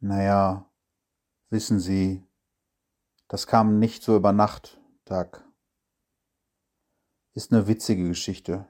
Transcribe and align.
Naja, 0.00 0.70
wissen 1.50 1.80
Sie, 1.80 2.24
das 3.26 3.48
kam 3.48 3.80
nicht 3.80 4.04
so 4.04 4.14
über 4.14 4.32
Nacht, 4.32 4.80
Doug. 5.04 5.42
Ist 7.34 7.52
eine 7.52 7.66
witzige 7.66 8.06
Geschichte. 8.06 8.68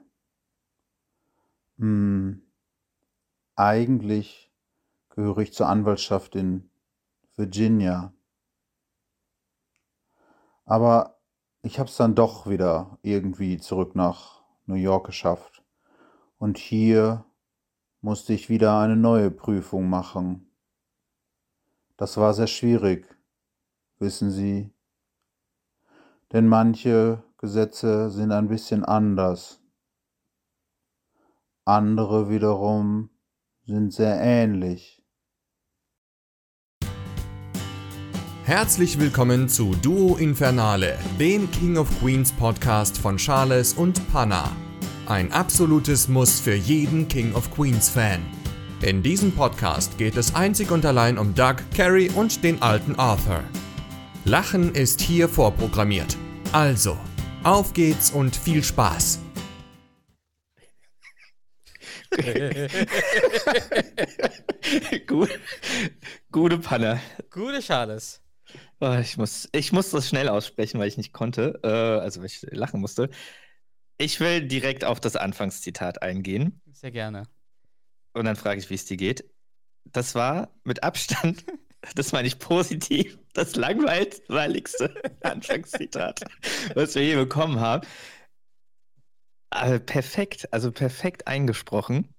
Hm, 1.77 2.41
eigentlich 3.55 4.51
gehöre 5.09 5.37
ich 5.39 5.53
zur 5.53 5.67
Anwaltschaft 5.67 6.35
in 6.35 6.71
Virginia. 7.35 8.11
Aber 10.65 11.19
ich 11.61 11.77
habe 11.77 11.89
es 11.89 11.97
dann 11.97 12.15
doch 12.15 12.47
wieder 12.49 12.97
irgendwie 13.03 13.59
zurück 13.59 13.95
nach 13.95 14.41
New 14.65 14.75
York 14.75 15.05
geschafft. 15.05 15.63
Und 16.39 16.57
hier 16.57 17.23
musste 18.01 18.33
ich 18.33 18.49
wieder 18.49 18.79
eine 18.79 18.95
neue 18.95 19.29
Prüfung 19.29 19.89
machen. 19.89 20.48
Das 21.99 22.15
war 22.15 22.33
sehr 22.33 22.47
schwierig, 22.47 23.13
wissen 23.97 24.31
Sie. 24.31 24.71
Denn 26.31 26.47
manche 26.47 27.21
Gesetze 27.37 28.09
sind 28.09 28.31
ein 28.31 28.47
bisschen 28.47 28.85
anders. 28.85 29.59
Andere 31.65 32.29
wiederum 32.29 33.09
sind 33.65 33.91
sehr 33.91 34.17
ähnlich. 34.17 35.03
Herzlich 38.45 38.97
willkommen 38.97 39.49
zu 39.49 39.75
Duo 39.75 40.15
Infernale, 40.15 40.97
dem 41.19 41.51
King 41.51 41.75
of 41.75 41.89
Queens 41.99 42.31
Podcast 42.31 42.97
von 42.97 43.17
Charles 43.17 43.73
und 43.73 44.09
Panna. 44.13 44.49
Ein 45.05 45.33
absolutes 45.33 46.07
Muss 46.07 46.39
für 46.39 46.55
jeden 46.55 47.09
King 47.09 47.35
of 47.35 47.51
Queens 47.53 47.89
Fan. 47.89 48.38
In 48.81 49.03
diesem 49.03 49.35
Podcast 49.35 49.97
geht 49.97 50.15
es 50.15 50.35
einzig 50.35 50.71
und 50.71 50.85
allein 50.85 51.17
um 51.17 51.35
Doug, 51.35 51.57
Carrie 51.75 52.09
und 52.11 52.45
den 52.45 52.61
alten 52.61 52.95
Arthur. 52.95 53.43
Lachen 54.23 54.73
ist 54.73 55.01
hier 55.01 55.27
vorprogrammiert. 55.27 56.15
Also, 56.53 56.97
auf 57.43 57.73
geht's 57.73 58.09
und 58.09 58.33
viel 58.33 58.63
Spaß. 58.63 59.19
Gut, 65.07 65.37
gute 66.31 66.57
Panne. 66.59 67.01
Gute 67.31 67.59
Charles. 67.59 68.21
Oh, 68.79 68.95
ich, 69.01 69.17
muss, 69.17 69.49
ich 69.51 69.73
muss 69.73 69.89
das 69.89 70.07
schnell 70.07 70.29
aussprechen, 70.29 70.79
weil 70.79 70.87
ich 70.87 70.95
nicht 70.95 71.11
konnte, 71.11 71.59
äh, 71.63 71.67
also 71.67 72.21
weil 72.21 72.27
ich 72.27 72.47
lachen 72.49 72.79
musste. 72.79 73.09
Ich 73.97 74.21
will 74.21 74.47
direkt 74.47 74.85
auf 74.85 75.01
das 75.01 75.17
Anfangszitat 75.17 76.01
eingehen. 76.01 76.61
Sehr 76.71 76.91
gerne. 76.91 77.27
Und 78.13 78.25
dann 78.25 78.35
frage 78.35 78.59
ich, 78.59 78.69
wie 78.69 78.75
es 78.75 78.85
dir 78.85 78.97
geht. 78.97 79.23
Das 79.85 80.15
war 80.15 80.51
mit 80.63 80.83
Abstand, 80.83 81.45
das 81.95 82.11
meine 82.11 82.27
ich 82.27 82.39
positiv, 82.39 83.17
das 83.33 83.55
langweiligste 83.55 84.93
Anfangszitat, 85.21 86.21
was 86.75 86.95
wir 86.95 87.03
je 87.03 87.15
bekommen 87.15 87.59
haben. 87.59 87.87
Aber 89.51 89.79
perfekt, 89.79 90.51
also 90.53 90.71
perfekt 90.71 91.27
eingesprochen. 91.27 92.13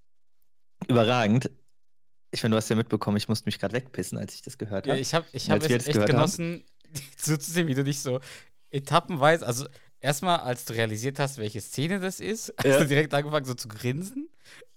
Überragend. 0.89 1.51
Ich 2.33 2.43
meine, 2.43 2.53
du 2.53 2.57
hast 2.57 2.69
ja 2.69 2.77
mitbekommen, 2.77 3.17
ich 3.17 3.29
musste 3.29 3.47
mich 3.47 3.59
gerade 3.59 3.75
wegpissen, 3.75 4.19
als 4.19 4.35
ich 4.35 4.43
das 4.43 4.59
gehört 4.59 4.87
habe. 4.87 4.97
Ja, 4.97 5.01
ich 5.01 5.15
habe 5.15 5.27
ich 5.33 5.51
hab 5.51 5.63
es 5.63 5.87
echt 5.87 6.07
genossen, 6.07 6.65
zuzusehen, 7.17 7.69
wie 7.69 7.75
du 7.75 7.85
dich 7.85 8.01
so 8.01 8.21
etappenweise, 8.71 9.47
also 9.47 9.67
erstmal, 10.01 10.41
als 10.41 10.65
du 10.65 10.75
realisiert 10.75 11.19
hast, 11.19 11.39
welche 11.39 11.61
Szene 11.61 12.01
das 12.01 12.21
ist, 12.21 12.55
hast 12.59 12.67
ja. 12.67 12.79
du 12.79 12.87
direkt 12.87 13.13
angefangen 13.15 13.45
so 13.45 13.55
zu 13.55 13.69
grinsen. 13.69 14.29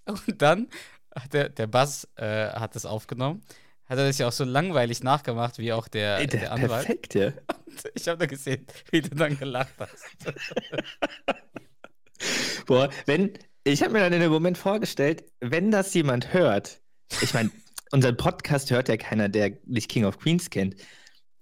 Und 0.06 0.42
dann 0.42 0.68
der, 1.32 1.50
der 1.50 1.68
Bass 1.68 2.08
äh, 2.16 2.50
hat 2.50 2.76
das 2.76 2.86
aufgenommen. 2.86 3.44
Hat 3.86 3.98
er 3.98 4.08
das 4.08 4.18
ja 4.18 4.28
auch 4.28 4.32
so 4.32 4.46
langweilig 4.46 5.04
nachgemacht, 5.04 5.58
wie 5.58 5.74
auch 5.74 5.88
der, 5.88 6.20
Ey, 6.20 6.28
der, 6.28 6.42
der 6.42 6.52
Anwalt. 6.54 6.86
Perfekt, 6.86 7.16
ja. 7.16 7.28
Und 7.28 7.92
ich 7.96 8.08
habe 8.08 8.18
da 8.18 8.26
gesehen, 8.26 8.66
wie 8.92 9.02
du 9.02 9.10
dann 9.10 9.38
gelacht 9.38 9.74
hast. 9.78 10.06
Boah, 12.66 12.90
wenn, 13.06 13.34
ich 13.64 13.82
habe 13.82 13.94
mir 13.94 14.00
dann 14.00 14.14
in 14.14 14.22
dem 14.22 14.32
Moment 14.32 14.58
vorgestellt, 14.58 15.26
wenn 15.42 15.72
das 15.72 15.94
jemand 15.94 16.34
hört, 16.34 16.82
ich 17.22 17.34
meine, 17.34 17.52
unseren 17.92 18.16
Podcast 18.16 18.72
hört 18.72 18.88
ja 18.88 18.98
keiner, 18.98 19.28
der 19.28 19.58
nicht 19.66 19.90
King 19.90 20.06
of 20.06 20.18
Queens 20.18 20.50
kennt. 20.50 20.76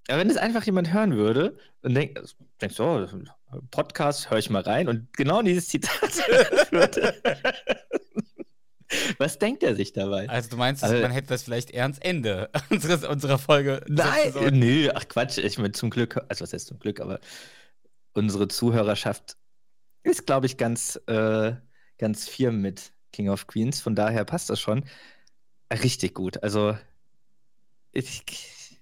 Aber 0.08 0.20
wenn 0.20 0.28
das 0.28 0.38
einfach 0.38 0.66
jemand 0.66 0.92
hören 0.92 1.16
würde 1.16 1.58
und 1.84 1.94
denkt, 1.94 2.20
denkst 2.60 2.76
du, 2.76 2.84
oh, 2.84 3.08
Podcast, 3.70 4.32
höre 4.32 4.40
ich 4.40 4.50
mal 4.50 4.64
rein 4.64 4.88
und 4.88 5.14
genau 5.14 5.44
dieses 5.44 5.68
Zitat 5.68 6.12
würde. 6.72 7.14
Was 9.18 9.40
denkt 9.40 9.64
er 9.64 9.76
sich 9.76 9.94
dabei? 9.94 10.28
Also 10.30 10.50
du 10.50 10.58
meinst, 10.58 10.84
also, 10.84 10.96
man 11.02 11.12
hätte 11.12 11.28
das 11.28 11.44
vielleicht 11.44 11.72
eher 11.72 11.84
ans 11.84 12.00
Ende 12.00 12.50
unseres, 12.70 13.04
unserer 13.04 13.38
Folge. 13.38 13.84
Nein, 13.88 14.34
nö, 14.52 14.90
ach 14.94 15.08
Quatsch, 15.08 15.38
ich 15.38 15.58
meine 15.58 15.72
zum 15.72 15.90
Glück, 15.90 16.18
also 16.30 16.44
was 16.44 16.54
heißt 16.54 16.68
zum 16.68 16.80
Glück, 16.80 17.00
aber 17.00 17.20
unsere 18.14 18.48
Zuhörerschaft 18.48 19.38
ist, 20.04 20.26
glaube 20.26 20.46
ich, 20.46 20.58
ganz, 20.58 21.00
äh, 21.08 21.54
ganz 21.98 22.28
firm 22.28 22.62
mit 22.62 22.92
King 23.14 23.30
of 23.30 23.48
Queens. 23.48 23.82
Von 23.82 23.96
daher 23.96 24.26
passt 24.26 24.50
das 24.50 24.60
schon. 24.60 24.86
Richtig 25.72 26.14
gut. 26.14 26.42
Also 26.44 26.78
ich, 27.92 28.80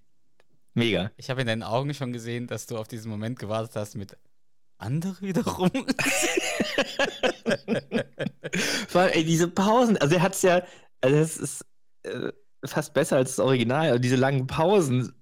mega. 0.74 1.12
Ich 1.18 1.30
habe 1.30 1.42
in 1.42 1.48
deinen 1.48 1.64
Augen 1.64 1.94
schon 1.94 2.14
gesehen, 2.14 2.48
dass 2.48 2.68
du 2.68 2.78
auf 2.78 2.88
diesen 2.88 3.10
Moment 3.10 3.40
gewartet 3.40 3.76
hast 3.76 3.96
mit 3.96 4.18
andere 4.80 5.22
wiederum. 5.22 5.70
Vor 8.88 9.02
allem, 9.02 9.14
ey, 9.14 9.24
diese 9.26 9.48
Pausen, 9.48 9.98
also 9.98 10.16
er 10.16 10.22
hat 10.22 10.34
es 10.34 10.42
ja, 10.42 10.64
also 11.02 11.18
das 11.18 11.38
ist 11.38 11.66
äh, 12.04 12.32
fast 12.66 12.94
besser 12.94 13.18
als 13.18 13.36
das 13.36 13.46
Original, 13.46 13.88
also 13.88 14.00
diese 14.00 14.16
langen 14.16 14.48
Pausen 14.48 15.14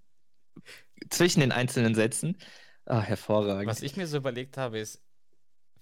zwischen 1.09 1.41
den 1.41 1.51
einzelnen 1.51 1.95
Sätzen. 1.95 2.37
Ah, 2.85 3.01
hervorragend. 3.01 3.67
Was 3.67 3.81
ich 3.81 3.97
mir 3.97 4.07
so 4.07 4.17
überlegt 4.17 4.57
habe, 4.57 4.79
ist, 4.79 5.01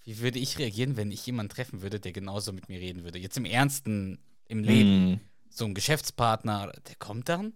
wie 0.03 0.19
würde 0.19 0.39
ich 0.39 0.57
reagieren, 0.59 0.97
wenn 0.97 1.11
ich 1.11 1.25
jemanden 1.25 1.49
treffen 1.53 1.81
würde, 1.81 1.99
der 1.99 2.11
genauso 2.11 2.53
mit 2.53 2.69
mir 2.69 2.79
reden 2.79 3.03
würde? 3.03 3.19
Jetzt 3.19 3.37
im 3.37 3.45
Ernsten, 3.45 4.19
im 4.47 4.63
Leben. 4.63 5.11
Mm. 5.11 5.19
So 5.49 5.65
ein 5.65 5.73
Geschäftspartner, 5.73 6.71
der 6.87 6.95
kommt 6.95 7.29
dann 7.29 7.53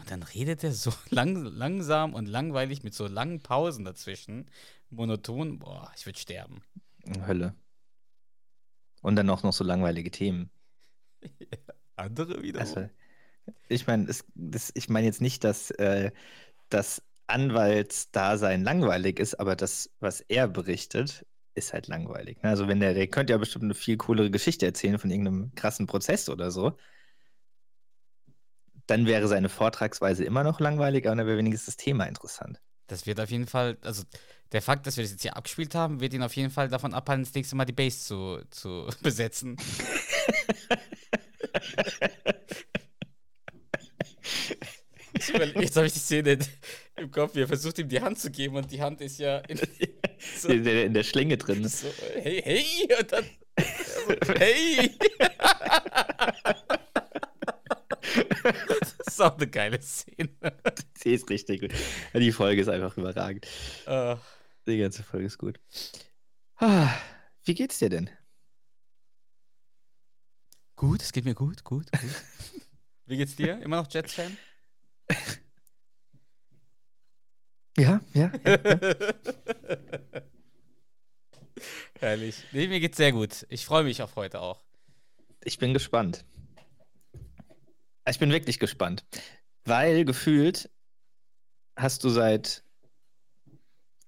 und 0.00 0.10
dann 0.10 0.22
redet 0.22 0.64
er 0.64 0.72
so 0.72 0.92
lang, 1.10 1.44
langsam 1.44 2.14
und 2.14 2.26
langweilig 2.26 2.82
mit 2.82 2.94
so 2.94 3.06
langen 3.06 3.40
Pausen 3.40 3.84
dazwischen. 3.84 4.50
Monoton. 4.90 5.58
Boah, 5.58 5.92
ich 5.96 6.06
würde 6.06 6.18
sterben. 6.18 6.62
Hölle. 7.26 7.54
Und 9.02 9.16
dann 9.16 9.30
auch 9.30 9.42
noch 9.42 9.52
so 9.52 9.64
langweilige 9.64 10.10
Themen. 10.10 10.50
Andere 11.96 12.42
wieder. 12.42 12.60
Also, 12.60 12.88
ich 13.68 13.86
meine, 13.86 14.08
ich 14.74 14.88
meine 14.88 15.06
jetzt 15.06 15.20
nicht, 15.20 15.44
dass 15.44 15.70
äh, 15.72 16.10
das 16.68 17.02
Anwaltsdasein 17.26 18.64
langweilig 18.64 19.18
ist, 19.20 19.34
aber 19.34 19.54
das, 19.54 19.90
was 20.00 20.20
er 20.22 20.48
berichtet, 20.48 21.24
ist 21.54 21.72
halt 21.72 21.88
langweilig. 21.88 22.42
Ne? 22.42 22.50
Also 22.50 22.68
wenn 22.68 22.80
der, 22.80 22.94
der 22.94 23.06
könnte 23.06 23.32
ja 23.32 23.38
bestimmt 23.38 23.64
eine 23.64 23.74
viel 23.74 23.96
coolere 23.96 24.30
Geschichte 24.30 24.66
erzählen 24.66 24.98
von 24.98 25.10
irgendeinem 25.10 25.54
krassen 25.54 25.86
Prozess 25.86 26.28
oder 26.28 26.50
so 26.50 26.76
dann 28.90 29.06
wäre 29.06 29.28
seine 29.28 29.48
Vortragsweise 29.48 30.24
immer 30.24 30.42
noch 30.42 30.58
langweilig, 30.58 31.06
aber 31.06 31.14
dann 31.14 31.26
wäre 31.26 31.38
wenigstens 31.38 31.66
das 31.66 31.76
Thema 31.76 32.06
interessant. 32.06 32.60
Das 32.88 33.06
wird 33.06 33.20
auf 33.20 33.30
jeden 33.30 33.46
Fall, 33.46 33.78
also 33.82 34.02
der 34.50 34.62
Fakt, 34.62 34.84
dass 34.86 34.96
wir 34.96 35.04
das 35.04 35.12
jetzt 35.12 35.22
hier 35.22 35.36
abgespielt 35.36 35.76
haben, 35.76 36.00
wird 36.00 36.12
ihn 36.12 36.24
auf 36.24 36.34
jeden 36.34 36.50
Fall 36.50 36.68
davon 36.68 36.92
abhalten, 36.92 37.24
das 37.24 37.32
nächste 37.32 37.54
Mal 37.54 37.66
die 37.66 37.72
Base 37.72 38.00
zu, 38.00 38.42
zu 38.50 38.88
besetzen. 39.02 39.56
jetzt 45.54 45.76
habe 45.76 45.86
ich 45.86 45.92
die 45.92 45.98
Szene 46.00 46.38
im 46.96 47.12
Kopf, 47.12 47.36
wie 47.36 47.42
er 47.42 47.48
versucht 47.48 47.78
ihm 47.78 47.88
die 47.88 48.00
Hand 48.00 48.18
zu 48.18 48.32
geben 48.32 48.56
und 48.56 48.72
die 48.72 48.82
Hand 48.82 49.00
ist 49.00 49.20
ja 49.20 49.38
in, 49.38 49.60
so, 50.36 50.48
in, 50.48 50.64
der, 50.64 50.84
in 50.86 50.94
der 50.94 51.04
Schlinge 51.04 51.36
drin. 51.36 51.68
So, 51.68 51.86
hey, 52.14 52.42
hey, 52.42 52.88
und 52.98 53.12
dann, 53.12 53.24
also, 53.54 54.34
hey. 54.36 54.98
das 59.10 59.18
ist 59.18 59.20
auch 59.24 59.36
eine 59.36 59.48
geile 59.48 59.82
Szene. 59.82 60.30
Sie 60.94 61.12
ist 61.12 61.28
richtig 61.30 61.62
gut. 61.62 61.72
Die 62.14 62.30
Folge 62.30 62.62
ist 62.62 62.68
einfach 62.68 62.96
überragend. 62.96 63.44
Uh. 63.86 64.16
Die 64.68 64.78
ganze 64.78 65.02
Folge 65.02 65.26
ist 65.26 65.38
gut. 65.38 65.58
Ah, 66.56 66.94
wie 67.44 67.54
geht's 67.54 67.78
dir 67.78 67.88
denn? 67.88 68.08
Gut, 70.76 71.02
es 71.02 71.10
geht 71.12 71.24
mir 71.24 71.34
gut, 71.34 71.64
gut, 71.64 71.90
gut. 71.90 72.00
Wie 73.06 73.16
geht's 73.16 73.34
dir? 73.34 73.60
Immer 73.60 73.82
noch 73.82 73.90
Jets-Fan? 73.90 74.36
Ja, 77.76 78.00
ja. 78.14 78.30
ja, 78.44 78.58
ja. 78.64 78.90
Herrlich. 81.98 82.44
Nee, 82.52 82.68
mir 82.68 82.78
geht's 82.78 82.96
sehr 82.96 83.12
gut. 83.12 83.46
Ich 83.48 83.66
freue 83.66 83.82
mich 83.82 84.02
auf 84.02 84.14
heute 84.14 84.40
auch. 84.40 84.62
Ich 85.42 85.58
bin 85.58 85.74
gespannt. 85.74 86.24
Ich 88.10 88.18
bin 88.18 88.30
wirklich 88.30 88.58
gespannt, 88.58 89.04
weil 89.64 90.04
gefühlt 90.04 90.68
hast 91.76 92.04
du 92.04 92.10
seit 92.10 92.64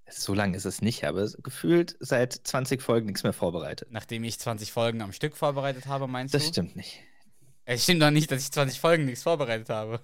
so 0.06 0.34
lange 0.34 0.56
ist 0.56 0.66
es 0.66 0.82
nicht, 0.82 1.04
aber 1.04 1.26
gefühlt 1.42 1.96
seit 2.00 2.32
20 2.32 2.82
Folgen 2.82 3.06
nichts 3.06 3.22
mehr 3.22 3.32
vorbereitet. 3.32 3.88
Nachdem 3.90 4.24
ich 4.24 4.38
20 4.38 4.72
Folgen 4.72 5.00
am 5.00 5.12
Stück 5.12 5.36
vorbereitet 5.36 5.86
habe, 5.86 6.06
meinst 6.06 6.34
das 6.34 6.42
du? 6.42 6.48
Das 6.48 6.54
stimmt 6.54 6.76
nicht. 6.76 7.02
Es 7.64 7.84
stimmt 7.84 8.02
doch 8.02 8.10
nicht, 8.10 8.30
dass 8.30 8.42
ich 8.42 8.52
20 8.52 8.80
Folgen 8.80 9.04
nichts 9.04 9.22
vorbereitet 9.22 9.68
habe. 9.70 10.00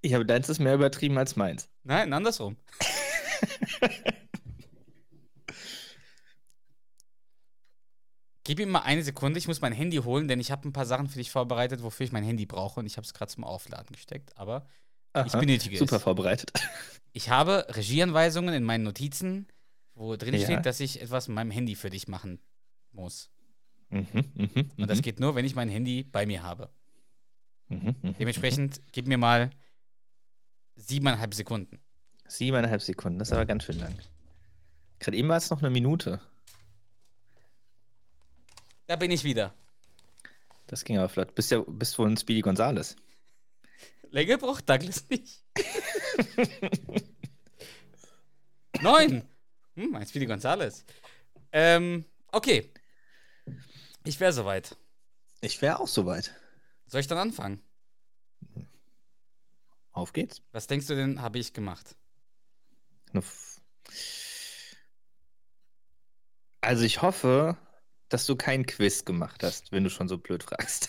Ich 0.00 0.14
habe 0.14 0.26
deins 0.26 0.48
ist 0.48 0.58
mehr 0.58 0.74
übertrieben 0.74 1.16
als 1.18 1.36
meins. 1.36 1.68
Nein, 1.84 2.12
andersrum. 2.12 2.56
Gib 8.44 8.58
ihm 8.58 8.70
mal 8.70 8.80
eine 8.80 9.02
Sekunde, 9.02 9.38
ich 9.38 9.46
muss 9.46 9.60
mein 9.60 9.72
Handy 9.72 9.98
holen, 9.98 10.26
denn 10.26 10.40
ich 10.40 10.50
habe 10.50 10.68
ein 10.68 10.72
paar 10.72 10.86
Sachen 10.86 11.08
für 11.08 11.18
dich 11.18 11.30
vorbereitet, 11.30 11.82
wofür 11.82 12.04
ich 12.04 12.12
mein 12.12 12.24
Handy 12.24 12.44
brauche 12.46 12.80
und 12.80 12.86
ich 12.86 12.96
habe 12.96 13.04
es 13.04 13.14
gerade 13.14 13.30
zum 13.30 13.44
Aufladen 13.44 13.94
gesteckt, 13.94 14.36
aber 14.36 14.66
ich 15.14 15.32
Aha, 15.32 15.40
benötige 15.40 15.78
Super 15.78 15.96
es. 15.96 16.02
vorbereitet. 16.02 16.52
Ich 17.12 17.28
habe 17.28 17.66
Regieanweisungen 17.68 18.54
in 18.54 18.64
meinen 18.64 18.82
Notizen, 18.84 19.46
wo 19.94 20.16
drin 20.16 20.34
Ja. 20.34 20.40
steht, 20.44 20.66
dass 20.66 20.80
ich 20.80 21.00
etwas 21.00 21.28
mit 21.28 21.34
meinem 21.36 21.50
Handy 21.50 21.74
für 21.76 21.90
dich 21.90 22.08
machen 22.08 22.40
muss. 22.90 23.30
Mhm, 23.90 24.06
mhm, 24.34 24.70
Und 24.78 24.88
das 24.90 25.02
geht 25.02 25.20
nur, 25.20 25.34
wenn 25.34 25.44
ich 25.44 25.54
mein 25.54 25.68
Handy 25.68 26.02
bei 26.02 26.24
mir 26.24 26.42
habe. 26.42 26.70
mhm, 27.68 27.94
mhm. 28.02 28.14
Dementsprechend 28.18 28.80
gib 28.92 29.06
mir 29.06 29.18
mal 29.18 29.50
siebeneinhalb 30.76 31.34
Sekunden. 31.34 31.78
Siebeneinhalb 32.26 32.80
Sekunden, 32.80 33.18
das 33.18 33.28
ist 33.28 33.32
aber 33.34 33.44
ganz 33.44 33.64
schön 33.64 33.78
lang. 33.78 33.94
Gerade 34.98 35.16
eben 35.16 35.28
war 35.28 35.36
es 35.36 35.50
noch 35.50 35.60
eine 35.60 35.70
Minute. 35.70 36.20
Da 38.92 38.96
bin 38.96 39.10
ich 39.10 39.24
wieder. 39.24 39.54
Das 40.66 40.84
ging 40.84 40.98
aber 40.98 41.08
flott. 41.08 41.34
Bist 41.34 41.50
ja 41.50 41.64
bist 41.66 41.98
wohl 41.98 42.10
ein 42.10 42.18
Speedy 42.18 42.42
Gonzales. 42.42 42.94
Länge 44.10 44.36
braucht 44.36 44.68
Douglas 44.68 45.08
nicht. 45.08 45.42
Neun. 48.82 49.26
Hm, 49.76 49.96
ein 49.96 50.06
Speedy 50.06 50.26
Gonzales. 50.26 50.84
Ähm, 51.52 52.04
okay. 52.32 52.70
Ich 54.04 54.20
wäre 54.20 54.34
soweit. 54.34 54.76
Ich 55.40 55.62
wäre 55.62 55.80
auch 55.80 55.88
soweit. 55.88 56.34
Soll 56.84 57.00
ich 57.00 57.06
dann 57.06 57.16
anfangen? 57.16 57.62
Auf 59.92 60.12
geht's. 60.12 60.42
Was 60.52 60.66
denkst 60.66 60.88
du 60.88 60.96
denn, 60.96 61.22
habe 61.22 61.38
ich 61.38 61.54
gemacht? 61.54 61.96
Also 66.60 66.84
ich 66.84 67.00
hoffe, 67.00 67.56
dass 68.12 68.26
du 68.26 68.36
kein 68.36 68.66
Quiz 68.66 69.04
gemacht 69.04 69.42
hast, 69.42 69.72
wenn 69.72 69.84
du 69.84 69.90
schon 69.90 70.08
so 70.08 70.18
blöd 70.18 70.42
fragst. 70.42 70.88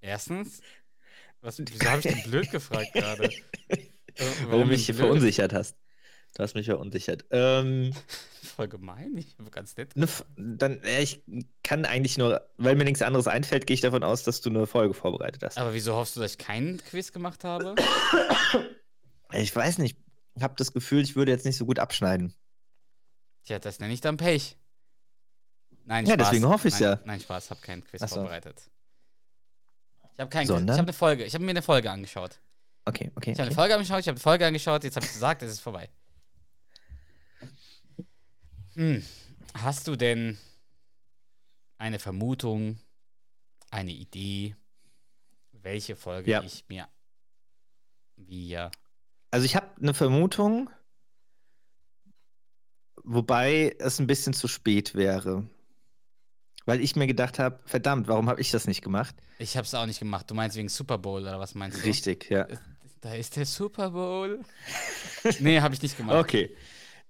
Erstens, 0.00 0.60
was, 1.40 1.58
wieso 1.58 1.86
habe 1.88 2.00
ich 2.00 2.06
denn 2.14 2.22
blöd 2.30 2.50
gefragt 2.50 2.92
gerade? 2.92 3.30
Äh, 4.18 4.24
Warum 4.46 4.62
du 4.62 4.66
mich 4.68 4.86
verunsichert 4.94 5.52
hast. 5.52 5.76
Du 6.34 6.42
hast 6.42 6.54
mich 6.54 6.64
verunsichert. 6.64 7.26
Ähm, 7.30 7.92
Voll 8.42 8.66
gemein, 8.66 9.14
ich 9.18 9.36
bin 9.36 9.50
ganz 9.50 9.76
nett. 9.76 9.94
F- 9.94 10.24
dann, 10.38 10.80
ja, 10.84 11.00
ich 11.00 11.22
kann 11.62 11.84
eigentlich 11.84 12.16
nur, 12.16 12.48
weil 12.56 12.76
mir 12.76 12.84
nichts 12.84 13.02
anderes 13.02 13.26
einfällt, 13.26 13.66
gehe 13.66 13.74
ich 13.74 13.82
davon 13.82 14.02
aus, 14.02 14.22
dass 14.22 14.40
du 14.40 14.48
eine 14.48 14.66
Folge 14.66 14.94
vorbereitet 14.94 15.42
hast. 15.42 15.58
Aber 15.58 15.74
wieso 15.74 15.94
hoffst 15.96 16.16
du, 16.16 16.20
dass 16.20 16.30
ich 16.32 16.38
keinen 16.38 16.78
Quiz 16.78 17.12
gemacht 17.12 17.44
habe? 17.44 17.74
Ich 19.32 19.54
weiß 19.54 19.78
nicht. 19.78 19.98
Ich 20.34 20.42
habe 20.42 20.54
das 20.56 20.72
Gefühl, 20.72 21.02
ich 21.02 21.16
würde 21.16 21.32
jetzt 21.32 21.44
nicht 21.44 21.56
so 21.56 21.66
gut 21.66 21.78
abschneiden. 21.78 22.32
Tja, 23.44 23.58
das 23.58 23.80
nenne 23.80 23.92
ich 23.92 24.00
dann 24.00 24.16
Pech. 24.16 24.56
Nein, 25.86 26.04
Ja, 26.06 26.14
Spaß. 26.14 26.28
deswegen 26.30 26.48
hoffe 26.48 26.68
nein, 26.68 26.82
ja. 26.82 27.00
Nein, 27.04 27.20
Spaß, 27.20 27.50
hab 27.50 27.62
keinen 27.62 27.82
Quiz 27.84 28.00
so. 28.02 28.06
vorbereitet. 28.08 28.60
Ich 30.12 30.20
habe 30.20 30.28
keinen 30.30 30.42
Quiz. 30.42 30.42
Ich 30.42 30.46
Sondern? 30.48 30.76
habe 30.76 30.86
eine 30.88 30.92
Folge. 30.92 31.24
Ich 31.24 31.34
habe 31.34 31.44
mir 31.44 31.50
eine 31.50 31.62
Folge 31.62 31.90
angeschaut. 31.90 32.40
Okay, 32.84 33.10
okay. 33.16 33.32
Ich 33.32 33.38
habe 33.38 33.42
eine 33.42 33.50
okay. 33.50 33.54
Folge 33.54 33.74
angeschaut, 33.74 34.00
ich 34.00 34.08
habe 34.08 34.16
eine 34.16 34.20
Folge 34.20 34.46
angeschaut, 34.46 34.84
jetzt 34.84 34.96
habe 34.96 35.06
ich 35.06 35.12
gesagt, 35.12 35.42
es 35.42 35.52
ist 35.52 35.60
vorbei. 35.60 35.88
Hm. 38.74 39.02
Hast 39.54 39.88
du 39.88 39.96
denn 39.96 40.38
eine 41.78 41.98
Vermutung, 41.98 42.78
eine 43.70 43.92
Idee, 43.92 44.54
welche 45.52 45.96
Folge 45.96 46.30
Ja. 46.30 46.42
ich 46.42 46.64
mir 46.68 46.88
wir 48.16 48.70
Also 49.30 49.44
ich 49.44 49.56
habe 49.56 49.68
eine 49.80 49.92
Vermutung, 49.94 50.70
wobei 53.04 53.74
es 53.78 53.98
ein 53.98 54.06
bisschen 54.06 54.32
zu 54.32 54.48
spät 54.48 54.94
wäre. 54.94 55.48
Weil 56.66 56.80
ich 56.80 56.96
mir 56.96 57.06
gedacht 57.06 57.38
habe, 57.38 57.60
verdammt, 57.64 58.08
warum 58.08 58.28
habe 58.28 58.40
ich 58.40 58.50
das 58.50 58.66
nicht 58.66 58.82
gemacht? 58.82 59.14
Ich 59.38 59.56
habe 59.56 59.64
es 59.64 59.74
auch 59.74 59.86
nicht 59.86 60.00
gemacht. 60.00 60.28
Du 60.30 60.34
meinst 60.34 60.56
wegen 60.56 60.68
Super 60.68 60.98
Bowl 60.98 61.22
oder 61.22 61.38
was 61.38 61.54
meinst 61.54 61.78
du? 61.78 61.86
Richtig, 61.86 62.28
ja. 62.28 62.46
Da 63.00 63.14
ist 63.14 63.36
der 63.36 63.46
Super 63.46 63.90
Bowl. 63.90 64.40
nee, 65.38 65.60
habe 65.60 65.74
ich 65.74 65.82
nicht 65.82 65.96
gemacht. 65.96 66.16
Okay. 66.16 66.54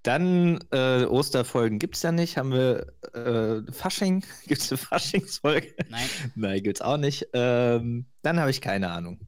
Dann 0.03 0.61
äh, 0.71 1.05
Osterfolgen 1.05 1.79
gibt 1.79 1.97
es 1.97 2.03
ja 2.03 2.13
nicht. 2.13 2.37
Haben 2.37 2.53
wir 2.53 2.87
äh, 3.15 3.73
Fasching? 3.73 4.25
Gibt 4.47 4.61
es 4.61 4.71
eine 4.71 4.79
Faschingsfolge? 4.79 5.75
Nein. 5.89 6.09
Nein, 6.37 6.63
gibt's 6.63 6.83
auch 6.83 6.99
nicht. 6.99 7.27
Ähm, 7.33 8.07
dann 8.23 8.39
habe 8.39 8.51
ich 8.51 8.61
keine 8.61 8.91
Ahnung. 8.91 9.19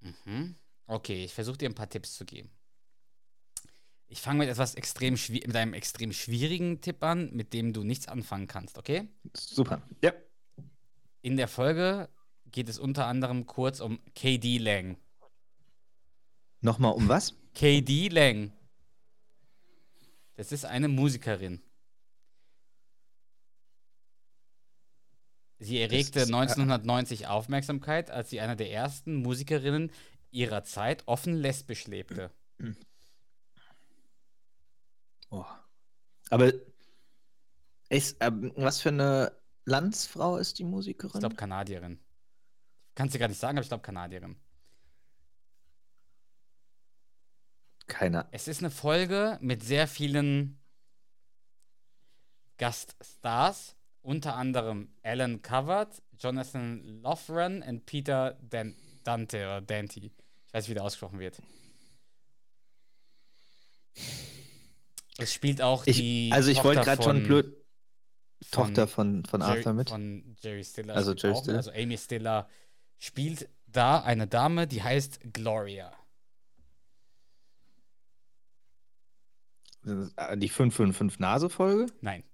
Mhm. 0.00 0.54
Okay, 0.86 1.24
ich 1.24 1.34
versuche 1.34 1.58
dir 1.58 1.68
ein 1.68 1.74
paar 1.74 1.90
Tipps 1.90 2.14
zu 2.14 2.24
geben. 2.24 2.50
Ich 4.14 4.20
fange 4.20 4.38
mit 4.38 4.48
etwas 4.48 4.76
extrem 4.76 5.18
mit 5.28 5.56
einem 5.56 5.74
extrem 5.74 6.12
schwierigen 6.12 6.80
Tipp 6.80 7.02
an, 7.02 7.30
mit 7.32 7.52
dem 7.52 7.72
du 7.72 7.82
nichts 7.82 8.06
anfangen 8.06 8.46
kannst, 8.46 8.78
okay? 8.78 9.08
Super. 9.32 9.82
Ja. 10.04 10.12
In 11.20 11.36
der 11.36 11.48
Folge 11.48 12.08
geht 12.46 12.68
es 12.68 12.78
unter 12.78 13.08
anderem 13.08 13.46
kurz 13.46 13.80
um 13.80 13.98
KD 14.14 14.58
Lang. 14.58 14.98
Nochmal 16.60 16.92
um 16.92 17.08
was? 17.08 17.34
KD 17.54 18.06
Lang. 18.06 18.52
Das 20.36 20.52
ist 20.52 20.64
eine 20.64 20.86
Musikerin. 20.86 21.60
Sie 25.58 25.80
erregte 25.80 26.20
ist, 26.20 26.28
äh, 26.28 26.32
1990 26.32 27.26
Aufmerksamkeit, 27.26 28.12
als 28.12 28.30
sie 28.30 28.38
eine 28.38 28.54
der 28.54 28.70
ersten 28.70 29.16
Musikerinnen 29.16 29.90
ihrer 30.30 30.62
Zeit 30.62 31.02
offen 31.08 31.34
lesbisch 31.34 31.88
lebte. 31.88 32.30
Oh. 35.34 35.44
Aber 36.30 36.52
ist, 37.88 38.16
ähm, 38.20 38.52
was 38.54 38.80
für 38.80 38.90
eine 38.90 39.32
Landsfrau 39.64 40.36
ist 40.36 40.58
die 40.58 40.64
Musikerin? 40.64 41.10
Ich 41.14 41.20
glaube 41.20 41.34
Kanadierin. 41.34 41.98
Kannst 42.94 43.14
du 43.14 43.18
gar 43.18 43.28
nicht 43.28 43.40
sagen, 43.40 43.58
aber 43.58 43.62
ich 43.62 43.68
glaube 43.68 43.82
Kanadierin. 43.82 44.36
Keiner. 47.88 48.28
Es 48.30 48.46
ist 48.46 48.60
eine 48.60 48.70
Folge 48.70 49.38
mit 49.40 49.62
sehr 49.64 49.88
vielen 49.88 50.60
Gaststars, 52.56 53.76
unter 54.02 54.36
anderem 54.36 54.94
Alan 55.02 55.42
Covert, 55.42 56.00
Jonathan 56.16 56.80
Loughran 57.02 57.62
und 57.62 57.86
Peter 57.86 58.38
Dan 58.40 58.76
Dante 59.02 59.38
oder 59.38 59.60
Dante. 59.60 60.00
Ich 60.00 60.12
weiß 60.52 60.64
nicht, 60.64 60.70
wie 60.70 60.74
der 60.74 60.84
ausgesprochen 60.84 61.18
wird. 61.18 61.42
Es 65.18 65.32
spielt 65.32 65.62
auch 65.62 65.86
Ich, 65.86 65.96
die. 65.96 66.30
also 66.32 66.50
ich 66.50 66.62
wollte 66.64 66.80
Tochter 66.80 66.96
gerade 66.96 67.02
schon 67.04 67.16
von- 67.18 67.26
blöd. 67.26 67.56
von 68.42 68.66
Tochter 68.66 68.86
von, 68.88 69.24
von 69.24 69.40
Jerry, 69.40 69.58
Arthur 69.58 69.72
mit. 69.72 69.90
Von 69.90 70.36
Jerry 70.40 70.64
Stiller. 70.64 70.94
Also 70.94 71.14
Jerry 71.14 71.34
auch. 71.34 71.42
Stiller. 71.42 71.56
Also 71.58 71.70
Amy 71.72 71.96
Stiller 71.96 72.48
spielt 72.98 73.48
da 73.66 74.00
eine 74.00 74.26
Dame, 74.26 74.66
die 74.66 74.82
heißt 74.82 75.20
Gloria. 75.32 75.92
Äh, 80.16 80.36
Die 80.38 80.50
555-Nase-Folge? 80.50 81.86
Nein. 82.00 82.24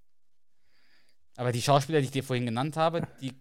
Aber 1.37 1.52
die 1.52 1.62
Schauspieler, 1.62 2.00
die 2.00 2.06
ich 2.06 2.10
dir 2.10 2.25
vorhin 2.25 2.44
genannt 2.46 2.76
habe, 2.76 3.06
die, 3.20 3.32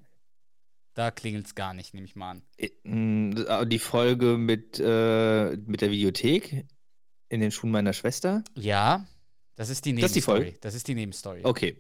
da 0.94 1.12
klingelt 1.12 1.48
es 1.48 1.56
gar 1.56 1.74
nicht, 1.74 1.94
nehme 1.94 2.06
ich 2.06 2.16
mal 2.16 2.32
an. 2.32 2.44
Mh, 2.84 3.66
Die 3.66 3.80
Folge 3.80 4.38
mit, 4.38 4.80
äh, 4.80 5.58
mit 5.66 5.82
der 5.82 5.92
Videothek 5.92 6.66
in 7.30 7.42
den 7.42 7.52
Schuhen 7.52 7.72
meiner 7.72 7.94
Schwester? 7.94 8.44
Ja, 8.56 9.06
das 9.60 9.70
ist 9.70 9.84
die 9.84 9.94
Das 9.94 10.12
Nebenstory. 10.12 10.42
Folge? 10.42 10.58
Das 10.62 10.74
ist 10.74 10.88
die 10.88 10.96
Nebenstory. 10.96 11.42
Okay. 11.44 11.78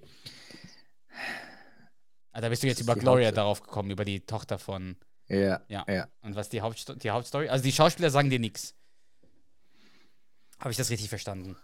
Ah, 2.31 2.41
da 2.41 2.49
bist 2.49 2.61
du 2.61 2.67
jetzt 2.67 2.79
Das 2.79 2.85
über 2.85 2.95
Gloria 2.95 3.27
Hauptstory. 3.27 3.35
darauf 3.35 3.61
gekommen, 3.63 3.89
über 3.91 4.05
die 4.05 4.19
Tochter 4.25 4.59
von. 4.59 4.97
Ja. 5.27 5.61
Ja. 5.69 5.85
ja. 5.87 6.07
Und 6.21 6.35
was 6.35 6.49
die, 6.49 6.61
Hauptsto 6.61 6.93
die 6.95 7.09
Hauptstory? 7.09 7.47
Also 7.49 7.63
die 7.63 7.71
Schauspieler 7.71 8.09
sagen 8.09 8.29
dir 8.29 8.39
nichts. 8.39 8.75
Habe 10.59 10.71
ich 10.71 10.77
das 10.77 10.89
richtig 10.89 11.07
verstanden? 11.09 11.55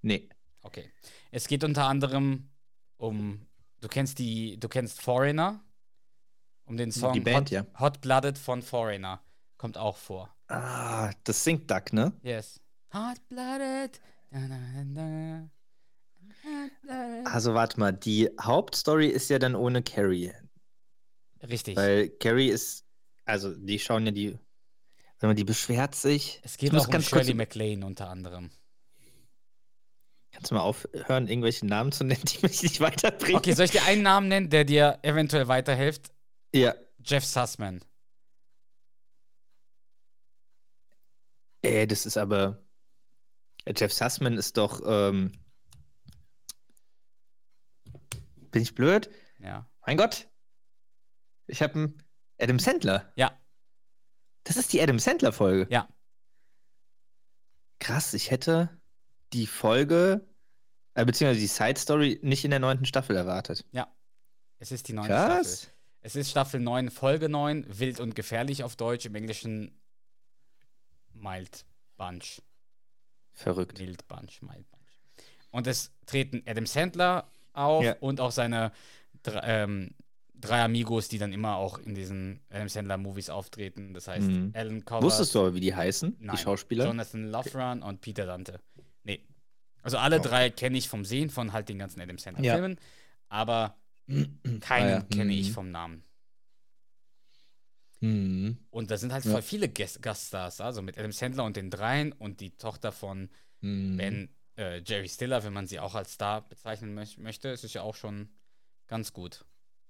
Nee. 0.00 0.28
Okay. 0.62 0.90
Es 1.30 1.46
geht 1.46 1.64
unter 1.64 1.84
anderem 1.86 2.50
um. 2.96 3.46
Du 3.80 3.88
kennst 3.88 4.18
die. 4.18 4.58
Du 4.58 4.68
kennst 4.68 5.00
Foreigner? 5.00 5.64
Um 6.64 6.76
den 6.76 6.92
Song 6.92 7.12
Die 7.12 7.20
Band, 7.20 7.46
Hot, 7.46 7.50
ja. 7.50 7.66
Hot 7.80 8.00
Blooded 8.00 8.38
von 8.38 8.62
Foreigner. 8.62 9.20
Kommt 9.56 9.76
auch 9.78 9.96
vor. 9.96 10.34
Ah, 10.48 11.12
das 11.24 11.42
singt 11.44 11.70
Duck, 11.70 11.92
ne? 11.92 12.12
Yes. 12.22 12.60
Hot 12.92 13.18
Blooded. 13.28 14.00
Also 17.24 17.54
warte 17.54 17.78
mal, 17.78 17.92
die 17.92 18.30
Hauptstory 18.40 19.08
ist 19.08 19.30
ja 19.30 19.38
dann 19.38 19.54
ohne 19.54 19.82
Carrie. 19.82 20.32
Richtig. 21.42 21.76
Weil 21.76 22.08
Carrie 22.08 22.48
ist, 22.48 22.84
also 23.24 23.54
die 23.54 23.78
schauen 23.78 24.06
ja 24.06 24.12
die, 24.12 24.38
wenn 25.20 25.28
man 25.28 25.36
die 25.36 25.44
beschwert 25.44 25.94
sich. 25.94 26.40
es 26.42 26.56
geht 26.56 26.74
auch 26.74 26.86
um 26.86 26.90
ganz 26.90 27.08
Shirley 27.08 27.34
MacLaine 27.34 27.84
unter 27.84 28.08
anderem. 28.08 28.50
Kannst 30.32 30.50
du 30.50 30.54
mal 30.54 30.62
aufhören, 30.62 31.28
irgendwelche 31.28 31.66
Namen 31.66 31.92
zu 31.92 32.04
nennen, 32.04 32.22
die 32.24 32.38
mich 32.42 32.62
nicht 32.62 32.80
weiterbringen? 32.80 33.36
Okay, 33.36 33.52
soll 33.52 33.66
ich 33.66 33.70
dir 33.70 33.84
einen 33.84 34.02
Namen 34.02 34.28
nennen, 34.28 34.48
der 34.48 34.64
dir 34.64 34.98
eventuell 35.02 35.46
weiterhilft? 35.46 36.10
Ja. 36.54 36.74
Jeff 37.04 37.24
Sussman. 37.24 37.80
Äh, 41.62 41.86
das 41.86 42.06
ist 42.06 42.16
aber. 42.16 42.62
Jeff 43.66 43.92
Sussman 43.92 44.36
ist 44.36 44.56
doch. 44.56 44.80
Ähm, 44.84 45.32
bin 48.50 48.62
ich 48.62 48.74
blöd? 48.74 49.10
Ja. 49.38 49.68
Mein 49.86 49.96
Gott. 49.96 50.28
Ich 51.46 51.62
habe 51.62 51.74
einen 51.74 52.02
Adam 52.38 52.58
Sandler. 52.58 53.12
Ja. 53.16 53.38
Das 54.44 54.56
ist 54.56 54.72
die 54.72 54.80
Adam 54.82 54.98
Sandler-Folge. 54.98 55.66
Ja. 55.70 55.88
Krass, 57.78 58.14
ich 58.14 58.30
hätte 58.30 58.80
die 59.32 59.46
Folge, 59.46 60.28
äh, 60.94 61.04
beziehungsweise 61.04 61.40
die 61.40 61.46
Side-Story, 61.46 62.20
nicht 62.22 62.44
in 62.44 62.50
der 62.50 62.60
neunten 62.60 62.84
Staffel 62.84 63.16
erwartet. 63.16 63.64
Ja. 63.72 63.92
Es 64.58 64.70
ist 64.70 64.88
die 64.88 64.92
neunte 64.92 65.12
Staffel. 65.12 65.36
Krass. 65.36 65.70
Es 66.00 66.16
ist 66.16 66.30
Staffel 66.30 66.60
9, 66.60 66.90
Folge 66.90 67.28
9, 67.28 67.66
wild 67.78 68.00
und 68.00 68.14
gefährlich 68.14 68.64
auf 68.64 68.76
Deutsch, 68.76 69.06
im 69.06 69.14
Englischen 69.14 69.80
Mild 71.12 71.64
Bunch. 71.96 72.42
Verrückt. 73.32 73.78
Wild 73.78 74.06
Bunch, 74.08 74.42
Mild 74.42 74.70
Bunch. 74.70 74.82
Und 75.50 75.66
es 75.66 75.92
treten 76.06 76.42
Adam 76.46 76.66
Sandler 76.66 77.28
auf 77.52 77.84
Ja. 77.84 77.96
und 78.00 78.20
auch 78.20 78.30
seine 78.32 78.72
dr 79.22 79.42
ähm, 79.44 79.94
drei 80.34 80.62
Amigos, 80.62 81.08
die 81.08 81.18
dann 81.18 81.32
immer 81.32 81.56
auch 81.56 81.78
in 81.78 81.94
diesen 81.94 82.40
Adam 82.50 82.68
Sandler 82.68 82.96
Movies 82.98 83.30
auftreten. 83.30 83.94
Das 83.94 84.08
heißt, 84.08 84.26
Mhm. 84.26 84.50
Alan 84.54 84.84
Covers. 84.84 85.04
Wusstest 85.04 85.34
du 85.34 85.40
aber, 85.40 85.54
wie 85.54 85.60
die 85.60 85.74
heißen, 85.74 86.16
Nein, 86.18 86.36
die 86.36 86.42
Schauspieler? 86.42 86.86
Jonathan 86.86 87.26
Loughran 87.30 87.82
und 87.82 88.00
Peter 88.00 88.26
Dante. 88.26 88.58
Nee. 89.04 89.20
Also 89.82 89.98
alle 89.98 90.18
Okay. 90.18 90.28
drei 90.28 90.50
kenne 90.50 90.78
ich 90.78 90.88
vom 90.88 91.04
Sehen 91.04 91.30
von 91.30 91.52
halt 91.52 91.68
den 91.68 91.78
ganzen 91.78 92.00
Adam 92.00 92.16
Ja. 92.16 92.22
Sandler-Filmen, 92.22 92.78
aber 93.28 93.76
keinen 94.60 94.88
Ah, 94.88 94.90
ja. 94.90 95.00
kenne 95.02 95.32
ich 95.32 95.50
Mhm. 95.50 95.54
vom 95.54 95.70
Namen. 95.70 96.02
Mhm. 98.02 98.58
Und 98.70 98.90
da 98.90 98.98
sind 98.98 99.12
halt 99.12 99.24
Ja. 99.24 99.30
voll 99.30 99.42
viele 99.42 99.68
Gast 99.68 100.02
Gaststars, 100.02 100.60
also 100.60 100.82
mit 100.82 100.98
Adam 100.98 101.12
Sandler 101.12 101.44
und 101.44 101.56
den 101.56 101.70
dreien 101.70 102.12
und 102.12 102.40
die 102.40 102.50
Tochter 102.56 102.90
von 102.92 103.30
Mhm. 103.60 103.96
Ben 103.96 104.28
äh, 104.58 104.82
Jerry 104.84 105.08
Stiller, 105.08 105.44
wenn 105.44 105.52
man 105.52 105.66
sie 105.68 105.78
auch 105.78 105.94
als 105.94 106.14
Star 106.14 106.46
bezeichnen 106.46 106.94
möch 106.94 107.16
möchte, 107.16 107.48
ist 107.48 107.62
es 107.64 107.72
ja 107.74 107.82
auch 107.82 107.94
schon 107.94 108.28
ganz 108.88 109.12
gut. 109.12 109.44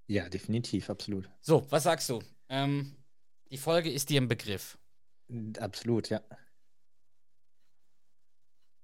Ja, 0.09 0.29
definitiv, 0.29 0.91
absolut. 0.91 1.29
So, 1.41 1.67
was 1.71 1.85
sagst 1.85 2.09
du? 2.11 2.23
Ähm, 2.51 2.97
die 3.51 3.57
Folge 3.57 3.91
ist 3.91 4.11
dir 4.11 4.19
im 4.19 4.29
Begriff. 4.29 4.79
Absolut, 5.59 6.11
ja. 6.11 6.21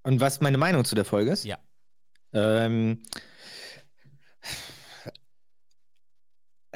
Und 0.04 0.20
was 0.20 0.40
meine 0.40 0.56
Meinung 0.58 0.86
zu 0.86 0.94
der 0.94 1.04
Folge 1.04 1.32
ist? 1.32 1.44
Ja. 1.44 1.58
Ähm, 2.32 3.02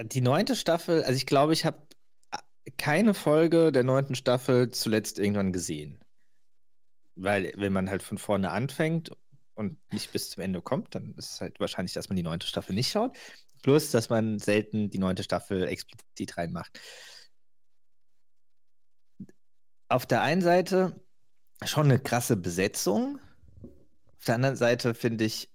die 0.04 0.20
neunte 0.20 0.54
Staffel, 0.56 1.02
also 1.02 1.14
ich 1.16 1.26
glaube, 1.26 1.52
ich 1.52 1.64
habe 1.64 1.86
keine 2.76 3.14
Folge 3.14 3.72
der 3.72 3.84
neunten 3.84 4.14
Staffel 4.14 4.70
zuletzt 4.70 5.18
irgendwann 5.18 5.52
gesehen. 5.52 6.00
Weil, 7.14 7.52
wenn 7.56 7.72
man 7.72 7.90
halt 7.90 8.02
von 8.02 8.18
vorne 8.18 8.50
anfängt 8.50 9.10
und 9.54 9.78
nicht 9.92 10.12
bis 10.12 10.30
zum 10.30 10.42
Ende 10.42 10.62
kommt, 10.62 10.94
dann 10.94 11.14
ist 11.16 11.34
es 11.34 11.40
halt 11.40 11.60
wahrscheinlich, 11.60 11.92
dass 11.92 12.08
man 12.08 12.16
die 12.16 12.22
neunte 12.22 12.46
Staffel 12.46 12.74
nicht 12.74 12.90
schaut. 12.90 13.16
Plus, 13.62 13.90
dass 13.90 14.08
man 14.08 14.38
selten 14.38 14.90
die 14.90 14.98
neunte 14.98 15.22
Staffel 15.22 15.68
explizit 15.68 16.36
reinmacht. 16.36 16.80
Auf 19.88 20.06
der 20.06 20.22
einen 20.22 20.40
Seite 20.40 21.00
schon 21.64 21.84
eine 21.84 21.98
krasse 21.98 22.36
Besetzung. 22.36 23.20
Auf 24.18 24.24
der 24.26 24.36
anderen 24.36 24.56
Seite 24.56 24.94
finde 24.94 25.24
ich 25.24 25.52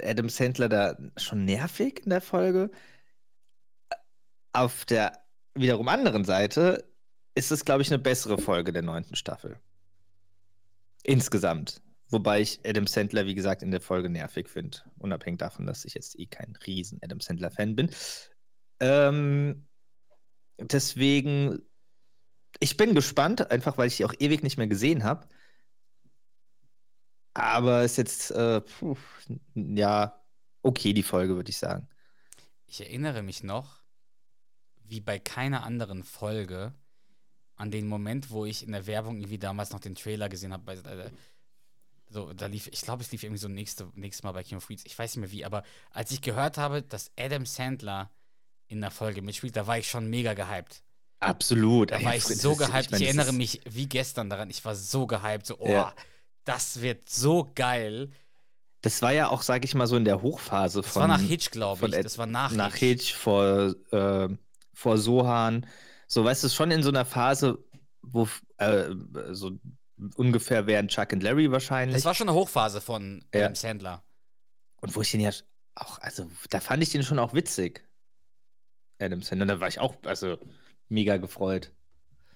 Adam 0.00 0.28
Sandler 0.28 0.68
da 0.68 0.96
schon 1.16 1.44
nervig 1.44 2.00
in 2.04 2.10
der 2.10 2.20
Folge. 2.20 2.70
Auf 4.52 4.84
der 4.84 5.23
wiederum 5.54 5.88
anderen 5.88 6.24
Seite 6.24 6.88
ist 7.34 7.50
es, 7.50 7.64
glaube 7.64 7.82
ich, 7.82 7.88
eine 7.90 7.98
bessere 7.98 8.38
Folge 8.38 8.72
der 8.72 8.82
neunten 8.82 9.16
Staffel. 9.16 9.58
Insgesamt. 11.02 11.82
Wobei 12.08 12.40
ich 12.40 12.60
Adam 12.64 12.86
Sandler, 12.86 13.26
wie 13.26 13.34
gesagt, 13.34 13.62
in 13.62 13.70
der 13.70 13.80
Folge 13.80 14.08
nervig 14.08 14.48
finde. 14.48 14.78
Unabhängig 14.98 15.38
davon, 15.38 15.66
dass 15.66 15.84
ich 15.84 15.94
jetzt 15.94 16.18
eh 16.18 16.26
kein 16.26 16.56
riesen 16.66 17.00
Adam 17.02 17.20
Sandler-Fan 17.20 17.74
bin. 17.74 17.90
Ähm, 18.80 19.66
deswegen, 20.58 21.60
ich 22.60 22.76
bin 22.76 22.94
gespannt, 22.94 23.50
einfach 23.50 23.78
weil 23.78 23.88
ich 23.88 23.96
die 23.96 24.04
auch 24.04 24.14
ewig 24.18 24.42
nicht 24.42 24.58
mehr 24.58 24.66
gesehen 24.66 25.02
habe. 25.02 25.26
Aber 27.32 27.82
ist 27.82 27.96
jetzt, 27.96 28.30
äh, 28.30 28.60
puh, 28.60 28.96
ja, 29.54 30.22
okay, 30.62 30.92
die 30.92 31.02
Folge, 31.02 31.34
würde 31.34 31.50
ich 31.50 31.58
sagen. 31.58 31.88
Ich 32.66 32.80
erinnere 32.80 33.22
mich 33.22 33.42
noch, 33.42 33.83
wie 34.84 35.00
bei 35.00 35.18
keiner 35.18 35.64
anderen 35.64 36.04
Folge, 36.04 36.72
an 37.56 37.70
den 37.70 37.86
Moment, 37.88 38.30
wo 38.30 38.44
ich 38.44 38.64
in 38.64 38.72
der 38.72 38.86
Werbung 38.86 39.16
irgendwie 39.18 39.38
damals 39.38 39.70
noch 39.70 39.80
den 39.80 39.94
Trailer 39.94 40.28
gesehen 40.28 40.52
habe. 40.52 40.72
Äh, 40.72 41.10
so, 42.10 42.32
da 42.32 42.46
lief, 42.46 42.68
ich 42.72 42.80
glaube, 42.82 43.02
es 43.02 43.10
lief 43.12 43.22
irgendwie 43.22 43.40
so 43.40 43.48
nächste, 43.48 43.88
nächstes 43.94 44.22
Mal 44.24 44.32
bei 44.32 44.42
King 44.42 44.58
of 44.58 44.66
Queens. 44.66 44.84
Ich 44.84 44.98
weiß 44.98 45.16
nicht 45.16 45.20
mehr 45.20 45.30
wie, 45.32 45.44
aber 45.44 45.62
als 45.90 46.10
ich 46.10 46.20
gehört 46.20 46.58
habe, 46.58 46.82
dass 46.82 47.10
Adam 47.18 47.46
Sandler 47.46 48.10
in 48.66 48.80
der 48.80 48.90
Folge 48.90 49.22
mitspielt, 49.22 49.56
da 49.56 49.66
war 49.66 49.78
ich 49.78 49.88
schon 49.88 50.10
mega 50.10 50.34
gehypt. 50.34 50.82
Absolut. 51.20 51.90
Da 51.92 52.02
war 52.04 52.16
ich 52.16 52.24
das 52.24 52.38
so 52.40 52.56
gehypt. 52.56 52.84
Ich, 52.84 52.88
das 52.90 53.00
erinnere 53.00 53.32
mich 53.32 53.60
wie 53.70 53.86
gestern 53.88 54.28
daran. 54.28 54.50
Ich 54.50 54.64
war 54.64 54.74
so 54.74 55.06
gehypt. 55.06 55.46
So, 55.46 55.56
oh, 55.58 55.68
Ja. 55.68 55.94
das 56.44 56.80
wird 56.82 57.08
so 57.08 57.50
geil. 57.54 58.10
Das 58.82 59.00
war 59.00 59.12
ja 59.12 59.28
auch, 59.28 59.40
sag 59.42 59.64
ich 59.64 59.74
mal, 59.74 59.86
so 59.86 59.96
in 59.96 60.04
der 60.04 60.20
Hochphase 60.22 60.82
Das 60.82 60.90
von. 60.92 61.00
war 61.02 61.08
nach 61.08 61.20
Hitch, 61.20 61.50
glaube 61.50 61.86
ich. 61.86 61.92
Das 62.02 62.18
war 62.18 62.26
nach, 62.26 62.52
nach 62.52 62.74
Hitch, 62.74 63.14
vor, 63.14 63.74
äh, 63.92 64.28
vor 64.74 64.98
Sohan. 64.98 65.66
So, 66.06 66.24
weißt 66.24 66.44
du, 66.44 66.48
schon 66.48 66.70
in 66.70 66.82
so 66.82 66.90
einer 66.90 67.04
Phase, 67.06 67.64
wo 68.02 68.28
äh, 68.58 68.90
so 69.30 69.58
ungefähr 70.16 70.66
wären 70.66 70.88
Chuck 70.88 71.12
und 71.12 71.22
Larry 71.22 71.50
wahrscheinlich. 71.50 71.96
Das 71.96 72.04
war 72.04 72.14
schon 72.14 72.28
eine 72.28 72.36
Hochphase 72.36 72.80
von 72.80 73.24
Ja. 73.34 73.42
Adam 73.44 73.54
Sandler. 73.54 74.04
und 74.80 74.94
wo 74.94 75.00
ich 75.00 75.10
den 75.10 75.20
ja 75.20 75.30
auch, 75.76 75.98
also 76.00 76.30
da 76.50 76.60
fand 76.60 76.82
ich 76.82 76.90
den 76.90 77.02
schon 77.02 77.18
auch 77.18 77.32
witzig. 77.34 77.88
Adam 79.00 79.22
Sandler, 79.22 79.46
da 79.46 79.60
war 79.60 79.68
ich 79.68 79.78
auch, 79.80 79.96
also 80.04 80.38
mega 80.88 81.16
gefreut. 81.16 81.72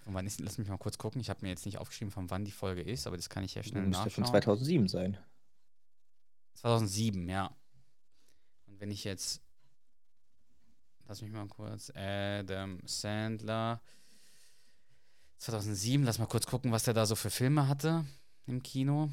Und 0.06 0.14
wann 0.14 0.26
ist, 0.26 0.40
lass 0.40 0.56
mich 0.56 0.68
mal 0.68 0.78
kurz 0.78 0.96
gucken. 0.96 1.20
Ich 1.20 1.28
habe 1.28 1.40
mir 1.42 1.50
jetzt 1.50 1.66
nicht 1.66 1.76
aufgeschrieben, 1.78 2.10
von 2.10 2.30
wann 2.30 2.44
die 2.46 2.50
Folge 2.50 2.80
ist, 2.80 3.06
aber 3.06 3.16
das 3.16 3.28
kann 3.28 3.44
ich 3.44 3.54
ja 3.54 3.62
schnell 3.62 3.82
Müsste 3.84 4.08
von 4.10 4.22
nachschauen. 4.22 4.42
2007 4.42 4.88
sein. 4.88 5.18
2007, 6.54 7.28
ja. 7.28 7.54
Und 8.66 8.80
wenn 8.80 8.90
ich 8.90 9.04
jetzt. 9.04 9.42
Lass 11.08 11.22
mich 11.22 11.32
mal 11.32 11.48
kurz. 11.48 11.90
Adam 11.94 12.80
Sandler. 12.84 13.80
2007, 15.38 16.04
lass 16.04 16.18
mal 16.18 16.26
kurz 16.26 16.46
gucken, 16.46 16.70
was 16.72 16.84
der 16.84 16.94
da 16.94 17.06
so 17.06 17.16
für 17.16 17.30
Filme 17.30 17.68
hatte 17.68 18.04
im 18.46 18.62
Kino. 18.62 19.10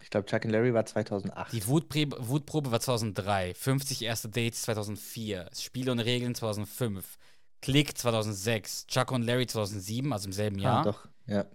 Ich 0.00 0.10
glaube, 0.10 0.26
Chuck 0.26 0.44
und 0.44 0.50
Larry 0.50 0.72
war 0.74 0.84
2008. 0.84 1.52
Die 1.52 1.66
Wutprobe, 1.66 2.16
Wutprobe 2.28 2.70
war 2.70 2.80
2003. 2.80 3.54
50 3.54 4.02
erste 4.02 4.28
Dates 4.28 4.62
2004. 4.62 5.50
Spiele 5.54 5.92
und 5.92 6.00
Regeln 6.00 6.34
2005. 6.34 7.18
Click 7.60 7.96
2006. 7.96 8.86
Chuck 8.86 9.12
und 9.12 9.22
Larry 9.22 9.46
2007, 9.46 10.12
also 10.12 10.26
im 10.26 10.32
selben 10.32 10.58
Jahr. 10.58 10.80
Ah, 10.80 10.84
doch, 10.84 11.08
ja. 11.26 11.46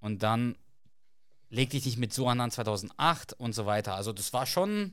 Und 0.00 0.22
dann 0.22 0.56
Leg 1.50 1.70
dich 1.70 1.86
nicht 1.86 1.98
mit 1.98 2.12
so 2.12 2.28
an 2.28 2.50
2008 2.50 3.32
und 3.34 3.54
so 3.54 3.64
weiter. 3.64 3.94
Also 3.94 4.12
das 4.12 4.32
war 4.32 4.44
schon 4.44 4.92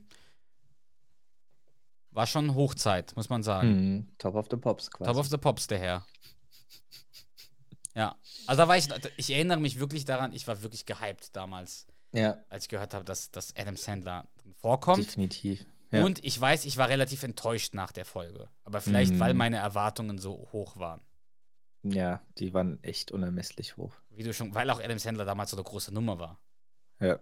war 2.16 2.26
schon 2.28 2.56
Hochzeit, 2.56 3.16
muss 3.16 3.30
man 3.30 3.44
sagen. 3.44 3.68
Hm, 3.70 4.08
Top 4.18 4.36
of 4.36 4.48
the 4.50 4.58
Pops 4.58 4.90
quasi. 4.90 5.10
Top 5.12 5.20
of 5.20 5.28
the 5.28 5.38
Pops, 5.38 5.68
der 5.68 5.80
Herr. 5.80 6.06
Ja, 7.94 8.18
also 8.46 8.62
da 8.64 8.68
war 8.68 8.78
ich, 8.78 8.88
ich 9.18 9.30
erinnere 9.32 9.60
mich 9.60 9.80
wirklich 9.80 10.04
daran, 10.06 10.34
ich 10.34 10.48
war 10.48 10.62
wirklich 10.62 10.86
gehypt 10.86 11.36
damals, 11.36 11.88
ja, 12.12 12.44
als 12.50 12.66
ich 12.66 12.70
gehört 12.70 12.94
habe, 12.94 13.06
dass, 13.06 13.32
dass 13.32 13.56
Adam 13.56 13.78
Sandler 13.78 14.28
vorkommt. 14.58 15.00
definitiv. 15.06 15.66
Ja. 15.92 16.04
Und 16.04 16.24
ich 16.26 16.40
weiß, 16.40 16.66
ich 16.66 16.76
war 16.78 16.90
relativ 16.90 17.24
enttäuscht 17.24 17.74
nach 17.74 17.92
der 17.94 18.04
Folge. 18.06 18.50
Aber 18.64 18.82
vielleicht, 18.82 19.14
Mhm. 19.14 19.20
weil 19.20 19.34
meine 19.34 19.58
Erwartungen 19.58 20.18
so 20.18 20.50
hoch 20.52 20.76
waren. 20.78 21.02
ja, 21.84 22.22
die 22.40 22.54
waren 22.54 22.84
echt 22.84 23.12
unermesslich 23.12 23.78
hoch. 23.78 23.94
Wie 24.10 24.24
du 24.24 24.34
schon, 24.34 24.54
weil 24.56 24.70
auch 24.72 24.82
Adam 24.82 24.98
Sandler 24.98 25.24
damals 25.24 25.52
so 25.52 25.58
eine 25.58 25.64
große 25.64 25.94
Nummer 25.94 26.18
war. 26.20 26.40
Ja. 27.00 27.20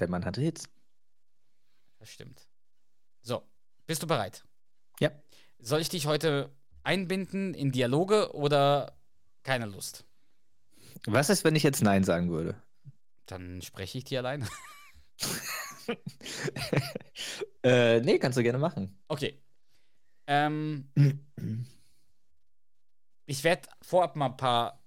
Der 0.00 0.08
Mann 0.08 0.24
hatte 0.24 0.40
Hits. 0.40 0.68
Das 1.98 2.08
stimmt. 2.10 2.48
So, 3.20 3.42
bist 3.92 4.02
du 4.02 4.06
bereit? 4.06 4.42
Ja. 5.00 5.10
Soll 5.58 5.82
ich 5.82 5.90
dich 5.90 6.06
heute 6.06 6.50
einbinden 6.82 7.52
in 7.52 7.72
Dialoge 7.72 8.34
oder 8.34 8.96
keine 9.42 9.66
Lust? 9.66 10.06
Was 11.04 11.28
ist, 11.28 11.44
wenn 11.44 11.56
ich 11.56 11.62
jetzt 11.62 11.82
Nein 11.82 12.02
sagen 12.02 12.30
würde? 12.30 12.54
Dann 13.26 13.60
spreche 13.60 13.98
ich 13.98 14.04
dir 14.04 14.20
alleine. 14.20 14.48
äh, 17.62 18.00
nee, 18.00 18.18
kannst 18.18 18.38
du 18.38 18.42
gerne 18.42 18.58
machen. 18.58 18.98
Okay. 19.08 19.38
Ähm, 20.26 20.88
ich 23.26 23.44
werde 23.44 23.68
vorab 23.82 24.16
mal 24.16 24.30
ein 24.30 24.38
paar 24.38 24.82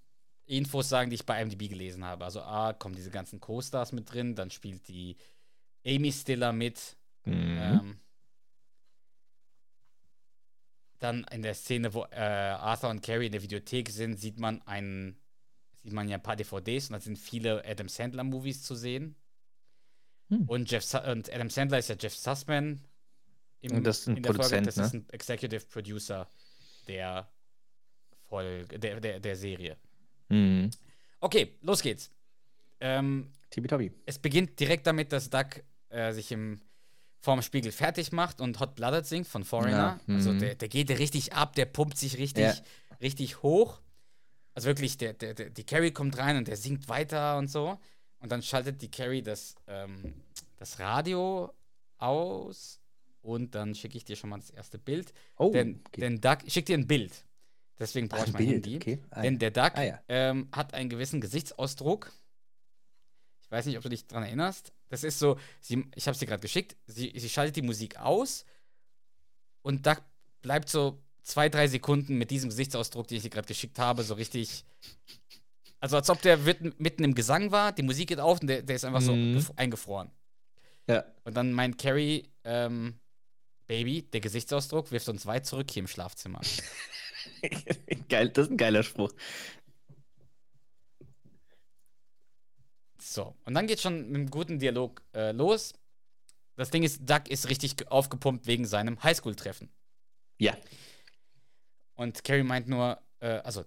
Infos 0.48 0.90
sagen, 0.90 1.12
die 1.12 1.16
ich 1.16 1.28
bei 1.28 1.40
IMDb 1.40 1.70
gelesen 1.70 2.04
habe. 2.04 2.26
Also 2.26 2.42
A, 2.42 2.74
kommen 2.74 2.96
diese 2.96 3.12
ganzen 3.12 3.40
Co-Stars 3.40 3.92
mit 3.92 4.12
drin, 4.12 4.34
dann 4.34 4.50
spielt 4.50 4.88
die 4.88 5.16
Amy 5.86 6.12
Stiller 6.12 6.54
mit. 6.54 6.98
Mhm. 7.26 7.58
Ähm, 7.60 8.00
dann 11.06 11.24
in 11.32 11.42
der 11.42 11.54
Szene, 11.54 11.94
wo 11.94 12.06
äh, 12.12 12.20
Arthur 12.20 12.90
und 12.90 13.02
Carrie 13.02 13.28
in 13.28 13.32
der 13.32 13.42
Videothek 13.42 13.90
sind, 13.90 14.20
sieht 14.20 14.40
man 14.40 14.62
einen, 14.64 15.18
sieht 15.84 15.94
man 15.94 16.10
ja 16.10 16.18
ein 16.18 16.24
paar 16.24 16.36
DVDs 16.36 16.90
und 16.90 16.94
da 16.94 17.00
sind 17.00 17.18
viele 17.18 17.64
Adam 17.66 17.88
Sandler 17.88 18.24
Movies 18.24 18.64
zu 18.64 18.76
sehen. 18.76 19.16
Hm. 20.30 20.50
Und, 20.50 20.72
Jeff 20.72 20.94
und 20.94 21.32
Adam 21.32 21.50
Sandler 21.50 21.80
ist 21.80 21.90
ja 21.90 21.96
Jeff 22.00 22.16
Sussman 22.16 22.82
im, 23.62 23.72
Und 23.72 23.84
das 23.84 24.00
ist 24.00 24.08
ein 24.08 24.18
in 24.18 24.24
der 24.24 24.34
Folge. 24.34 24.42
Produzent, 24.42 24.68
Das 24.68 24.78
ne? 24.78 24.84
ist 24.86 24.94
ein 24.94 25.10
Executive 25.10 25.66
Producer 25.68 26.28
der 26.88 27.30
Folge, 28.28 28.80
der, 28.80 29.00
der, 29.00 29.20
der 29.20 29.36
Serie. 29.36 29.78
Mhm. 30.30 30.72
Okay, 31.20 31.58
los 31.62 31.82
geht's. 31.82 32.12
Ähm, 32.80 33.32
Tibi 33.52 33.92
es 34.06 34.20
beginnt 34.20 34.60
direkt 34.60 34.86
damit, 34.86 35.12
dass 35.12 35.30
Doug 35.30 35.64
äh, 35.90 36.12
sich 36.12 36.32
im 36.32 36.60
vorm 37.26 37.42
Spiegel 37.42 37.72
fertig 37.72 38.12
macht 38.12 38.40
und 38.40 38.60
Hot 38.60 38.76
Blooded 38.76 39.06
singt 39.06 39.28
von 39.28 39.44
Foreigner. 39.44 40.00
Ja, 40.08 40.16
Also 40.16 40.32
mhm. 40.32 40.40
der, 40.40 40.56
der 40.56 40.70
geht 40.70 40.90
richtig 40.92 41.34
ab, 41.34 41.56
der 41.56 41.66
pumpt 41.66 41.98
sich 41.98 42.18
richtig, 42.18 42.44
Ja. 42.44 42.56
richtig 43.02 43.42
hoch. 43.44 43.82
Also 44.54 44.68
wirklich, 44.68 44.98
der, 44.98 45.14
der, 45.14 45.34
der, 45.34 45.50
die 45.50 45.64
Carrie 45.66 45.92
kommt 45.92 46.18
rein 46.18 46.38
und 46.38 46.48
der 46.48 46.56
singt 46.56 46.88
weiter 46.88 47.38
und 47.38 47.50
so. 47.50 47.78
Und 48.20 48.32
dann 48.32 48.42
schaltet 48.42 48.82
die 48.82 48.90
Carrie 48.92 49.22
das, 49.22 49.56
ähm, 49.68 50.14
das 50.58 50.80
Radio 50.80 51.52
aus 51.98 52.80
und 53.22 53.56
dann 53.56 53.74
schicke 53.76 53.98
ich 53.98 54.06
dir 54.06 54.16
schon 54.16 54.30
mal 54.30 54.38
das 54.40 54.52
erste 54.52 54.78
Bild. 54.78 55.12
Oh, 55.38 55.52
denn, 55.52 55.82
okay. 55.88 56.02
denn 56.02 56.22
Doug, 56.22 56.38
ich 56.46 56.54
schicke 56.54 56.68
dir 56.68 56.78
ein 56.78 56.88
Bild. 56.88 57.26
Deswegen 57.80 58.08
brauche 58.08 58.22
ich 58.22 58.28
ein 58.28 58.34
mein 58.34 58.46
Bild, 58.46 58.54
Handy. 58.66 58.76
okay. 58.78 59.00
Ah, 59.10 59.22
Denn 59.24 59.38
der 59.40 59.52
Duck 59.52 59.72
Ah, 59.76 59.84
ja. 59.84 60.00
ähm, 60.08 60.48
hat 60.54 60.74
einen 60.74 60.90
gewissen 60.90 61.20
Gesichtsausdruck. 61.20 62.12
Ich 63.42 63.52
weiß 63.52 63.66
nicht, 63.66 63.78
ob 63.78 63.84
du 63.84 63.90
dich 63.90 64.08
daran 64.08 64.24
erinnerst. 64.24 64.72
Das 64.90 65.04
ist 65.04 65.20
so, 65.20 65.38
sie, 65.62 65.86
ich 65.96 66.06
habe 66.08 66.14
es 66.14 66.20
dir 66.20 66.26
gerade 66.28 66.42
geschickt, 66.42 66.76
sie, 66.86 67.12
sie 67.16 67.30
schaltet 67.30 67.56
die 67.56 67.62
Musik 67.62 67.98
aus 67.98 68.46
und 69.62 69.86
Duck 69.86 70.02
bleibt 70.42 70.70
so 70.70 71.02
zwei, 71.24 71.50
drei 71.50 71.68
Sekunden 71.68 72.18
mit 72.18 72.30
diesem 72.32 72.50
Gesichtsausdruck, 72.50 73.08
den 73.08 73.18
ich 73.18 73.24
dir 73.24 73.30
gerade 73.32 73.48
geschickt 73.48 73.80
habe, 73.80 74.04
so 74.04 74.14
richtig. 74.14 74.64
Also 75.80 75.98
als 75.98 76.10
ob 76.10 76.22
der 76.22 76.38
mitten, 76.38 77.04
im 77.04 77.16
Gesang 77.16 77.52
war, 77.52 77.72
die 77.72 77.84
Musik 77.84 78.10
geht 78.10 78.20
auf 78.20 78.42
und 78.42 78.48
der, 78.48 78.62
der 78.62 78.76
ist 78.76 78.86
einfach 78.86 79.02
so 79.02 79.16
Mhm. 79.16 79.38
gef- 79.38 79.58
eingefroren. 79.58 80.12
Ja. 80.88 81.04
Und 81.24 81.36
dann 81.36 81.52
meint 81.52 81.78
Carrie, 81.80 82.30
ähm, 82.44 83.00
Baby, 83.68 84.04
der 84.04 84.22
Gesichtsausdruck 84.22 84.92
wirft 84.92 85.10
uns 85.10 85.26
weit 85.26 85.48
zurück 85.48 85.72
hier 85.72 85.82
im 85.82 85.88
Schlafzimmer. 85.88 86.42
Geil, 88.10 88.30
das 88.30 88.46
ist 88.46 88.52
ein 88.52 88.58
geiler 88.58 88.84
Spruch. 88.84 89.12
So, 93.16 93.34
und 93.46 93.54
dann 93.54 93.66
geht 93.66 93.80
schon 93.80 94.08
mit 94.08 94.16
einem 94.16 94.30
guten 94.30 94.60
Dialog 94.60 95.02
äh, 95.14 95.32
los. 95.32 95.74
Das 96.58 96.70
Ding 96.70 96.84
ist, 96.84 97.10
Doug 97.10 97.30
ist 97.30 97.48
richtig 97.48 97.78
ge- 97.78 97.88
aufgepumpt 97.88 98.46
wegen 98.46 98.66
seinem 98.66 99.02
Highschool-Treffen. 99.02 99.70
Ja. 100.38 100.58
Und 101.94 102.26
Carrie 102.26 102.44
meint 102.44 102.68
nur, 102.68 103.02
äh, 103.22 103.38
also 103.38 103.64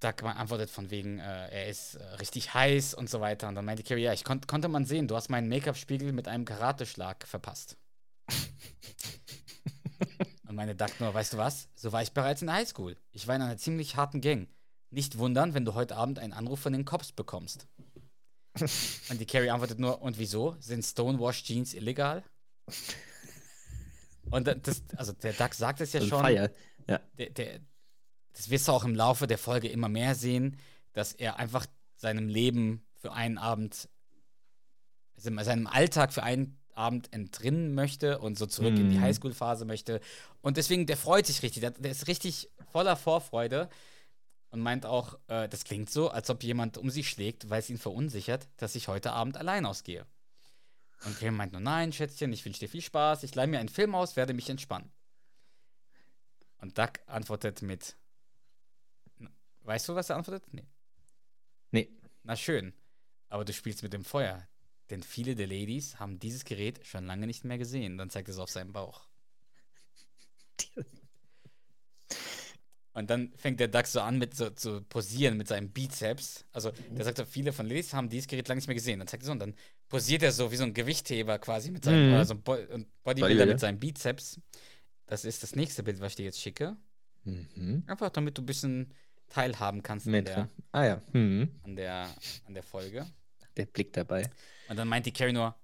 Doug 0.00 0.22
antwortet 0.24 0.68
von 0.68 0.90
wegen, 0.90 1.20
äh, 1.20 1.48
er 1.48 1.68
ist 1.68 1.94
äh, 1.94 2.04
richtig 2.16 2.52
heiß 2.52 2.92
und 2.92 3.08
so 3.08 3.22
weiter. 3.22 3.48
Und 3.48 3.54
dann 3.54 3.64
meinte 3.64 3.82
Carrie, 3.82 4.02
ja, 4.02 4.12
ich 4.12 4.24
kon 4.24 4.42
konnte 4.46 4.68
man 4.68 4.84
sehen, 4.84 5.08
du 5.08 5.16
hast 5.16 5.30
meinen 5.30 5.48
Make-up-Spiegel 5.48 6.12
mit 6.12 6.28
einem 6.28 6.44
Karateschlag 6.44 7.26
verpasst. 7.26 7.78
und 10.46 10.54
meine 10.54 10.76
Doug 10.76 10.90
nur, 10.98 11.14
weißt 11.14 11.32
du 11.32 11.38
was? 11.38 11.70
So 11.76 11.92
war 11.92 12.02
ich 12.02 12.12
bereits 12.12 12.42
in 12.42 12.48
der 12.48 12.56
Highschool. 12.56 12.98
Ich 13.12 13.26
war 13.26 13.36
in 13.36 13.42
einer 13.42 13.56
ziemlich 13.56 13.96
harten 13.96 14.20
Gang. 14.20 14.48
Nicht 14.90 15.16
wundern, 15.16 15.54
wenn 15.54 15.64
du 15.64 15.72
heute 15.72 15.96
Abend 15.96 16.18
einen 16.18 16.34
Anruf 16.34 16.60
von 16.60 16.74
den 16.74 16.84
Cops 16.84 17.10
bekommst. 17.10 17.66
Und 19.10 19.20
die 19.20 19.26
Carrie 19.26 19.50
antwortet 19.50 19.78
nur, 19.78 20.00
und 20.02 20.18
wieso? 20.18 20.56
Sind 20.60 20.84
Stonewash 20.84 21.42
Jeans 21.44 21.74
illegal? 21.74 22.22
Und 24.30 24.46
da- 24.46 24.54
das, 24.54 24.82
also 24.96 25.12
der 25.12 25.32
Duck 25.32 25.54
sagt 25.54 25.80
es 25.80 25.92
ja 25.92 26.00
schon. 26.00 26.20
Feier. 26.20 26.50
Ja. 26.88 27.00
Der, 27.18 27.30
der, 27.30 27.60
das 28.34 28.50
wirst 28.50 28.68
du 28.68 28.72
auch 28.72 28.84
im 28.84 28.94
Laufe 28.94 29.26
der 29.26 29.38
Folge 29.38 29.68
immer 29.68 29.88
mehr 29.88 30.14
sehen, 30.14 30.58
dass 30.92 31.12
er 31.12 31.38
einfach 31.38 31.66
seinem 31.96 32.28
Leben 32.28 32.84
für 32.96 33.12
einen 33.12 33.38
Abend, 33.38 33.88
also 35.16 35.30
seinem 35.42 35.66
Alltag 35.66 36.12
für 36.12 36.22
einen 36.22 36.58
Abend 36.74 37.12
entrinnen 37.12 37.74
möchte 37.74 38.18
und 38.18 38.36
so 38.36 38.44
zurück 38.46 38.76
in 38.76 38.90
die 38.90 38.96
Mhm. 38.96 39.00
Highschool-Phase 39.02 39.64
möchte. 39.64 40.00
Und 40.42 40.58
deswegen, 40.58 40.86
der 40.86 40.96
freut 40.98 41.26
sich 41.26 41.42
richtig. 41.42 41.60
Der, 41.62 41.70
der 41.70 41.90
ist 41.90 42.06
richtig 42.06 42.50
voller 42.70 42.96
Vorfreude 42.96 43.68
und 44.50 44.60
meint 44.60 44.86
auch, 44.86 45.18
äh, 45.28 45.48
das 45.48 45.64
klingt 45.64 45.90
so, 45.90 46.10
als 46.10 46.30
ob 46.30 46.42
jemand 46.42 46.78
um 46.78 46.90
sich 46.90 47.08
schlägt, 47.08 47.50
weil 47.50 47.60
es 47.60 47.70
ihn 47.70 47.78
verunsichert, 47.78 48.48
dass 48.56 48.74
ich 48.74 48.88
heute 48.88 49.12
Abend 49.12 49.36
allein 49.36 49.66
ausgehe. 49.66 50.06
Und 51.04 51.18
Graham 51.18 51.36
meint 51.36 51.52
nur, 51.52 51.60
nein, 51.60 51.92
Schätzchen, 51.92 52.32
ich 52.32 52.44
wünsche 52.44 52.60
dir 52.60 52.68
viel 52.68 52.80
Spaß, 52.80 53.22
ich 53.22 53.34
leih 53.34 53.46
mir 53.46 53.58
einen 53.58 53.68
Film 53.68 53.94
aus, 53.94 54.16
werde 54.16 54.34
mich 54.34 54.48
entspannen. 54.48 54.90
Und 56.58 56.78
Duck 56.78 57.00
antwortet 57.06 57.62
mit, 57.62 57.96
weißt 59.62 59.88
du, 59.88 59.94
was 59.94 60.10
er 60.10 60.16
antwortet? 60.16 60.52
Nee. 60.52 60.66
Nee. 61.70 61.90
Na 62.22 62.34
schön, 62.34 62.72
aber 63.28 63.44
du 63.44 63.52
spielst 63.52 63.82
mit 63.82 63.92
dem 63.92 64.04
Feuer, 64.04 64.48
denn 64.90 65.02
viele 65.02 65.34
der 65.34 65.46
Ladies 65.46 66.00
haben 66.00 66.18
dieses 66.18 66.44
Gerät 66.44 66.84
schon 66.84 67.06
lange 67.06 67.26
nicht 67.26 67.44
mehr 67.44 67.58
gesehen. 67.58 67.98
Dann 67.98 68.10
zeigt 68.10 68.28
es 68.28 68.38
auf 68.38 68.50
seinen 68.50 68.72
Bauch. 68.72 69.05
Und 72.96 73.10
dann 73.10 73.30
fängt 73.36 73.60
der 73.60 73.68
Duck 73.68 73.86
so 73.86 74.00
an, 74.00 74.16
mit 74.16 74.34
so 74.34 74.48
zu 74.48 74.80
posieren 74.80 75.36
mit 75.36 75.48
seinem 75.48 75.68
Bizeps. 75.68 76.46
Also, 76.50 76.72
der 76.96 77.04
sagt 77.04 77.18
so, 77.18 77.26
viele 77.26 77.52
von 77.52 77.66
Ladies 77.66 77.92
haben 77.92 78.08
dieses 78.08 78.26
Gerät 78.26 78.48
lange 78.48 78.56
nicht 78.60 78.68
mehr 78.68 78.74
gesehen. 78.74 78.98
Dann 79.00 79.06
zeigt 79.06 79.22
er 79.22 79.26
so 79.26 79.32
und 79.32 79.38
dann 79.38 79.54
posiert 79.90 80.22
er 80.22 80.32
so 80.32 80.50
wie 80.50 80.56
so 80.56 80.64
ein 80.64 80.72
Gewichtheber 80.72 81.38
quasi 81.38 81.70
mit 81.70 81.84
seinem, 81.84 82.08
Mhm. 82.08 82.14
oder 82.14 82.24
so 82.24 82.32
ein 82.32 82.42
Bo 82.42 82.56
Bodybuilder 83.04 83.44
mit 83.44 83.60
seinem 83.60 83.78
Bizeps. 83.78 84.40
Das 85.04 85.26
ist 85.26 85.42
das 85.42 85.54
nächste 85.54 85.82
Bild, 85.82 86.00
was 86.00 86.12
ich 86.12 86.16
dir 86.16 86.24
jetzt 86.24 86.40
schicke. 86.40 86.74
Mhm. 87.24 87.84
Einfach 87.86 88.08
damit 88.08 88.38
du 88.38 88.42
ein 88.42 88.46
bisschen 88.46 88.94
teilhaben 89.28 89.82
kannst 89.82 90.06
an 90.06 90.24
der, 90.24 90.48
ah 90.72 90.84
ja. 90.86 91.02
Mhm. 91.12 91.50
an, 91.64 91.76
der, 91.76 92.08
an 92.46 92.54
der 92.54 92.62
Folge. 92.62 93.06
Der 93.58 93.66
Blick 93.66 93.92
dabei. 93.92 94.30
Und 94.70 94.76
dann 94.78 94.88
meint 94.88 95.04
die 95.04 95.12
Carrie 95.12 95.34
nur, 95.34 95.54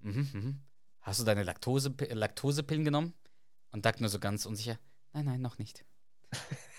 mhm, 0.00 0.28
mhm. 0.32 0.60
hast 1.02 1.20
du 1.20 1.24
deine 1.24 1.42
Laktose, 1.42 1.94
Laktosepillen 2.10 2.84
genommen? 2.86 3.12
Und 3.72 3.84
Doug 3.84 4.00
nur 4.00 4.08
so 4.08 4.18
ganz 4.18 4.46
unsicher, 4.46 4.78
nein, 5.12 5.26
nein, 5.26 5.42
noch 5.42 5.58
nicht. 5.58 5.84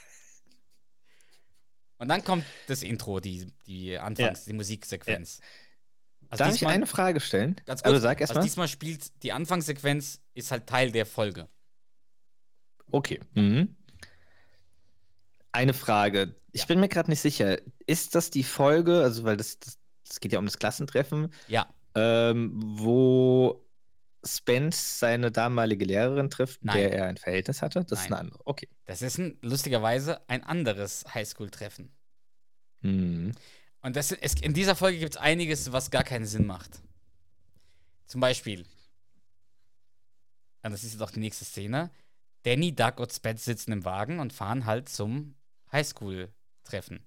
Und 2.00 2.08
dann 2.08 2.24
kommt 2.24 2.46
das 2.68 2.82
Intro, 2.82 3.20
die, 3.20 3.48
die 3.68 3.98
Anfangs-, 3.98 4.46
die 4.46 4.54
Musiksequenz. 4.54 5.40
Also 6.30 6.44
Darf 6.44 6.56
ich 6.56 6.66
eine 6.66 6.86
Frage 6.88 7.20
stellen? 7.20 7.56
Ganz 7.66 7.82
Also 7.82 7.94
kurz, 7.96 8.04
sag 8.04 8.22
erst 8.22 8.32
also 8.32 8.40
mal. 8.40 8.44
diesmal 8.44 8.68
spielt 8.68 9.24
die 9.24 9.32
Anfangssequenz 9.32 10.22
ist 10.34 10.52
halt 10.52 10.68
Teil 10.68 10.92
der 10.92 11.06
Folge. 11.06 11.48
Okay. 12.92 13.20
Mhm. 13.36 13.76
Eine 15.52 15.74
Frage. 15.74 16.36
Ich 16.52 16.62
Ja. 16.62 16.68
bin 16.68 16.80
mir 16.80 16.88
gerade 16.90 17.10
nicht 17.10 17.20
sicher. 17.22 17.58
Ist 17.86 18.16
das 18.16 18.30
die 18.30 18.44
Folge, 18.44 19.02
also 19.02 19.24
weil 19.24 19.38
das, 19.38 19.60
das, 19.60 19.78
das 20.08 20.20
geht 20.20 20.32
ja 20.32 20.40
um 20.40 20.46
das 20.46 20.58
Klassentreffen, 20.60 21.34
Ja, 21.48 21.68
ähm, 21.96 22.52
wo 22.56 23.66
Spence 24.24 25.00
seine 25.00 25.32
damalige 25.32 25.86
Lehrerin 25.86 26.30
trifft, 26.30 26.64
mit 26.64 26.74
Nein. 26.74 26.78
der 26.78 26.94
er 26.94 27.06
ein 27.08 27.18
Verhältnis 27.18 27.62
hatte? 27.62 27.86
Das 27.86 28.02
ist 28.02 28.10
Nein. 28.10 28.20
eine 28.20 28.28
andere. 28.28 28.42
Okay. 28.46 28.68
das 28.86 29.02
ist 29.02 29.18
ein, 29.18 29.38
lustigerweise 29.42 30.28
ein 30.30 30.44
anderes 30.44 31.06
Highschool-Treffen. 31.14 31.92
Mhm. 32.82 33.32
Und 33.82 33.96
das, 33.96 34.12
es, 34.12 34.36
in 34.36 34.54
dieser 34.54 34.76
Folge 34.76 35.00
gibt 35.00 35.16
es 35.16 35.18
einiges, 35.18 35.72
was 35.72 35.90
gar 35.90 36.04
keinen 36.04 36.26
Sinn 36.26 36.46
macht. 36.46 36.82
Zum 38.06 38.20
Beispiel, 38.22 38.66
und 40.64 40.72
das 40.72 40.84
ist 40.84 40.94
jetzt 40.94 41.02
auch 41.02 41.12
die 41.12 41.20
nächste 41.20 41.46
Szene, 41.46 41.92
Danny, 42.44 42.74
Doug 42.74 42.94
und 42.98 43.12
Spence 43.12 43.46
sitzen 43.46 43.72
im 43.72 43.86
Wagen 43.86 44.20
und 44.20 44.34
fahren 44.34 44.66
halt 44.66 44.90
zum 44.90 45.36
Highschool-Treffen. 45.72 47.06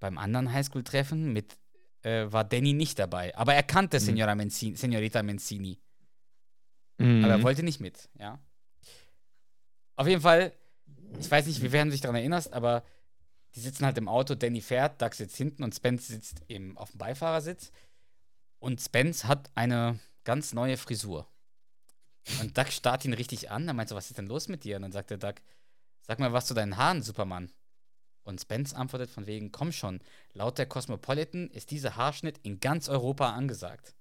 Beim 0.00 0.18
anderen 0.18 0.52
Highschool-Treffen 0.52 1.32
mit 1.32 1.56
äh, 2.04 2.30
war 2.30 2.44
Danny 2.44 2.72
nicht 2.72 2.98
dabei, 2.98 3.34
aber 3.36 3.54
er 3.54 3.62
kannte 3.62 3.98
Mhm. 3.98 4.04
Signora 4.04 4.34
Menzini, 4.34 4.76
Signorita 4.76 5.22
Menzini. 5.22 5.78
Mhm. 6.98 7.24
Aber 7.24 7.34
er 7.34 7.42
wollte 7.42 7.62
nicht 7.62 7.80
mit, 7.80 8.08
ja. 8.18 8.38
Auf 9.96 10.06
jeden 10.06 10.20
Fall, 10.20 10.52
ich 11.18 11.30
weiß 11.30 11.46
nicht, 11.46 11.62
wie 11.62 11.72
wer 11.72 11.84
du 11.84 11.90
dich 11.90 12.00
daran 12.00 12.16
erinnerst, 12.16 12.52
aber 12.52 12.84
die 13.54 13.60
sitzen 13.60 13.84
halt 13.86 13.96
im 13.98 14.08
Auto, 14.08 14.34
Danny 14.34 14.60
fährt, 14.60 15.00
Doug 15.00 15.14
sitzt 15.14 15.36
hinten 15.36 15.62
und 15.62 15.74
Spence 15.74 16.08
sitzt 16.08 16.42
im, 16.48 16.76
auf 16.76 16.90
dem 16.90 16.98
Beifahrersitz. 16.98 17.70
Und 18.58 18.80
Spence 18.80 19.26
hat 19.28 19.50
eine 19.54 20.00
ganz 20.24 20.52
neue 20.54 20.76
Frisur. 20.76 21.28
Und 22.40 22.56
Doug 22.58 22.66
starrt 22.70 23.04
ihn 23.04 23.12
richtig 23.12 23.50
an. 23.50 23.68
Er 23.68 23.74
meint 23.74 23.90
so, 23.90 23.94
was 23.94 24.08
ist 24.10 24.16
denn 24.18 24.26
los 24.26 24.48
mit 24.48 24.64
dir? 24.64 24.76
Und 24.76 24.82
dann 24.82 24.92
sagt 24.92 25.10
der 25.10 25.18
Doug, 25.18 25.34
sag 26.00 26.18
mal 26.18 26.32
was 26.32 26.46
zu 26.46 26.54
deinen 26.54 26.76
Haaren, 26.76 27.02
Superman. 27.02 27.52
Und 28.24 28.40
Spence 28.40 28.74
antwortet 28.74 29.10
von 29.10 29.26
wegen, 29.26 29.52
komm 29.52 29.70
schon, 29.70 30.00
laut 30.32 30.58
der 30.58 30.66
Cosmopolitan 30.66 31.48
ist 31.50 31.70
dieser 31.70 31.96
Haarschnitt 31.96 32.38
in 32.42 32.58
ganz 32.58 32.88
Europa 32.88 33.30
angesagt. 33.30 33.94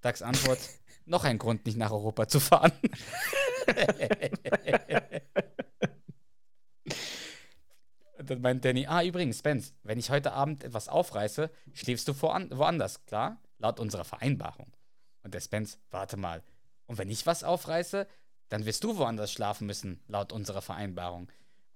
Dougs 0.00 0.22
Antwort, 0.22 0.58
noch 1.04 1.24
ein 1.24 1.38
Grund, 1.38 1.66
nicht 1.66 1.76
nach 1.76 1.90
Europa 1.90 2.26
zu 2.28 2.40
fahren. 2.40 2.72
Und 8.18 8.30
dann 8.30 8.40
meint 8.40 8.64
Danny, 8.64 8.86
ah, 8.86 9.02
übrigens, 9.02 9.38
Spence, 9.38 9.74
wenn 9.82 9.98
ich 9.98 10.10
heute 10.10 10.32
Abend 10.32 10.64
etwas 10.64 10.88
aufreiße, 10.88 11.50
schläfst 11.74 12.08
du 12.08 12.14
voran, 12.14 12.48
woanders, 12.50 13.04
klar? 13.04 13.42
Laut 13.58 13.80
unserer 13.80 14.04
Vereinbarung. 14.04 14.72
Und 15.22 15.34
der 15.34 15.40
Spence, 15.40 15.78
warte 15.90 16.16
mal. 16.16 16.42
Und 16.86 16.96
wenn 16.96 17.10
ich 17.10 17.26
was 17.26 17.44
aufreiße, 17.44 18.06
dann 18.48 18.64
wirst 18.64 18.82
du 18.84 18.96
woanders 18.96 19.30
schlafen 19.30 19.66
müssen, 19.66 20.00
laut 20.06 20.32
unserer 20.32 20.62
Vereinbarung. 20.62 21.28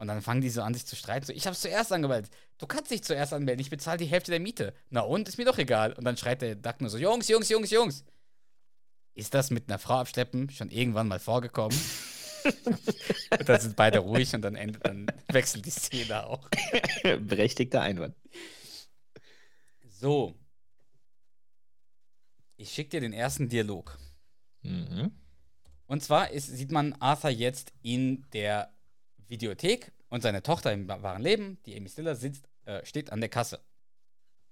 Und 0.03 0.09
dann 0.09 0.21
fangen 0.21 0.41
die 0.41 0.51
so 0.51 0.63
an, 0.63 0.75
sich 0.75 0.85
zu 0.85 0.97
streiten. 0.97 1.25
So, 1.27 1.33
ich 1.33 1.47
hab's 1.47 1.61
zuerst 1.61 1.93
angemeldet. 1.93 2.33
Du 2.59 2.67
kannst 2.67 2.91
dich 2.91 3.05
zuerst 3.05 3.33
anmelden. 3.33 3.61
Ich 3.61 3.71
bezahle 3.71 3.99
die 3.99 4.07
Hälfte 4.07 4.33
der 4.33 4.41
Miete. 4.41 4.75
Na 4.91 5.03
und? 5.03 5.29
Ist 5.29 5.39
mir 5.39 5.45
doch 5.45 5.59
egal. 5.59 5.93
Und 5.93 6.03
dann 6.03 6.17
schreit 6.17 6.43
der 6.43 6.57
Duck 6.57 6.81
nur 6.81 6.91
so: 6.91 6.99
Jungs, 6.99 7.29
Jungs, 7.29 7.49
Jungs, 7.49 7.71
Jungs. 7.71 8.05
Ist 9.15 9.33
das 9.33 9.53
mit 9.53 9.69
einer 9.69 9.79
Frau 9.79 10.01
abschleppen 10.01 10.51
schon 10.51 10.73
irgendwann 10.73 11.07
mal 11.07 11.21
vorgekommen? 11.21 11.79
und 12.45 13.49
dann 13.49 13.61
sind 13.61 13.77
beide 13.77 14.01
ruhig 14.01 14.35
und 14.35 14.43
dann 14.43 14.57
endet, 14.57 14.85
dann 14.85 15.07
wechselt 15.29 15.67
die 15.67 15.71
Szene 15.71 16.27
auch. 16.27 16.49
Berechtigter 17.21 17.83
Einwand. 17.83 18.17
So. 20.01 20.35
Ich 22.57 22.73
schicke 22.73 22.91
dir 22.91 23.03
den 23.03 23.13
ersten 23.13 23.49
Dialog. 23.49 23.97
Mhm. 24.63 25.13
Und 25.87 26.03
zwar 26.03 26.33
ist, 26.33 26.49
sieht 26.49 26.73
man 26.73 26.93
Arthur 26.95 27.31
jetzt 27.31 27.73
in 27.83 28.27
der 28.33 28.75
Videothek 29.33 29.91
und 30.11 30.21
seine 30.23 30.43
Tochter 30.43 30.73
im 30.73 30.87
wahren 30.89 31.23
Leben, 31.23 31.59
die 31.65 31.75
Amy 31.77 31.89
Stiller, 31.89 32.15
sitzt, 32.15 32.47
äh, 32.67 32.85
steht 32.85 33.11
an 33.11 33.21
der 33.21 33.31
Kasse. 33.31 33.61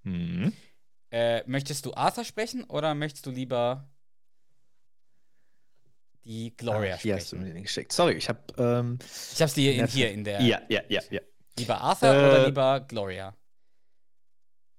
Mhm. 0.04 0.54
Äh, 1.12 1.42
möchtest 1.46 1.84
du 1.84 1.92
Arthur 1.94 2.24
sprechen 2.24 2.64
oder 2.64 2.94
möchtest 2.94 3.26
du 3.26 3.30
lieber 3.30 3.88
die 6.24 6.54
Gloria 6.56 6.94
Ah, 6.94 6.98
hier 6.98 7.14
hast 7.16 7.32
du 7.32 7.36
sprechen? 7.36 7.48
mir 7.48 7.54
den 7.54 7.62
geschickt. 7.64 7.92
Sorry, 7.92 8.14
ich 8.14 8.28
habe. 8.28 8.40
Ähm, 8.58 8.98
Ich 9.34 9.42
hab's 9.42 9.54
dir 9.54 9.72
in, 9.72 9.78
Nerven. 9.78 9.92
hier 9.94 10.10
in 10.12 10.24
der. 10.24 10.40
ja, 10.42 10.60
ja, 10.68 10.80
ja, 10.88 11.02
ja. 11.10 11.20
Lieber 11.58 11.80
Arthur 11.80 12.08
Äh, 12.14 12.28
oder 12.28 12.46
lieber 12.46 12.80
Gloria? 12.80 13.34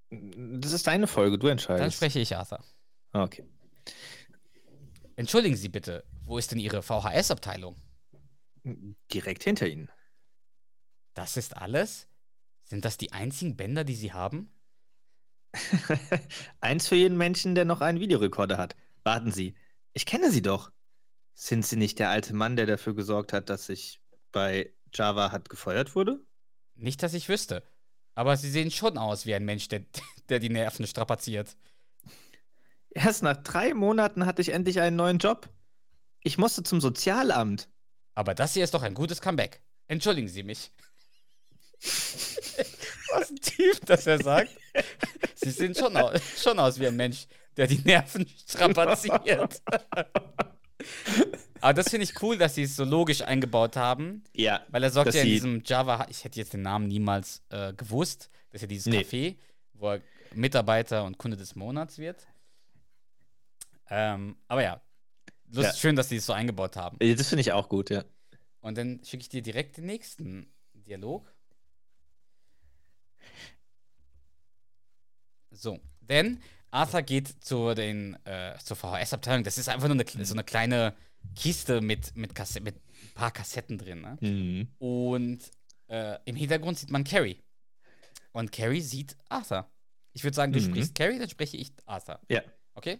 Das 0.09 0.71
ist 0.71 0.87
deine 0.87 1.07
Folge, 1.07 1.37
du 1.37 1.45
Dann 1.47 1.53
entscheidest. 1.53 1.95
spreche 1.97 2.19
ich 2.19 2.35
Arthur. 2.35 2.63
Okay. 3.13 3.43
Entschuldigen 5.15 5.55
Sie 5.55 5.69
bitte, 5.69 6.03
wo 6.25 6.37
ist 6.37 6.51
denn 6.51 6.59
Ihre 6.59 6.81
VHS-Abteilung? 6.81 7.75
Direkt 8.63 9.43
hinter 9.43 9.67
Ihnen. 9.67 9.89
Das 11.13 11.37
ist 11.37 11.57
alles? 11.57 12.07
Sind 12.63 12.85
das 12.85 12.97
die 12.97 13.11
einzigen 13.11 13.57
Bänder, 13.57 13.83
die 13.83 13.95
Sie 13.95 14.13
haben? 14.13 14.51
Eins 16.61 16.87
für 16.87 16.95
jeden 16.95 17.17
Menschen, 17.17 17.55
der 17.55 17.65
noch 17.65 17.81
einen 17.81 17.99
Videorekorder 17.99 18.57
hat. 18.57 18.75
Warten 19.03 19.31
Sie, 19.31 19.55
ich 19.93 20.05
kenne 20.05 20.31
Sie 20.31 20.41
doch. 20.41 20.71
Sind 21.33 21.65
Sie 21.65 21.75
nicht 21.75 21.99
der 21.99 22.09
alte 22.09 22.33
Mann, 22.33 22.55
der 22.55 22.65
dafür 22.65 22.95
gesorgt 22.95 23.33
hat, 23.33 23.49
dass 23.49 23.67
ich 23.69 23.99
bei 24.31 24.73
Java 24.93 25.31
hat 25.31 25.49
gefeuert 25.49 25.95
wurde? 25.95 26.23
Nicht, 26.75 27.03
dass 27.03 27.13
ich 27.13 27.29
wüsste. 27.29 27.63
Aber 28.15 28.37
Sie 28.37 28.49
sehen 28.49 28.71
schon 28.71 28.97
aus 28.97 29.25
wie 29.25 29.33
ein 29.33 29.45
Mensch, 29.45 29.67
der, 29.67 29.85
der 30.29 30.39
die 30.39 30.49
Nerven 30.49 30.85
strapaziert. 30.87 31.57
Erst 32.89 33.23
nach 33.23 33.37
drei 33.37 33.73
Monaten 33.73 34.25
hatte 34.25 34.41
ich 34.41 34.49
endlich 34.49 34.79
einen 34.81 34.97
neuen 34.97 35.17
Job. 35.17 35.49
Ich 36.23 36.37
musste 36.37 36.63
zum 36.63 36.81
Sozialamt. 36.81 37.69
Aber 38.15 38.33
das 38.33 38.53
hier 38.53 38.63
ist 38.63 38.73
doch 38.73 38.83
ein 38.83 38.93
gutes 38.93 39.21
Comeback. 39.21 39.61
Entschuldigen 39.87 40.27
Sie 40.27 40.43
mich. 40.43 40.71
Was 43.11 43.29
ein 43.31 43.37
Typ, 43.37 43.85
dass 43.85 44.05
er 44.07 44.21
sagt. 44.21 44.51
Sie 45.35 45.51
sehen 45.51 45.73
schon, 45.75 45.95
au 45.97 46.11
schon 46.37 46.59
aus 46.59 46.79
wie 46.79 46.87
ein 46.87 46.95
Mensch, 46.95 47.25
der 47.57 47.67
die 47.67 47.79
Nerven 47.79 48.25
strapaziert. 48.47 49.61
Aber 51.61 51.73
das 51.73 51.89
finde 51.89 52.03
ich 52.05 52.21
cool, 52.21 52.37
dass 52.37 52.55
sie 52.55 52.63
es 52.63 52.75
so 52.75 52.83
logisch 52.83 53.21
eingebaut 53.21 53.75
haben, 53.75 54.23
Ja, 54.33 54.65
weil 54.69 54.83
er 54.83 54.89
sorgt 54.89 55.09
Dass 55.09 55.15
ja 55.15 55.21
in 55.21 55.27
diesem 55.27 55.63
Java, 55.63 56.07
ich 56.09 56.23
hätte 56.23 56.39
jetzt 56.39 56.53
den 56.53 56.63
Namen 56.63 56.87
niemals 56.87 57.43
äh, 57.49 57.73
gewusst, 57.73 58.29
das 58.49 58.55
ist 58.55 58.61
ja 58.63 58.67
dieses 58.67 58.85
Nee. 58.87 58.99
Café, 59.01 59.35
wo 59.73 59.89
er 59.91 60.01
Mitarbeiter 60.33 61.03
und 61.03 61.17
Kunde 61.17 61.37
des 61.37 61.55
Monats 61.55 61.97
wird. 61.97 62.25
Ähm, 63.89 64.37
aber 64.47 64.63
ja, 64.63 64.81
Lust, 65.53 65.69
Ja. 65.69 65.73
schön, 65.75 65.95
dass 65.95 66.09
sie 66.09 66.17
es 66.17 66.25
so 66.25 66.33
eingebaut 66.33 66.75
haben. 66.77 66.97
das 66.99 67.27
finde 67.29 67.41
ich 67.41 67.51
auch 67.51 67.67
gut, 67.69 67.89
ja. 67.89 68.03
Und 68.61 68.77
dann 68.77 69.03
schicke 69.03 69.21
ich 69.23 69.29
dir 69.29 69.41
direkt 69.41 69.77
den 69.77 69.85
nächsten 69.85 70.51
Dialog. 70.73 71.33
So, 75.51 75.79
denn 75.99 76.39
Arthur 76.69 77.01
geht 77.01 77.43
zu 77.43 77.73
den, 77.73 78.15
äh, 78.25 78.57
zur 78.63 78.77
VHS-Abteilung. 78.77 79.43
Das 79.43 79.57
ist 79.57 79.67
einfach 79.67 79.87
nur 79.89 79.99
eine, 79.99 80.25
so 80.25 80.33
eine 80.33 80.43
kleine 80.43 80.95
Kiste 81.35 81.81
mit, 81.81 82.15
mit, 82.15 82.33
Kasse 82.33 82.61
mit 82.61 82.75
ein 82.75 83.13
paar 83.13 83.31
Kassetten 83.31 83.77
drin. 83.77 84.01
Ne? 84.01 84.17
Mhm. 84.21 84.67
Und 84.79 85.39
äh, 85.87 86.17
im 86.25 86.35
Hintergrund 86.35 86.77
sieht 86.79 86.89
man 86.91 87.03
Carrie. 87.03 87.41
Und 88.31 88.51
Carrie 88.53 88.81
sieht 88.81 89.17
Arthur. 89.27 89.69
Ich 90.13 90.23
würde 90.23 90.35
sagen, 90.35 90.53
du 90.53 90.59
Mhm. 90.59 90.65
sprichst 90.65 90.95
Carrie, 90.95 91.19
dann 91.19 91.29
spreche 91.29 91.57
ich 91.57 91.73
Arthur. 91.85 92.19
Ja. 92.29 92.41
Okay? 92.73 92.99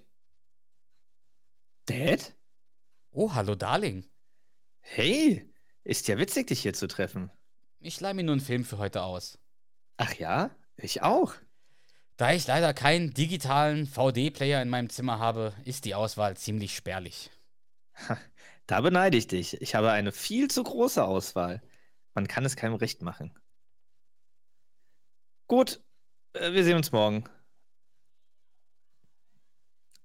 Dad? 1.86 2.34
Oh, 3.14 3.34
hallo, 3.34 3.56
Darling. 3.56 4.06
Hey, 4.80 5.54
ist 5.84 6.08
ja 6.08 6.18
witzig, 6.18 6.48
dich 6.48 6.62
hier 6.62 6.74
zu 6.74 6.88
treffen. 6.88 7.30
Ich 7.80 8.00
leih 8.00 8.14
mir 8.14 8.24
nur 8.24 8.34
einen 8.34 8.42
Film 8.42 8.64
für 8.64 8.78
heute 8.78 9.04
aus. 9.04 9.38
Ach 9.98 10.14
ja, 10.14 10.56
ich 10.78 11.02
auch. 11.02 11.34
Da 12.16 12.32
ich 12.32 12.48
leider 12.48 12.74
keinen 12.74 13.14
digitalen 13.14 13.86
VD-Player 13.86 14.62
in 14.62 14.70
meinem 14.70 14.90
Zimmer 14.90 15.20
habe, 15.20 15.54
ist 15.66 15.84
die 15.84 15.94
Auswahl 15.94 16.38
ziemlich 16.38 16.74
spärlich. 16.76 17.32
Da 18.68 18.80
beneide 18.80 19.18
ich 19.18 19.28
dich. 19.28 19.60
Ich 19.62 19.76
habe 19.76 19.92
eine 19.92 20.14
viel 20.14 20.50
zu 20.50 20.64
große 20.64 21.04
Auswahl. 21.04 21.62
Man 22.14 22.28
kann 22.28 22.46
es 22.46 22.56
keinem 22.56 22.76
recht 22.76 23.02
machen. 23.02 23.38
Gut, 25.48 25.84
äh, 26.34 26.54
wir 26.54 26.64
sehen 26.64 26.78
uns 26.78 26.94
morgen. 26.94 27.26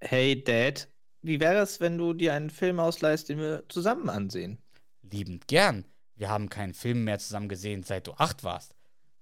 Hey, 0.01 0.43
Dad, 0.43 0.89
wie 1.27 1.39
wäre 1.39 1.61
es, 1.61 1.79
wenn 1.79 1.97
du 1.97 2.13
dir 2.13 2.33
einen 2.33 2.49
Film 2.49 2.79
ausleihst, 2.79 3.29
den 3.29 3.39
wir 3.39 3.63
zusammen 3.69 4.09
ansehen? 4.09 4.57
Liebend 5.01 5.47
gern. 5.47 5.85
Wir 6.15 6.29
haben 6.29 6.49
keinen 6.49 6.73
Film 6.73 7.03
mehr 7.03 7.19
zusammen 7.19 7.49
gesehen, 7.49 7.83
seit 7.83 8.07
du 8.07 8.13
acht 8.13 8.43
warst. 8.43 8.75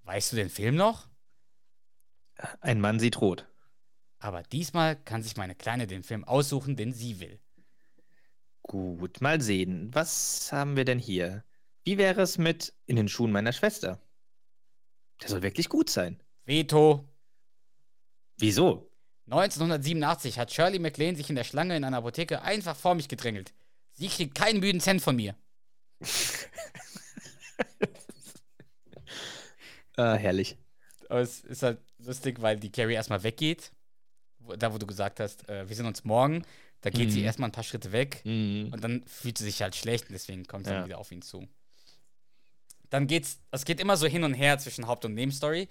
Weißt 0.03 0.31
du 0.31 0.35
den 0.37 0.49
Film 0.49 0.75
noch? 0.75 1.07
Ein 2.61 2.79
Mann 2.79 2.99
sieht 2.99 3.19
rot. 3.21 3.47
Aber 4.19 4.43
diesmal 4.43 4.95
kann 4.95 5.23
sich 5.23 5.35
meine 5.35 5.55
Kleine 5.55 5.87
den 5.87 6.03
Film 6.03 6.23
aussuchen, 6.23 6.75
den 6.75 6.93
sie 6.93 7.19
will. 7.19 7.39
Gut, 8.61 9.21
mal 9.21 9.41
sehen. 9.41 9.93
Was 9.93 10.51
haben 10.51 10.75
wir 10.75 10.85
denn 10.85 10.99
hier? 10.99 11.43
Wie 11.83 11.97
wäre 11.97 12.21
es 12.21 12.37
mit 12.37 12.73
In 12.85 12.95
den 12.95 13.07
Schuhen 13.07 13.31
meiner 13.31 13.53
Schwester? 13.53 13.99
Der 15.21 15.29
soll 15.29 15.43
wirklich 15.43 15.69
gut 15.69 15.89
sein. 15.89 16.21
Veto. 16.45 17.07
Wieso? 18.37 18.91
1987 19.27 20.37
hat 20.37 20.51
Shirley 20.53 20.79
MacLaine 20.79 21.17
sich 21.17 21.29
in 21.29 21.35
der 21.35 21.43
Schlange 21.43 21.75
in 21.75 21.83
einer 21.83 21.97
Apotheke 21.97 22.41
einfach 22.41 22.75
vor 22.75 22.95
mich 22.95 23.07
gedrängelt. 23.07 23.53
Sie 23.93 24.07
kriegt 24.07 24.35
keinen 24.35 24.59
müden 24.59 24.81
Cent 24.81 25.01
von 25.01 25.15
mir. 25.15 25.35
Äh, 29.97 30.03
herrlich. 30.17 30.57
Aber 31.09 31.21
es 31.21 31.41
ist 31.41 31.63
halt 31.63 31.79
lustig, 31.99 32.41
weil 32.41 32.59
die 32.59 32.71
Carrie 32.71 32.93
erstmal 32.93 33.23
weggeht. 33.23 33.71
Da, 34.57 34.73
wo 34.73 34.77
du 34.77 34.85
gesagt 34.85 35.19
hast, 35.19 35.47
äh, 35.49 35.67
wir 35.67 35.75
sehen 35.75 35.85
uns 35.85 36.03
morgen. 36.03 36.43
Da 36.81 36.89
geht 36.91 37.11
sie 37.11 37.19
Mhm. 37.21 37.25
erstmal 37.25 37.49
ein 37.49 37.53
paar 37.53 37.63
Schritte 37.63 37.91
weg. 37.91 38.21
Mhm. 38.25 38.69
Und 38.71 38.83
dann 38.83 39.03
fühlt 39.07 39.37
sie 39.37 39.43
sich 39.45 39.61
halt 39.61 39.75
schlecht 39.75 40.05
und 40.07 40.13
deswegen 40.13 40.45
kommt 40.45 40.65
sie 40.65 40.71
Ja. 40.71 40.77
dann 40.79 40.85
wieder 40.87 40.99
auf 40.99 41.11
ihn 41.11 41.21
zu. 41.23 41.47
Dann 42.91 43.07
geht's, 43.07 43.39
es 43.51 43.65
geht 43.65 43.79
immer 43.79 43.97
so 43.97 44.05
hin 44.05 44.23
und 44.23 44.35
her 44.35 44.59
zwischen 44.59 44.85
Haupt- 44.85 45.05
und 45.05 45.15
Nebenstory. 45.15 45.67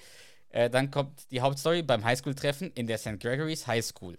Äh, 0.54 0.70
dann 0.70 0.90
kommt 0.92 1.28
die 1.32 1.40
Hauptstory 1.40 1.82
beim 1.82 2.04
Highschool-Treffen 2.04 2.70
in 2.74 2.86
der 2.86 2.98
St. 2.98 3.18
Gregory's 3.18 3.66
High 3.66 3.84
School. 3.84 4.16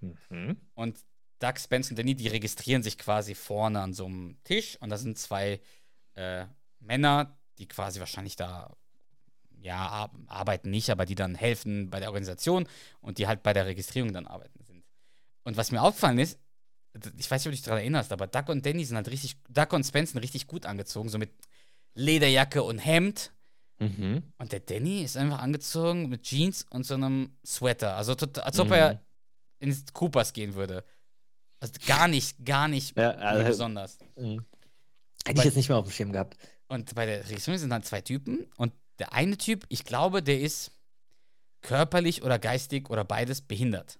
Mhm. 0.00 0.56
Und 0.74 0.98
Doug, 1.40 1.58
Spence 1.58 1.90
und 1.90 1.98
Danny, 1.98 2.14
die 2.14 2.28
registrieren 2.28 2.82
sich 2.82 2.96
quasi 2.96 3.34
vorne 3.34 3.80
an 3.80 3.92
so 3.92 4.06
einem 4.06 4.38
Tisch 4.44 4.78
und 4.80 4.88
da 4.88 4.96
sind 4.96 5.18
zwei 5.18 5.60
äh, 6.14 6.46
Männer, 6.80 7.36
die 7.58 7.68
quasi 7.68 8.00
wahrscheinlich 8.00 8.36
da, 8.36 8.74
ja, 9.60 9.76
ar- 9.76 10.12
arbeiten 10.26 10.70
nicht, 10.70 10.88
aber 10.88 11.04
die 11.04 11.16
dann 11.16 11.34
helfen 11.34 11.90
bei 11.90 12.00
der 12.00 12.08
Organisation 12.08 12.66
und 13.02 13.18
die 13.18 13.26
halt 13.26 13.42
bei 13.42 13.52
der 13.52 13.66
Registrierung 13.66 14.14
dann 14.14 14.26
arbeiten 14.26 14.64
sind. 14.64 14.84
Und 15.44 15.56
was 15.58 15.72
mir 15.72 15.82
aufgefallen 15.82 16.18
ist, 16.18 16.38
ich 17.18 17.30
weiß 17.30 17.42
nicht, 17.42 17.48
ob 17.48 17.52
du 17.52 17.56
dich 17.56 17.62
daran 17.62 17.80
erinnerst, 17.80 18.12
aber 18.12 18.26
Doug 18.26 18.48
und 18.48 18.64
Danny 18.66 18.84
sind 18.84 18.96
halt 18.96 19.08
richtig, 19.10 19.36
Doug 19.50 19.72
und 19.72 19.84
Spence 19.84 20.12
sind 20.12 20.22
richtig 20.22 20.46
gut 20.46 20.66
angezogen, 20.66 21.10
so 21.10 21.18
mit 21.18 21.30
Lederjacke 21.94 22.62
und 22.62 22.78
Hemd. 22.78 23.32
Mhm. 23.78 24.22
Und 24.38 24.52
der 24.52 24.60
Danny 24.60 25.02
ist 25.02 25.16
einfach 25.16 25.40
angezogen 25.40 26.08
mit 26.08 26.22
Jeans 26.22 26.66
und 26.70 26.84
so 26.86 26.94
einem 26.94 27.36
Sweater. 27.44 27.96
Also 27.96 28.12
als 28.12 28.58
ob 28.60 28.68
Mhm. 28.68 28.72
er 28.72 29.02
ins 29.58 29.92
Coopers 29.92 30.32
gehen 30.32 30.54
würde. 30.54 30.84
Also 31.60 31.74
gar 31.86 32.08
nicht, 32.08 32.44
gar 32.44 32.68
nicht 32.68 32.96
Ja, 32.96 33.10
also- 33.12 33.44
besonders. 33.44 33.98
Mhm. 34.16 34.44
Hätte 35.24 35.38
ich 35.38 35.44
jetzt 35.44 35.56
nicht 35.56 35.68
mehr 35.68 35.78
auf 35.78 35.84
dem 35.86 35.92
Schirm 35.92 36.12
gehabt. 36.12 36.36
Und 36.68 36.94
bei 36.94 37.06
der 37.06 37.28
Registrierung 37.28 37.58
sind 37.58 37.70
dann 37.70 37.82
zwei 37.84 38.00
Typen. 38.00 38.46
Und 38.56 38.72
der 38.98 39.12
eine 39.12 39.36
Typ, 39.38 39.64
ich 39.68 39.84
glaube, 39.84 40.22
der 40.22 40.40
ist 40.40 40.72
körperlich 41.60 42.22
oder 42.24 42.38
geistig 42.40 42.90
oder 42.90 43.04
beides 43.04 43.40
behindert. 43.40 43.98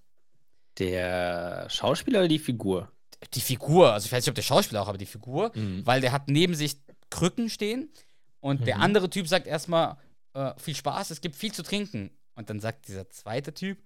Der 0.79 1.69
Schauspieler 1.69 2.19
oder 2.19 2.27
die 2.27 2.39
Figur? 2.39 2.91
Die 3.33 3.41
Figur, 3.41 3.93
also 3.93 4.05
ich 4.05 4.11
weiß 4.11 4.23
nicht, 4.25 4.29
ob 4.29 4.35
der 4.35 4.41
Schauspieler 4.41 4.81
auch, 4.81 4.87
aber 4.89 4.97
die 4.97 5.05
Figur, 5.05 5.51
Mhm. 5.55 5.85
weil 5.85 6.01
der 6.01 6.11
hat 6.11 6.27
neben 6.27 6.55
sich 6.55 6.77
Krücken 7.09 7.49
stehen 7.49 7.89
und 8.43 8.67
der 8.67 8.75
Mhm. 8.75 8.83
andere 8.83 9.09
Typ 9.09 9.27
sagt 9.27 9.47
erstmal, 9.47 9.95
äh, 10.33 10.53
viel 10.57 10.75
Spaß, 10.75 11.11
es 11.11 11.21
gibt 11.21 11.35
viel 11.37 11.53
zu 11.53 11.63
trinken. 11.63 12.11
Und 12.35 12.49
dann 12.49 12.59
sagt 12.59 12.87
dieser 12.87 13.09
zweite 13.09 13.53
Typ, 13.53 13.77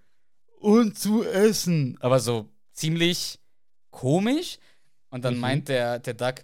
und 0.60 0.98
zu 0.98 1.24
essen. 1.24 1.96
Aber 2.00 2.20
so 2.20 2.50
ziemlich 2.74 3.40
komisch. 3.92 4.58
Und 5.10 5.24
dann 5.24 5.36
Mhm. 5.36 5.40
meint 5.42 5.68
der, 5.70 6.00
der 6.00 6.16
Duck, 6.16 6.44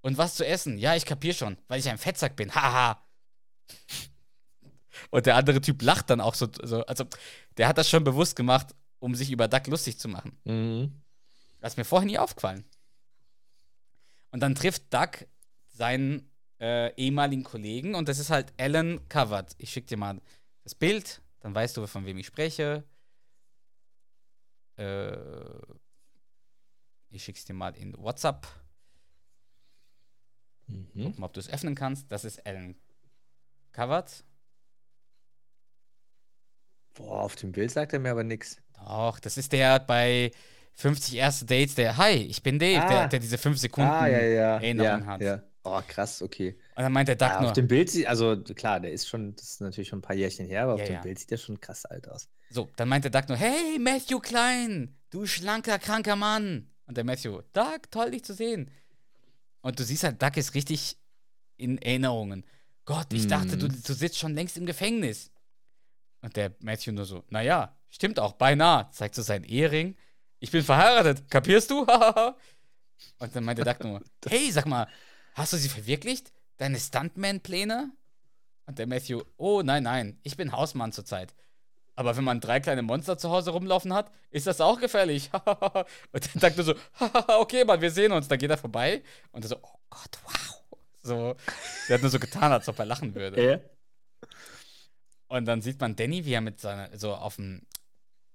und 0.00 0.18
was 0.18 0.34
zu 0.34 0.44
essen? 0.44 0.76
Ja, 0.78 0.96
ich 0.96 1.04
kapier 1.06 1.32
schon, 1.34 1.56
weil 1.68 1.78
ich 1.78 1.88
ein 1.88 1.98
Fettsack 1.98 2.34
bin. 2.34 2.52
Haha. 2.52 3.00
und 5.10 5.26
der 5.26 5.36
andere 5.36 5.60
Typ 5.60 5.80
lacht 5.82 6.10
dann 6.10 6.20
auch 6.20 6.34
so, 6.34 6.48
so. 6.62 6.84
Also, 6.86 7.04
der 7.56 7.68
hat 7.68 7.78
das 7.78 7.88
schon 7.88 8.02
bewusst 8.02 8.34
gemacht, 8.34 8.74
um 8.98 9.14
sich 9.14 9.30
über 9.30 9.46
Duck 9.46 9.68
lustig 9.68 10.00
zu 10.00 10.08
machen. 10.08 10.36
Mhm. 10.44 11.00
Das 11.60 11.74
ist 11.74 11.76
mir 11.76 11.84
vorher 11.84 12.06
nie 12.06 12.18
aufgefallen. 12.18 12.64
Und 14.32 14.40
dann 14.40 14.56
trifft 14.56 14.92
Doug 14.92 15.10
seinen 15.68 16.28
äh, 16.62 16.94
ehemaligen 16.94 17.42
Kollegen 17.42 17.96
und 17.96 18.08
das 18.08 18.20
ist 18.20 18.30
halt 18.30 18.52
Alan 18.56 19.00
Covert. 19.08 19.54
Ich 19.58 19.70
schicke 19.70 19.88
dir 19.88 19.96
mal 19.96 20.20
das 20.62 20.76
Bild, 20.76 21.20
dann 21.40 21.54
weißt 21.54 21.76
du, 21.76 21.86
von 21.88 22.06
wem 22.06 22.18
ich 22.18 22.26
spreche. 22.26 22.84
Äh, 24.76 25.16
ich 27.10 27.24
schicke 27.24 27.38
es 27.38 27.44
dir 27.44 27.54
mal 27.54 27.76
in 27.76 27.98
WhatsApp. 27.98 28.46
Mhm. 30.68 30.88
Guck 31.02 31.18
mal, 31.18 31.26
ob 31.26 31.32
du 31.32 31.40
es 31.40 31.50
öffnen 31.50 31.74
kannst. 31.74 32.10
Das 32.12 32.24
ist 32.24 32.46
Alan 32.46 32.76
Covert. 33.72 34.24
Boah, 36.94 37.22
auf 37.22 37.34
dem 37.34 37.50
Bild 37.50 37.72
sagt 37.72 37.92
er 37.92 37.98
mir 37.98 38.12
aber 38.12 38.22
nichts. 38.22 38.58
Doch, 38.76 39.18
das 39.18 39.36
ist 39.36 39.52
der 39.52 39.80
bei 39.80 40.30
50 40.74 41.14
erste 41.16 41.44
Dates, 41.44 41.74
der 41.74 41.96
Hi, 41.96 42.12
ich 42.12 42.42
bin 42.42 42.58
Dave, 42.58 42.82
Ah. 42.82 42.88
der, 42.88 43.08
der 43.08 43.18
diese 43.18 43.36
5 43.38 43.58
Sekunden 43.58 43.90
Ah, 43.90 44.06
ja, 44.06 44.20
ja. 44.20 44.54
Erinnerung 44.56 45.00
ja, 45.00 45.06
hat. 45.06 45.20
Ja. 45.20 45.42
Oh, 45.64 45.80
krass, 45.86 46.22
okay. 46.22 46.58
Und 46.74 46.82
dann 46.82 46.92
meint 46.92 47.08
der 47.08 47.14
Duck 47.16 47.28
Ja, 47.28 47.40
nur, 47.40 47.50
auf 47.50 47.54
dem 47.54 47.68
Bild 47.68 47.88
sieht, 47.88 48.06
also 48.06 48.36
klar, 48.42 48.80
der 48.80 48.90
ist 48.92 49.08
schon, 49.08 49.34
das 49.36 49.44
ist 49.52 49.60
natürlich 49.60 49.88
schon 49.88 50.00
ein 50.00 50.02
paar 50.02 50.16
Jährchen 50.16 50.46
her, 50.46 50.64
aber 50.64 50.72
Ja, 50.76 50.82
auf 50.82 50.88
dem 50.88 50.94
ja. 50.96 51.00
Bild 51.02 51.18
sieht 51.20 51.30
er 51.30 51.38
schon 51.38 51.60
krass 51.60 51.84
alt 51.84 52.08
aus. 52.08 52.28
So, 52.50 52.68
dann 52.76 52.88
meinte 52.88 53.10
Doug 53.10 53.28
nur, 53.28 53.36
hey, 53.38 53.78
Matthew 53.78 54.18
Klein, 54.20 54.96
du 55.10 55.24
schlanker, 55.26 55.78
kranker 55.78 56.16
Mann. 56.16 56.68
Und 56.86 56.96
der 56.96 57.04
Matthew, 57.04 57.42
Doug, 57.52 57.78
toll, 57.90 58.10
dich 58.10 58.24
zu 58.24 58.34
sehen. 58.34 58.70
Und 59.60 59.78
du 59.78 59.84
siehst 59.84 60.02
halt, 60.02 60.20
Doug 60.20 60.32
ist 60.36 60.54
richtig 60.54 60.96
in 61.56 61.78
Erinnerungen. 61.78 62.44
Gott, 62.84 63.12
ich 63.12 63.28
dachte, 63.28 63.56
du, 63.56 63.68
Mhm. 63.68 63.82
du 63.86 63.92
sitzt 63.92 64.18
schon 64.18 64.34
längst 64.34 64.56
im 64.56 64.66
Gefängnis. 64.66 65.30
Und 66.22 66.36
der 66.36 66.52
Matthew 66.60 66.90
nur 66.92 67.04
so, 67.04 67.22
naja, 67.28 67.76
stimmt 67.88 68.18
auch, 68.18 68.32
beinahe. 68.32 68.90
Zeigt 68.90 69.14
so 69.14 69.22
seinen 69.22 69.44
Ehering. 69.44 69.96
Ich 70.40 70.50
bin 70.50 70.64
verheiratet, 70.64 71.30
kapierst 71.30 71.70
du? 71.70 71.86
Und 73.18 73.34
dann 73.36 73.44
meinte 73.44 73.62
Doug 73.62 73.76
nur, 73.84 74.02
hey, 74.28 74.50
sag 74.50 74.66
mal, 74.66 74.88
hast 75.34 75.52
du 75.52 75.56
sie 75.56 75.68
verwirklicht? 75.68 76.32
Deine 76.56 76.78
Stuntman-Pläne? 76.78 77.90
Und 78.66 78.78
der 78.78 78.86
Matthew, 78.86 79.22
oh 79.36 79.62
nein, 79.62 79.82
nein, 79.82 80.18
ich 80.22 80.36
bin 80.36 80.52
Hausmann 80.52 80.92
zurzeit. 80.92 81.34
Aber 81.94 82.16
wenn 82.16 82.24
man 82.24 82.40
drei 82.40 82.60
kleine 82.60 82.82
Monster 82.82 83.18
zu 83.18 83.30
Hause 83.30 83.50
rumlaufen 83.50 83.92
hat, 83.92 84.10
ist 84.30 84.46
das 84.46 84.60
auch 84.60 84.80
gefährlich. 84.80 85.30
und 85.34 86.34
dann 86.34 86.40
sagt 86.40 86.56
er 86.56 86.64
so, 86.64 86.74
okay, 87.38 87.64
Mann, 87.64 87.80
wir 87.80 87.90
sehen 87.90 88.12
uns. 88.12 88.28
Dann 88.28 88.38
geht 88.38 88.50
er 88.50 88.56
vorbei 88.56 89.02
und 89.30 89.44
er 89.44 89.48
so, 89.48 89.56
oh 89.62 89.78
Gott, 89.90 90.18
wow. 90.24 90.62
So, 91.02 91.36
der 91.88 91.94
hat 91.94 92.02
nur 92.02 92.10
so 92.10 92.18
getan, 92.18 92.52
als 92.52 92.68
ob 92.68 92.78
er 92.78 92.86
lachen 92.86 93.14
würde. 93.14 93.44
Ja. 93.44 93.60
Und 95.26 95.46
dann 95.46 95.60
sieht 95.60 95.80
man 95.80 95.96
Danny, 95.96 96.24
wie 96.24 96.32
er 96.32 96.40
mit 96.40 96.60
seiner, 96.60 96.96
so 96.96 97.14
auf 97.14 97.36
dem, 97.36 97.62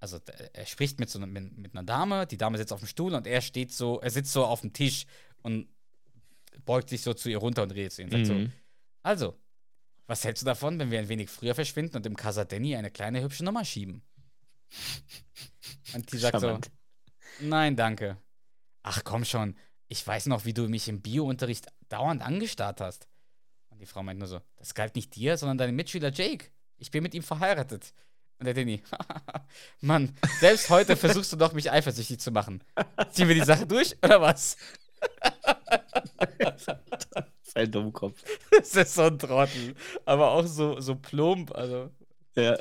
also 0.00 0.18
er 0.52 0.66
spricht 0.66 1.00
mit 1.00 1.08
so 1.08 1.18
mit, 1.18 1.56
mit 1.56 1.72
einer 1.72 1.84
Dame, 1.84 2.26
die 2.26 2.36
Dame 2.36 2.58
sitzt 2.58 2.72
auf 2.72 2.80
dem 2.80 2.88
Stuhl 2.88 3.14
und 3.14 3.26
er 3.26 3.40
steht 3.40 3.72
so, 3.72 4.00
er 4.00 4.10
sitzt 4.10 4.32
so 4.32 4.44
auf 4.44 4.60
dem 4.60 4.72
Tisch 4.72 5.06
und 5.42 5.68
beugt 6.64 6.88
sich 6.90 7.02
so 7.02 7.14
zu 7.14 7.28
ihr 7.30 7.38
runter 7.38 7.62
und 7.62 7.72
redet 7.72 7.92
zu 7.92 8.02
ihr 8.02 8.06
und 8.06 8.12
sagt 8.12 8.26
so, 8.26 8.34
Mhm. 8.34 8.52
also, 9.02 9.38
was 10.06 10.24
hältst 10.24 10.42
du 10.42 10.46
davon, 10.46 10.78
wenn 10.78 10.90
wir 10.90 10.98
ein 10.98 11.08
wenig 11.08 11.28
früher 11.30 11.54
verschwinden 11.54 11.96
und 11.96 12.06
im 12.06 12.16
Casa 12.16 12.44
Danny 12.44 12.76
eine 12.76 12.90
kleine 12.90 13.22
hübsche 13.22 13.44
Nummer 13.44 13.64
schieben? 13.64 14.02
Und 15.94 16.12
die 16.12 16.18
sagt 16.18 16.40
Charmant. 16.40 16.70
so, 17.40 17.46
nein, 17.46 17.76
danke. 17.76 18.16
Ach 18.82 19.02
komm 19.04 19.24
schon, 19.24 19.56
ich 19.88 20.06
weiß 20.06 20.26
noch, 20.26 20.44
wie 20.44 20.52
du 20.54 20.68
mich 20.68 20.88
im 20.88 21.00
Biounterricht 21.02 21.66
dauernd 21.88 22.22
angestarrt 22.22 22.80
hast. 22.80 23.08
Und 23.70 23.80
die 23.80 23.86
Frau 23.86 24.02
meint 24.02 24.18
nur 24.18 24.28
so, 24.28 24.40
das 24.56 24.74
galt 24.74 24.94
nicht 24.96 25.14
dir, 25.14 25.36
sondern 25.36 25.58
deinem 25.58 25.76
Mitschüler 25.76 26.12
Jake. 26.12 26.50
Ich 26.76 26.90
bin 26.90 27.02
mit 27.02 27.14
ihm 27.14 27.22
verheiratet. 27.22 27.92
Und 28.38 28.44
der 28.46 28.54
Danny, 28.54 28.82
Mann, 29.80 30.16
selbst 30.40 30.70
heute 30.70 30.96
versuchst 30.96 31.32
du 31.32 31.36
doch, 31.36 31.52
mich 31.52 31.70
eifersüchtig 31.70 32.20
zu 32.20 32.30
machen. 32.30 32.62
Ziehen 33.10 33.26
wir 33.28 33.34
die 33.34 33.44
Sache 33.44 33.66
durch, 33.66 33.96
oder 34.02 34.20
was? 34.20 34.56
Sein 37.42 37.70
Dummkopf. 37.70 38.22
Das 38.50 38.74
ist 38.74 38.94
so 38.94 39.02
ein 39.02 39.18
Trottel. 39.18 39.74
Aber 40.04 40.32
auch 40.32 40.46
so, 40.46 40.80
so 40.80 40.96
plump, 40.96 41.54
also. 41.54 41.90
Ja. 42.36 42.58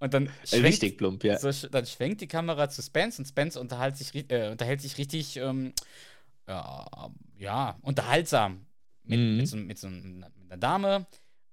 Und 0.00 0.14
dann 0.14 0.30
schwenkt, 0.44 0.66
Richtig 0.66 0.98
plump, 0.98 1.24
ja. 1.24 1.38
so, 1.38 1.50
dann 1.68 1.86
schwenkt 1.86 2.20
die 2.20 2.28
Kamera 2.28 2.68
zu 2.68 2.82
Spence 2.82 3.18
und 3.18 3.26
Spence 3.26 3.56
unterhält 3.56 3.96
sich, 3.96 4.14
äh, 4.30 4.50
unterhält 4.50 4.80
sich 4.80 4.96
richtig, 4.96 5.36
ähm, 5.38 5.72
ja, 6.46 7.10
ja, 7.36 7.76
unterhaltsam 7.82 8.66
mit, 9.02 9.18
Mhm. 9.18 9.36
mit, 9.38 9.48
so, 9.48 9.56
mit, 9.56 9.78
so 9.78 9.88
einer, 9.88 10.30
mit 10.36 10.52
einer 10.52 10.56
Dame. 10.56 11.06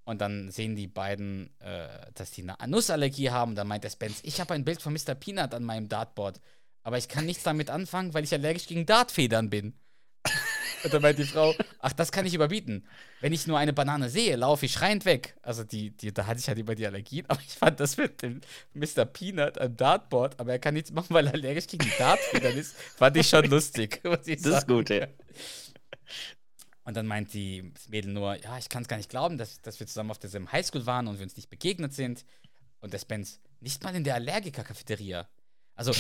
Und 0.04 0.22
dann 0.22 0.52
sehen 0.52 0.76
die 0.76 0.86
beiden, 0.88 1.50
äh, 1.60 1.88
dass 2.14 2.30
die 2.30 2.48
eine 2.48 2.72
Nussallergie 2.72 3.32
haben. 3.32 3.56
Dann 3.56 3.68
meint 3.68 3.84
der 3.84 3.90
Spence, 3.90 4.20
ich 4.24 4.40
habe 4.40 4.54
ein 4.54 4.64
Bild 4.64 4.80
von 4.80 4.94
Mr. 4.94 5.16
Peanut 5.16 5.56
an 5.56 5.64
meinem 5.64 5.90
Dartboard. 5.90 6.40
Aber 6.84 7.00
ich 7.00 7.08
kann 7.08 7.26
nichts 7.26 7.42
damit 7.42 7.72
anfangen, 7.72 8.14
weil 8.14 8.24
ich 8.24 8.32
allergisch 8.34 8.68
gegen 8.68 8.86
Dartfedern 8.86 9.50
bin. 9.50 9.74
Und 10.84 10.94
dann 10.94 11.02
meint 11.02 11.18
die 11.18 11.26
Frau, 11.26 11.54
ach, 11.80 11.94
das 11.94 12.12
kann 12.12 12.26
ich 12.26 12.34
überbieten. 12.34 12.88
Wenn 13.22 13.34
ich 13.34 13.48
nur 13.48 13.58
eine 13.58 13.74
Banane 13.74 14.10
sehe, 14.10 14.36
laufe 14.36 14.66
ich 14.66 14.74
schreiend 14.74 15.06
weg. 15.06 15.36
Also 15.42 15.64
die, 15.64 15.92
die, 15.92 16.14
da 16.14 16.26
hatte 16.26 16.40
ich 16.40 16.48
halt 16.48 16.58
über 16.58 16.76
die 16.76 16.86
Allergien, 16.86 17.26
aber 17.28 17.40
ich 17.46 17.54
fand 17.54 17.80
das 17.80 17.98
mit 17.98 18.22
dem 18.22 18.42
Mr. 18.74 19.06
Peanut 19.06 19.58
am 19.58 19.76
Dartboard, 19.76 20.40
aber 20.40 20.52
er 20.52 20.60
kann 20.60 20.74
nichts 20.74 20.92
machen, 20.92 21.14
weil 21.14 21.28
er 21.28 21.34
allergisch 21.34 21.68
gegen 21.68 21.92
Dartfedern 21.98 22.58
ist, 22.58 22.76
fand 22.76 23.18
ich 23.18 23.28
schon 23.28 23.46
lustig. 23.46 24.02
ich 24.26 24.42
Das 24.42 24.60
ist 24.60 24.68
gut, 24.68 24.90
ja. 24.90 25.08
Und 26.86 26.96
dann 26.96 27.08
meint 27.08 27.34
die 27.34 27.72
das 27.74 27.90
Mädel 27.90 28.14
nur, 28.14 28.36
ja, 28.36 28.58
ich 28.60 28.70
kann 28.70 28.84
es 28.84 28.88
gar 28.88 28.98
nicht 28.98 29.10
glauben, 29.10 29.40
dass, 29.40 29.60
dass 29.62 29.80
wir 29.80 29.88
zusammen 29.88 30.12
auf 30.12 30.20
derselben 30.20 30.52
Highschool 30.52 30.86
waren 30.86 31.08
und 31.08 31.18
wir 31.18 31.24
uns 31.24 31.36
nicht 31.36 31.50
begegnet 31.50 31.94
sind. 31.94 32.26
Und 32.80 32.94
der 32.94 33.00
Spence, 33.00 33.40
nicht 33.60 33.84
mal 33.84 33.96
in 33.96 34.04
der 34.04 34.14
Allergiker-Cafeteria. 34.14 35.28
Also, 35.74 35.94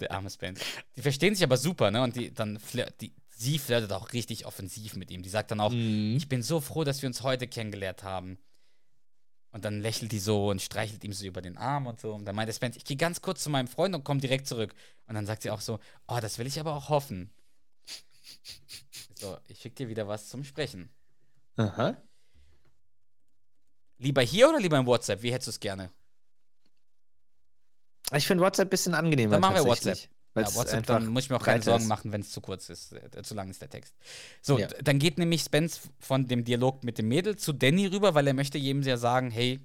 der 0.00 0.12
arme 0.12 0.30
Spence. 0.30 0.60
Die 0.96 1.02
verstehen 1.02 1.34
sich 1.34 1.44
aber 1.44 1.56
super, 1.56 1.90
ne? 1.90 2.02
Und 2.02 2.16
die 2.16 2.32
dann 2.32 2.58
flir 2.58 2.86
die, 3.00 3.12
sie 3.30 3.58
flirtet 3.58 3.92
auch 3.92 4.12
richtig 4.12 4.46
offensiv 4.46 4.96
mit 4.96 5.10
ihm. 5.10 5.22
Die 5.22 5.28
sagt 5.28 5.50
dann 5.50 5.60
auch, 5.60 5.70
Mhm. 5.72 6.16
ich 6.16 6.28
bin 6.28 6.42
so 6.42 6.60
froh, 6.60 6.84
dass 6.84 7.02
wir 7.02 7.06
uns 7.08 7.22
heute 7.22 7.46
kennengelernt 7.46 8.02
haben. 8.02 8.38
Und 9.50 9.64
dann 9.64 9.80
lächelt 9.80 10.12
die 10.12 10.18
so 10.18 10.48
und 10.50 10.60
streichelt 10.60 11.02
ihm 11.04 11.12
so 11.12 11.24
über 11.24 11.40
den 11.40 11.56
Arm 11.56 11.86
und 11.86 12.00
so. 12.00 12.12
Und 12.14 12.24
dann 12.26 12.36
meint 12.36 12.48
der 12.48 12.54
Spence, 12.54 12.76
ich 12.76 12.84
gehe 12.84 12.96
ganz 12.98 13.22
kurz 13.22 13.42
zu 13.42 13.48
meinem 13.50 13.66
Freund 13.68 13.94
und 13.94 14.04
komme 14.04 14.20
direkt 14.20 14.46
zurück. 14.46 14.74
Und 15.06 15.14
dann 15.14 15.24
sagt 15.26 15.42
sie 15.42 15.50
auch 15.50 15.60
so, 15.62 15.78
oh, 16.06 16.18
das 16.20 16.38
will 16.38 16.46
ich 16.46 16.60
aber 16.60 16.74
auch 16.74 16.88
hoffen. 16.90 17.30
So, 19.14 19.36
ich 19.48 19.58
schicke 19.60 19.76
dir 19.76 19.88
wieder 19.88 20.06
was 20.06 20.28
zum 20.28 20.44
Sprechen. 20.44 20.90
Aha. 21.56 21.96
Lieber 23.96 24.22
hier 24.22 24.48
oder 24.48 24.60
lieber 24.60 24.78
im 24.78 24.86
WhatsApp? 24.86 25.22
Wie 25.22 25.32
hättest 25.32 25.48
du 25.48 25.50
es 25.52 25.60
gerne? 25.60 25.90
Ich 28.14 28.26
finde 28.26 28.42
WhatsApp 28.44 28.68
ein 28.68 28.70
bisschen 28.70 28.94
angenehmer. 28.94 29.32
Dann 29.32 29.40
machen 29.40 29.56
wir 29.56 29.64
WhatsApp. 29.64 29.98
Ja, 30.36 30.54
WhatsApp, 30.54 30.86
dann 30.86 31.06
muss 31.08 31.24
ich 31.24 31.30
mir 31.30 31.36
auch 31.36 31.44
keine 31.44 31.62
Sorgen 31.62 31.82
ist. 31.82 31.88
machen, 31.88 32.12
wenn 32.12 32.20
es 32.20 32.30
zu 32.30 32.40
kurz 32.40 32.68
ist, 32.68 32.92
äh, 32.92 33.22
zu 33.22 33.34
lang 33.34 33.50
ist 33.50 33.60
der 33.60 33.70
Text. 33.70 33.94
So, 34.40 34.58
Ja. 34.58 34.68
dann 34.68 34.98
geht 35.00 35.18
nämlich 35.18 35.42
Spence 35.42 35.80
von 35.98 36.28
dem 36.28 36.44
Dialog 36.44 36.84
mit 36.84 36.98
dem 36.98 37.08
Mädel 37.08 37.36
zu 37.36 37.52
Danny 37.52 37.86
rüber, 37.86 38.14
weil 38.14 38.26
er 38.26 38.34
möchte 38.34 38.56
jedem 38.56 38.82
ja 38.82 38.96
sagen, 38.96 39.30
hey, 39.32 39.58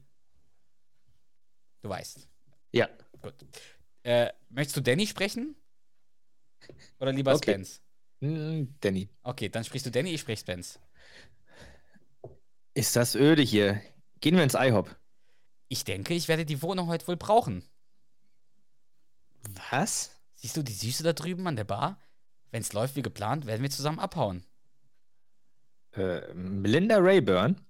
du 1.83 1.89
weißt. 1.89 2.27
Ja. 2.71 2.89
Gut. 3.21 3.35
Äh, 4.03 4.29
möchtest 4.49 4.77
du 4.77 4.81
Danny 4.81 5.05
sprechen? 5.05 5.55
Oder 6.99 7.11
lieber 7.11 7.35
Okay. 7.35 7.51
Spence? 7.51 7.81
Danny. 8.19 9.09
Okay, 9.21 9.49
dann 9.49 9.63
sprichst 9.65 9.85
du 9.85 9.91
Danny, 9.91 10.11
ich 10.11 10.21
sprich 10.21 10.39
Spence. 10.39 10.79
Ist 12.73 12.95
das 12.95 13.15
öde 13.15 13.41
hier? 13.43 13.79
Gehen 14.21 14.35
wir 14.37 14.43
ins 14.43 14.55
IHOP. 14.55 14.95
Ich 15.67 15.83
denke, 15.83 16.13
ich 16.13 16.27
werde 16.27 16.45
die 16.45 16.61
Wohnung 16.61 16.87
heute 16.87 17.07
wohl 17.07 17.17
brauchen. 17.17 17.63
Was? 19.69 20.19
Siehst 20.35 20.57
du 20.57 20.63
die 20.63 20.73
Süße 20.73 21.03
da 21.03 21.13
drüben 21.13 21.47
an 21.47 21.55
der 21.55 21.63
Bar? 21.63 21.99
Wenn 22.51 22.61
es 22.61 22.73
läuft 22.73 22.95
wie 22.95 23.01
geplant, 23.01 23.45
werden 23.45 23.61
wir 23.61 23.69
zusammen 23.69 23.99
abhauen. 23.99 24.45
Äh, 25.93 26.33
Melinda 26.33 26.97
Rayburn? 26.97 27.65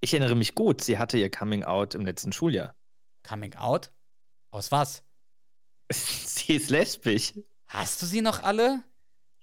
Ich 0.00 0.12
erinnere 0.14 0.34
mich 0.34 0.54
gut, 0.54 0.82
sie 0.82 0.98
hatte 0.98 1.18
ihr 1.18 1.30
Coming 1.30 1.62
Out 1.64 1.94
im 1.94 2.04
letzten 2.04 2.32
Schuljahr. 2.32 2.74
Coming 3.22 3.54
out? 3.54 3.92
Aus 4.50 4.72
was? 4.72 5.04
sie 5.90 6.54
ist 6.54 6.70
lesbisch. 6.70 7.34
Hast 7.66 8.02
du 8.02 8.06
sie 8.06 8.20
noch 8.20 8.42
alle? 8.42 8.82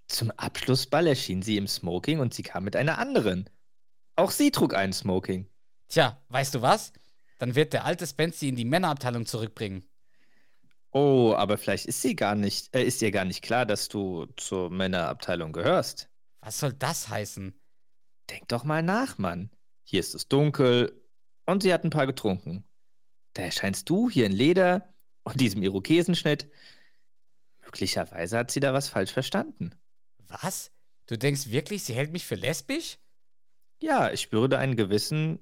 Zum 0.08 0.32
Abschlussball 0.32 1.08
erschien 1.08 1.42
sie 1.42 1.58
im 1.58 1.68
Smoking 1.68 2.20
und 2.20 2.34
sie 2.34 2.44
kam 2.44 2.64
mit 2.64 2.76
einer 2.76 2.98
anderen. 2.98 3.50
Auch 4.16 4.32
sie 4.32 4.52
trug 4.52 4.74
einen 4.74 4.94
Smoking. 4.94 5.50
Tja, 5.88 6.22
weißt 6.30 6.56
du 6.56 6.62
was? 6.62 6.94
Dann 7.38 7.56
wird 7.56 7.74
der 7.74 7.86
alte 7.86 8.06
Spence 8.06 8.40
sie 8.40 8.50
in 8.50 8.56
die 8.56 8.66
Männerabteilung 8.66 9.26
zurückbringen. 9.26 9.88
Oh, 10.91 11.34
aber 11.36 11.58
vielleicht 11.58 11.86
ist 11.86 12.02
sie 12.02 12.15
gar 12.15 12.36
nicht, 12.36 12.75
äh, 12.75 12.84
ist 12.84 13.02
ihr 13.02 13.12
gar 13.12 13.25
nicht 13.25 13.43
klar, 13.43 13.65
dass 13.65 13.88
du 13.88 14.25
zur 14.38 14.69
Männerabteilung 14.69 15.54
gehörst. 15.54 16.10
Was 16.41 16.60
soll 16.60 16.73
das 16.73 17.10
heißen? 17.10 17.60
Denk 18.30 18.47
doch 18.47 18.63
mal 18.63 18.82
nach, 18.82 19.17
Mann. 19.17 19.52
Hier 19.84 19.99
ist 19.99 20.15
es 20.15 20.28
dunkel 20.28 21.04
und 21.45 21.63
sie 21.63 21.73
hat 21.73 21.84
ein 21.84 21.89
paar 21.89 22.08
getrunken. 22.08 22.63
Da 23.34 23.43
erscheinst 23.43 23.89
du 23.89 24.10
hier 24.10 24.25
in 24.25 24.32
Leder 24.32 24.93
und 25.23 25.39
diesem 25.39 25.62
Irokesenschnitt. 25.62 26.49
Möglicherweise 27.63 28.38
hat 28.38 28.52
sie 28.52 28.60
da 28.60 28.73
was 28.73 28.89
falsch 28.89 29.12
verstanden. 29.12 29.75
Was? 30.28 30.71
Du 31.06 31.17
denkst 31.17 31.49
wirklich, 31.49 31.84
sie 31.84 31.93
hält 31.93 32.12
mich 32.12 32.25
für 32.25 32.36
lesbisch? 32.36 32.97
Ja, 33.82 34.12
ich 34.12 34.21
spüre 34.21 34.49
da 34.49 34.58
einen 34.58 34.75
gewissen 34.75 35.39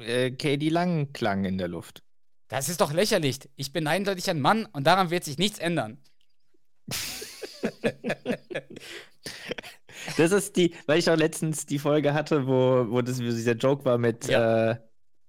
äh, 0.00 0.30
Katie 0.30 0.70
Lang-Klang 0.70 1.44
in 1.44 1.58
der 1.58 1.68
Luft. 1.68 2.02
Das 2.48 2.68
ist 2.68 2.80
doch 2.80 2.92
lächerlich. 2.92 3.40
Ich 3.56 3.72
bin 3.72 3.86
eindeutig 3.86 4.28
ein 4.30 4.40
Mann 4.40 4.66
und 4.66 4.86
daran 4.86 5.10
wird 5.10 5.24
sich 5.24 5.38
nichts 5.38 5.58
ändern. 5.58 5.98
Das 10.16 10.32
ist 10.32 10.56
die, 10.56 10.74
weil 10.86 10.98
ich 10.98 11.10
auch 11.10 11.16
letztens 11.16 11.66
die 11.66 11.78
Folge 11.78 12.14
hatte, 12.14 12.46
wo, 12.46 12.86
wo 12.88 13.02
das, 13.02 13.18
wie 13.18 13.24
dieser 13.24 13.52
Joke 13.54 13.84
war 13.84 13.98
mit. 13.98 14.26
Ja. 14.28 14.70
Äh, 14.72 14.76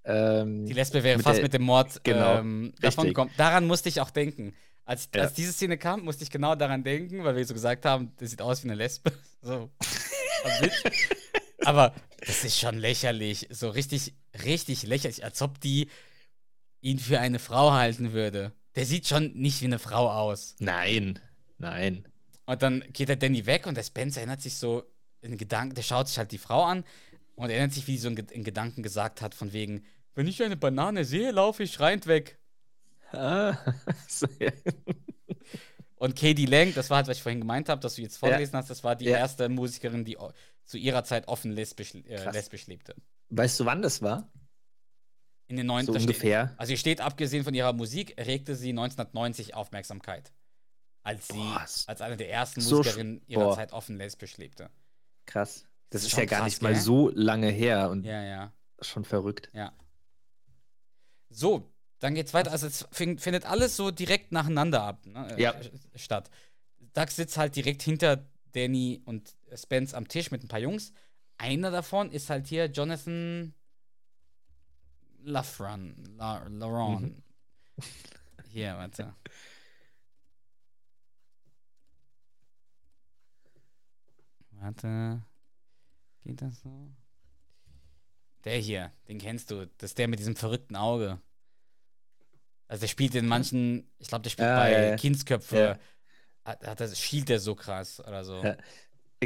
ähm, 0.06 0.66
Die 0.66 0.74
Lesbe 0.74 1.04
wäre 1.04 1.20
fast 1.20 1.38
der- 1.38 1.44
mit 1.44 1.54
dem 1.54 1.64
Mord 1.64 2.02
genau, 2.04 2.38
ähm, 2.40 2.74
davon 2.80 3.08
gekommen. 3.08 3.32
Daran 3.36 3.68
musste 3.68 3.90
ich 3.90 4.00
auch 4.00 4.10
denken. 4.12 4.54
Als, 4.86 5.10
Ja. 5.14 5.24
als 5.24 5.34
diese 5.34 5.52
Szene 5.54 5.78
kam, 5.78 6.02
musste 6.06 6.24
ich 6.24 6.32
genau 6.32 6.56
daran 6.56 6.84
denken, 6.84 7.24
weil 7.24 7.36
wir 7.36 7.46
so 7.46 7.54
gesagt 7.54 7.86
haben, 7.86 8.14
das 8.18 8.30
sieht 8.30 8.42
aus 8.42 8.64
wie 8.64 8.68
eine 8.70 8.76
Lesbe. 8.76 9.12
So. 9.42 9.70
Aber 11.66 11.94
das 12.26 12.44
ist 12.44 12.60
schon 12.60 12.78
lächerlich. 12.78 13.48
So 13.52 13.70
richtig, 13.70 14.14
richtig 14.46 14.84
lächerlich. 14.84 15.24
Als 15.24 15.42
ob 15.42 15.60
die 15.62 15.90
ihn 16.82 17.00
für 17.00 17.20
eine 17.20 17.39
Frau 17.39 17.72
halten 17.72 18.13
würde. 18.13 18.54
Der 18.76 18.86
sieht 18.86 19.08
schon 19.08 19.34
nicht 19.34 19.62
wie 19.62 19.65
eine 19.65 19.80
Frau 19.80 20.10
aus. 20.10 20.56
nein, 20.60 21.20
nein. 21.58 22.06
Und 22.46 22.62
dann 22.63 22.84
geht 22.94 23.10
der 23.10 23.15
Danny 23.15 23.46
weg 23.46 23.68
und 23.68 23.76
der 23.76 23.84
Spencer 23.84 24.22
erinnert 24.22 24.42
sich 24.42 24.56
so 24.58 24.84
in 25.22 25.38
Gedanken, 25.38 25.76
der 25.76 25.84
schaut 25.84 26.08
sich 26.08 26.18
halt 26.18 26.32
die 26.32 26.38
Frau 26.39 26.63
an 26.63 26.84
und 27.36 27.50
erinnert 27.50 27.74
sich, 27.74 27.86
wie 27.88 27.92
die 27.92 27.98
so 28.00 28.08
in, 28.08 28.15
Ge- 28.15 28.26
in 28.32 28.44
Gedanken 28.44 28.82
gesagt 28.82 29.22
hat, 29.22 29.36
von 29.36 29.54
wegen, 29.54 29.84
wenn 30.15 30.28
ich 30.28 30.42
eine 30.44 30.58
Banane 30.58 31.06
sehe, 31.06 31.32
laufe 31.32 31.63
ich 31.63 31.72
schreiend 31.74 32.08
weg. 32.08 32.39
Ah, 33.12 33.56
ja. 34.39 34.52
Und 35.98 36.15
Katie 36.15 36.46
Lang, 36.46 36.74
das 36.76 36.89
war 36.89 36.98
halt, 36.98 37.08
was 37.08 37.18
ich 37.18 37.24
vorhin 37.24 37.42
gemeint 37.42 37.68
habe, 37.68 37.82
dass 37.82 37.96
du 37.96 38.02
jetzt 38.02 38.18
vorgelesen 38.18 38.56
hast, 38.56 38.70
das 38.70 38.84
war 38.86 38.96
die 38.96 39.06
Ja. 39.06 39.18
erste 39.18 39.50
Musikerin, 39.50 40.06
die 40.06 40.18
zu 40.63 40.78
ihrer 40.78 41.04
Zeit 41.04 41.28
offen 41.28 41.52
lesbisch, 41.52 41.94
äh, 41.94 42.32
lesbisch 42.32 42.68
lebte. 42.68 42.96
Weißt 43.30 43.60
du, 43.60 43.65
wann 43.65 43.82
das 43.82 44.02
war? 44.02 44.32
In 45.50 45.58
den 45.58 45.66
neun, 45.66 45.86
So 45.86 45.92
da 45.94 46.00
steht- 46.00 46.10
ungefähr. 46.10 46.54
Also 46.58 46.70
hier 46.70 46.78
steht, 46.78 47.02
abgesehen 47.02 47.44
von 47.44 47.54
ihrer 47.54 47.74
Musik, 47.74 48.18
erregte 48.18 48.56
sie 48.56 48.70
1990 48.70 49.56
Aufmerksamkeit. 49.56 50.32
Als 51.04 51.28
sie 51.28 51.34
Boah, 51.34 51.66
als 51.88 52.02
eine 52.02 52.16
der 52.18 52.30
ersten 52.32 52.62
so 52.62 52.78
Musikerinnen 52.78 53.22
ihrer 53.28 53.44
boah. 53.46 53.56
Zeit 53.56 53.74
offen 53.74 53.98
lesbisch 53.98 54.38
lebte. 54.38 54.70
Krass. 55.26 55.66
Das 55.90 56.04
ist 56.04 56.10
ist 56.10 56.18
ja 56.18 56.26
gar 56.26 56.40
krass, 56.42 56.46
nicht 56.46 56.62
mal 56.62 56.74
gell? 56.74 56.82
so 56.82 57.10
lange 57.14 57.50
her 57.50 57.90
und 57.90 58.06
Ja, 58.06 58.24
ja. 58.24 58.54
schon 58.80 59.04
verrückt. 59.04 59.50
Ja. 59.54 59.74
So, 61.30 61.72
dann 62.00 62.16
geht's 62.16 62.34
weiter. 62.34 62.52
Also 62.52 62.68
es 62.68 62.88
findet 62.92 63.46
alles 63.46 63.76
so 63.76 63.92
direkt 63.92 64.32
nacheinander 64.32 64.84
ab, 64.84 65.06
ne? 65.06 65.36
äh, 65.36 65.42
Ja. 65.42 65.56
statt. 65.96 66.30
Doug 66.94 67.10
sitzt 67.10 67.38
halt 67.38 67.56
direkt 67.56 67.82
hinter 67.82 68.26
Danny 68.54 69.02
und 69.06 69.36
Spence 69.56 69.94
am 69.94 70.08
Tisch 70.08 70.32
mit 70.32 70.44
ein 70.44 70.48
paar 70.48 70.60
Jungs. 70.60 70.92
Einer 71.38 71.72
davon 71.72 72.12
ist 72.12 72.30
halt 72.30 72.48
hier 72.48 72.66
Jonathan 72.66 73.54
Lafran. 75.24 75.96
La, 76.18 76.46
Laurent. 76.48 77.02
Mhm. 77.02 77.24
Hier, 78.50 78.76
warte. 78.78 79.14
Warte. 84.52 85.22
Geht 86.24 86.42
das 86.42 86.62
so? 86.62 86.90
Der 88.46 88.58
hier, 88.58 88.92
den 89.08 89.18
kennst 89.20 89.52
du. 89.52 89.68
Das 89.78 89.92
ist 89.92 89.98
der 89.98 90.08
mit 90.08 90.20
diesem 90.20 90.36
verrückten 90.36 90.76
Auge. 90.76 91.20
Also 92.68 92.82
der 92.82 92.88
spielt 92.88 93.16
in 93.16 93.28
manchen, 93.28 93.90
ich 93.98 94.08
glaube, 94.08 94.22
der 94.24 94.30
spielt 94.30 94.48
Ah, 94.48 94.60
bei 94.60 94.72
ja, 94.72 94.84
ja. 94.90 94.96
Kindsköpfe. 94.96 95.58
Ja. 95.58 95.80
Hat, 96.46 96.66
hat 96.66 96.80
das, 96.80 96.98
schielt 97.00 97.30
der 97.30 97.40
so 97.40 97.56
krass 97.56 98.00
oder 98.00 98.24
so. 98.24 98.42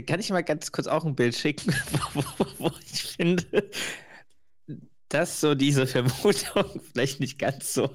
Kann 0.07 0.19
ich 0.19 0.29
mal 0.31 0.43
ganz 0.43 0.71
kurz 0.71 0.87
auch 0.87 1.05
ein 1.05 1.15
Bild 1.15 1.35
schicken, 1.35 1.71
wo, 2.13 2.23
wo, 2.37 2.45
wo 2.59 2.71
ich 2.79 3.03
finde, 3.03 3.69
dass 5.13 5.39
so 5.39 5.55
diese 5.55 5.85
Vermutung 5.87 6.81
vielleicht 6.93 7.19
nicht 7.19 7.37
ganz 7.39 7.73
so, 7.73 7.89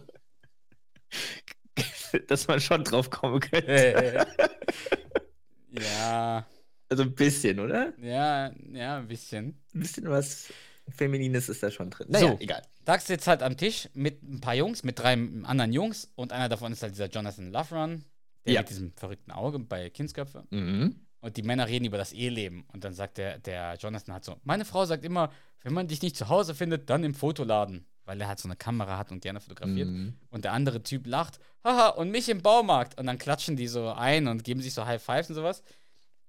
dass 2.28 2.48
man 2.48 2.60
schon 2.60 2.84
drauf 2.84 3.10
kommen 3.10 3.40
könnte. 3.40 4.26
ja, 5.70 6.46
Also 6.88 7.02
ein 7.02 7.14
bisschen, 7.14 7.60
oder? 7.60 7.92
ja, 8.00 8.52
ja, 8.72 8.98
ein 8.98 9.08
bisschen. 9.08 9.60
Ein 9.74 9.80
bisschen 9.80 10.08
was 10.08 10.52
Feminines 10.90 11.48
ist 11.48 11.62
da 11.62 11.70
schon 11.70 11.90
drin. 11.90 12.06
Naja, 12.10 12.28
So. 12.32 12.38
egal. 12.40 12.62
Doug 12.86 13.00
sitzt 13.00 13.26
halt 13.26 13.42
am 13.42 13.56
Tisch 13.58 13.88
mit 13.92 14.22
ein 14.22 14.40
paar 14.40 14.54
Jungs, 14.54 14.82
mit 14.82 14.98
drei 14.98 15.12
anderen 15.12 15.72
Jungs 15.72 16.10
und 16.14 16.32
einer 16.32 16.48
davon 16.48 16.72
ist 16.72 16.82
halt 16.82 16.94
dieser 16.94 17.08
Jonathan 17.10 17.52
Loveron, 17.52 18.04
der 18.46 18.54
Ja. 18.54 18.60
mit 18.62 18.70
diesem 18.70 18.92
verrückten 18.92 19.30
Auge 19.30 19.58
bei 19.58 19.90
Kindsköpfe. 19.90 20.44
Mhm. 20.50 21.00
Und 21.20 21.36
die 21.36 21.42
Männer 21.42 21.66
reden 21.68 21.84
über 21.84 21.98
das 21.98 22.12
Eheleben. 22.12 22.64
Und 22.72 22.84
dann 22.84 22.94
sagt 22.94 23.18
der, 23.18 23.38
der 23.40 23.74
Jonathan 23.74 24.14
halt 24.14 24.24
so: 24.24 24.36
Meine 24.44 24.64
Frau 24.64 24.86
sagt 24.86 25.04
immer, 25.04 25.30
wenn 25.62 25.74
man 25.74 25.88
dich 25.88 26.02
nicht 26.02 26.16
zu 26.16 26.28
Hause 26.28 26.54
findet, 26.54 26.90
dann 26.90 27.04
im 27.04 27.14
Fotoladen. 27.14 27.86
Weil 28.04 28.20
er 28.22 28.28
halt 28.28 28.38
so 28.38 28.48
eine 28.48 28.56
Kamera 28.56 28.96
hat 28.96 29.12
und 29.12 29.20
gerne 29.20 29.38
fotografiert. 29.38 29.88
Mhm. 29.88 30.14
Und 30.30 30.44
der 30.44 30.54
andere 30.54 30.82
Typ 30.82 31.06
lacht: 31.06 31.38
Haha, 31.62 31.88
und 31.88 32.10
mich 32.10 32.30
im 32.30 32.40
Baumarkt. 32.40 32.98
Und 32.98 33.06
dann 33.06 33.18
klatschen 33.18 33.56
die 33.56 33.68
so 33.68 33.90
ein 33.90 34.28
und 34.28 34.44
geben 34.44 34.62
sich 34.62 34.72
so 34.72 34.86
High 34.86 35.02
Fives 35.02 35.28
und 35.28 35.34
sowas. 35.34 35.62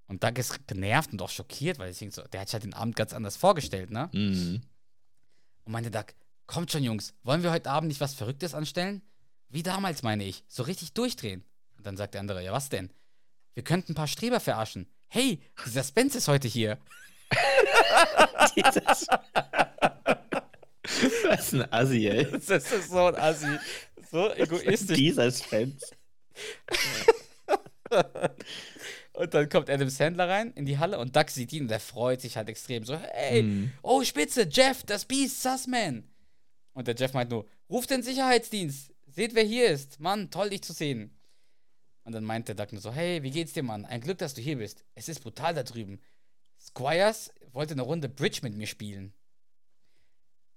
Und 0.08 0.24
Doug 0.24 0.34
ist 0.38 0.68
genervt 0.68 1.14
und 1.14 1.22
auch 1.22 1.30
schockiert, 1.30 1.80
weil 1.80 1.92
ich 1.92 2.00
denke 2.00 2.16
so, 2.16 2.24
der 2.24 2.42
hat 2.42 2.50
sich 2.50 2.54
halt 2.54 2.64
den 2.64 2.74
Abend 2.74 2.96
ganz 2.96 3.14
anders 3.14 3.38
vorgestellt, 3.38 3.92
ne? 3.92 4.10
Mhm. 4.12 4.62
Und 5.64 5.72
meinte 5.72 5.92
Doug, 5.92 6.06
kommt 6.48 6.72
schon, 6.72 6.84
Jungs, 6.84 7.14
wollen 7.24 7.44
wir 7.44 7.52
heute 7.52 7.70
Abend 7.70 7.88
nicht 7.88 8.02
was 8.02 8.16
Verrücktes 8.16 8.56
anstellen? 8.56 9.04
Wie 9.50 9.64
damals, 9.64 10.04
meine 10.04 10.26
ich. 10.26 10.44
So 10.48 10.64
richtig 10.64 10.94
durchdrehen. 10.94 11.46
Und 11.78 11.86
dann 11.86 11.96
sagt 11.96 12.14
der 12.14 12.22
andere, 12.22 12.44
ja, 12.44 12.52
was 12.52 12.70
denn? 12.70 12.92
Wir 13.54 13.64
könnten 13.64 13.92
ein 13.92 13.96
paar 13.96 14.08
Streber 14.08 14.40
verarschen. 14.40 14.88
Hey, 15.08 15.40
dieser 15.66 15.84
Spence 15.84 16.16
ist 16.16 16.28
heute 16.28 16.48
hier. 16.48 16.78
Dieses 18.56 19.08
Was 21.24 21.40
ist 21.40 21.54
ein 21.54 21.72
Assi, 21.74 22.08
ey. 22.08 22.26
Das 22.32 22.50
ist 22.50 22.90
so 22.90 23.06
ein 23.08 23.16
Assi. 23.16 23.58
So 24.12 24.32
egoistisch. 24.34 24.98
Dieser 24.98 25.32
Spence. 25.32 25.92
Und 29.14 29.34
dann 29.34 29.50
kommt 29.50 29.70
Adam 29.70 29.90
Sandler 29.90 30.30
rein 30.30 30.54
in 30.54 30.66
die 30.66 30.78
Halle 30.78 30.98
und 31.00 31.16
Doug 31.16 31.30
sieht 31.30 31.52
ihn 31.54 31.64
und 31.64 31.68
der 31.72 31.80
freut 31.80 32.22
sich 32.22 32.38
halt 32.38 32.48
extrem. 32.50 32.86
So, 32.86 32.96
hey, 32.98 33.44
Mhm. 33.44 33.72
oh 33.82 34.04
Spitze, 34.04 34.48
Jeff, 34.50 34.84
das 34.84 35.06
Beast, 35.06 35.42
Sussman. 35.42 36.04
Und 36.74 36.88
der 36.88 36.96
Jeff 36.96 37.14
meint 37.14 37.32
nur, 37.32 37.46
ruft 37.70 37.90
den 37.90 38.04
Sicherheitsdienst. 38.04 38.92
Seht, 39.08 39.36
wer 39.36 39.44
hier 39.44 39.70
ist. 39.70 40.00
Mann, 40.00 40.30
toll, 40.32 40.52
dich 40.52 40.62
zu 40.62 40.72
sehen. 40.74 41.18
Und 42.04 42.14
dann 42.14 42.24
meint 42.24 42.48
der 42.48 42.56
Doug 42.56 42.68
nur 42.72 42.82
so, 42.82 42.94
hey, 42.94 43.22
wie 43.24 43.32
geht's 43.32 43.54
dir, 43.54 43.64
Mann? 43.64 43.86
Ein 43.86 44.02
Glück, 44.02 44.20
dass 44.20 44.34
du 44.36 44.42
hier 44.42 44.58
bist. 44.58 44.86
Es 44.96 45.10
ist 45.10 45.20
brutal 45.22 45.54
da 45.54 45.64
drüben. 45.64 46.00
Squires 46.70 47.32
wollte 47.52 47.74
eine 47.74 47.82
Runde 47.82 48.10
Bridge 48.10 48.40
mit 48.44 48.56
mir 48.56 48.68
spielen. 48.68 49.14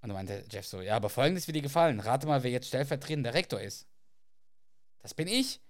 Und 0.01 0.09
dann 0.09 0.15
meinte 0.15 0.45
Jeff 0.49 0.67
so, 0.67 0.81
ja, 0.81 0.95
aber 0.95 1.09
folgendes 1.09 1.47
wird 1.47 1.55
dir 1.55 1.61
gefallen. 1.61 1.99
Rate 1.99 2.27
mal, 2.27 2.43
wer 2.43 2.51
jetzt 2.51 2.67
stellvertretender 2.67 3.33
Rektor 3.33 3.59
ist. 3.61 3.87
Das 4.99 5.13
bin 5.13 5.27
ich. 5.27 5.61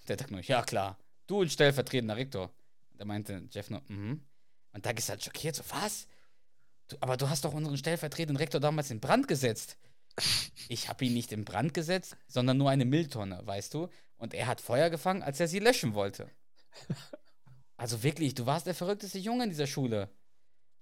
Und 0.00 0.08
der 0.08 0.16
Doug 0.16 0.30
nur, 0.30 0.40
ja 0.40 0.62
klar, 0.62 0.98
du 1.26 1.40
und 1.40 1.50
stellvertretender 1.50 2.16
Rektor. 2.16 2.52
Und 2.90 3.00
da 3.00 3.04
meinte 3.04 3.48
Jeff 3.50 3.70
nur, 3.70 3.82
mhm. 3.88 4.24
Und 4.72 4.86
Doug 4.86 4.94
ist 4.96 5.08
halt 5.08 5.22
schockiert, 5.22 5.56
so, 5.56 5.62
was? 5.68 6.06
Du, 6.88 6.96
aber 7.00 7.16
du 7.16 7.28
hast 7.28 7.44
doch 7.44 7.52
unseren 7.52 7.76
stellvertretenden 7.76 8.36
Rektor 8.36 8.60
damals 8.60 8.90
in 8.90 9.00
Brand 9.00 9.28
gesetzt. 9.28 9.76
Ich 10.68 10.88
habe 10.88 11.04
ihn 11.04 11.14
nicht 11.14 11.32
in 11.32 11.44
Brand 11.44 11.74
gesetzt, 11.74 12.16
sondern 12.26 12.58
nur 12.58 12.70
eine 12.70 12.84
Mülltonne, 12.84 13.40
weißt 13.44 13.74
du? 13.74 13.88
Und 14.16 14.34
er 14.34 14.46
hat 14.46 14.60
Feuer 14.60 14.90
gefangen, 14.90 15.22
als 15.22 15.40
er 15.40 15.48
sie 15.48 15.58
löschen 15.58 15.94
wollte. 15.94 16.30
Also 17.82 18.04
wirklich, 18.04 18.36
du 18.36 18.46
warst 18.46 18.66
der 18.66 18.76
verrückteste 18.76 19.18
Junge 19.18 19.42
in 19.42 19.50
dieser 19.50 19.66
Schule. 19.66 20.08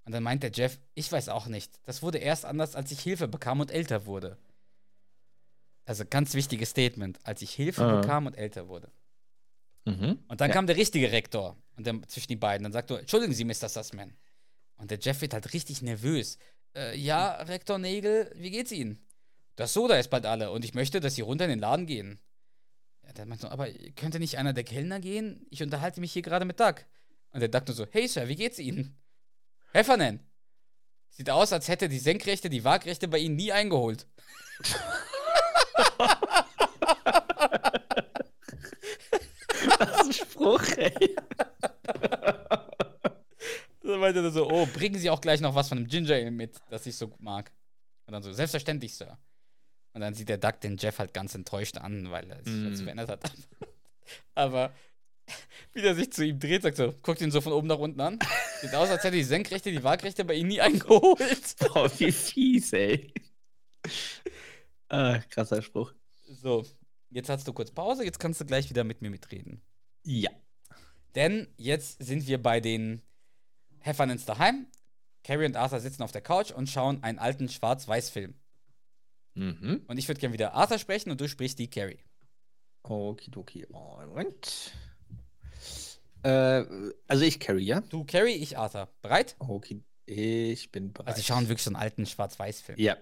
Und 0.05 0.11
dann 0.11 0.21
meint 0.21 0.43
der 0.43 0.51
Jeff, 0.51 0.79
ich 0.93 1.11
weiß 1.11 1.29
auch 1.29 1.47
nicht. 1.47 1.79
Das 1.87 2.03
wurde 2.03 2.19
erst 2.19 2.45
anders, 2.45 2.75
als 2.75 2.91
ich 2.91 2.99
Hilfe 2.99 3.27
bekam 3.27 3.59
und 3.59 3.71
älter 3.71 4.05
wurde. 4.05 4.37
Also 5.85 6.05
ganz 6.07 6.35
wichtiges 6.35 6.69
Statement, 6.69 7.17
als 7.23 7.41
ich 7.41 7.51
Hilfe 7.53 7.83
Ah. 7.83 8.01
bekam 8.01 8.27
und 8.27 8.37
älter 8.37 8.67
wurde. 8.67 8.91
Mhm. 9.85 10.19
Und 10.27 10.41
dann 10.41 10.49
Ja. 10.51 10.53
kam 10.53 10.67
der 10.67 10.75
richtige 10.77 11.11
Rektor 11.11 11.57
und 11.75 11.87
dann 11.87 12.07
zwischen 12.07 12.27
die 12.27 12.35
beiden. 12.35 12.63
Dann 12.65 12.71
sagt 12.71 12.91
er, 12.91 12.99
entschuldigen 12.99 13.33
Sie, 13.33 13.45
Mr. 13.45 13.67
Sussman. 13.67 14.13
Und 14.77 14.91
der 14.91 14.99
Jeff 14.99 15.21
wird 15.21 15.33
halt 15.33 15.53
richtig 15.53 15.81
nervös. 15.81 16.37
Äh, 16.75 16.95
ja, 16.99 17.33
Rektor 17.41 17.79
Nagel, 17.79 18.31
wie 18.35 18.51
geht's 18.51 18.71
Ihnen? 18.71 19.03
Das 19.55 19.73
Soda 19.73 19.95
ist 19.95 20.11
bald 20.11 20.27
alle 20.27 20.51
und 20.51 20.63
ich 20.65 20.75
möchte, 20.75 20.99
dass 20.99 21.15
Sie 21.15 21.21
runter 21.21 21.45
in 21.45 21.49
den 21.49 21.59
Laden 21.59 21.87
gehen. 21.87 22.19
Ja, 23.03 23.13
der 23.13 23.25
meint 23.25 23.41
so, 23.41 23.49
aber 23.49 23.67
könnte 23.95 24.19
nicht 24.19 24.37
einer 24.37 24.53
der 24.53 24.63
Kellner 24.63 24.99
gehen? 24.99 25.45
Ich 25.49 25.63
unterhalte 25.63 25.99
mich 25.99 26.13
hier 26.13 26.21
gerade 26.21 26.45
mit 26.45 26.59
Doug. 26.59 26.75
Und 27.31 27.39
der 27.39 27.49
Doug 27.49 27.63
nur 27.67 27.75
so, 27.75 27.87
hey 27.91 28.07
Sir, 28.07 28.27
wie 28.27 28.35
geht's 28.35 28.59
Ihnen? 28.59 28.97
Heffernan. 29.73 30.19
Sieht 31.09 31.29
aus, 31.29 31.51
als 31.53 31.67
hätte 31.67 31.89
die 31.89 31.99
Senkrechte 31.99 32.49
die 32.49 32.63
Waagrechte 32.63 33.07
bei 33.07 33.19
Ihnen 33.19 33.35
nie 33.35 33.51
eingeholt. 33.51 34.07
Das 39.79 39.89
ist 39.91 40.05
ein 40.05 40.13
Spruch, 40.13 40.63
ey. 40.77 41.15
Dann 43.83 43.99
meinte 43.99 44.21
er 44.21 44.31
so, 44.31 44.49
oh, 44.49 44.65
bringen 44.67 44.97
Sie 44.99 45.09
auch 45.09 45.19
gleich 45.21 45.41
noch 45.41 45.53
was 45.53 45.67
von 45.67 45.77
dem 45.77 45.87
Ginger 45.87 46.15
Ale 46.15 46.31
mit, 46.31 46.57
das 46.69 46.85
ich 46.85 46.95
so 46.95 47.11
mag. 47.19 47.51
Und 48.05 48.13
dann 48.13 48.23
so, 48.23 48.31
selbstverständlich, 48.31 48.95
Sir. 48.95 49.17
Und 49.93 50.01
dann 50.01 50.13
sieht 50.13 50.29
der 50.29 50.37
Duck 50.37 50.61
den 50.61 50.77
Jeff 50.77 50.99
halt 50.99 51.13
ganz 51.13 51.35
enttäuscht 51.35 51.77
an, 51.77 52.11
weil 52.11 52.29
er 52.29 52.43
sich 52.43 52.53
Mm. 52.53 52.71
was 52.71 52.81
verändert 52.81 53.09
hat. 53.09 53.31
Aber 54.35 54.73
wie 55.73 55.81
der 55.81 55.95
sich 55.95 56.11
zu 56.11 56.25
ihm 56.25 56.39
dreht, 56.39 56.61
sagt 56.63 56.77
so, 56.77 56.93
guckt 57.03 57.21
ihn 57.21 57.31
so 57.31 57.41
von 57.41 57.53
oben 57.53 57.67
nach 57.67 57.77
unten 57.79 57.99
an. 58.01 58.19
Sieht 58.61 58.73
aus, 58.73 58.89
als 58.89 59.03
hätte 59.03 59.17
die 59.17 59.23
Senkrechte, 59.23 59.71
die 59.71 59.83
Waagrechte 59.83 60.23
bei 60.25 60.33
ihm 60.35 60.47
nie 60.47 60.61
eingeholt. 60.61 61.55
Boah, 61.59 61.91
wie 61.99 62.11
fies, 62.11 62.73
ey. 62.73 63.13
Ah, 64.89 65.19
krasser 65.29 65.61
Spruch. 65.61 65.93
So, 66.29 66.65
jetzt 67.09 67.29
hast 67.29 67.47
du 67.47 67.53
kurz 67.53 67.71
Pause, 67.71 68.03
jetzt 68.03 68.19
kannst 68.19 68.41
du 68.41 68.45
gleich 68.45 68.69
wieder 68.69 68.83
mit 68.83 69.01
mir 69.01 69.09
mitreden. 69.09 69.61
Ja. 70.03 70.29
Denn 71.15 71.47
jetzt 71.57 72.03
sind 72.03 72.27
wir 72.27 72.41
bei 72.41 72.59
den 72.61 73.01
Hefferns 73.79 74.25
daheim. 74.25 74.67
Carrie 75.23 75.45
und 75.45 75.55
Arthur 75.55 75.79
sitzen 75.79 76.03
auf 76.03 76.11
der 76.11 76.21
Couch 76.21 76.51
und 76.51 76.69
schauen 76.69 77.03
einen 77.03 77.19
alten 77.19 77.47
Schwarz-Weiß-Film. 77.49 78.33
Mhm. 79.33 79.83
Und 79.87 79.97
ich 79.97 80.07
würde 80.07 80.19
gerne 80.19 80.33
wieder 80.33 80.53
Arthur 80.53 80.77
sprechen 80.77 81.11
und 81.11 81.21
du 81.21 81.27
sprichst 81.27 81.59
die 81.59 81.69
Carrie. 81.69 81.99
Okidoki. 82.83 83.65
Moment. 83.69 84.73
Äh, 86.23 86.63
also 87.07 87.23
ich 87.23 87.39
Carrie, 87.39 87.65
ja? 87.65 87.81
Du 87.81 88.03
Carrie, 88.03 88.33
ich 88.33 88.57
Arthur. 88.57 88.89
Bereit? 89.01 89.35
Okay, 89.39 89.81
ich 90.05 90.71
bin 90.71 90.93
bereit. 90.93 91.09
Also, 91.09 91.21
sie 91.21 91.27
schauen 91.27 91.47
wirklich 91.47 91.63
so 91.63 91.69
einen 91.69 91.77
alten 91.77 92.05
Schwarz-Weiß-Film. 92.05 92.79
Ja. 92.79 92.97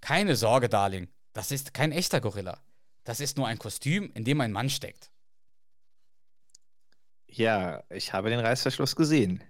Keine 0.00 0.36
Sorge, 0.36 0.68
Darling. 0.68 1.08
Das 1.32 1.50
ist 1.50 1.74
kein 1.74 1.92
echter 1.92 2.20
Gorilla. 2.20 2.62
Das 3.04 3.20
ist 3.20 3.36
nur 3.36 3.46
ein 3.46 3.58
Kostüm, 3.58 4.10
in 4.14 4.24
dem 4.24 4.40
ein 4.40 4.52
Mann 4.52 4.70
steckt. 4.70 5.10
Ja, 7.26 7.84
ich 7.90 8.12
habe 8.12 8.30
den 8.30 8.40
Reißverschluss 8.40 8.96
gesehen. 8.96 9.42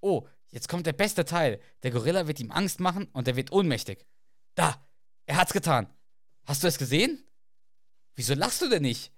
Oh, 0.00 0.26
jetzt 0.50 0.68
kommt 0.68 0.86
der 0.86 0.92
beste 0.92 1.24
Teil. 1.24 1.60
Der 1.82 1.90
Gorilla 1.90 2.26
wird 2.26 2.40
ihm 2.40 2.50
Angst 2.50 2.80
machen 2.80 3.08
und 3.12 3.26
er 3.28 3.36
wird 3.36 3.52
ohnmächtig. 3.52 4.04
Da, 4.54 4.83
er 5.26 5.36
hat's 5.36 5.52
getan. 5.52 5.86
Hast 6.46 6.62
du 6.62 6.66
es 6.66 6.78
gesehen? 6.78 7.24
Wieso 8.14 8.34
lachst 8.34 8.62
du 8.62 8.68
denn 8.68 8.82
nicht? 8.82 9.12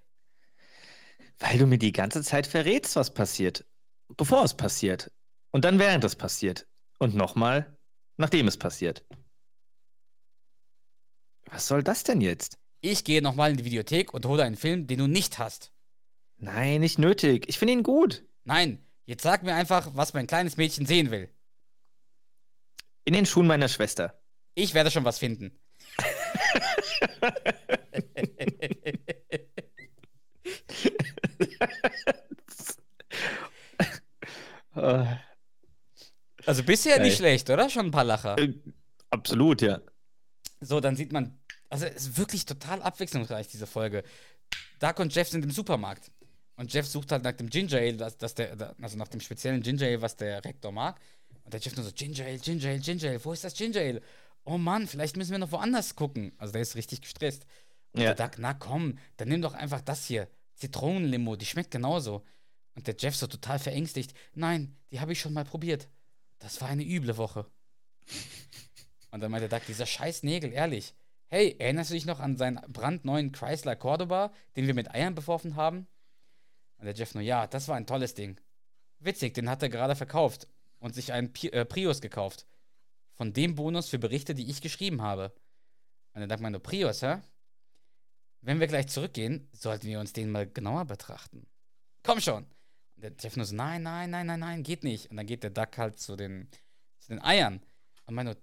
Weil 1.39 1.59
du 1.59 1.67
mir 1.67 1.79
die 1.79 1.93
ganze 1.93 2.23
Zeit 2.23 2.47
verrätst, 2.47 2.97
was 2.97 3.13
passiert. 3.13 3.67
Bevor 4.17 4.45
es 4.45 4.55
passiert. 4.55 5.11
Und 5.51 5.65
dann 5.65 5.79
während 5.79 6.05
es 6.05 6.17
passiert. 6.17 6.67
Und 6.99 7.15
nochmal, 7.15 7.77
nachdem 8.17 8.49
es 8.49 8.57
passiert. 8.57 9.05
Was 11.47 11.67
soll 11.67 11.83
das 11.83 12.05
denn 12.05 12.21
jetzt? 12.21 12.59
Ich 12.81 13.05
gehe 13.05 13.23
nochmal 13.23 13.51
in 13.51 13.57
die 13.57 13.65
Videothek 13.65 14.15
und 14.15 14.27
hole 14.27 14.43
einen 14.43 14.57
Film, 14.57 14.87
den 14.87 14.99
du 14.99 15.07
nicht 15.07 15.39
hast. 15.39 15.73
Nein, 16.39 16.81
nicht 16.81 16.99
nötig. 16.99 17.49
Ich 17.49 17.59
finde 17.59 17.75
ihn 17.75 17.83
gut. 17.83 18.25
Nein, 18.45 18.85
jetzt 19.07 19.23
sag 19.23 19.43
mir 19.43 19.55
einfach, 19.55 19.91
was 19.95 20.15
mein 20.15 20.27
kleines 20.27 20.57
Mädchen 20.57 20.87
sehen 20.87 21.11
will. 21.11 21.29
In 23.05 23.15
den 23.15 23.27
Schuhen 23.27 23.47
meiner 23.47 23.69
Schwester. 23.69 24.21
Ich 24.55 24.75
werde 24.75 24.91
schon 24.91 25.05
was 25.05 25.19
finden. 25.19 25.59
Also 36.47 36.63
bisher 36.63 37.01
nicht 37.01 37.13
Geil. 37.13 37.17
schlecht, 37.17 37.51
oder? 37.51 37.69
Schon 37.69 37.87
ein 37.87 37.91
paar 37.91 38.05
Lacher. 38.05 38.39
äh, 38.39 38.55
absolut, 39.11 39.63
ja. 39.63 39.81
So, 40.61 40.81
dann 40.81 40.95
sieht 40.97 41.13
man, 41.13 41.39
also 41.69 41.87
es 41.87 42.07
ist 42.07 42.19
wirklich 42.19 42.45
total 42.45 42.83
abwechslungsreich, 42.83 43.49
diese 43.49 43.67
Folge. 43.67 44.05
Duck 44.79 45.01
und 45.01 45.15
Jeff 45.15 45.29
sind 45.29 45.45
im 45.45 45.51
Supermarkt. 45.51 46.13
Und 46.57 46.73
Jeff 46.73 46.87
sucht 46.87 47.13
halt 47.13 47.25
nach 47.25 47.33
dem 47.33 47.51
Ginger 47.51 47.79
Ale, 47.79 47.97
das, 47.97 48.17
das 48.17 48.35
der, 48.35 48.75
also 48.81 48.97
nach 48.97 49.09
dem 49.09 49.21
speziellen 49.21 49.61
Ginger 49.63 49.87
Ale, 49.87 50.03
was 50.03 50.17
der 50.17 50.45
Rektor 50.45 50.73
mag. 50.73 50.99
Und 51.45 51.53
der 51.53 51.61
Jeff 51.61 51.77
nur 51.77 51.85
so, 51.85 51.93
Ginger 51.93 52.25
Ale, 52.25 52.39
Ginger 52.39 52.69
Ale, 52.71 52.79
Ginger 52.79 53.09
Ale, 53.11 53.25
wo 53.25 53.33
ist 53.33 53.45
das 53.45 53.55
Ginger 53.55 53.81
Ale? 53.81 54.01
Oh 54.47 54.59
Mann, 54.59 54.87
vielleicht 54.87 55.17
müssen 55.17 55.33
wir 55.33 55.39
noch 55.39 55.53
woanders 55.53 55.97
gucken. 55.97 56.33
Also 56.39 56.53
der 56.53 56.63
ist 56.63 56.77
richtig 56.77 57.03
gestresst. 57.03 57.45
Und 57.93 58.01
Ja. 58.03 58.15
der 58.15 58.27
Duck, 58.29 58.39
na 58.39 58.55
komm, 58.55 58.99
dann 59.17 59.29
nimm 59.29 59.43
doch 59.43 59.55
einfach 59.55 59.81
das 59.81 60.07
hier. 60.07 60.29
Zitronenlimo, 60.55 61.37
die 61.37 61.47
schmeckt 61.47 61.71
genauso. 61.73 62.25
Und 62.75 62.87
der 62.87 62.95
Jeff 62.99 63.17
so 63.17 63.27
total 63.27 63.59
verängstigt. 63.59 64.15
Nein, 64.35 64.77
die 64.93 65.01
habe 65.01 65.13
ich 65.13 65.21
schon 65.21 65.33
mal 65.33 65.45
probiert. 65.45 65.89
Das 66.39 66.61
war 66.61 66.69
eine 66.69 66.85
üble 66.85 67.17
Woche. 67.17 67.47
Und 69.11 69.21
dann 69.21 69.31
meinte 69.31 69.49
Doug, 69.49 69.63
dieser 69.67 69.87
scheiß 69.87 70.23
Nägel, 70.23 70.53
ehrlich. 70.53 70.95
Hey, 71.29 71.57
erinnerst 71.59 71.91
du 71.91 71.95
dich 71.95 72.07
noch 72.07 72.21
an 72.21 72.37
seinen 72.37 72.61
brandneuen 72.73 73.33
Chrysler 73.33 73.75
Cordoba, 73.75 74.33
den 74.55 74.67
wir 74.67 74.75
mit 74.75 74.91
Eiern 74.95 75.15
beworfen 75.15 75.57
haben? 75.57 75.87
Und 76.79 76.85
der 76.85 76.95
Jeff 76.95 77.15
nur, 77.15 77.23
ja, 77.23 77.47
das 77.47 77.67
war 77.69 77.77
ein 77.77 77.87
tolles 77.87 78.15
Ding. 78.15 78.39
Witzig, 79.01 79.35
den 79.35 79.49
hat 79.49 79.63
er 79.63 79.71
gerade 79.71 79.97
verkauft 79.97 80.47
und 80.79 80.95
sich 80.95 81.13
einen 81.13 81.33
Pi 81.33 81.49
äh, 81.49 81.65
Prius 81.65 82.01
gekauft. 82.01 82.47
Von 83.17 83.33
dem 83.33 83.55
Bonus 83.55 83.89
für 83.89 83.99
Berichte, 83.99 84.35
die 84.35 84.49
ich 84.51 84.61
geschrieben 84.61 85.03
habe. 85.03 85.35
Und 86.13 86.21
der 86.21 86.29
Doug 86.29 86.43
meinte, 86.43 86.61
Prius, 86.61 87.03
hä? 87.03 87.21
Wenn 88.43 88.61
wir 88.61 88.67
gleich 88.67 88.89
zurückgehen, 88.89 89.49
sollten 89.53 89.89
wir 89.89 89.99
uns 89.99 90.13
den 90.13 90.31
mal 90.31 90.47
genauer 90.47 90.85
betrachten. 90.85 91.47
Komm 92.03 92.21
schon! 92.21 92.45
Und 92.95 93.03
der 93.03 93.13
Jeff 93.19 93.37
nur 93.37 93.47
so, 93.47 93.55
nein, 93.55 93.83
nein, 93.83 94.11
nein, 94.11 94.27
nein, 94.27 94.41
nein, 94.41 94.63
geht 94.63 94.85
nicht. 94.85 95.11
Und 95.11 95.17
dann 95.17 95.27
geht 95.27 95.43
der 95.43 95.51
Duck 95.51 95.77
halt 95.77 95.99
zu 95.99 96.17
den, 96.17 96.49
zu 97.01 97.09
den 97.09 97.23
Eiern. 97.23 97.61
Und 98.07 98.15
meinte, 98.15 98.41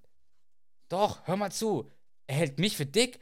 doch, 0.90 1.26
hör 1.28 1.38
mal 1.38 1.52
zu. 1.52 1.90
Er 2.28 2.36
hält 2.36 2.60
mich 2.60 2.78
für 2.78 2.86
dick 2.86 3.20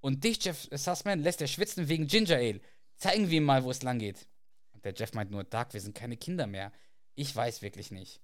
und 0.00 0.24
dich, 0.24 0.44
Jeff 0.44 0.68
Sussman, 0.70 1.20
lässt 1.20 1.40
er 1.40 1.46
schwitzen 1.46 1.88
wegen 1.88 2.06
Ginger 2.06 2.36
Ale. 2.36 2.60
Zeigen 2.96 3.30
wir 3.30 3.38
ihm 3.38 3.44
mal, 3.44 3.64
wo 3.64 3.70
es 3.70 3.82
lang 3.82 3.98
geht. 3.98 4.26
Und 4.72 4.84
der 4.84 4.94
Jeff 4.94 5.12
meint 5.12 5.30
nur, 5.30 5.44
Doug, 5.44 5.66
wir 5.72 5.80
sind 5.80 5.94
keine 5.94 6.16
Kinder 6.16 6.46
mehr. 6.46 6.72
Ich 7.14 7.34
weiß 7.34 7.62
wirklich 7.62 7.90
nicht. 7.90 8.20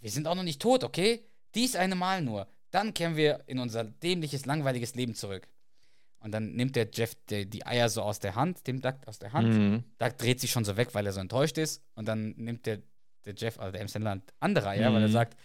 Wir 0.00 0.10
sind 0.10 0.26
auch 0.26 0.34
noch 0.34 0.42
nicht 0.42 0.60
tot, 0.60 0.84
okay? 0.84 1.24
Dies 1.54 1.76
eine 1.76 1.94
Mal 1.94 2.22
nur. 2.22 2.46
Dann 2.70 2.92
kehren 2.94 3.16
wir 3.16 3.44
in 3.46 3.58
unser 3.58 3.84
dämliches, 3.84 4.44
langweiliges 4.46 4.94
Leben 4.94 5.14
zurück. 5.14 5.48
Und 6.20 6.32
dann 6.32 6.52
nimmt 6.52 6.74
der 6.76 6.88
Jeff 6.92 7.14
die, 7.30 7.46
die 7.48 7.64
Eier 7.64 7.88
so 7.88 8.02
aus 8.02 8.18
der 8.18 8.34
Hand, 8.34 8.66
dem 8.66 8.80
Duck 8.80 8.96
aus 9.06 9.18
der 9.18 9.32
Hand. 9.32 9.48
Mhm. 9.54 9.84
Doug 9.98 10.18
dreht 10.18 10.40
sich 10.40 10.50
schon 10.50 10.64
so 10.64 10.76
weg, 10.76 10.88
weil 10.92 11.06
er 11.06 11.12
so 11.12 11.20
enttäuscht 11.20 11.58
ist. 11.58 11.82
Und 11.94 12.06
dann 12.08 12.30
nimmt 12.36 12.66
der, 12.66 12.80
der 13.24 13.34
Jeff, 13.34 13.58
also 13.58 13.72
der 13.72 13.80
M. 13.80 13.88
Sandler, 13.88 14.20
andere 14.40 14.68
Eier, 14.68 14.92
weil 14.92 15.02
er 15.02 15.08
Mhm. 15.08 15.12
sagt, 15.12 15.38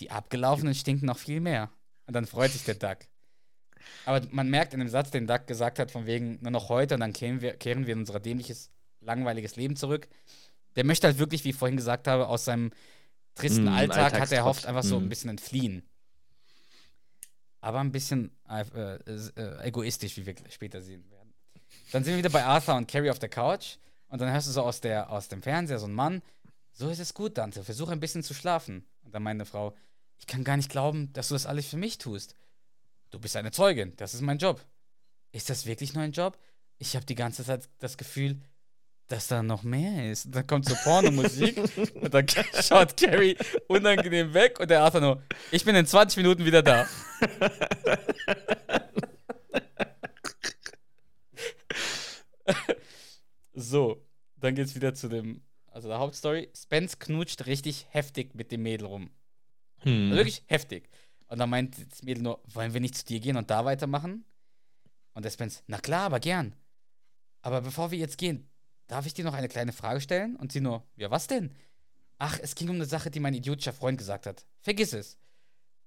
die 0.00 0.10
abgelaufenen 0.10 0.74
stinken 0.74 1.06
noch 1.06 1.18
viel 1.18 1.40
mehr. 1.40 1.70
Und 2.06 2.14
dann 2.14 2.26
freut 2.26 2.50
sich 2.50 2.64
der 2.64 2.74
Duck. 2.74 2.98
Aber 4.06 4.22
man 4.30 4.48
merkt 4.48 4.72
in 4.74 4.80
dem 4.80 4.88
Satz, 4.88 5.10
den 5.10 5.26
Duck 5.26 5.46
gesagt 5.46 5.78
hat, 5.78 5.90
von 5.90 6.06
wegen 6.06 6.38
nur 6.40 6.50
noch 6.52 6.68
heute 6.68 6.94
und 6.94 7.00
dann 7.00 7.12
kehren 7.12 7.40
wir, 7.40 7.54
kehren 7.54 7.86
wir 7.86 7.92
in 7.94 8.00
unser 8.00 8.18
dämliches, 8.18 8.70
langweiliges 9.00 9.56
Leben 9.56 9.76
zurück. 9.76 10.08
Der 10.76 10.84
möchte 10.84 11.06
halt 11.06 11.18
wirklich, 11.18 11.44
wie 11.44 11.50
ich 11.50 11.56
vorhin 11.56 11.76
gesagt 11.76 12.08
habe, 12.08 12.28
aus 12.28 12.44
seinem 12.46 12.70
tristen 13.34 13.64
Mm, 13.64 13.68
Alltag 13.68 14.12
hat 14.20 14.32
er 14.32 14.44
Alltagstrott. 14.44 14.66
einfach 14.68 14.82
so 14.82 14.98
Mm. 15.00 15.04
ein 15.04 15.08
bisschen 15.08 15.30
entfliehen. 15.30 15.82
Aber 17.60 17.80
ein 17.80 17.92
bisschen 17.92 18.30
äh, 18.48 18.62
äh, 19.06 19.66
egoistisch, 19.68 20.16
wie 20.16 20.26
wir 20.26 20.34
später 20.50 20.82
sehen 20.82 21.08
werden. 21.10 21.32
Dann 21.92 22.02
sind 22.04 22.14
wir 22.14 22.18
wieder 22.18 22.30
bei 22.30 22.44
Arthur 22.44 22.74
und 22.74 22.88
Carrie 22.90 23.10
auf 23.10 23.18
der 23.18 23.28
Couch 23.28 23.76
und 24.08 24.20
dann 24.20 24.32
hörst 24.32 24.48
du 24.48 24.52
so 24.52 24.62
aus, 24.62 24.80
der, 24.80 25.10
aus 25.10 25.28
dem 25.28 25.42
Fernseher 25.42 25.78
so 25.78 25.86
einen 25.86 25.94
Mann, 25.94 26.22
so 26.72 26.88
ist 26.88 26.98
es 26.98 27.14
gut, 27.14 27.38
Dante, 27.38 27.62
versuch 27.64 27.88
ein 27.90 28.00
bisschen 28.00 28.22
zu 28.22 28.34
schlafen. 28.34 28.84
Und 29.04 29.14
dann 29.14 29.22
meine 29.22 29.44
Frau, 29.44 29.74
ich 30.18 30.26
kann 30.26 30.42
gar 30.44 30.56
nicht 30.56 30.70
glauben, 30.70 31.12
dass 31.12 31.28
du 31.28 31.34
das 31.34 31.46
alles 31.46 31.66
für 31.66 31.76
mich 31.76 31.98
tust. 31.98 32.34
Du 33.10 33.18
bist 33.20 33.36
eine 33.36 33.50
Zeugin, 33.52 33.94
das 33.96 34.14
ist 34.14 34.22
mein 34.22 34.38
Job. 34.38 34.64
Ist 35.32 35.50
das 35.50 35.66
wirklich 35.66 35.94
nur 35.94 36.02
ein 36.02 36.12
Job? 36.12 36.38
Ich 36.78 36.96
habe 36.96 37.06
die 37.06 37.14
ganze 37.14 37.44
Zeit 37.44 37.68
das 37.78 37.96
Gefühl, 37.96 38.40
dass 39.12 39.28
da 39.28 39.42
noch 39.42 39.62
mehr 39.62 40.10
ist. 40.10 40.24
Und 40.26 40.34
dann 40.34 40.46
kommt 40.46 40.66
so 40.66 40.74
Pornomusik 40.74 41.58
und 41.94 42.14
dann 42.14 42.26
schaut 42.62 42.96
Carrie 42.96 43.36
unangenehm 43.68 44.32
weg 44.32 44.58
und 44.58 44.70
der 44.70 44.82
Arthur 44.82 45.02
nur, 45.02 45.22
ich 45.50 45.66
bin 45.66 45.76
in 45.76 45.84
20 45.84 46.16
Minuten 46.16 46.46
wieder 46.46 46.62
da. 46.62 46.88
so, 53.52 54.02
dann 54.36 54.54
geht's 54.54 54.74
wieder 54.74 54.94
zu 54.94 55.08
dem, 55.08 55.42
also 55.66 55.88
der 55.88 55.98
Hauptstory. 55.98 56.48
Spence 56.56 56.98
knutscht 56.98 57.44
richtig 57.44 57.88
heftig 57.90 58.34
mit 58.34 58.50
dem 58.50 58.62
Mädel 58.62 58.86
rum. 58.86 59.10
Hm. 59.80 60.04
Also 60.04 60.16
wirklich 60.16 60.42
heftig. 60.46 60.88
Und 61.26 61.38
dann 61.38 61.50
meint 61.50 61.76
das 61.90 62.02
Mädel 62.02 62.22
nur, 62.22 62.40
wollen 62.46 62.72
wir 62.72 62.80
nicht 62.80 62.96
zu 62.96 63.04
dir 63.04 63.20
gehen 63.20 63.36
und 63.36 63.50
da 63.50 63.66
weitermachen? 63.66 64.24
Und 65.12 65.26
der 65.26 65.30
Spence, 65.30 65.62
na 65.66 65.76
klar, 65.76 66.06
aber 66.06 66.18
gern. 66.18 66.56
Aber 67.42 67.60
bevor 67.60 67.90
wir 67.90 67.98
jetzt 67.98 68.16
gehen, 68.16 68.48
darf 68.86 69.06
ich 69.06 69.14
dir 69.14 69.24
noch 69.24 69.34
eine 69.34 69.48
kleine 69.48 69.72
Frage 69.72 70.00
stellen? 70.00 70.36
Und 70.36 70.52
sie 70.52 70.60
nur, 70.60 70.84
ja, 70.96 71.10
was 71.10 71.26
denn? 71.26 71.54
Ach, 72.18 72.38
es 72.40 72.54
ging 72.54 72.68
um 72.68 72.76
eine 72.76 72.84
Sache, 72.86 73.10
die 73.10 73.20
mein 73.20 73.34
idiotischer 73.34 73.72
Freund 73.72 73.98
gesagt 73.98 74.26
hat. 74.26 74.44
Vergiss 74.60 74.92
es. 74.92 75.18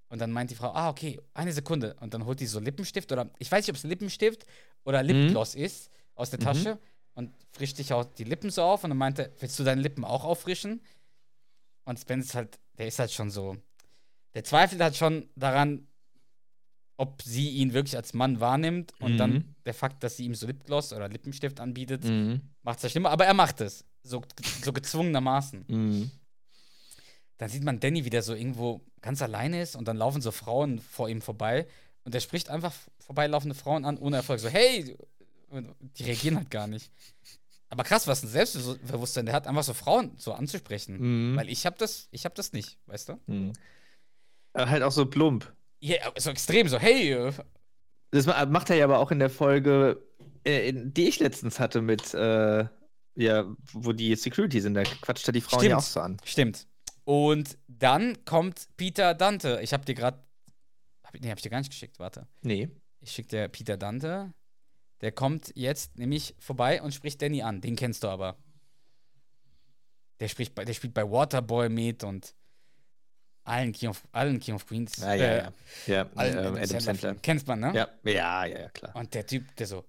Und 0.08 0.20
dann 0.20 0.30
meint 0.30 0.50
die 0.50 0.54
Frau, 0.54 0.70
ah, 0.72 0.88
okay, 0.90 1.20
eine 1.34 1.52
Sekunde. 1.52 1.96
Und 2.00 2.14
dann 2.14 2.24
holt 2.26 2.40
die 2.40 2.46
so 2.46 2.60
Lippenstift 2.60 3.10
oder, 3.10 3.30
ich 3.38 3.50
weiß 3.50 3.62
nicht, 3.64 3.70
ob 3.70 3.76
es 3.76 3.82
Lippenstift 3.84 4.44
oder 4.84 5.02
Lipgloss 5.02 5.54
ist, 5.54 5.90
aus 6.14 6.30
der 6.30 6.38
Mhm. 6.38 6.44
Tasche 6.44 6.78
und 7.14 7.32
frischt 7.52 7.76
sich 7.76 7.92
auch 7.92 8.04
die 8.04 8.24
Lippen 8.24 8.50
so 8.50 8.62
auf. 8.62 8.84
Und 8.84 8.90
dann 8.90 8.98
meinte, 8.98 9.32
willst 9.40 9.58
du 9.58 9.64
deine 9.64 9.80
Lippen 9.80 10.04
auch 10.04 10.24
auffrischen? 10.24 10.80
Und 11.84 11.98
Spence 11.98 12.26
ist 12.26 12.34
halt, 12.34 12.58
der 12.78 12.86
ist 12.86 12.98
halt 12.98 13.12
schon 13.12 13.30
so, 13.30 13.56
der 14.34 14.44
zweifelt 14.44 14.80
halt 14.80 14.96
schon 14.96 15.28
daran, 15.36 15.86
ob 16.96 17.20
sie 17.22 17.50
ihn 17.50 17.72
wirklich 17.72 17.96
als 17.96 18.14
Mann 18.14 18.40
wahrnimmt. 18.40 18.92
Und 19.00 19.14
Mhm. 19.14 19.18
dann 19.18 19.54
der 19.66 19.74
Fakt, 19.74 20.02
dass 20.02 20.16
sie 20.16 20.24
ihm 20.24 20.34
so 20.34 20.46
Lipgloss 20.46 20.92
oder 20.92 21.08
Lippenstift 21.08 21.60
anbietet, 21.60 22.04
Mhm. 22.04 22.40
macht 22.62 22.78
es 22.78 22.82
ja 22.84 22.88
schlimmer. 22.88 23.10
Aber 23.10 23.26
er 23.26 23.34
macht 23.34 23.60
es. 23.60 23.84
So, 24.02 24.22
so 24.62 24.72
gezwungenermaßen. 24.72 25.64
Mhm. 25.68 26.10
Dann 27.38 27.48
sieht 27.50 27.64
man 27.64 27.80
Danny, 27.80 28.04
wie 28.04 28.10
der 28.10 28.22
so 28.22 28.34
irgendwo 28.34 28.80
ganz 29.02 29.20
alleine 29.20 29.60
ist 29.60 29.76
und 29.76 29.86
dann 29.88 29.96
laufen 29.96 30.22
so 30.22 30.30
Frauen 30.30 30.78
vor 30.78 31.08
ihm 31.08 31.20
vorbei 31.20 31.66
und 32.04 32.14
er 32.14 32.20
spricht 32.20 32.48
einfach 32.48 32.72
vorbeilaufende 33.00 33.54
Frauen 33.54 33.84
an 33.84 33.98
ohne 33.98 34.16
Erfolg. 34.16 34.40
So, 34.40 34.48
hey! 34.48 34.96
Die 35.98 36.02
reagieren 36.04 36.36
halt 36.36 36.50
gar 36.50 36.66
nicht. 36.66 36.90
Aber 37.68 37.84
krass, 37.84 38.06
was 38.06 38.22
ein 38.22 38.28
Selbstbewusstsein 38.28 39.26
der 39.26 39.34
hat, 39.34 39.46
einfach 39.46 39.64
so 39.64 39.74
Frauen 39.74 40.12
so 40.16 40.32
anzusprechen. 40.32 41.32
Mhm. 41.32 41.36
Weil 41.36 41.48
ich 41.50 41.66
hab 41.66 41.78
das, 41.78 42.08
ich 42.10 42.24
hab 42.24 42.34
das 42.36 42.52
nicht, 42.52 42.78
weißt 42.86 43.10
du? 43.10 43.20
Mhm. 43.26 43.52
Äh, 44.54 44.66
halt 44.66 44.82
auch 44.82 44.92
so 44.92 45.04
plump. 45.06 45.52
Ja, 45.86 46.12
so 46.18 46.30
extrem, 46.30 46.68
so, 46.68 46.78
hey, 46.78 47.12
äh, 47.12 47.32
Das 48.10 48.26
ma- 48.26 48.44
macht 48.46 48.70
er 48.70 48.76
ja 48.76 48.84
aber 48.84 48.98
auch 48.98 49.10
in 49.12 49.18
der 49.20 49.30
Folge, 49.30 50.02
äh, 50.44 50.72
die 50.74 51.06
ich 51.08 51.20
letztens 51.20 51.60
hatte 51.60 51.80
mit, 51.80 52.12
äh, 52.14 52.66
ja, 53.14 53.56
wo 53.72 53.92
die 53.92 54.14
Security 54.16 54.60
sind. 54.60 54.74
Da 54.74 54.82
quatscht 54.82 55.28
er 55.28 55.32
die 55.32 55.40
Frauen 55.40 55.64
ja 55.64 55.76
auch 55.76 55.80
Stimmt. 55.82 55.92
so 55.92 56.00
an. 56.00 56.16
Stimmt. 56.24 56.66
Und 57.04 57.56
dann 57.68 58.24
kommt 58.24 58.66
Peter 58.76 59.14
Dante. 59.14 59.60
Ich 59.62 59.72
habe 59.72 59.84
dir 59.84 59.94
gerade. 59.94 60.18
Hab, 61.04 61.14
nee, 61.20 61.30
hab 61.30 61.38
ich 61.38 61.42
dir 61.42 61.50
gar 61.50 61.58
nicht 61.60 61.70
geschickt. 61.70 62.00
Warte. 62.00 62.26
Nee. 62.42 62.68
Ich 63.00 63.12
schicke 63.12 63.28
dir 63.28 63.48
Peter 63.48 63.76
Dante. 63.76 64.32
Der 65.02 65.12
kommt 65.12 65.52
jetzt 65.54 65.96
nämlich 65.98 66.34
vorbei 66.40 66.82
und 66.82 66.92
spricht 66.94 67.22
Danny 67.22 67.42
an. 67.42 67.60
Den 67.60 67.76
kennst 67.76 68.02
du 68.02 68.08
aber. 68.08 68.36
Der, 70.20 70.28
spricht 70.28 70.54
bei, 70.54 70.64
der 70.64 70.72
spielt 70.74 70.94
bei 70.94 71.08
Waterboy 71.08 71.68
mit 71.68 72.02
und 72.02 72.34
allen 73.46 73.72
King 73.72 73.90
of, 73.90 74.02
allen 74.12 74.40
King 74.40 74.54
of 74.54 74.66
Queens. 74.66 75.02
Ah, 75.02 75.14
ja, 75.14 75.24
äh, 75.24 75.38
ja. 75.38 75.52
Ja, 75.86 76.10
allen 76.14 76.32
ähm, 76.32 76.38
Adam 76.38 76.56
Adam 76.56 76.80
Sandler. 76.80 77.14
Kennst 77.16 77.46
man, 77.46 77.60
ne? 77.60 77.72
Ja, 77.74 77.88
ja, 78.04 78.44
ja, 78.44 78.58
ja, 78.60 78.68
klar. 78.70 78.94
Und 78.96 79.14
der 79.14 79.26
Typ, 79.26 79.54
der 79.56 79.66
so, 79.66 79.84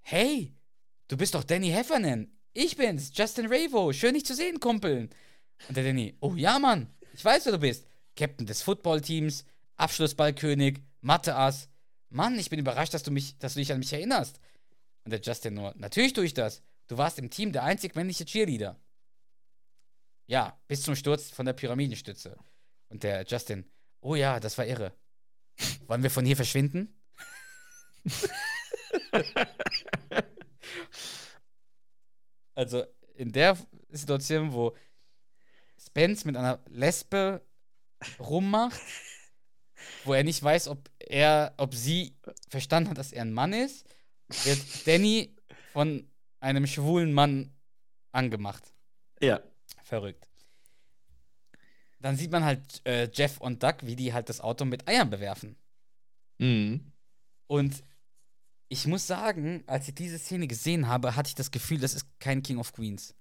hey, 0.00 0.54
du 1.08 1.16
bist 1.16 1.34
doch 1.34 1.44
Danny 1.44 1.68
Heffernan. 1.68 2.30
Ich 2.52 2.76
bin's, 2.76 3.10
Justin 3.14 3.46
Ravo. 3.46 3.92
Schön, 3.92 4.14
dich 4.14 4.24
zu 4.24 4.34
sehen, 4.34 4.60
Kumpel. 4.60 5.08
Und 5.68 5.76
der 5.76 5.84
Danny, 5.84 6.16
oh 6.20 6.34
ja, 6.34 6.58
Mann, 6.58 6.88
ich 7.12 7.24
weiß, 7.24 7.46
wer 7.46 7.52
du 7.52 7.58
bist. 7.58 7.86
Captain 8.16 8.46
des 8.46 8.62
Footballteams, 8.62 9.44
Abschlussballkönig, 9.76 10.80
Mathe-Ass. 11.00 11.68
Mann, 12.10 12.38
ich 12.38 12.48
bin 12.48 12.60
überrascht, 12.60 12.94
dass 12.94 13.02
du, 13.02 13.10
mich, 13.10 13.36
dass 13.38 13.54
du 13.54 13.60
dich 13.60 13.72
an 13.72 13.80
mich 13.80 13.92
erinnerst. 13.92 14.38
Und 15.04 15.10
der 15.10 15.20
Justin 15.20 15.54
nur, 15.54 15.74
natürlich 15.76 16.12
tue 16.12 16.24
ich 16.24 16.34
das. 16.34 16.62
Du 16.86 16.96
warst 16.96 17.18
im 17.18 17.30
Team 17.30 17.52
der 17.52 17.64
einzig 17.64 17.96
männliche 17.96 18.24
Cheerleader. 18.24 18.78
Ja, 20.26 20.58
bis 20.68 20.82
zum 20.82 20.96
Sturz 20.96 21.30
von 21.30 21.44
der 21.44 21.52
Pyramidenstütze. 21.52 22.38
Und 22.94 23.02
der 23.02 23.24
Justin, 23.26 23.68
oh 24.02 24.14
ja, 24.14 24.38
das 24.38 24.56
war 24.56 24.64
irre. 24.66 24.92
Wollen 25.88 26.04
wir 26.04 26.10
von 26.12 26.24
hier 26.24 26.36
verschwinden? 26.36 26.96
also 32.54 32.84
in 33.16 33.32
der 33.32 33.58
Situation, 33.88 34.52
wo 34.52 34.76
Spence 35.76 36.24
mit 36.24 36.36
einer 36.36 36.62
Lesbe 36.68 37.44
rummacht, 38.20 38.80
wo 40.04 40.14
er 40.14 40.22
nicht 40.22 40.40
weiß, 40.40 40.68
ob 40.68 40.88
er, 41.00 41.52
ob 41.56 41.74
sie 41.74 42.16
verstanden 42.48 42.90
hat, 42.90 42.98
dass 42.98 43.10
er 43.10 43.22
ein 43.22 43.32
Mann 43.32 43.52
ist, 43.52 43.88
wird 44.44 44.86
Danny 44.86 45.34
von 45.72 46.08
einem 46.38 46.68
schwulen 46.68 47.12
Mann 47.12 47.52
angemacht. 48.12 48.72
Ja. 49.20 49.42
Verrückt. 49.82 50.28
Dann 52.04 52.18
sieht 52.18 52.30
man 52.32 52.44
halt 52.44 52.82
äh, 52.86 53.08
Jeff 53.10 53.38
und 53.38 53.62
Doug, 53.62 53.76
wie 53.80 53.96
die 53.96 54.12
halt 54.12 54.28
das 54.28 54.42
Auto 54.42 54.66
mit 54.66 54.86
Eiern 54.86 55.08
bewerfen. 55.08 55.56
Mhm. 56.36 56.92
Und 57.46 57.82
ich 58.68 58.86
muss 58.86 59.06
sagen, 59.06 59.64
als 59.66 59.88
ich 59.88 59.94
diese 59.94 60.18
Szene 60.18 60.46
gesehen 60.46 60.86
habe, 60.86 61.16
hatte 61.16 61.28
ich 61.28 61.34
das 61.34 61.50
Gefühl, 61.50 61.78
das 61.80 61.94
ist 61.94 62.04
kein 62.18 62.42
King 62.42 62.58
of 62.58 62.74
Queens. 62.74 63.14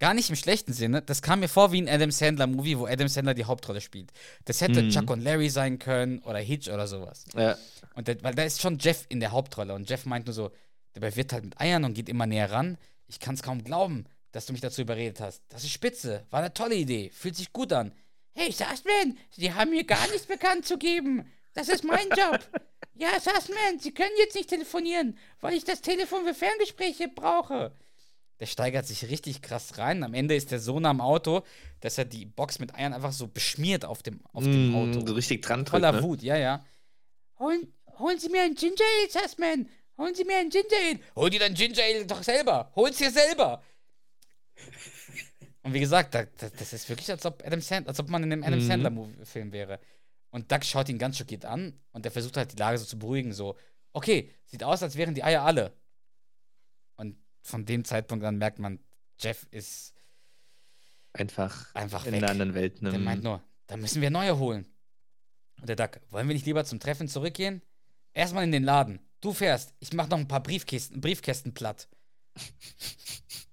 Gar 0.00 0.12
nicht 0.12 0.28
im 0.28 0.36
schlechten 0.36 0.74
Sinne. 0.74 1.00
Das 1.00 1.22
kam 1.22 1.40
mir 1.40 1.48
vor 1.48 1.72
wie 1.72 1.80
ein 1.80 1.88
Adam 1.88 2.10
Sandler-Movie, 2.10 2.78
wo 2.78 2.86
Adam 2.86 3.08
Sandler 3.08 3.32
die 3.32 3.46
Hauptrolle 3.46 3.80
spielt. 3.80 4.12
Das 4.44 4.60
hätte 4.60 4.82
Mhm. 4.82 4.90
Chuck 4.90 5.08
und 5.10 5.22
Larry 5.22 5.48
sein 5.48 5.78
können 5.78 6.18
oder 6.18 6.40
Hitch 6.40 6.68
oder 6.68 6.86
sowas. 6.86 7.24
Ja. 7.34 7.56
Und 7.94 8.06
der, 8.06 8.22
weil 8.22 8.34
da 8.34 8.42
ist 8.42 8.60
schon 8.60 8.78
Jeff 8.78 9.06
in 9.08 9.20
der 9.20 9.32
Hauptrolle 9.32 9.72
und 9.74 9.88
Jeff 9.88 10.04
meint 10.04 10.26
nur 10.26 10.34
so, 10.34 10.50
dabei 10.92 11.16
wird 11.16 11.32
halt 11.32 11.44
mit 11.44 11.58
Eiern 11.58 11.84
und 11.86 11.94
geht 11.94 12.10
immer 12.10 12.26
näher 12.26 12.50
ran. 12.52 12.76
Ich 13.06 13.18
kann 13.18 13.34
es 13.34 13.42
kaum 13.42 13.64
glauben, 13.64 14.04
dass 14.32 14.46
du 14.46 14.52
mich 14.52 14.60
dazu 14.62 14.82
überredet 14.82 15.20
hast. 15.20 15.42
Das 15.48 15.64
ist 15.64 15.72
spitze, 15.72 16.26
war 16.30 16.40
eine 16.40 16.52
tolle 16.54 16.74
Idee, 16.74 17.10
fühlt 17.14 17.36
sich 17.36 17.52
gut 17.52 17.72
an. 17.72 17.92
Hey, 18.34 18.52
Sassman, 18.52 19.18
Sie 19.30 19.52
haben 19.52 19.70
mir 19.70 19.84
gar 19.84 20.06
nichts 20.08 20.26
bekannt 20.26 20.66
zu 20.66 20.78
geben. 20.78 21.30
Das 21.54 21.68
ist 21.68 21.84
mein 21.84 22.08
Job. 22.10 22.40
Ja, 23.00 23.20
Sassman, 23.20 23.78
Sie 23.78 23.94
können 23.94 24.10
jetzt 24.18 24.34
nicht 24.34 24.48
telefonieren, 24.48 25.16
weil 25.40 25.54
ich 25.56 25.62
das 25.62 25.82
Telefon 25.82 26.24
für 26.26 26.34
Ferngespräche 26.34 27.06
brauche. 27.06 27.72
Der 28.40 28.46
steigert 28.46 28.88
sich 28.88 29.08
richtig 29.08 29.40
krass 29.40 29.78
rein. 29.78 30.02
Am 30.02 30.14
Ende 30.14 30.34
ist 30.34 30.50
der 30.50 30.58
so 30.58 30.80
nah 30.80 30.90
am 30.90 31.00
Auto, 31.00 31.42
dass 31.78 31.96
er 31.96 32.06
die 32.06 32.24
Box 32.26 32.58
mit 32.58 32.74
Eiern 32.74 32.92
einfach 32.92 33.12
so 33.12 33.28
beschmiert 33.28 33.84
auf 33.84 34.02
dem, 34.02 34.20
auf 34.32 34.42
dem 34.42 34.70
Mhm, 34.70 34.74
Auto. 34.74 35.06
So 35.06 35.14
richtig 35.14 35.42
dran 35.42 35.60
drückt, 35.60 35.70
Voller 35.70 35.92
ne? 35.92 36.02
Wut, 36.02 36.22
ja, 36.22 36.36
ja. 36.36 36.64
Holen, 37.38 37.72
holen 38.00 38.18
Sie 38.18 38.30
mir 38.30 38.42
ein 38.42 38.56
Ginger 38.56 38.74
Ale, 39.00 39.10
Sassman. 39.10 39.68
Holen 39.96 40.16
Sie 40.16 40.24
mir 40.24 40.38
ein 40.38 40.50
Ginger 40.50 40.76
Ale. 40.88 40.98
Hol 41.14 41.30
dir 41.30 41.38
dein 41.38 41.54
Ginger 41.54 41.82
Ale 41.84 42.04
doch 42.04 42.24
selber. 42.24 42.72
Hol's 42.74 42.96
dir 42.96 43.12
selber. 43.12 43.62
Und 45.62 45.74
wie 45.74 45.80
gesagt, 45.80 46.14
da, 46.14 46.24
da, 46.24 46.48
das 46.50 46.72
ist 46.72 46.88
wirklich, 46.88 47.10
als 47.10 47.26
ob, 47.26 47.44
Adam 47.44 47.60
Sand, 47.60 47.88
als 47.88 48.00
ob 48.00 48.08
man 48.08 48.22
in 48.22 48.32
einem 48.32 48.42
Adam 48.44 48.58
Mhm. 48.60 48.66
Sandler-Film 48.66 49.52
wäre. 49.52 49.80
Und 50.30 50.50
Doug 50.52 50.62
schaut 50.64 50.88
ihn 50.88 50.98
ganz 50.98 51.18
schockiert 51.18 51.44
an 51.44 51.78
und 51.92 52.04
der 52.04 52.12
versucht 52.12 52.36
halt 52.36 52.52
die 52.52 52.56
Lage 52.56 52.78
so 52.78 52.84
zu 52.84 52.98
beruhigen, 52.98 53.32
so, 53.32 53.56
okay, 53.92 54.30
sieht 54.44 54.62
aus, 54.62 54.82
als 54.82 54.96
wären 54.96 55.14
die 55.14 55.24
Eier 55.24 55.42
alle. 55.42 55.72
Und 56.96 57.16
von 57.42 57.64
dem 57.64 57.84
Zeitpunkt 57.84 58.24
an 58.24 58.36
merkt 58.38 58.58
man, 58.58 58.78
Jeff 59.18 59.46
ist 59.50 59.94
Einfach, 61.12 61.74
einfach 61.74 62.04
in 62.06 62.12
weg. 62.12 62.22
einer 62.22 62.30
anderen 62.30 62.54
Welt. 62.54 62.82
Ne? 62.82 62.90
Der 62.90 62.98
meint 63.00 63.24
nur, 63.24 63.42
da 63.66 63.76
müssen 63.76 64.02
wir 64.02 64.10
neue 64.10 64.38
holen. 64.38 64.66
Und 65.60 65.68
der 65.68 65.76
Duck, 65.76 66.00
wollen 66.10 66.28
wir 66.28 66.34
nicht 66.34 66.46
lieber 66.46 66.64
zum 66.64 66.78
Treffen 66.78 67.08
zurückgehen? 67.08 67.62
Erstmal 68.12 68.44
in 68.44 68.52
den 68.52 68.62
Laden. 68.64 69.00
Du 69.20 69.32
fährst. 69.32 69.74
Ich 69.80 69.92
mach 69.92 70.08
noch 70.08 70.18
ein 70.18 70.28
paar 70.28 70.42
Briefkästen, 70.42 71.00
Briefkästen 71.00 71.54
platt. 71.54 71.88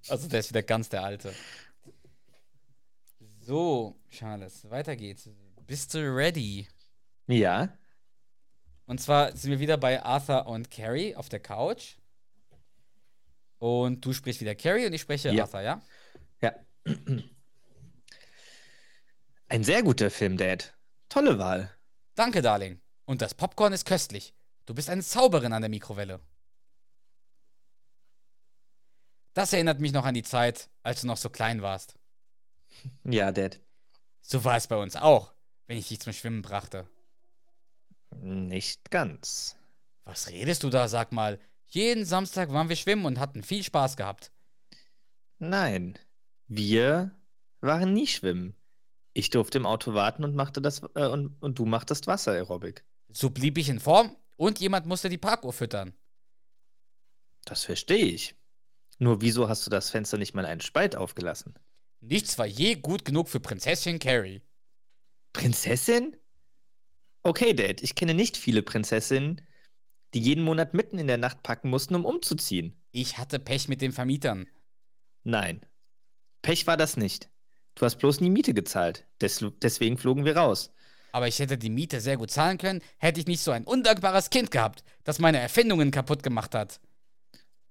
Also 0.07 0.27
der 0.27 0.39
ist 0.39 0.49
wieder 0.49 0.63
ganz 0.63 0.89
der 0.89 1.03
Alte. 1.03 1.33
So, 3.41 3.99
Charles, 4.09 4.69
weiter 4.69 4.95
geht's. 4.95 5.29
Bist 5.67 5.93
du 5.93 5.99
ready? 6.15 6.67
ja. 7.27 7.69
Und 8.88 9.01
zwar 9.01 9.36
sind 9.36 9.49
wir 9.49 9.59
wieder 9.59 9.77
bei 9.77 10.03
Arthur 10.03 10.45
und 10.45 10.69
Carrie 10.69 11.15
auf 11.15 11.27
der 11.27 11.39
Couch. 11.39 11.95
Und 13.57 14.05
du 14.05 14.13
sprichst 14.13 14.41
wieder 14.41 14.53
Carrie 14.53 14.86
und 14.86 14.93
ich 14.93 15.01
spreche 15.01 15.31
Ja. 15.31 15.45
Arthur, 15.45 15.61
ja? 15.61 15.81
Ja. 16.41 16.53
Ein 19.47 19.63
sehr 19.63 19.81
guter 19.81 20.11
Film, 20.11 20.38
Dad. 20.38 20.75
Tolle 21.09 21.39
Wahl. 21.39 21.75
Danke, 22.13 22.43
Darling. 22.43 22.79
Und 23.05 23.23
das 23.23 23.33
Popcorn 23.33 23.73
ist 23.73 23.86
köstlich. 23.86 24.36
Du 24.67 24.75
bist 24.75 24.89
eine 24.89 25.01
Zauberin 25.01 25.53
an 25.53 25.61
der 25.63 25.69
Mikrowelle. 25.69 26.19
Das 29.36 29.51
erinnert 29.51 29.81
mich 29.81 29.91
noch 29.91 30.05
an 30.05 30.13
die 30.13 30.23
Zeit, 30.23 30.69
als 30.81 31.01
du 31.01 31.07
noch 31.07 31.17
so 31.17 31.29
klein 31.29 31.61
warst. 31.61 31.95
Ja, 33.03 33.33
Dad. 33.33 33.59
So 34.21 34.43
war 34.45 34.55
es 34.55 34.67
bei 34.67 34.77
uns 34.77 34.95
auch, 34.95 35.33
wenn 35.67 35.77
ich 35.77 35.89
dich 35.89 35.99
zum 35.99 36.13
Schwimmen 36.13 36.41
brachte. 36.41 36.88
Nicht 38.15 38.89
ganz. 38.91 39.57
Was 40.05 40.29
redest 40.29 40.63
du 40.63 40.69
da, 40.69 40.88
sag 40.88 41.11
mal? 41.11 41.38
Jeden 41.67 42.05
Samstag 42.05 42.53
waren 42.53 42.69
wir 42.69 42.77
schwimmen 42.77 43.05
und 43.05 43.19
hatten 43.19 43.43
viel 43.43 43.61
Spaß 43.61 43.97
gehabt. 43.97 44.31
Nein. 45.38 45.99
Wir 46.47 47.11
waren 47.59 47.93
nie 47.93 48.07
schwimmen. 48.07 48.55
Ich 49.13 49.31
durfte 49.31 49.57
im 49.57 49.65
Auto 49.65 49.93
warten 49.93 50.23
und 50.23 50.36
machte 50.36 50.61
das 50.61 50.81
äh, 50.95 51.07
und, 51.07 51.36
und 51.41 51.59
du 51.59 51.65
machtest 51.65 52.07
Wasser-Aerobik. 52.07 52.86
So 53.09 53.29
blieb 53.29 53.57
ich 53.57 53.67
in 53.67 53.81
Form 53.81 54.15
und 54.38 54.59
jemand 54.59 54.86
musste 54.86 55.09
die 55.09 55.17
Parkuhr 55.17 55.51
füttern. 55.51 55.93
Das 57.43 57.65
verstehe 57.65 58.05
ich. 58.05 58.36
Nur 58.98 59.22
wieso 59.22 59.50
hast 59.50 59.66
du 59.66 59.70
das 59.70 59.89
Fenster 59.89 60.18
nicht 60.18 60.34
mal 60.34 60.46
einen 60.46 60.62
Spalt 60.62 60.96
aufgelassen? 60.96 61.54
Nichts 62.02 62.38
war 62.38 62.46
je 62.46 62.76
gut 62.76 63.04
genug 63.04 63.30
für 63.30 63.39
Prinzessin 63.39 64.00
Carrie. 64.00 64.41
Prinzessin? 65.34 66.16
Okay, 67.24 67.54
Dad, 67.54 67.82
ich 67.82 67.96
kenne 67.96 68.14
nicht 68.14 68.38
viele 68.38 68.62
Prinzessinnen, 68.62 69.41
die 70.14 70.20
jeden 70.20 70.43
Monat 70.43 70.74
mitten 70.74 71.00
in 71.00 71.08
der 71.08 71.18
Nacht 71.18 71.43
packen 71.43 71.70
mussten, 71.70 71.96
um 71.96 72.06
umzuziehen. 72.06 72.80
Ich 72.91 73.18
hatte 73.18 73.39
Pech 73.39 73.68
mit 73.68 73.82
den 73.82 73.91
Vermietern. 73.91 74.48
Nein. 75.24 75.66
Pech 76.41 76.68
war 76.68 76.78
das 76.78 76.96
nicht. 76.96 77.30
Du 77.74 77.86
hast 77.86 77.98
bloß 77.98 78.22
nie 78.22 78.30
Miete 78.30 78.54
gezahlt. 78.54 79.06
Des 79.20 79.43
deswegen 79.62 79.98
flogen 79.98 80.24
wir 80.24 80.38
raus. 80.38 80.72
Aber 81.12 81.28
ich 81.28 81.39
hätte 81.39 81.58
die 81.58 81.70
Miete 81.70 82.00
sehr 82.00 82.18
gut 82.18 82.32
zahlen 82.32 82.58
können, 82.58 82.82
hätte 82.98 83.20
ich 83.20 83.28
nicht 83.28 83.41
so 83.41 83.52
ein 83.52 83.66
undankbares 83.66 84.30
Kind 84.30 84.52
gehabt, 84.52 84.84
das 85.04 85.20
meine 85.20 85.39
Erfindungen 85.39 85.91
kaputt 85.91 86.24
gemacht 86.24 86.54
hat. 86.54 86.80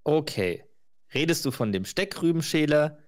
Okay. 0.03 0.65
Redest 1.15 1.45
du 1.45 1.51
von 1.51 1.73
dem 1.73 1.85
Steckrübenschäler? 1.85 2.99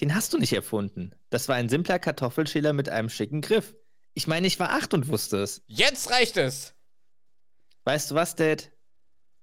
Den 0.00 0.14
hast 0.14 0.32
du 0.32 0.38
nicht 0.38 0.52
erfunden. 0.52 1.14
Das 1.30 1.48
war 1.48 1.56
ein 1.56 1.68
simpler 1.68 1.98
Kartoffelschäler 1.98 2.72
mit 2.72 2.88
einem 2.88 3.08
schicken 3.08 3.40
Griff. 3.40 3.74
Ich 4.14 4.26
meine, 4.26 4.46
ich 4.46 4.58
war 4.58 4.70
acht 4.70 4.92
und 4.94 5.08
wusste 5.08 5.38
es. 5.38 5.62
Jetzt 5.66 6.10
reicht 6.10 6.36
es! 6.36 6.74
Weißt 7.84 8.10
du 8.10 8.14
was, 8.14 8.34
Dad? 8.34 8.72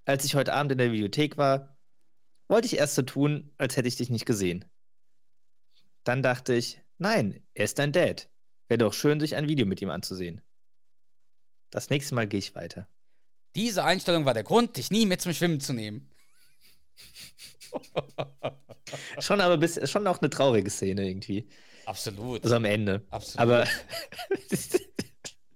Als 0.05 0.25
ich 0.25 0.35
heute 0.35 0.53
Abend 0.53 0.73
in 0.73 0.77
der 0.77 0.91
Videothek 0.91 1.37
war, 1.37 1.77
wollte 2.49 2.67
ich 2.67 2.77
erst 2.77 2.95
so 2.95 3.01
tun, 3.03 3.53
als 3.57 3.77
hätte 3.77 3.87
ich 3.87 3.95
dich 3.95 4.09
nicht 4.09 4.25
gesehen. 4.25 4.65
Dann 6.03 6.21
dachte 6.21 6.53
ich, 6.53 6.81
nein, 6.97 7.41
er 7.53 7.65
ist 7.65 7.79
dein 7.79 7.93
Dad. 7.93 8.29
Wäre 8.67 8.79
doch 8.79 8.93
schön, 8.93 9.19
sich 9.19 9.35
ein 9.35 9.47
Video 9.47 9.65
mit 9.65 9.81
ihm 9.81 9.89
anzusehen. 9.89 10.41
Das 11.69 11.89
nächste 11.89 12.15
Mal 12.15 12.27
gehe 12.27 12.39
ich 12.39 12.53
weiter. 12.53 12.87
Diese 13.55 13.85
Einstellung 13.85 14.25
war 14.25 14.33
der 14.33 14.43
Grund, 14.43 14.75
dich 14.77 14.91
nie 14.91 15.05
mit 15.05 15.21
zum 15.21 15.33
Schwimmen 15.33 15.61
zu 15.61 15.73
nehmen. 15.73 16.11
schon 19.19 19.41
aber 19.41 19.57
bis, 19.57 19.89
schon 19.89 20.07
auch 20.07 20.19
eine 20.19 20.29
traurige 20.29 20.69
Szene 20.69 21.07
irgendwie. 21.07 21.47
Absolut. 21.85 22.43
Also 22.43 22.55
am 22.55 22.65
Ende. 22.65 23.01
Absolut. 23.09 23.39
Aber 23.39 23.67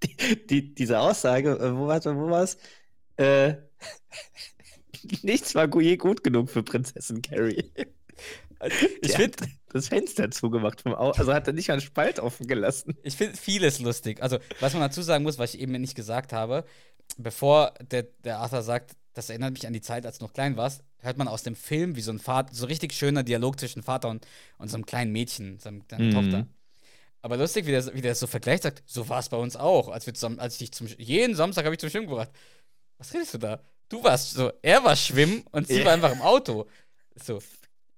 die, 0.03 0.45
die, 0.47 0.75
diese 0.75 0.99
Aussage, 0.99 1.51
äh, 1.51 1.75
wo 1.75 1.87
war 1.87 2.03
wo 2.03 2.29
war's? 2.29 2.57
Äh, 3.17 3.55
nichts 5.21 5.55
war 5.55 5.69
je 5.81 5.97
gut 5.97 6.23
genug 6.23 6.49
für 6.49 6.63
Prinzessin 6.63 7.21
Carrie. 7.21 7.71
ich 9.01 9.13
finde 9.13 9.37
das 9.69 9.87
Fenster 9.89 10.31
zugemacht 10.31 10.81
vom 10.81 10.95
Auto, 10.95 11.19
also 11.19 11.33
hat 11.33 11.47
er 11.47 11.53
nicht 11.53 11.69
einen 11.71 11.81
Spalt 11.81 12.19
offen 12.19 12.47
gelassen. 12.47 12.97
ich 13.03 13.15
find 13.15 13.37
vieles 13.37 13.79
lustig. 13.79 14.21
Also, 14.21 14.39
was 14.59 14.73
man 14.73 14.81
dazu 14.81 15.01
sagen 15.01 15.23
muss, 15.23 15.37
was 15.37 15.53
ich 15.53 15.61
eben 15.61 15.73
nicht 15.73 15.95
gesagt 15.95 16.33
habe, 16.33 16.65
bevor 17.17 17.73
der, 17.91 18.03
der 18.23 18.39
Arthur 18.39 18.63
sagt, 18.63 18.95
das 19.17 19.29
erinnert 19.29 19.53
mich 19.53 19.65
an 19.65 19.73
die 19.73 19.81
Zeit, 19.81 20.05
als 20.05 20.19
du 20.19 20.25
noch 20.25 20.33
klein 20.33 20.57
warst, 20.57 20.83
hört 20.99 21.17
man 21.17 21.27
aus 21.27 21.41
dem 21.41 21.55
Film, 21.55 21.95
wie 21.95 22.01
so 22.01 22.11
ein 22.11 22.19
Vater, 22.19 22.53
so 22.53 22.67
richtig 22.67 22.93
schöner 22.93 23.23
Dialog 23.23 23.59
zwischen 23.59 23.81
Vater 23.81 24.09
und, 24.09 24.27
und 24.59 24.69
so 24.69 24.75
einem 24.75 24.85
kleinen 24.85 25.11
Mädchen, 25.11 25.59
seiner 25.59 25.81
Mhm. 25.97 26.11
Tochter. 26.11 26.47
Aber 27.23 27.35
lustig, 27.35 27.65
wie 27.65 27.71
der, 27.71 27.93
wie 27.95 28.01
der 28.01 28.11
das 28.11 28.19
so 28.19 28.27
vergleicht 28.27 28.63
sagt, 28.63 28.83
so 28.85 29.09
war 29.09 29.19
es 29.19 29.29
bei 29.29 29.37
uns 29.37 29.55
auch. 29.55 29.89
Als 29.89 30.05
wir 30.05 30.13
zusammen, 30.13 30.39
als 30.39 30.53
ich 30.53 30.59
dich 30.59 30.71
zum 30.71 30.85
jeden 30.99 31.35
Samstag 31.35 31.65
habe 31.65 31.73
ich 31.73 31.79
zum 31.79 31.89
Schwimmen 31.89 32.07
gebracht. 32.07 32.29
Was 32.99 33.11
redest 33.13 33.33
du 33.33 33.37
da? 33.39 33.59
Du 33.89 34.03
warst 34.03 34.31
so, 34.33 34.51
er 34.61 34.83
war 34.83 34.95
schwimmen 34.95 35.43
und 35.51 35.67
sie 35.67 35.83
war 35.83 35.93
einfach 35.93 36.11
im 36.11 36.21
Auto. 36.21 36.67
So, 37.15 37.41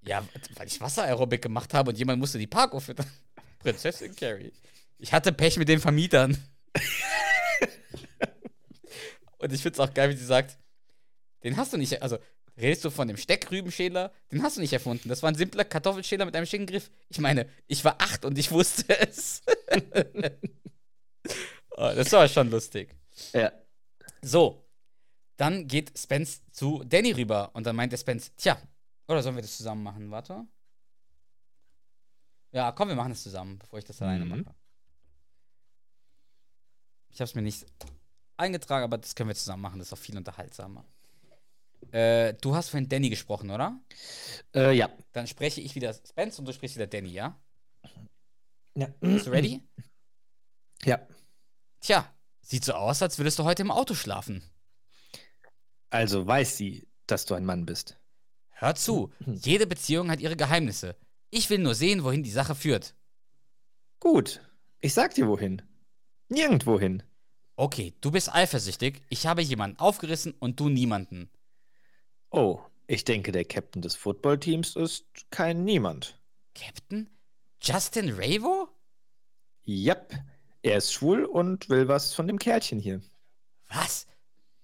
ja, 0.03 0.23
weil 0.55 0.67
ich 0.67 0.79
Wasser-Aerobik 0.79 1.41
gemacht 1.41 1.73
habe 1.73 1.91
und 1.91 1.97
jemand 1.97 2.19
musste 2.19 2.39
die 2.39 2.47
Parkuhr 2.47 2.79
füttern. 2.79 3.07
Prinzessin 3.59 4.15
Carrie. 4.15 4.53
Ich 4.97 5.11
hatte 5.11 5.33
Pech 5.33 5.57
mit 5.57 5.67
den 5.67 5.81
Vermietern. 5.81 6.37
und 9.39 9.51
ich 9.51 9.61
finde 9.61 9.73
es 9.73 9.79
auch 9.79 9.93
geil, 9.93 10.09
wie 10.11 10.15
sie 10.15 10.25
sagt, 10.25 10.57
den 11.43 11.57
hast 11.57 11.73
du 11.73 11.77
nicht, 11.77 12.01
also 12.01 12.17
redest 12.57 12.83
du 12.85 12.89
von 12.89 13.07
dem 13.07 13.17
Steckrübenschäler? 13.17 14.11
Den 14.31 14.43
hast 14.43 14.57
du 14.57 14.61
nicht 14.61 14.73
erfunden. 14.73 15.09
Das 15.09 15.23
war 15.23 15.31
ein 15.31 15.35
simpler 15.35 15.63
Kartoffelschäler 15.65 16.25
mit 16.25 16.35
einem 16.35 16.45
schicken 16.45 16.65
Griff. 16.65 16.89
Ich 17.09 17.19
meine, 17.19 17.47
ich 17.67 17.83
war 17.85 17.95
acht 18.01 18.25
und 18.25 18.37
ich 18.37 18.51
wusste 18.51 18.97
es. 18.99 19.41
oh, 21.71 21.91
das 21.95 22.11
war 22.11 22.27
schon 22.27 22.49
lustig. 22.49 22.95
Ja. 23.33 23.51
So, 24.21 24.65
dann 25.37 25.67
geht 25.67 25.97
Spence 25.97 26.41
zu 26.51 26.83
Danny 26.83 27.11
rüber 27.11 27.51
und 27.53 27.65
dann 27.65 27.75
meint 27.75 27.91
der 27.93 27.97
Spence, 27.97 28.31
tja, 28.35 28.61
oder 29.07 29.23
sollen 29.23 29.35
wir 29.35 29.41
das 29.41 29.55
zusammen 29.57 29.83
machen? 29.83 30.11
Warte. 30.11 30.45
Ja, 32.51 32.71
komm, 32.71 32.89
wir 32.89 32.95
machen 32.95 33.11
das 33.11 33.23
zusammen, 33.23 33.57
bevor 33.59 33.79
ich 33.79 33.85
das 33.85 34.01
alleine 34.01 34.25
Mhm. 34.25 34.41
mache. 34.43 34.55
Ich 37.11 37.19
habe 37.21 37.25
es 37.29 37.35
mir 37.35 37.41
nicht 37.41 37.65
eingetragen, 38.37 38.83
aber 38.83 38.97
das 38.97 39.15
können 39.15 39.29
wir 39.29 39.35
zusammen 39.35 39.61
machen, 39.61 39.79
das 39.79 39.87
ist 39.89 39.93
auch 39.93 39.97
viel 39.97 40.17
unterhaltsamer. 40.17 40.85
Äh, 41.91 42.33
du 42.35 42.55
hast 42.55 42.69
vorhin 42.69 42.89
Danny 42.89 43.09
gesprochen, 43.09 43.49
oder? 43.49 43.79
Äh, 44.53 44.73
ja. 44.73 44.89
Dann 45.11 45.27
spreche 45.27 45.61
ich 45.61 45.75
wieder 45.75 45.93
Spence 45.93 46.39
und 46.39 46.45
du 46.45 46.53
sprichst 46.53 46.75
wieder 46.75 46.87
Danny, 46.87 47.09
ja? 47.09 47.39
ja. 48.75 48.87
Bist 48.99 49.27
du 49.27 49.31
ready? 49.31 49.61
Ja. 50.83 50.99
Tja, 51.81 52.13
sieht 52.41 52.65
so 52.65 52.73
aus, 52.73 53.01
als 53.01 53.17
würdest 53.17 53.39
du 53.39 53.43
heute 53.43 53.63
im 53.63 53.71
Auto 53.71 53.95
schlafen. 53.95 54.43
Also 55.89 56.27
weiß 56.27 56.57
sie, 56.57 56.87
dass 57.07 57.25
du 57.25 57.33
ein 57.33 57.45
Mann 57.45 57.65
bist. 57.65 57.97
Hör 58.51 58.75
zu, 58.75 59.11
jede 59.25 59.65
Beziehung 59.65 60.11
hat 60.11 60.19
ihre 60.19 60.35
Geheimnisse. 60.35 60.95
Ich 61.31 61.49
will 61.49 61.59
nur 61.59 61.75
sehen, 61.75 62.03
wohin 62.03 62.23
die 62.23 62.31
Sache 62.31 62.55
führt. 62.55 62.93
Gut. 63.99 64.41
Ich 64.81 64.93
sag 64.93 65.13
dir 65.13 65.27
wohin. 65.27 65.61
Nirgendwohin. 66.27 67.03
Okay, 67.55 67.93
du 67.99 68.11
bist 68.11 68.33
eifersüchtig, 68.33 69.01
ich 69.09 69.25
habe 69.25 69.41
jemanden 69.41 69.79
aufgerissen 69.79 70.33
und 70.39 70.59
du 70.59 70.69
niemanden. 70.69 71.29
Oh, 72.31 72.59
ich 72.87 73.05
denke, 73.05 73.31
der 73.31 73.45
Captain 73.45 73.81
des 73.81 73.95
Footballteams 73.95 74.75
ist 74.75 75.05
kein 75.31 75.63
Niemand. 75.63 76.19
Captain? 76.55 77.09
Justin 77.61 78.11
Ravo? 78.15 78.69
Yep. 79.67 80.13
Er 80.61 80.77
ist 80.77 80.93
schwul 80.93 81.25
und 81.25 81.69
will 81.69 81.87
was 81.87 82.13
von 82.13 82.27
dem 82.27 82.39
Kerlchen 82.39 82.79
hier. 82.79 83.01
Was? 83.67 84.07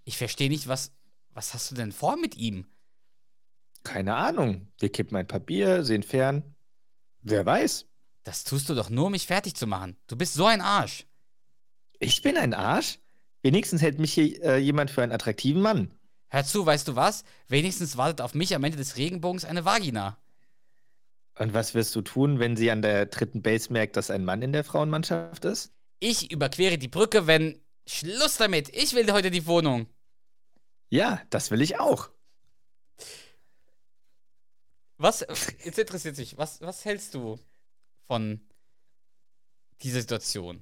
Ich 0.03 0.17
verstehe 0.17 0.49
nicht, 0.49 0.67
was. 0.67 0.91
Was 1.29 1.53
hast 1.53 1.69
du 1.71 1.75
denn 1.75 1.91
vor 1.91 2.15
mit 2.17 2.37
ihm? 2.37 2.65
Keine 3.83 4.15
Ahnung. 4.15 4.71
Wir 4.79 4.91
kippen 4.91 5.17
ein 5.17 5.27
paar 5.27 5.39
Bier, 5.39 5.83
sehen 5.83 6.03
fern. 6.03 6.55
Wer 7.21 7.45
weiß? 7.45 7.87
Das 8.23 8.43
tust 8.43 8.69
du 8.69 8.73
doch 8.73 8.89
nur, 8.89 9.07
um 9.07 9.11
mich 9.11 9.27
fertig 9.27 9.55
zu 9.55 9.67
machen. 9.67 9.97
Du 10.07 10.15
bist 10.15 10.33
so 10.33 10.45
ein 10.45 10.61
Arsch. 10.61 11.05
Ich 11.99 12.21
bin 12.21 12.37
ein 12.37 12.53
Arsch? 12.53 12.99
Wenigstens 13.43 13.81
hält 13.81 13.99
mich 13.99 14.13
hier 14.13 14.41
äh, 14.43 14.57
jemand 14.57 14.89
für 14.91 15.03
einen 15.03 15.11
attraktiven 15.11 15.61
Mann. 15.61 15.93
Hör 16.35 16.43
zu, 16.43 16.65
weißt 16.65 16.89
du 16.89 16.97
was? 16.97 17.23
Wenigstens 17.47 17.95
wartet 17.95 18.19
auf 18.19 18.33
mich 18.33 18.53
am 18.55 18.63
Ende 18.65 18.77
des 18.77 18.97
Regenbogens 18.97 19.45
eine 19.45 19.63
Vagina. 19.63 20.17
Und 21.39 21.53
was 21.53 21.73
wirst 21.73 21.95
du 21.95 22.01
tun, 22.01 22.39
wenn 22.39 22.57
sie 22.57 22.71
an 22.71 22.81
der 22.81 23.05
dritten 23.05 23.41
Base 23.41 23.71
merkt, 23.71 23.95
dass 23.95 24.11
ein 24.11 24.25
Mann 24.25 24.41
in 24.41 24.51
der 24.51 24.65
Frauenmannschaft 24.65 25.45
ist? 25.45 25.71
Ich 26.01 26.33
überquere 26.33 26.77
die 26.77 26.89
Brücke, 26.89 27.25
wenn. 27.25 27.63
Schluss 27.87 28.35
damit! 28.35 28.67
Ich 28.75 28.93
will 28.95 29.09
heute 29.13 29.31
die 29.31 29.47
Wohnung. 29.47 29.87
Ja, 30.89 31.21
das 31.29 31.51
will 31.51 31.61
ich 31.61 31.79
auch. 31.79 32.09
Was, 34.97 35.21
jetzt 35.63 35.79
interessiert 35.79 36.17
mich, 36.17 36.37
was, 36.37 36.59
was 36.59 36.83
hältst 36.83 37.13
du 37.13 37.39
von 38.07 38.45
dieser 39.83 40.01
Situation? 40.01 40.61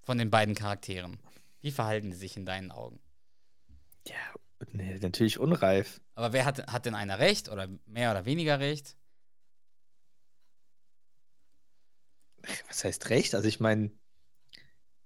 Von 0.00 0.16
den 0.16 0.30
beiden 0.30 0.54
Charakteren? 0.54 1.18
Wie 1.60 1.72
verhalten 1.72 2.10
die 2.10 2.16
sich 2.16 2.38
in 2.38 2.46
deinen 2.46 2.70
Augen? 2.70 3.00
Ja, 4.08 4.16
nee, 4.72 4.98
natürlich 5.00 5.38
unreif. 5.38 6.00
Aber 6.14 6.32
wer 6.32 6.44
hat, 6.44 6.66
hat 6.72 6.86
denn 6.86 6.94
einer 6.94 7.18
recht 7.18 7.48
oder 7.48 7.68
mehr 7.86 8.10
oder 8.10 8.24
weniger 8.24 8.60
recht? 8.60 8.96
Was 12.68 12.84
heißt 12.84 13.10
recht? 13.10 13.34
Also 13.34 13.48
ich 13.48 13.60
meine, 13.60 13.90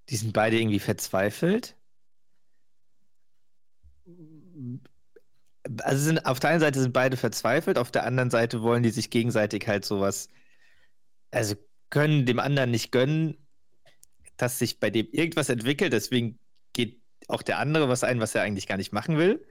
die 0.09 0.17
sind 0.17 0.33
beide 0.33 0.59
irgendwie 0.59 0.79
verzweifelt. 0.79 1.77
Also 5.83 6.05
sind, 6.05 6.25
auf 6.27 6.39
der 6.39 6.51
einen 6.51 6.61
Seite 6.61 6.81
sind 6.81 6.93
beide 6.93 7.17
verzweifelt, 7.17 7.77
auf 7.79 7.91
der 7.91 8.05
anderen 8.05 8.31
Seite 8.31 8.63
wollen 8.63 8.85
die 8.85 8.91
sich 8.91 9.11
gegenseitig 9.11 9.67
halt 9.67 9.85
sowas, 9.85 10.29
also 11.33 11.57
können 11.91 12.25
dem 12.25 12.39
anderen 12.39 12.71
nicht 12.71 12.93
gönnen, 12.93 13.37
dass 14.37 14.59
sich 14.59 14.79
bei 14.79 14.91
dem 14.91 15.09
irgendwas 15.11 15.49
entwickelt, 15.49 15.93
deswegen 15.93 16.39
geht 16.73 17.03
auch 17.29 17.43
der 17.43 17.59
andere 17.59 17.89
was 17.89 18.05
ein, 18.05 18.21
was 18.21 18.35
er 18.35 18.43
eigentlich 18.43 18.67
gar 18.67 18.77
nicht 18.77 18.93
machen 18.93 19.19
will. 19.19 19.45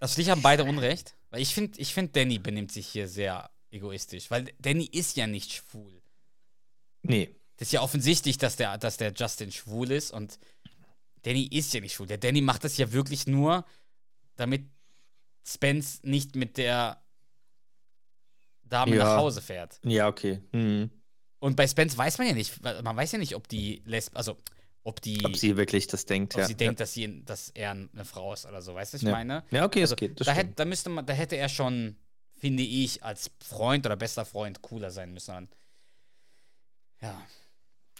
Also 0.00 0.16
dich 0.16 0.30
haben 0.30 0.42
beide 0.42 0.64
Unrecht. 0.64 1.14
Weil 1.30 1.40
ich 1.40 1.54
finde, 1.54 1.80
ich 1.80 1.94
find, 1.94 2.14
Danny 2.16 2.38
benimmt 2.38 2.72
sich 2.72 2.88
hier 2.88 3.08
sehr 3.08 3.50
egoistisch. 3.70 4.30
Weil 4.30 4.52
Danny 4.58 4.84
ist 4.84 5.16
ja 5.16 5.26
nicht 5.26 5.52
schwul. 5.52 6.02
Nee. 7.02 7.34
Das 7.56 7.68
ist 7.68 7.72
ja 7.72 7.80
offensichtlich, 7.82 8.36
dass 8.38 8.56
der, 8.56 8.76
dass 8.78 8.96
der 8.96 9.12
Justin 9.12 9.52
schwul 9.52 9.90
ist 9.90 10.10
und 10.10 10.38
Danny 11.22 11.44
ist 11.44 11.72
ja 11.72 11.80
nicht 11.80 11.94
schwul. 11.94 12.08
Der 12.08 12.18
Danny 12.18 12.40
macht 12.40 12.64
das 12.64 12.76
ja 12.76 12.92
wirklich 12.92 13.26
nur, 13.26 13.64
damit 14.36 14.68
Spence 15.46 16.00
nicht 16.02 16.34
mit 16.34 16.56
der 16.56 17.02
Dame 18.64 18.96
Ja. 18.96 19.04
nach 19.04 19.16
Hause 19.18 19.40
fährt. 19.40 19.78
Ja, 19.84 20.08
okay. 20.08 20.40
Hm. 20.52 20.90
Und 21.38 21.56
bei 21.56 21.66
Spence 21.66 21.96
weiß 21.96 22.18
man 22.18 22.26
ja 22.26 22.34
nicht, 22.34 22.60
man 22.62 22.96
weiß 22.96 23.12
ja 23.12 23.18
nicht, 23.18 23.36
ob 23.36 23.48
die 23.48 23.82
Lesb, 23.84 24.16
also 24.16 24.36
ob 24.84 25.00
die, 25.00 25.24
Ob 25.24 25.36
sie 25.36 25.56
wirklich 25.56 25.86
das 25.86 26.06
denkt, 26.06 26.34
ob 26.34 26.40
ja. 26.40 26.46
sie 26.46 26.56
denkt, 26.56 26.80
dass, 26.80 26.92
sie, 26.94 27.24
dass 27.24 27.50
er 27.50 27.70
eine 27.70 28.04
Frau 28.04 28.32
ist 28.32 28.46
oder 28.46 28.60
so. 28.62 28.74
Weißt 28.74 28.92
du, 28.92 28.96
was 28.96 29.02
ich 29.02 29.06
ja. 29.08 29.12
meine? 29.14 29.44
Ja, 29.50 29.64
okay, 29.64 29.80
Also, 29.82 29.94
es 29.94 29.98
geht. 29.98 30.18
Das 30.20 30.26
da, 30.26 30.32
hätte, 30.32 30.52
da 30.54 30.64
müsste 30.64 30.90
man, 30.90 31.06
da 31.06 31.12
hätte 31.12 31.36
er 31.36 31.48
schon, 31.48 31.96
finde 32.36 32.62
ich, 32.64 33.02
als 33.04 33.30
Freund 33.44 33.86
oder 33.86 33.96
bester 33.96 34.24
Freund 34.24 34.60
cooler 34.62 34.90
sein 34.90 35.12
müssen. 35.12 35.48
Ja. 37.00 37.20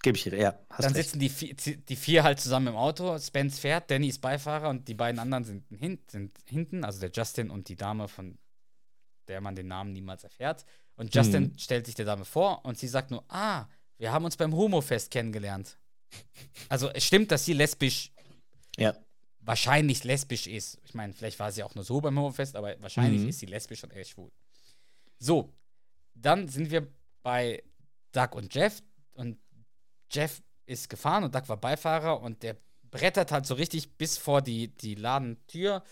Gebe 0.02 0.16
ich 0.16 0.24
dir, 0.24 0.36
ja. 0.36 0.58
Hast 0.70 0.84
Dann 0.84 0.92
recht. 0.94 1.04
sitzen 1.10 1.20
die, 1.20 1.28
vier- 1.28 1.54
die 1.54 1.96
vier 1.96 2.24
halt 2.24 2.40
zusammen 2.40 2.68
im 2.68 2.76
Auto. 2.76 3.16
Spence 3.20 3.60
fährt, 3.60 3.88
Danny 3.90 4.08
ist 4.08 4.20
Beifahrer 4.20 4.68
und 4.68 4.88
die 4.88 4.94
beiden 4.94 5.20
anderen 5.20 5.44
sind, 5.44 5.64
hin, 5.78 6.00
sind 6.08 6.36
hinten, 6.48 6.84
also 6.84 6.98
der 7.00 7.10
Justin 7.14 7.50
und 7.50 7.68
die 7.68 7.76
Dame, 7.76 8.08
von 8.08 8.36
der 9.28 9.40
man 9.40 9.54
den 9.54 9.68
Namen 9.68 9.92
niemals 9.92 10.24
erfährt. 10.24 10.64
Und 10.96 11.14
Justin 11.14 11.44
Mhm. 11.44 11.58
stellt 11.58 11.86
sich 11.86 11.94
der 11.94 12.04
Dame 12.06 12.24
vor 12.24 12.64
und 12.64 12.76
sie 12.76 12.88
sagt 12.88 13.12
nur, 13.12 13.24
ah, 13.28 13.66
wir 13.98 14.10
haben 14.12 14.24
uns 14.24 14.36
beim 14.36 14.52
Homo-Fest 14.52 15.12
kennengelernt. 15.12 15.78
Also 16.68 16.88
es 16.90 17.04
stimmt, 17.04 17.30
dass 17.30 17.44
sie 17.44 17.52
lesbisch, 17.52 18.12
Ja. 18.76 18.96
wahrscheinlich 19.40 20.04
lesbisch 20.04 20.46
ist. 20.46 20.78
Ich 20.84 20.94
meine, 20.94 21.12
vielleicht 21.12 21.38
war 21.38 21.52
sie 21.52 21.62
auch 21.62 21.74
nur 21.74 21.84
so 21.84 22.00
beim 22.00 22.16
Homo-Fest, 22.18 22.56
aber 22.56 22.80
wahrscheinlich 22.80 23.22
Mhm. 23.22 23.28
ist 23.28 23.38
sie 23.40 23.46
lesbisch 23.46 23.82
und 23.84 23.92
er 23.92 24.00
ist 24.02 24.10
schwul. 24.10 24.30
So, 25.18 25.52
dann 26.14 26.48
sind 26.48 26.70
wir 26.70 26.88
bei 27.22 27.62
Doug 28.12 28.28
und 28.32 28.54
Jeff 28.54 28.82
und 29.14 29.38
Jeff 30.10 30.42
ist 30.66 30.88
gefahren 30.88 31.24
und 31.24 31.34
Doug 31.34 31.48
war 31.48 31.56
Beifahrer 31.56 32.20
und 32.20 32.42
der 32.42 32.56
brettert 32.90 33.32
halt 33.32 33.46
so 33.46 33.54
richtig 33.54 33.96
bis 33.96 34.18
vor 34.18 34.42
die, 34.42 34.68
die 34.68 34.94
Ladentür. 34.94 35.82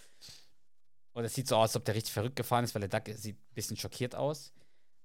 Und 1.12 1.24
es 1.24 1.34
sieht 1.34 1.48
so 1.48 1.56
aus, 1.56 1.70
als 1.70 1.76
ob 1.76 1.84
der 1.84 1.94
richtig 1.94 2.12
verrückt 2.12 2.36
gefahren 2.36 2.64
ist, 2.64 2.74
weil 2.74 2.86
der 2.86 3.00
Doug 3.00 3.12
sieht 3.16 3.36
ein 3.36 3.54
bisschen 3.54 3.76
schockiert 3.76 4.14
aus. 4.14 4.52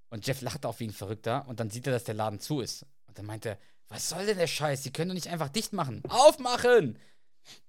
Und 0.10 0.28
Jeff 0.28 0.42
lacht 0.42 0.66
auch 0.66 0.80
wie 0.80 0.88
ein 0.88 0.92
Verrückter 0.94 1.48
und 1.48 1.60
dann 1.60 1.70
sieht 1.72 1.88
er, 1.88 1.94
dass 1.94 2.04
der 2.04 2.14
Laden 2.16 2.40
zu 2.40 2.60
ist. 2.62 2.86
Und 3.08 3.18
dann 3.18 3.26
meint 3.26 3.46
er, 3.46 3.58
was 3.88 4.10
soll 4.10 4.26
denn 4.26 4.38
der 4.38 4.48
Scheiß? 4.48 4.84
Sie 4.84 4.92
können 4.92 5.10
doch 5.10 5.16
nicht 5.16 5.28
einfach 5.28 5.50
dicht 5.50 5.74
machen. 5.74 6.02
Aufmachen! 6.10 7.00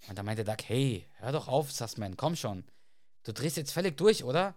Und 0.09 0.17
dann 0.17 0.25
meinte 0.25 0.45
Doug, 0.45 0.57
hey, 0.67 1.07
hör 1.15 1.33
doch 1.33 1.49
auf, 1.49 1.71
Sussman, 1.71 2.17
komm 2.17 2.37
schon. 2.37 2.65
Du 3.23 3.33
drehst 3.33 3.57
jetzt 3.57 3.73
völlig 3.73 3.97
durch, 3.97 4.25
oder? 4.25 4.55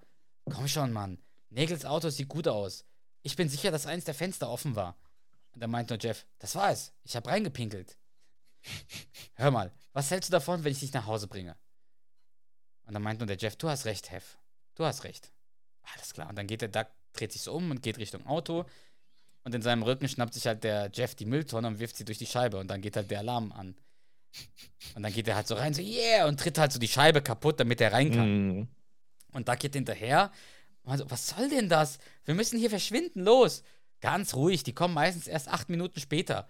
komm 0.49 0.67
schon, 0.67 0.91
Mann. 0.91 1.21
Nagels 1.49 1.85
Auto 1.85 2.09
sieht 2.09 2.27
gut 2.27 2.47
aus. 2.47 2.85
Ich 3.21 3.35
bin 3.35 3.49
sicher, 3.49 3.71
dass 3.71 3.85
eins 3.85 4.05
der 4.05 4.13
Fenster 4.13 4.49
offen 4.49 4.75
war. 4.75 4.97
Und 5.51 5.61
dann 5.61 5.71
meint 5.71 5.89
nur 5.89 5.99
Jeff, 5.99 6.25
das 6.37 6.55
war 6.55 6.71
es. 6.71 6.93
Ich 7.03 7.15
habe 7.15 7.29
reingepinkelt. 7.29 7.97
Hör 9.35 9.51
mal, 9.51 9.73
was 9.93 10.11
hältst 10.11 10.29
du 10.29 10.31
davon, 10.31 10.63
wenn 10.63 10.71
ich 10.71 10.79
dich 10.79 10.93
nach 10.93 11.05
Hause 11.05 11.27
bringe? 11.27 11.57
Und 12.83 12.93
dann 12.93 13.03
meint 13.03 13.19
nur 13.19 13.27
der 13.27 13.37
Jeff, 13.37 13.55
du 13.55 13.69
hast 13.69 13.85
recht, 13.85 14.11
Hev. 14.11 14.37
Du 14.75 14.85
hast 14.85 15.03
recht. 15.03 15.31
Alles 15.93 16.13
klar. 16.13 16.29
Und 16.29 16.35
dann 16.37 16.47
geht 16.47 16.61
der 16.61 16.69
Duck, 16.69 16.87
dreht 17.13 17.31
sich 17.31 17.41
so 17.41 17.53
um 17.53 17.71
und 17.71 17.81
geht 17.81 17.97
Richtung 17.97 18.25
Auto. 18.25 18.65
Und 19.43 19.55
in 19.55 19.61
seinem 19.61 19.83
Rücken 19.83 20.07
schnappt 20.07 20.33
sich 20.33 20.45
halt 20.47 20.63
der 20.63 20.89
Jeff 20.93 21.15
die 21.15 21.25
Mülltonne 21.25 21.67
und 21.67 21.79
wirft 21.79 21.95
sie 21.95 22.05
durch 22.05 22.17
die 22.17 22.25
Scheibe. 22.25 22.57
Und 22.57 22.67
dann 22.67 22.81
geht 22.81 22.95
halt 22.95 23.09
der 23.09 23.19
Alarm 23.19 23.51
an. 23.51 23.75
Und 24.95 25.03
dann 25.03 25.13
geht 25.13 25.27
er 25.27 25.35
halt 25.35 25.47
so 25.47 25.55
rein, 25.55 25.73
so 25.73 25.81
yeah, 25.81 26.27
und 26.27 26.39
tritt 26.39 26.57
halt 26.57 26.71
so 26.71 26.79
die 26.79 26.87
Scheibe 26.87 27.21
kaputt, 27.21 27.59
damit 27.59 27.81
er 27.81 27.93
rein 27.93 28.11
kann. 28.11 28.47
Mhm. 28.47 28.67
Und 29.31 29.47
Duck 29.47 29.59
geht 29.59 29.73
hinterher. 29.73 30.31
Also, 30.83 31.09
was 31.09 31.27
soll 31.27 31.49
denn 31.49 31.69
das? 31.69 31.99
Wir 32.25 32.35
müssen 32.35 32.59
hier 32.59 32.69
verschwinden, 32.69 33.23
los. 33.23 33.63
Ganz 34.01 34.33
ruhig, 34.33 34.63
die 34.63 34.73
kommen 34.73 34.93
meistens 34.93 35.27
erst 35.27 35.49
acht 35.49 35.69
Minuten 35.69 35.99
später. 35.99 36.49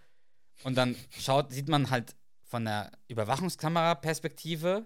Und 0.63 0.75
dann 0.75 0.95
schaut, 1.17 1.51
sieht 1.51 1.67
man 1.67 1.89
halt 1.89 2.15
von 2.43 2.65
der 2.65 2.91
Überwachungskamera-Perspektive, 3.07 4.85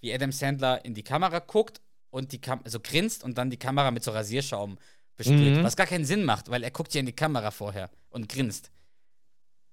wie 0.00 0.14
Adam 0.14 0.32
Sandler 0.32 0.84
in 0.84 0.94
die 0.94 1.02
Kamera 1.02 1.38
guckt 1.40 1.80
und 2.10 2.32
die 2.32 2.40
Kam 2.40 2.60
so 2.64 2.80
grinst 2.80 3.24
und 3.24 3.36
dann 3.36 3.50
die 3.50 3.56
Kamera 3.56 3.90
mit 3.90 4.04
so 4.04 4.10
Rasierschaum 4.10 4.78
besprüht. 5.18 5.56
Mhm. 5.58 5.62
Was 5.64 5.76
gar 5.76 5.86
keinen 5.86 6.06
Sinn 6.06 6.24
macht, 6.24 6.48
weil 6.50 6.62
er 6.64 6.70
guckt 6.70 6.94
ja 6.94 7.00
in 7.00 7.06
die 7.06 7.12
Kamera 7.12 7.50
vorher 7.50 7.90
und 8.08 8.28
grinst. 8.30 8.70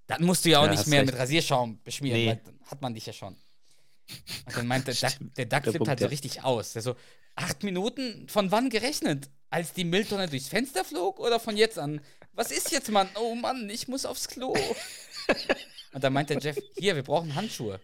Dann 0.07 0.23
musst 0.25 0.43
du 0.45 0.49
ja 0.49 0.59
auch 0.59 0.65
Ja, 0.65 0.71
nicht 0.71 0.87
mehr 0.87 0.99
recht. 1.01 1.11
mit 1.13 1.19
Rasierschaum 1.19 1.81
beschmieren, 1.83 2.19
Nee. 2.19 2.27
weil 2.27 2.41
dann 2.43 2.59
hat 2.65 2.81
man 2.81 2.93
dich 2.93 3.05
ja 3.05 3.13
schon. 3.13 3.35
Und 4.45 4.55
dann 4.57 4.67
meint 4.67 4.87
der 4.87 4.93
Duck, 5.19 5.35
der 5.35 5.45
Duck 5.45 5.63
flippt 5.63 5.87
halt 5.87 5.99
so 5.99 6.07
richtig 6.07 6.43
aus. 6.43 6.73
Der 6.73 6.81
so, 6.81 6.95
acht 7.35 7.63
Minuten, 7.63 8.27
von 8.27 8.51
wann 8.51 8.69
gerechnet? 8.69 9.29
Als 9.49 9.73
die 9.73 9.85
Mülltonne 9.85 10.27
durchs 10.27 10.49
Fenster 10.49 10.83
flog 10.83 11.19
oder 11.19 11.39
von 11.39 11.55
jetzt 11.55 11.79
an? 11.79 12.01
Was 12.33 12.51
ist 12.51 12.71
jetzt, 12.71 12.91
Mann? 12.91 13.07
Oh 13.15 13.33
Mann, 13.35 13.69
ich 13.69 13.87
muss 13.87 14.05
aufs 14.05 14.27
Klo. 14.27 14.53
Und 15.93 16.03
dann 16.03 16.11
meint 16.13 16.29
der 16.29 16.39
Jeff, 16.39 16.57
hier, 16.77 16.95
wir 16.95 17.03
brauchen 17.03 17.33
Handschuhe. 17.35 17.79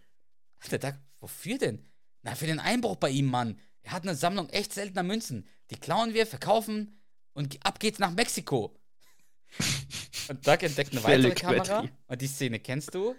Der 0.70 0.80
Duck, 0.80 0.96
wofür 1.20 1.58
denn? 1.58 1.86
Na, 2.24 2.36
für 2.36 2.46
den 2.46 2.60
Einbruch 2.60 2.98
bei 2.98 3.10
ihm, 3.10 3.26
Mann. 3.28 3.58
Er 3.84 3.94
hat 3.94 4.04
eine 4.04 4.16
Sammlung 4.16 4.50
echt 4.50 4.74
seltener 4.74 5.02
Münzen. 5.04 5.48
Die 5.72 5.78
klauen 5.80 6.14
wir, 6.14 6.28
verkaufen 6.28 7.01
und 7.44 7.66
ab 7.66 7.80
geht's 7.80 8.00
nach 8.00 8.12
Mexiko. 8.12 8.76
Und 10.30 10.48
Duck 10.48 10.64
entdeckt 10.64 10.92
eine 10.94 11.04
weitere 11.04 11.32
Kamera. 11.36 11.86
Und 12.08 12.22
die 12.22 12.28
Szene 12.28 12.60
kennst 12.60 12.94
du. 12.96 13.16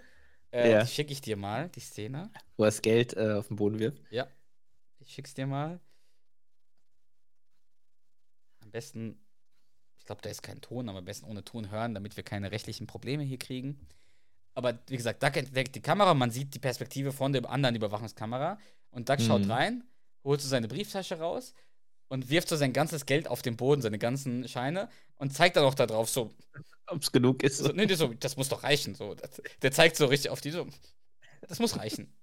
Äh, 0.51 0.71
Ja. 0.71 0.83
Die 0.83 0.89
schicke 0.89 1.11
ich 1.13 1.21
dir 1.21 1.35
mal, 1.37 1.69
die 1.69 1.79
Szene. 1.79 2.31
Wo 2.57 2.63
er 2.63 2.67
das 2.67 2.81
Geld 2.81 3.13
äh, 3.15 3.33
auf 3.33 3.47
den 3.49 3.57
Boden 3.57 3.77
wirft. 3.77 4.01
Ja. 4.09 4.27
Ich 4.99 5.13
schick's 5.13 5.33
dir 5.35 5.45
mal. 5.45 5.79
Am 8.61 8.71
besten, 8.71 9.19
ich 9.97 10.05
glaube, 10.05 10.21
da 10.21 10.29
ist 10.29 10.41
kein 10.41 10.61
Ton, 10.61 10.89
aber 10.89 10.99
am 10.99 11.05
besten 11.05 11.25
ohne 11.27 11.43
Ton 11.43 11.69
hören, 11.69 11.93
damit 11.93 12.15
wir 12.17 12.23
keine 12.23 12.51
rechtlichen 12.51 12.87
Probleme 12.87 13.23
hier 13.23 13.37
kriegen. 13.37 13.85
Aber 14.55 14.79
wie 14.87 14.97
gesagt, 14.97 15.21
Duck 15.21 15.35
entdeckt 15.35 15.75
die 15.75 15.81
Kamera, 15.81 16.13
man 16.13 16.31
sieht 16.31 16.53
die 16.55 16.59
Perspektive 16.59 17.11
von 17.11 17.33
der 17.33 17.47
anderen 17.49 17.75
Überwachungskamera 17.75 18.59
und 18.91 19.09
Duck 19.09 19.21
schaut 19.21 19.43
Mhm. 19.45 19.51
rein, 19.51 19.83
holt 20.23 20.41
so 20.41 20.47
seine 20.47 20.67
Brieftasche 20.67 21.19
raus 21.19 21.53
und 22.13 22.29
wirft 22.29 22.47
so 22.47 22.55
sein 22.55 22.73
ganzes 22.73 23.07
Geld 23.07 23.27
auf 23.27 23.41
den 23.41 23.57
Boden, 23.57 23.81
seine 23.81 23.97
ganzen 23.97 24.47
Scheine 24.47 24.87
und 25.15 25.33
zeigt 25.33 25.55
dann 25.55 25.63
auch 25.63 25.73
da 25.73 25.87
drauf 25.87 26.11
so, 26.11 26.31
Ob 26.85 27.01
es 27.01 27.11
genug 27.11 27.41
ist. 27.41 27.57
so, 27.57 27.69
nee, 27.69 27.91
so, 27.95 28.13
das 28.13 28.37
muss 28.37 28.49
doch 28.49 28.61
reichen. 28.61 28.93
So. 28.93 29.15
Das, 29.15 29.41
der 29.63 29.71
zeigt 29.71 29.95
so 29.95 30.05
richtig 30.05 30.29
auf 30.29 30.39
die 30.39 30.51
so, 30.51 30.67
das 31.47 31.57
muss 31.57 31.75
reichen. 31.75 32.13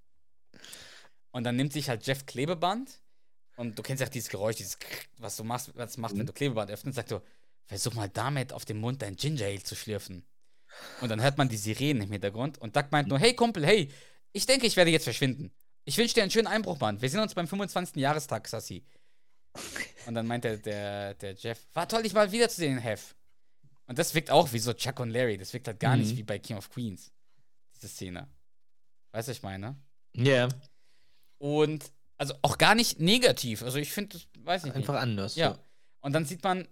Und 1.33 1.43
dann 1.43 1.57
nimmt 1.57 1.73
sich 1.73 1.89
halt 1.89 2.07
Jeff 2.07 2.25
Klebeband 2.25 3.01
und 3.57 3.77
du 3.77 3.83
kennst 3.83 4.01
ja 4.01 4.07
auch 4.07 4.13
dieses 4.13 4.29
Geräusch, 4.29 4.55
dieses 4.55 4.79
was 5.19 5.37
du 5.37 5.43
machst, 5.43 5.73
was 5.75 5.97
macht, 5.97 6.17
wenn 6.17 6.27
du 6.27 6.33
Klebeband 6.33 6.71
öffnest, 6.71 6.95
sagt 6.95 7.09
so, 7.09 7.21
versuch 7.67 7.95
mal 7.95 8.09
damit 8.09 8.53
auf 8.53 8.65
dem 8.65 8.79
Mund 8.79 9.03
dein 9.03 9.17
Ginger 9.17 9.47
Ale 9.47 9.65
zu 9.65 9.75
schlürfen. 9.75 10.25
Und 11.01 11.09
dann 11.09 11.21
hört 11.21 11.37
man 11.37 11.49
die 11.49 11.57
Sirenen 11.57 12.05
im 12.05 12.13
Hintergrund 12.13 12.59
und 12.59 12.77
Doug 12.77 12.85
meint 12.93 13.09
nur, 13.09 13.19
hey 13.19 13.35
Kumpel, 13.35 13.67
hey, 13.67 13.91
ich 14.31 14.47
denke, 14.47 14.69
ich 14.69 14.77
werde 14.77 14.93
jetzt 14.93 15.03
verschwinden. 15.03 15.51
Ich 15.85 15.99
wünsche 15.99 16.15
dir 16.15 16.23
einen 16.23 16.31
schönen 16.31 16.47
Einbruch, 16.47 16.79
Mann. 16.79 17.03
Wir 17.03 17.09
sehen 17.09 17.19
uns 17.19 17.35
beim 17.35 17.49
25. 17.49 17.97
Jahrestag, 17.97 18.47
Sassi. 18.47 18.85
Und 20.07 20.15
dann 20.15 20.27
meint 20.27 20.45
der, 20.45 20.57
der, 20.57 21.15
der 21.15 21.35
Jeff, 21.35 21.67
war 21.75 21.87
toll, 21.89 22.03
dich 22.03 22.13
mal 22.15 22.33
wiederzusehen, 22.33 22.79
Hef. 22.79 23.15
Und 23.87 23.99
das 23.99 24.15
wirkt 24.15 24.31
auch 24.31 24.53
wie 24.53 24.59
so 24.59 24.73
Chuck 24.73 25.01
und 25.01 25.11
Larry. 25.11 25.37
Das 25.37 25.53
wirkt 25.53 25.67
halt 25.69 25.81
gar 25.81 25.97
nicht 25.97 26.13
Mhm. 26.13 26.17
wie 26.19 26.23
bei 26.23 26.39
King 26.39 26.57
of 26.57 26.71
Queens. 26.71 27.13
Diese 27.77 27.89
Szene. 27.89 28.29
Weißt 29.13 29.29
du, 29.29 29.31
was 29.31 29.37
ich 29.39 29.43
meine? 29.43 29.77
Ja, 30.15 30.49
Und 31.39 31.91
also 32.17 32.35
auch 32.43 32.59
gar 32.59 32.75
nicht 32.75 33.01
negativ. 33.01 33.63
Also 33.63 33.79
ich 33.79 33.91
finde, 33.93 34.17
das 34.19 34.27
weiß 34.45 34.65
ich 34.65 34.75
einfach 34.75 34.95
nicht. 34.95 35.03
anders. 35.03 35.37
Ja. 35.37 35.59
Und 36.01 36.13
dann 36.13 36.25
sieht 36.27 36.43
man, 36.45 36.69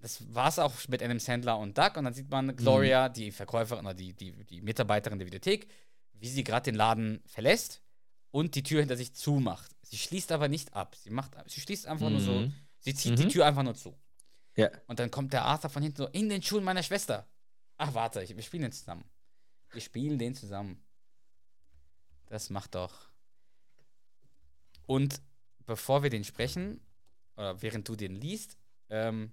das 0.00 0.32
war 0.34 0.48
es 0.48 0.58
auch 0.58 0.72
mit 0.88 1.02
Adam 1.02 1.18
Sandler 1.18 1.58
und 1.58 1.76
Doug. 1.76 1.96
Und 1.96 2.04
dann 2.04 2.14
sieht 2.14 2.30
man 2.30 2.54
Gloria, 2.56 3.08
die 3.08 3.32
Verkäuferin 3.32 3.84
oder 3.84 3.94
die, 3.94 4.12
die, 4.14 4.32
die 4.44 4.60
Mitarbeiterin 4.60 5.18
der 5.18 5.26
Videothek, 5.26 5.66
wie 6.12 6.28
sie 6.28 6.44
gerade 6.44 6.64
den 6.70 6.74
Laden 6.76 7.22
verlässt 7.26 7.82
und 8.30 8.54
die 8.54 8.62
Tür 8.62 8.80
hinter 8.80 8.96
sich 8.96 9.14
zumacht. 9.14 9.75
Sie 9.88 9.98
schließt 9.98 10.32
aber 10.32 10.48
nicht 10.48 10.74
ab. 10.74 10.96
Sie 10.96 11.10
macht, 11.10 11.32
sie 11.48 11.60
schließt 11.60 11.86
einfach 11.86 12.10
nur 12.10 12.20
so, 12.20 12.32
Mhm. 12.32 12.54
sie 12.80 12.94
zieht 12.94 13.18
die 13.18 13.24
Mhm. 13.26 13.28
Tür 13.30 13.46
einfach 13.46 13.62
nur 13.62 13.74
zu. 13.76 13.96
Ja. 14.56 14.70
Und 14.88 14.98
dann 14.98 15.10
kommt 15.12 15.32
der 15.32 15.44
Arthur 15.44 15.70
von 15.70 15.82
hinten 15.82 15.98
so 15.98 16.06
in 16.08 16.28
den 16.28 16.42
Schuhen 16.42 16.64
meiner 16.64 16.82
Schwester. 16.82 17.28
Ach, 17.76 17.94
warte, 17.94 18.22
ich, 18.22 18.34
wir 18.34 18.42
spielen 18.42 18.62
den 18.62 18.72
zusammen. 18.72 19.04
Wir 19.70 19.80
spielen 19.80 20.18
den 20.18 20.34
zusammen. 20.34 20.82
Das 22.26 22.50
macht 22.50 22.74
doch. 22.74 23.10
Und 24.86 25.20
bevor 25.66 26.02
wir 26.02 26.10
den 26.10 26.24
sprechen, 26.24 26.80
oder 27.36 27.60
während 27.62 27.88
du 27.88 27.94
den 27.96 28.16
liest, 28.16 28.56
ähm, 28.88 29.32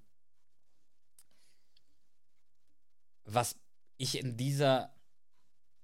was 3.24 3.56
ich 3.98 4.18
in 4.20 4.38
dieser 4.38 4.94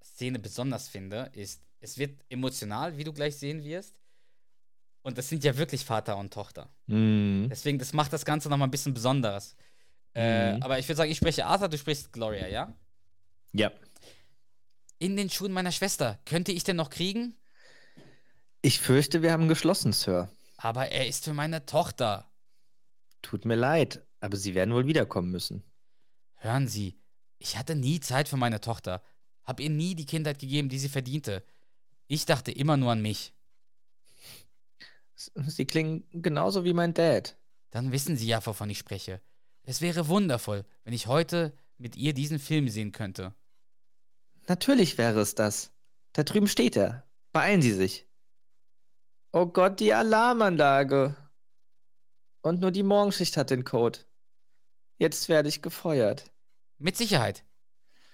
Szene 0.03 0.37
besonders 0.39 0.87
finde, 0.89 1.31
ist, 1.33 1.63
es 1.79 1.97
wird 1.97 2.23
emotional, 2.29 2.97
wie 2.97 3.03
du 3.03 3.13
gleich 3.13 3.37
sehen 3.37 3.63
wirst. 3.63 3.98
Und 5.01 5.17
das 5.17 5.29
sind 5.29 5.43
ja 5.43 5.57
wirklich 5.57 5.85
Vater 5.85 6.17
und 6.17 6.33
Tochter. 6.33 6.69
Mhm. 6.87 7.47
Deswegen, 7.49 7.79
das 7.79 7.93
macht 7.93 8.11
das 8.13 8.25
Ganze 8.25 8.49
nochmal 8.49 8.67
ein 8.67 8.71
bisschen 8.71 8.93
besonderes. 8.93 9.55
Äh, 10.13 10.55
Mhm. 10.55 10.63
aber 10.63 10.79
ich 10.79 10.87
würde 10.87 10.97
sagen, 10.97 11.11
ich 11.11 11.17
spreche 11.17 11.45
Arthur, 11.45 11.69
du 11.69 11.77
sprichst 11.77 12.11
Gloria, 12.11 12.47
ja? 12.47 12.73
Ja. 13.53 13.71
In 14.97 15.15
den 15.15 15.29
Schuhen 15.29 15.51
meiner 15.53 15.71
Schwester. 15.71 16.19
Könnte 16.25 16.51
ich 16.51 16.63
den 16.63 16.75
noch 16.75 16.89
kriegen? 16.89 17.35
Ich 18.61 18.79
fürchte, 18.79 19.21
wir 19.21 19.31
haben 19.31 19.47
geschlossen, 19.47 19.93
Sir. 19.93 20.29
Aber 20.57 20.89
er 20.91 21.07
ist 21.07 21.23
für 21.23 21.33
meine 21.33 21.65
Tochter. 21.65 22.29
Tut 23.21 23.45
mir 23.45 23.55
leid, 23.55 24.05
aber 24.19 24.35
Sie 24.35 24.53
werden 24.55 24.73
wohl 24.73 24.87
wiederkommen 24.87 25.31
müssen. 25.31 25.63
Hören 26.35 26.67
Sie, 26.67 26.99
ich 27.37 27.57
hatte 27.57 27.75
nie 27.75 28.01
Zeit 28.01 28.27
für 28.27 28.35
meine 28.37 28.59
Tochter. 28.59 29.01
Hab 29.45 29.59
ihr 29.61 29.69
nie 29.69 29.95
die 29.95 30.05
Kindheit 30.05 30.39
gegeben, 30.39 30.69
die 30.69 30.77
sie 30.79 30.89
verdiente. 30.89 31.43
Ich 32.07 32.25
dachte 32.25 32.51
immer 32.51 32.75
nur 32.77 32.91
an 32.91 33.01
mich. 33.01 33.33
Sie 35.47 35.65
klingen 35.65 36.07
genauso 36.11 36.63
wie 36.63 36.73
mein 36.73 36.93
Dad. 36.93 37.37
Dann 37.71 37.91
wissen 37.91 38.15
Sie 38.15 38.27
ja, 38.27 38.45
wovon 38.45 38.69
ich 38.69 38.79
spreche. 38.79 39.21
Es 39.63 39.81
wäre 39.81 40.07
wundervoll, 40.07 40.65
wenn 40.83 40.93
ich 40.93 41.07
heute 41.07 41.55
mit 41.77 41.95
ihr 41.95 42.13
diesen 42.13 42.39
Film 42.39 42.69
sehen 42.69 42.91
könnte. 42.91 43.35
Natürlich 44.47 44.97
wäre 44.97 45.19
es 45.19 45.35
das. 45.35 45.71
Da 46.13 46.23
drüben 46.23 46.47
steht 46.47 46.75
er. 46.75 47.07
Beeilen 47.31 47.61
Sie 47.61 47.73
sich. 47.73 48.07
Oh 49.31 49.45
Gott, 49.45 49.79
die 49.79 49.93
Alarmanlage. 49.93 51.15
Und 52.41 52.61
nur 52.61 52.71
die 52.71 52.83
Morgenschicht 52.83 53.37
hat 53.37 53.51
den 53.51 53.63
Code. 53.63 53.99
Jetzt 54.97 55.29
werde 55.29 55.49
ich 55.49 55.61
gefeuert. 55.61 56.31
Mit 56.79 56.97
Sicherheit. 56.97 57.43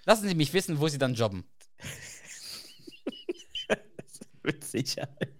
Lassen 0.04 0.28
Sie 0.28 0.34
mich 0.34 0.52
wissen, 0.52 0.78
wo 0.78 0.88
Sie 0.88 0.98
dann 0.98 1.14
jobben. 1.14 1.48
Mit 4.42 4.62
Sicherheit. 4.62 5.35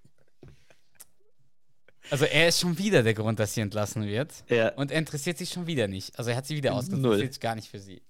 Also 2.11 2.25
er 2.25 2.49
ist 2.49 2.61
schon 2.61 2.79
wieder 2.79 3.03
der 3.03 3.15
Grund, 3.15 3.39
dass 3.39 3.55
sie 3.55 3.61
entlassen 3.61 4.07
wird. 4.07 4.33
Ja. 4.49 4.69
Und 4.75 4.91
er 4.91 4.99
interessiert 4.99 5.39
sich 5.39 5.51
schon 5.51 5.67
wieder 5.67 5.89
nicht. 5.89 6.17
Also 6.19 6.31
er 6.31 6.37
hat 6.37 6.47
sie 6.47 6.57
wieder 6.57 6.75
ausgesucht. 6.75 6.99
Interessiert 7.05 7.33
sich 7.35 7.41
gar 7.41 7.55
nicht 7.55 7.69
für 7.69 7.81
sie. 7.81 8.03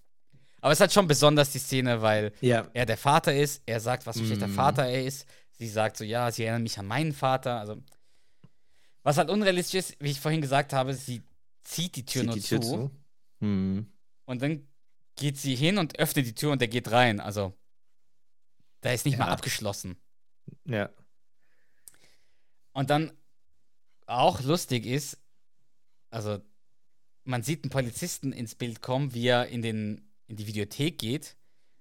Aber 0.61 0.73
es 0.73 0.77
ist 0.79 0.81
halt 0.81 0.93
schon 0.93 1.07
besonders 1.07 1.51
die 1.53 1.59
Szene, 1.59 2.03
weil 2.03 2.33
Ja. 2.41 2.69
er 2.75 2.87
der 2.87 2.99
Vater 2.99 3.35
ist. 3.35 3.63
Er 3.67 3.81
sagt, 3.81 4.07
was 4.07 4.17
für 4.17 4.23
ein 4.25 4.27
schlechter 4.27 4.49
Mhm. 4.49 4.55
Vater 4.55 4.87
er 4.87 5.05
ist. 5.05 5.27
Sie 5.53 5.69
sagt 5.69 5.97
so, 5.97 6.05
ja, 6.05 6.31
sie 6.31 6.43
erinnern 6.45 6.63
mich 6.65 6.79
an 6.79 6.87
meinen 6.87 7.13
Vater. 7.13 7.59
Also 7.61 7.83
was 9.03 9.17
halt 9.19 9.31
unrealistisch 9.31 9.79
ist, 9.79 9.97
wie 10.01 10.11
ich 10.11 10.21
vorhin 10.21 10.43
gesagt 10.43 10.73
habe, 10.73 10.93
sie 10.93 11.23
zieht 11.65 11.97
die 11.97 12.05
Tür 12.05 12.23
Zieht 12.23 12.27
nur 12.27 12.35
die 12.35 12.41
Tür 12.43 12.61
zu, 12.61 12.69
zu. 12.71 12.91
Hm. 13.41 13.87
und 14.25 14.43
dann 14.43 14.67
geht 15.17 15.39
sie 15.39 15.55
hin 15.55 15.79
und 15.79 15.99
öffnet 15.99 16.27
die 16.27 16.35
Tür 16.35 16.51
und 16.53 16.61
der 16.61 16.69
geht 16.69 16.91
rein. 16.91 17.21
Also 17.21 17.55
da 18.83 18.91
ist 18.93 19.07
nicht 19.07 19.17
mal 19.19 19.27
Ja. 19.27 19.33
abgeschlossen. 19.33 19.97
Ja. 20.65 20.91
Und 22.73 22.91
dann 22.91 23.13
auch 24.07 24.43
lustig 24.43 24.87
ist, 24.87 25.19
also 26.11 26.41
man 27.25 27.43
sieht 27.43 27.65
einen 27.65 27.71
Polizisten 27.71 28.33
ins 28.33 28.55
Bild 28.55 28.81
kommen, 28.81 29.13
wie 29.15 29.27
er 29.27 29.49
in, 29.49 29.63
den, 29.63 30.09
in 30.29 30.37
die 30.37 30.47
Videothek 30.47 30.99
geht. 30.99 31.37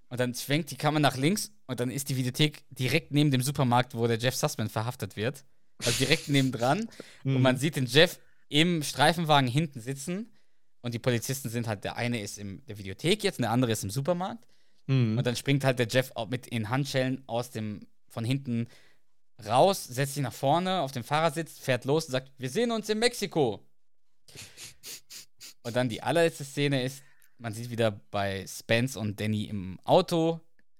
Und 0.10 0.20
dann 0.20 0.34
schwenkt 0.34 0.72
die 0.72 0.78
Kamera 0.78 1.00
nach 1.00 1.18
links 1.18 1.52
und 1.68 1.80
dann 1.80 1.90
ist 1.90 2.10
die 2.10 2.16
Videothek 2.16 2.64
direkt 2.70 3.12
neben 3.12 3.32
dem 3.32 3.42
Supermarkt, 3.42 3.96
wo 3.96 4.08
der 4.08 4.18
Jeff 4.18 4.36
Sussman 4.36 4.70
verhaftet 4.70 5.16
wird. 5.16 5.46
Also 5.84 6.04
direkt 6.04 6.30
nebendran. 6.30 6.88
Und 7.26 7.42
man 7.42 7.58
sieht 7.58 7.76
den 7.76 7.86
Jeff 7.86 8.20
im 8.48 8.82
Streifenwagen 8.82 9.50
hinten 9.50 9.82
sitzen 9.82 10.32
und 10.86 10.94
die 10.94 11.00
Polizisten 11.00 11.50
sind 11.50 11.68
halt, 11.68 11.84
der 11.84 11.96
eine 11.96 12.22
ist 12.22 12.38
in 12.38 12.64
der 12.68 12.78
Videothek 12.78 13.24
jetzt 13.24 13.40
und 13.40 13.42
der 13.42 13.52
andere 13.52 13.72
ist 13.72 13.84
im 13.84 13.90
Supermarkt. 13.90 14.48
Mhm. 14.86 15.18
Und 15.18 15.26
dann 15.26 15.36
springt 15.36 15.64
halt 15.64 15.80
der 15.80 15.88
Jeff 15.88 16.12
auch 16.14 16.30
mit 16.30 16.46
in 16.46 16.70
Handschellen 16.70 17.24
aus 17.28 17.50
dem, 17.50 17.88
von 18.08 18.24
hinten 18.24 18.68
raus, 19.46 19.84
setzt 19.84 20.14
sich 20.14 20.24
nach 20.24 20.34
vorne 20.34 20.82
auf 20.82 20.92
den 20.92 21.04
Fahrersitz, 21.04 21.60
fährt 21.60 21.86
los 21.86 22.06
und 22.06 22.12
sagt, 22.12 22.32
wir 22.38 22.50
sehen 22.50 22.72
uns 22.72 22.90
in 22.90 23.00
Mexiko. 23.00 23.66
Und 25.64 25.76
dann 25.76 25.90
die 25.90 26.04
allerletzte 26.04 26.46
Szene 26.46 26.84
ist, 26.84 27.02
man 27.38 27.54
sieht 27.54 27.70
wieder 27.70 27.92
bei 28.12 28.46
Spence 28.48 28.98
und 28.98 29.20
Danny 29.20 29.46
im 29.46 29.80
Auto, 29.84 30.40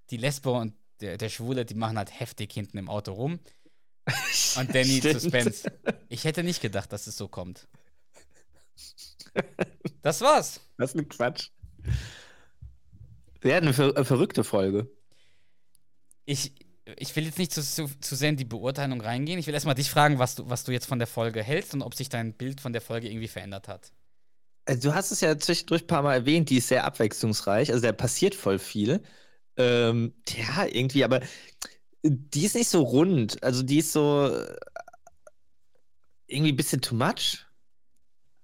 die 0.10 0.18
Lesbe 0.18 0.52
und 0.52 0.74
der, 1.02 1.18
der 1.18 1.30
Schwule, 1.30 1.66
die 1.66 1.76
machen 1.76 1.98
halt 1.98 2.18
heftig 2.18 2.54
hinten 2.54 2.78
im 2.78 2.90
Auto 2.90 3.14
rum. 3.14 3.40
Und 4.58 4.74
Danny 4.74 5.02
zu. 5.02 5.20
Spence. 5.20 5.64
Ich 6.08 6.24
hätte 6.24 6.44
nicht 6.44 6.62
gedacht, 6.62 6.94
dass 6.94 7.08
es 7.08 7.18
so 7.18 7.28
kommt. 7.28 7.68
Das 10.02 10.22
war's. 10.22 10.62
Was 10.78 10.96
ein 10.96 11.10
Quatsch. 11.10 11.50
Ja, 13.44 13.58
eine 13.58 13.74
ver 13.74 13.96
äh, 13.98 14.06
verrückte 14.06 14.44
Folge. 14.44 14.90
Ich, 16.26 16.54
ich 16.98 17.16
will 17.16 17.26
jetzt 17.26 17.38
nicht 17.38 17.52
zu, 17.52 17.64
zu, 17.64 17.88
zu 18.00 18.16
sehr 18.16 18.30
in 18.30 18.38
die 18.38 18.46
Beurteilung 18.46 19.02
reingehen. 19.02 19.40
Ich 19.40 19.48
will 19.48 19.54
erstmal 19.54 19.76
dich 19.76 19.90
fragen, 19.90 20.20
was 20.20 20.36
du, 20.36 20.50
was 20.50 20.64
du 20.64 20.72
jetzt 20.72 20.86
von 20.86 21.00
der 21.00 21.08
Folge 21.08 21.42
hältst 21.42 21.74
und 21.74 21.82
ob 21.82 21.96
sich 21.96 22.10
dein 22.10 22.34
Bild 22.34 22.62
von 22.62 22.74
der 22.74 22.82
Folge 22.82 23.10
irgendwie 23.10 23.28
verändert 23.28 23.68
hat. 23.68 23.92
Also, 24.66 24.90
du 24.90 24.96
hast 24.96 25.12
es 25.12 25.22
ja 25.22 25.38
zwischendurch 25.38 25.84
ein 25.84 25.88
paar 25.88 26.04
Mal 26.04 26.14
erwähnt, 26.16 26.50
die 26.50 26.58
ist 26.58 26.68
sehr 26.68 26.86
abwechslungsreich. 26.86 27.72
Also, 27.72 27.82
da 27.86 27.92
passiert 27.92 28.36
voll 28.36 28.60
viel. 28.60 29.02
Ähm, 29.58 30.14
ja, 30.28 30.66
irgendwie, 30.66 31.04
aber 31.04 31.22
die 32.04 32.46
ist 32.46 32.56
nicht 32.56 32.70
so 32.70 32.84
rund. 32.84 33.42
Also, 33.44 33.64
die 33.64 33.80
ist 33.80 33.92
so 33.92 34.28
äh, 34.28 34.56
irgendwie 36.28 36.54
ein 36.54 36.58
bisschen 36.58 36.82
too 36.82 36.96
much. 36.96 37.46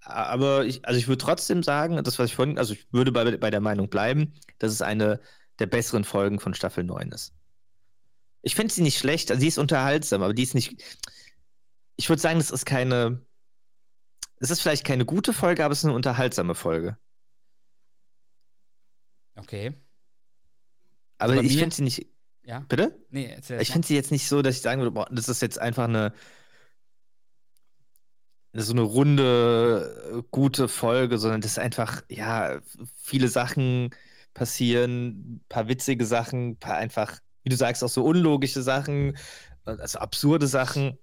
Aber 0.04 0.66
ich, 0.66 0.84
also 0.86 0.98
ich 1.00 1.08
würde 1.08 1.24
trotzdem 1.24 1.62
sagen, 1.62 2.04
das, 2.04 2.18
was 2.18 2.32
ich 2.32 2.36
vorhin, 2.36 2.58
also 2.58 2.74
ich 2.74 2.92
würde 2.92 3.12
bei, 3.12 3.38
bei 3.38 3.52
der 3.52 3.62
Meinung 3.62 3.88
bleiben, 3.90 4.34
dass 4.58 4.72
es 4.72 4.82
eine 4.82 5.22
der 5.60 5.68
besseren 5.68 6.04
Folgen 6.04 6.40
von 6.40 6.56
Staffel 6.56 6.84
9 6.84 7.12
ist. 7.12 7.34
Ich 8.42 8.56
finde 8.56 8.74
sie 8.74 8.82
nicht 8.82 8.98
schlecht, 8.98 9.32
also 9.32 9.40
die 9.40 9.48
ist 9.48 9.58
unterhaltsam, 9.58 10.24
aber 10.24 10.34
die 10.34 10.44
ist 10.44 10.56
nicht. 10.56 10.82
Ich 11.96 12.10
würde 12.10 12.22
sagen, 12.22 12.40
das 12.40 12.52
ist 12.52 12.66
keine. 12.66 13.26
Es 14.38 14.50
ist 14.50 14.62
vielleicht 14.62 14.86
keine 14.86 15.06
gute 15.06 15.34
Folge, 15.34 15.64
aber 15.64 15.72
es 15.72 15.80
ist 15.80 15.86
eine 15.86 15.94
unterhaltsame 15.94 16.56
Folge. 16.56 16.98
Okay. 19.36 19.74
Aber 21.20 21.34
Also 21.34 21.44
ich 21.44 21.58
finde 21.58 21.76
sie 21.76 21.84
nicht. 21.84 22.08
Ja? 22.44 22.66
Bitte? 22.68 23.06
Nee, 23.10 23.28
erzähl 23.28 23.62
Ich 23.62 23.72
finde 23.72 23.88
sie 23.88 23.96
jetzt 23.96 24.12
nicht 24.12 24.28
so, 24.28 24.42
dass 24.42 24.56
ich 24.56 24.62
sagen 24.62 24.82
würde, 24.82 24.92
boah, 24.92 25.08
das 25.12 25.30
ist 25.30 25.44
jetzt 25.44 25.60
einfach 25.60 25.84
eine 25.84 26.14
so 28.54 28.74
eine 28.74 28.82
runde, 28.82 30.26
gute 30.32 30.68
Folge, 30.68 31.18
sondern 31.18 31.42
das 31.42 31.52
ist 31.52 31.60
einfach, 31.60 32.02
ja, 32.10 32.62
viele 32.98 33.30
Sachen 33.30 33.92
passieren, 34.34 35.36
ein 35.36 35.46
paar 35.48 35.68
witzige 35.68 36.06
Sachen, 36.06 36.50
ein 36.52 36.58
paar 36.58 36.76
einfach, 36.76 37.20
wie 37.44 37.50
du 37.50 37.56
sagst, 37.56 37.84
auch 37.84 37.90
so 37.90 38.04
unlogische 38.04 38.62
Sachen, 38.62 39.18
also 39.66 40.00
absurde 40.00 40.48
Sachen, 40.48 40.98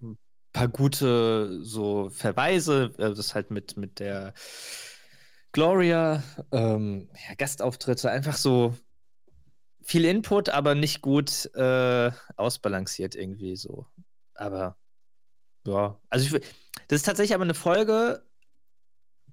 ein 0.00 0.18
paar 0.52 0.68
gute 0.68 1.62
so 1.62 2.10
Verweise, 2.10 2.92
äh, 2.98 3.14
das 3.14 3.34
halt 3.34 3.50
mit, 3.50 3.76
mit 3.76 3.98
der 4.00 4.34
Gloria, 5.52 6.22
ähm, 6.50 7.08
ja, 7.28 7.34
Gastauftritte, 7.36 8.10
einfach 8.10 8.36
so 8.36 8.76
viel 9.82 10.04
Input, 10.04 10.48
aber 10.48 10.74
nicht 10.74 11.02
gut 11.02 11.50
äh, 11.54 12.10
ausbalanciert 12.36 13.14
irgendwie 13.14 13.56
so. 13.56 13.86
Aber 14.34 14.76
ja, 15.66 16.00
also 16.10 16.36
ich, 16.36 16.44
das 16.88 16.96
ist 16.96 17.06
tatsächlich 17.06 17.34
aber 17.34 17.44
eine 17.44 17.54
Folge, 17.54 18.24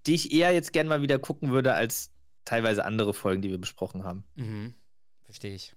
die 0.05 0.15
ich 0.15 0.31
eher 0.31 0.51
jetzt 0.53 0.73
gern 0.73 0.87
mal 0.87 1.01
wieder 1.01 1.19
gucken 1.19 1.51
würde 1.51 1.73
als 1.73 2.11
teilweise 2.45 2.85
andere 2.85 3.13
Folgen, 3.13 3.41
die 3.41 3.49
wir 3.49 3.57
besprochen 3.59 4.03
haben. 4.03 4.23
Mhm. 4.35 4.73
Verstehe 5.23 5.55
ich. 5.55 5.75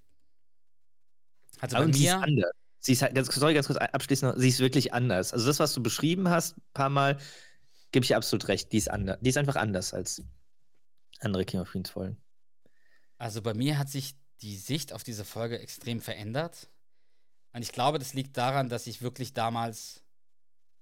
Also 1.60 1.76
Aber 1.76 1.86
bei 1.86 1.92
sie 1.92 2.06
ist 2.06 2.12
mir, 2.16 2.22
anders. 2.22 2.50
Sie 2.80 2.92
ist 2.92 3.02
halt, 3.02 3.14
ganz, 3.14 3.28
sorry, 3.34 3.54
ganz 3.54 3.66
kurz 3.66 3.78
abschließend, 3.78 4.34
sie 4.38 4.48
ist 4.48 4.60
wirklich 4.60 4.92
anders. 4.92 5.32
Also 5.32 5.46
das, 5.46 5.58
was 5.58 5.72
du 5.72 5.82
beschrieben 5.82 6.28
hast, 6.28 6.56
ein 6.58 6.62
paar 6.74 6.90
Mal, 6.90 7.18
gebe 7.92 8.04
ich 8.04 8.14
absolut 8.16 8.48
recht. 8.48 8.72
Die 8.72 8.78
ist 8.78 8.90
anders. 8.90 9.18
Die 9.20 9.30
ist 9.30 9.38
einfach 9.38 9.56
anders 9.56 9.94
als 9.94 10.22
andere 11.20 11.44
King 11.44 11.60
of 11.60 11.70
Queens 11.70 11.90
Folgen. 11.90 12.18
also 13.18 13.40
bei 13.40 13.54
mir 13.54 13.78
hat 13.78 13.88
sich 13.88 14.14
die 14.42 14.56
Sicht 14.56 14.92
auf 14.92 15.04
diese 15.04 15.24
Folge 15.24 15.58
extrem 15.58 16.00
verändert. 16.00 16.68
Und 17.52 17.62
ich 17.62 17.72
glaube, 17.72 17.98
das 17.98 18.14
liegt 18.14 18.36
daran, 18.36 18.68
dass 18.68 18.86
ich 18.86 19.00
wirklich 19.00 19.32
damals 19.32 20.02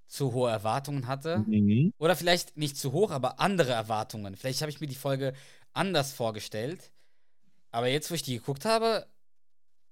zu 0.08 0.32
hohe 0.32 0.50
Erwartungen 0.50 1.06
hatte. 1.06 1.40
Mhm. 1.46 1.92
Oder 1.98 2.16
vielleicht 2.16 2.56
nicht 2.56 2.76
zu 2.76 2.92
hoch, 2.92 3.10
aber 3.10 3.38
andere 3.40 3.72
Erwartungen. 3.72 4.36
Vielleicht 4.36 4.62
habe 4.62 4.70
ich 4.70 4.80
mir 4.80 4.86
die 4.88 4.94
Folge 4.94 5.34
anders 5.72 6.12
vorgestellt. 6.12 6.90
Aber 7.70 7.88
jetzt, 7.88 8.10
wo 8.10 8.14
ich 8.14 8.22
die 8.22 8.34
geguckt 8.38 8.64
habe 8.64 9.06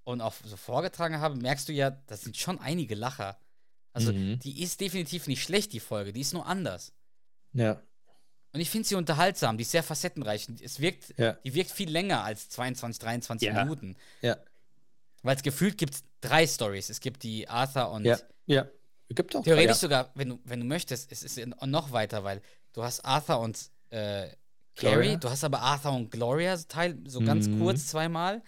und 0.05 0.21
auch 0.21 0.35
so 0.45 0.57
vorgetragen 0.57 1.21
habe, 1.21 1.37
merkst 1.37 1.69
du 1.69 1.73
ja, 1.73 1.91
das 1.91 2.23
sind 2.23 2.37
schon 2.37 2.59
einige 2.61 2.95
Lacher. 2.95 3.39
Also, 3.93 4.13
Mhm. 4.13 4.39
die 4.41 4.63
ist 4.63 4.81
definitiv 4.81 5.27
nicht 5.27 5.43
schlecht, 5.43 5.73
die 5.73 5.81
Folge. 5.81 6.13
Die 6.13 6.21
ist 6.21 6.33
nur 6.33 6.47
anders. 6.47 6.93
Ja. 7.53 7.83
Und 8.53 8.61
ich 8.61 8.71
finde 8.71 8.87
sie 8.89 8.95
unterhaltsam. 8.97 9.57
Die 9.59 9.63
ist 9.63 9.71
sehr 9.71 9.83
facettenreich. 9.83 10.49
Es 10.63 10.81
wirkt, 10.81 11.15
Ja. 11.19 11.33
die 11.45 11.55
wirkt 11.55 11.71
viel 11.71 11.91
länger 11.91 12.23
als 12.25 12.49
22, 12.51 12.99
23 13.01 13.49
Ja. 13.49 13.65
Minuten. 13.65 13.97
Ja. 14.23 14.37
Weil 15.23 15.37
es 15.37 15.43
gefühlt 15.43 15.77
gibt 15.79 15.95
es 15.95 16.03
drei 16.21 16.47
Stories. 16.47 16.91
Es 16.91 17.01
gibt 17.01 17.23
die 17.23 17.49
Arthur 17.49 17.91
und 17.91 18.05
Ja. 18.05 18.19
Ja. 18.47 18.69
Gibt 19.09 19.35
auch. 19.35 19.43
Theoretisch 19.43 19.69
ja. 19.71 19.75
sogar, 19.75 20.11
wenn 20.15 20.29
du, 20.31 20.41
wenn 20.45 20.61
du 20.61 20.67
möchtest, 20.67 21.11
es 21.11 21.23
ist 21.23 21.37
noch 21.67 21.91
weiter, 21.93 22.23
weil 22.25 22.43
du 22.73 22.83
hast 22.83 23.05
Arthur 23.05 23.41
und 23.41 23.59
äh, 23.91 24.29
Gloria. 24.81 24.97
Carrie, 25.03 25.17
du 25.19 25.31
hast 25.31 25.45
aber 25.45 25.61
Arthur 25.61 25.93
und 25.93 26.11
Gloria 26.11 26.57
so 26.57 26.65
Teil, 26.69 26.99
so 27.07 27.21
ganz 27.21 27.47
Mhm. 27.49 27.61
kurz 27.61 27.87
zweimal. 27.87 28.43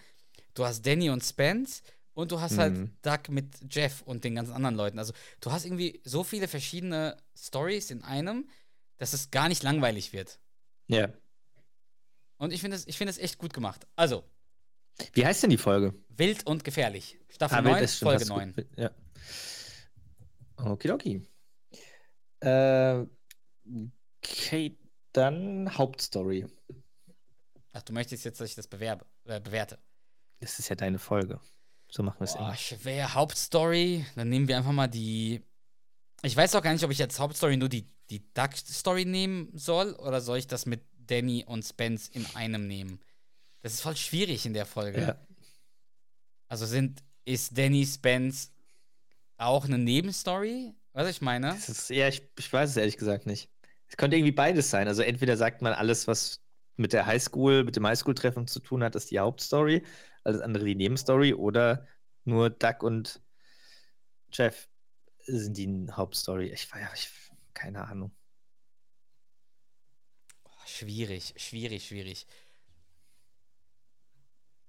Du 0.53 0.65
hast 0.65 0.85
Danny 0.85 1.09
und 1.09 1.23
Spence 1.23 1.81
und 2.13 2.31
du 2.31 2.39
hast 2.41 2.57
halt 2.57 2.77
Mhm. 2.77 2.91
Doug 3.01 3.19
mit 3.29 3.73
Jeff 3.73 4.01
und 4.03 4.23
den 4.23 4.35
ganzen 4.35 4.53
anderen 4.53 4.75
Leuten. 4.75 4.99
Also 4.99 5.13
du 5.41 5.51
hast 5.51 5.65
irgendwie 5.65 6.01
so 6.03 6.23
viele 6.23 6.47
verschiedene 6.47 7.17
Stories 7.35 7.89
in 7.91 8.03
einem, 8.03 8.49
dass 8.97 9.13
es 9.13 9.31
gar 9.31 9.47
nicht 9.49 9.63
langweilig 9.63 10.13
wird. 10.13 10.39
Ja. 10.87 11.09
Und 12.37 12.51
ich 12.53 12.61
finde 12.61 12.77
es 12.77 12.85
ich 12.87 12.97
finde 12.97 13.11
es 13.11 13.17
echt 13.17 13.37
gut 13.37 13.53
gemacht. 13.53 13.87
Also, 13.95 14.23
Wie 15.13 15.25
heißt 15.25 15.41
denn 15.43 15.49
die 15.49 15.57
Folge? 15.57 15.93
wild 16.09 16.45
und 16.45 16.63
gefährlich. 16.63 17.17
Staffel 17.29 17.57
Ah, 17.57 17.61
9, 17.61 17.81
das 17.81 17.95
stimmt, 17.95 18.09
Folge 18.11 18.21
hast 18.21 18.29
du 18.29 18.33
9. 18.35 18.53
gut- 18.53 18.67
Ja. 18.77 18.91
Okidoki. 20.57 21.21
Äh, 22.41 23.05
okay, 24.21 24.77
dann 25.13 25.77
Hauptstory. 25.77 26.45
Ach, 27.71 27.81
du 27.81 27.93
möchtest 27.93 28.25
jetzt, 28.25 28.39
dass 28.39 28.49
ich 28.49 28.55
das 28.55 28.67
bewerbe, 28.67 29.05
äh, 29.25 29.39
bewerte. 29.39 29.79
Das 30.39 30.59
ist 30.59 30.69
ja 30.69 30.75
deine 30.75 30.99
Folge. 30.99 31.39
So 31.89 32.03
machen 32.03 32.19
wir 32.19 32.25
es 32.25 32.35
immer. 32.35 32.55
schwer. 32.55 33.13
Hauptstory. 33.13 34.05
Dann 34.15 34.29
nehmen 34.29 34.47
wir 34.47 34.57
einfach 34.57 34.71
mal 34.71 34.87
die. 34.87 35.41
Ich 36.21 36.35
weiß 36.35 36.55
auch 36.55 36.61
gar 36.61 36.73
nicht, 36.73 36.83
ob 36.83 36.91
ich 36.91 37.01
als 37.01 37.19
Hauptstory 37.19 37.57
nur 37.57 37.69
die, 37.69 37.87
die 38.09 38.33
Duck-Story 38.33 39.05
nehmen 39.05 39.49
soll 39.57 39.93
oder 39.93 40.21
soll 40.21 40.37
ich 40.37 40.47
das 40.47 40.65
mit 40.65 40.81
Danny 40.95 41.43
und 41.45 41.63
Spence 41.63 42.07
in 42.07 42.25
einem 42.35 42.67
nehmen. 42.67 42.99
Das 43.61 43.73
ist 43.73 43.81
voll 43.81 43.95
schwierig 43.95 44.45
in 44.45 44.53
der 44.53 44.65
Folge. 44.65 45.01
Ja. 45.01 45.27
Also 46.47 46.65
sind, 46.65 47.03
ist 47.25 47.57
Danny 47.57 47.85
Spence 47.85 48.51
auch 49.37 49.65
eine 49.65 49.77
Nebenstory? 49.77 50.73
Was 50.93 51.09
ich 51.09 51.21
meine? 51.21 51.55
Ist, 51.55 51.89
ja, 51.89 52.07
ich, 52.07 52.21
ich 52.37 52.51
weiß 52.51 52.69
es 52.69 52.77
ehrlich 52.77 52.97
gesagt 52.97 53.25
nicht. 53.25 53.49
Es 53.93 53.97
könnte 53.97 54.17
irgendwie 54.17 54.31
beides 54.31 54.71
sein. 54.71 54.87
Also 54.87 55.03
entweder 55.03 55.37
sagt 55.37 55.61
man 55.61 55.71
alles, 55.73 56.07
was 56.07 56.41
mit 56.77 56.93
der 56.93 57.05
Highschool, 57.05 57.63
mit 57.63 57.75
dem 57.75 57.85
Highschool-Treffen 57.85 58.47
zu 58.47 58.59
tun 58.59 58.83
hat, 58.83 58.95
ist 58.95 59.11
die 59.11 59.19
Hauptstory, 59.19 59.83
alles 60.23 60.41
andere 60.41 60.65
die 60.65 60.73
Nebenstory, 60.73 61.35
oder 61.35 61.85
nur 62.23 62.49
Doug 62.49 62.77
und 62.81 63.21
Jeff 64.31 64.67
sind 65.27 65.57
die 65.57 65.87
Hauptstory. 65.91 66.47
Ich 66.51 66.71
war 66.73 66.81
ja, 66.81 66.89
ich, 66.95 67.07
keine 67.53 67.87
Ahnung. 67.87 68.11
Schwierig, 70.65 71.35
schwierig, 71.37 71.85
schwierig. 71.85 72.25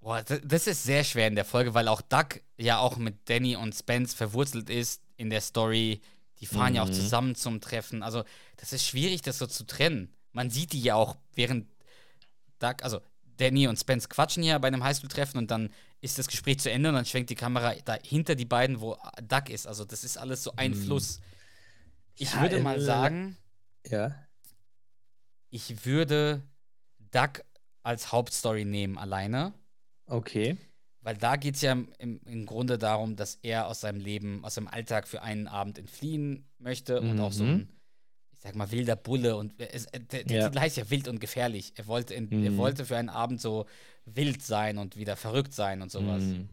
Boah, 0.00 0.22
das, 0.22 0.66
ist 0.66 0.82
sehr 0.82 1.02
schwer 1.02 1.28
in 1.28 1.34
der 1.34 1.46
Folge, 1.46 1.72
weil 1.72 1.88
auch 1.88 2.02
Doug 2.02 2.42
ja 2.58 2.78
auch 2.78 2.98
mit 2.98 3.30
Danny 3.30 3.56
und 3.56 3.74
Spence 3.74 4.12
verwurzelt 4.12 4.68
ist 4.68 5.02
in 5.16 5.30
der 5.30 5.40
Story. 5.40 6.02
Die 6.40 6.46
fahren 6.46 6.74
ja 6.74 6.82
auch 6.82 6.90
Mhm. 6.90 6.92
zusammen 6.92 7.34
zum 7.36 7.62
Treffen. 7.62 8.02
Also, 8.02 8.24
das 8.56 8.72
ist 8.72 8.86
schwierig, 8.86 9.22
das 9.22 9.38
so 9.38 9.46
zu 9.46 9.64
trennen. 9.64 10.14
Man 10.32 10.50
sieht 10.50 10.72
die 10.72 10.80
ja 10.80 10.94
auch, 10.94 11.16
während 11.34 11.66
Doug, 12.58 12.76
also 12.82 13.00
Danny 13.36 13.66
und 13.66 13.78
Spence 13.78 14.08
quatschen 14.08 14.42
hier 14.42 14.58
bei 14.58 14.68
einem 14.68 14.84
Highschool-Treffen 14.84 15.38
und 15.38 15.50
dann 15.50 15.70
ist 16.00 16.18
das 16.18 16.28
Gespräch 16.28 16.60
zu 16.60 16.70
Ende 16.70 16.88
und 16.90 16.94
dann 16.94 17.04
schwenkt 17.06 17.30
die 17.30 17.34
Kamera 17.34 17.74
da 17.84 17.98
hinter 18.02 18.34
die 18.34 18.44
beiden, 18.44 18.80
wo 18.80 18.96
Doug 19.22 19.48
ist. 19.48 19.66
Also, 19.66 19.84
das 19.84 20.04
ist 20.04 20.16
alles 20.16 20.42
so 20.42 20.52
ein 20.56 20.72
Mhm. 20.72 20.84
Fluss. 20.84 21.20
Ich 22.16 22.32
Ja, 22.32 22.42
würde 22.42 22.60
mal 22.60 22.76
äh, 22.76 22.80
sagen, 22.80 23.36
Ja. 23.86 24.14
ich 25.50 25.84
würde 25.84 26.42
Doug 27.10 27.42
als 27.82 28.12
Hauptstory 28.12 28.64
nehmen 28.64 28.98
alleine, 28.98 29.52
Okay. 30.06 30.56
Weil 31.00 31.16
da 31.18 31.36
geht 31.36 31.56
es 31.56 31.60
ja 31.60 31.72
im, 31.72 32.20
im, 32.24 32.46
Grunde 32.46 32.78
darum, 32.78 33.14
dass 33.16 33.38
er 33.42 33.66
aus 33.68 33.80
seinem 33.80 34.00
Leben, 34.00 34.42
aus 34.44 34.54
seinem 34.54 34.68
Alltag 34.68 35.06
für 35.06 35.22
einen 35.22 35.48
Abend 35.48 35.78
entfliehen 35.78 36.46
möchte 36.58 37.00
mhm. 37.00 37.10
und 37.10 37.20
auch 37.20 37.32
so 37.32 37.44
mhm. 37.44 37.50
ein, 37.50 37.68
sag 38.44 38.54
mal, 38.56 38.70
wilder 38.70 38.94
Bulle 38.94 39.36
und 39.36 39.58
es, 39.58 39.86
der, 39.86 40.24
der 40.24 40.36
ja. 40.38 40.48
Titel 40.48 40.60
heißt 40.60 40.76
ja 40.76 40.90
wild 40.90 41.08
und 41.08 41.18
gefährlich. 41.18 41.72
Er 41.76 41.86
wollte, 41.86 42.12
in, 42.12 42.28
mhm. 42.28 42.44
er 42.44 42.56
wollte 42.58 42.84
für 42.84 42.96
einen 42.96 43.08
Abend 43.08 43.40
so 43.40 43.66
wild 44.04 44.42
sein 44.42 44.76
und 44.76 44.96
wieder 44.96 45.16
verrückt 45.16 45.54
sein 45.54 45.80
und 45.80 45.90
sowas. 45.90 46.22
Mhm. 46.22 46.50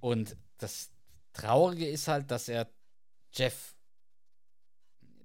Und 0.00 0.36
das 0.58 0.90
Traurige 1.32 1.88
ist 1.88 2.08
halt, 2.08 2.32
dass 2.32 2.48
er 2.48 2.68
Jeff 3.32 3.76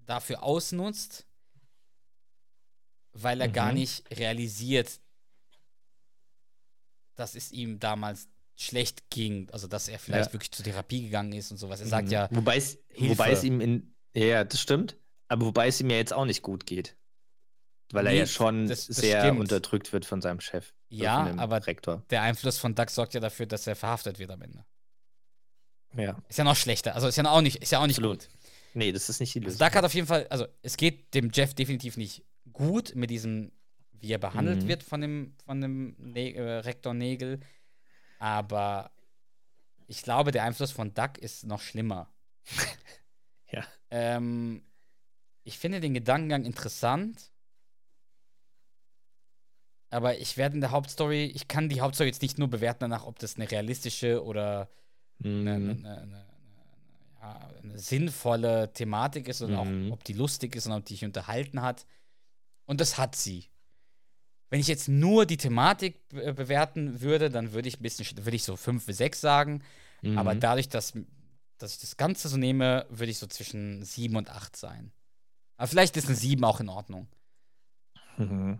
dafür 0.05 0.43
ausnutzt, 0.43 1.25
weil 3.13 3.41
er 3.41 3.47
mhm. 3.47 3.53
gar 3.53 3.73
nicht 3.73 4.07
realisiert, 4.15 5.01
dass 7.15 7.33
es 7.33 7.51
ihm 7.51 7.79
damals 7.79 8.29
schlecht 8.55 9.09
ging, 9.09 9.49
also 9.49 9.67
dass 9.67 9.87
er 9.87 9.97
vielleicht 9.97 10.29
ja. 10.29 10.33
wirklich 10.33 10.51
zur 10.51 10.63
Therapie 10.63 11.01
gegangen 11.01 11.33
ist 11.33 11.49
und 11.49 11.57
sowas. 11.57 11.79
Er 11.79 11.87
sagt 11.87 12.07
mhm. 12.07 12.13
ja. 12.13 12.29
Wobei 12.31 12.57
es, 12.57 12.77
wobei 12.95 13.31
es 13.31 13.43
ihm 13.43 13.59
in. 13.59 13.95
Ja, 14.13 14.43
das 14.43 14.61
stimmt. 14.61 14.97
Aber 15.27 15.45
wobei 15.45 15.67
es 15.67 15.81
ihm 15.81 15.89
ja 15.89 15.97
jetzt 15.97 16.13
auch 16.13 16.25
nicht 16.25 16.41
gut 16.41 16.65
geht. 16.65 16.95
Weil 17.91 18.03
nee, 18.03 18.09
er 18.11 18.15
ja 18.15 18.25
schon 18.25 18.67
das, 18.67 18.87
das 18.87 18.97
sehr 18.97 19.21
stimmt. 19.21 19.39
unterdrückt 19.39 19.93
wird 19.93 20.05
von 20.05 20.21
seinem 20.21 20.41
Chef. 20.41 20.73
Ja, 20.89 21.33
aber 21.37 21.65
Rektor. 21.67 22.03
der 22.09 22.21
Einfluss 22.21 22.57
von 22.57 22.75
Doug 22.75 22.89
sorgt 22.89 23.13
ja 23.13 23.19
dafür, 23.19 23.45
dass 23.45 23.67
er 23.67 23.75
verhaftet 23.75 24.19
wird 24.19 24.31
am 24.31 24.41
Ende. 24.41 24.65
Ja. 25.95 26.21
Ist 26.27 26.37
ja 26.37 26.43
noch 26.43 26.55
schlechter. 26.55 26.95
Also 26.95 27.07
ist 27.07 27.15
ja 27.15 27.29
auch 27.29 27.41
nicht, 27.41 27.61
ist 27.61 27.71
ja 27.71 27.79
auch 27.79 27.87
nicht 27.87 28.01
gut. 28.01 28.29
Nee, 28.73 28.91
das 28.91 29.09
ist 29.09 29.19
nicht 29.19 29.33
die 29.33 29.39
also 29.39 29.47
Lösung. 29.47 29.61
Also 29.61 29.71
Doug 29.71 29.77
hat 29.77 29.85
auf 29.85 29.93
jeden 29.93 30.07
Fall, 30.07 30.27
also 30.29 30.45
es 30.61 30.77
geht 30.77 31.13
dem 31.13 31.31
Jeff 31.33 31.53
definitiv 31.53 31.97
nicht 31.97 32.23
gut 32.51 32.93
mit 32.95 33.09
diesem, 33.09 33.51
wie 33.91 34.11
er 34.11 34.19
behandelt 34.19 34.63
mhm. 34.63 34.67
wird 34.67 34.83
von 34.83 35.01
dem, 35.01 35.35
von 35.45 35.61
dem 35.61 35.95
ne 35.97 36.33
äh, 36.35 36.57
Rektor 36.59 36.93
Nägel. 36.93 37.39
Aber 38.19 38.91
ich 39.87 40.03
glaube, 40.03 40.31
der 40.31 40.43
Einfluss 40.43 40.71
von 40.71 40.93
Duck 40.93 41.17
ist 41.17 41.45
noch 41.45 41.61
schlimmer. 41.61 42.11
ja. 43.51 43.65
Ähm, 43.89 44.63
ich 45.47 45.57
finde 45.57 45.79
den 45.79 45.93
Gedankengang 45.93 46.43
interessant. 46.43 47.31
Aber 49.89 50.17
ich 50.17 50.35
werde 50.35 50.55
in 50.55 50.61
der 50.61 50.71
Hauptstory, 50.71 51.23
ich 51.23 51.47
kann 51.47 51.69
die 51.69 51.79
Hauptstory 51.79 52.09
jetzt 52.09 52.21
nicht 52.21 52.37
nur 52.37 52.49
bewerten 52.49 52.81
danach, 52.81 53.05
ob 53.05 53.17
das 53.19 53.37
eine 53.37 53.49
realistische 53.49 54.21
oder 54.21 54.69
mhm. 55.19 55.47
eine, 55.47 55.53
eine, 55.53 56.01
eine, 56.01 56.25
ja, 57.21 57.49
eine, 57.63 57.79
sinnvolle 57.79 58.73
Thematik 58.73 59.29
ist 59.29 59.41
und 59.41 59.51
mhm. 59.51 59.87
auch, 59.87 59.93
ob 59.93 60.03
die 60.03 60.11
lustig 60.11 60.57
ist 60.57 60.67
und 60.67 60.73
ob 60.73 60.83
die 60.83 60.95
dich 60.95 61.05
unterhalten 61.05 61.61
hat. 61.61 61.85
Und 62.65 62.81
das 62.81 62.97
hat 62.97 63.15
sie. 63.15 63.45
Wenn 64.49 64.59
ich 64.59 64.67
jetzt 64.67 64.89
nur 64.89 65.25
die 65.25 65.37
Thematik 65.37 66.09
be 66.09 66.33
bewerten 66.33 66.99
würde, 66.99 67.29
dann 67.29 67.53
würde 67.53 67.69
ich 67.69 67.79
ein 67.79 67.83
bisschen, 67.83 68.05
würde 68.25 68.35
ich 68.35 68.43
so 68.43 68.57
5 68.57 68.85
bis 68.85 68.97
6 68.97 69.21
sagen. 69.21 69.63
Mhm. 70.01 70.17
Aber 70.17 70.35
dadurch, 70.35 70.67
dass, 70.67 70.91
dass 71.57 71.75
ich 71.75 71.79
das 71.79 71.95
Ganze 71.95 72.27
so 72.27 72.35
nehme, 72.35 72.85
würde 72.89 73.11
ich 73.11 73.17
so 73.17 73.27
zwischen 73.27 73.85
7 73.85 74.17
und 74.17 74.29
8 74.29 74.53
sein. 74.53 74.91
Aber 75.57 75.67
vielleicht 75.67 75.97
ist 75.97 76.07
eine 76.07 76.15
7 76.15 76.43
auch 76.43 76.59
in 76.59 76.69
Ordnung. 76.69 77.07
Mhm. 78.17 78.59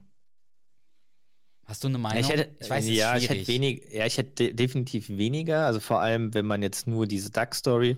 Hast 1.65 1.83
du 1.83 1.89
eine 1.89 1.97
Meinung? 1.97 2.21
Ich, 2.21 2.29
hätte, 2.29 2.55
ich 2.59 2.69
weiß, 2.69 2.87
ja, 2.87 3.17
ich 3.17 3.29
hätte 3.29 3.47
wenig, 3.47 3.83
ja, 3.91 4.05
ich 4.05 4.17
hätte 4.17 4.53
definitiv 4.53 5.09
weniger. 5.09 5.65
Also 5.65 5.79
vor 5.79 5.99
allem, 5.99 6.33
wenn 6.33 6.45
man 6.45 6.61
jetzt 6.61 6.87
nur 6.87 7.07
diese 7.07 7.29
Duck-Story 7.29 7.97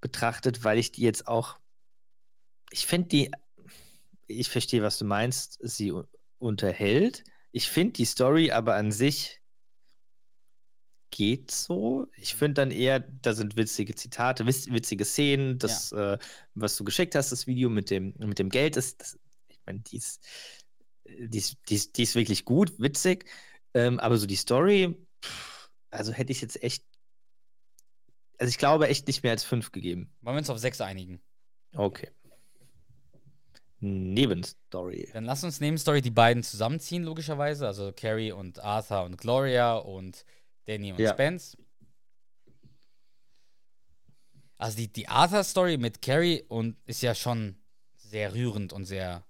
betrachtet, 0.00 0.62
weil 0.64 0.78
ich 0.78 0.92
die 0.92 1.02
jetzt 1.02 1.26
auch, 1.26 1.58
ich 2.70 2.86
finde 2.86 3.08
die, 3.08 3.30
ich 4.28 4.48
verstehe, 4.48 4.82
was 4.82 4.96
du 4.98 5.04
meinst, 5.04 5.58
sie 5.60 5.92
unterhält. 6.38 7.24
Ich 7.50 7.68
finde 7.68 7.94
die 7.94 8.04
Story 8.04 8.52
aber 8.52 8.76
an 8.76 8.92
sich 8.92 9.39
geht 11.10 11.50
so. 11.50 12.06
Ich 12.16 12.34
finde 12.34 12.54
dann 12.54 12.70
eher, 12.70 13.00
da 13.00 13.32
sind 13.34 13.56
witzige 13.56 13.94
Zitate, 13.94 14.46
witzige 14.46 15.04
Szenen, 15.04 15.58
das, 15.58 15.90
ja. 15.90 16.14
äh, 16.14 16.18
was 16.54 16.76
du 16.76 16.84
geschickt 16.84 17.14
hast, 17.14 17.32
das 17.32 17.46
Video 17.46 17.68
mit 17.68 17.90
dem, 17.90 18.14
mit 18.18 18.38
dem 18.38 18.48
Geld, 18.48 18.76
ist, 18.76 19.00
das, 19.00 19.18
ich 19.48 19.60
meine, 19.66 19.80
die 19.80 19.96
ist 19.96 20.24
die 21.18 21.38
ist, 21.38 21.56
die 21.68 21.74
ist, 21.74 21.96
die 21.96 22.02
ist 22.02 22.14
wirklich 22.14 22.44
gut, 22.44 22.78
witzig. 22.78 23.28
Ähm, 23.74 23.98
aber 24.00 24.16
so 24.16 24.26
die 24.26 24.36
Story, 24.36 24.96
also 25.90 26.12
hätte 26.12 26.32
ich 26.32 26.40
jetzt 26.40 26.62
echt. 26.62 26.84
Also 28.38 28.48
ich 28.48 28.58
glaube 28.58 28.88
echt 28.88 29.06
nicht 29.06 29.22
mehr 29.22 29.32
als 29.32 29.44
fünf 29.44 29.70
gegeben. 29.70 30.12
Wollen 30.22 30.36
wir 30.36 30.38
uns 30.38 30.50
auf 30.50 30.58
sechs 30.58 30.80
einigen? 30.80 31.20
Okay. 31.74 32.10
Nebenstory. 33.80 35.10
Dann 35.12 35.24
lass 35.24 35.44
uns 35.44 35.60
Nebenstory 35.60 36.00
die 36.00 36.10
beiden 36.10 36.42
zusammenziehen, 36.42 37.02
logischerweise. 37.02 37.66
Also 37.66 37.92
Carrie 37.94 38.32
und 38.32 38.60
Arthur 38.60 39.04
und 39.04 39.18
Gloria 39.18 39.76
und 39.76 40.24
Danny 40.70 40.92
und 40.92 40.98
ja. 40.98 41.12
Spence. 41.12 41.56
Also 44.58 44.76
die, 44.76 44.92
die 44.92 45.08
Arthur-Story 45.08 45.78
mit 45.78 46.02
Carrie 46.02 46.44
und 46.48 46.76
ist 46.84 47.02
ja 47.02 47.14
schon 47.14 47.56
sehr 47.94 48.34
rührend 48.34 48.72
und 48.72 48.84
sehr 48.84 49.24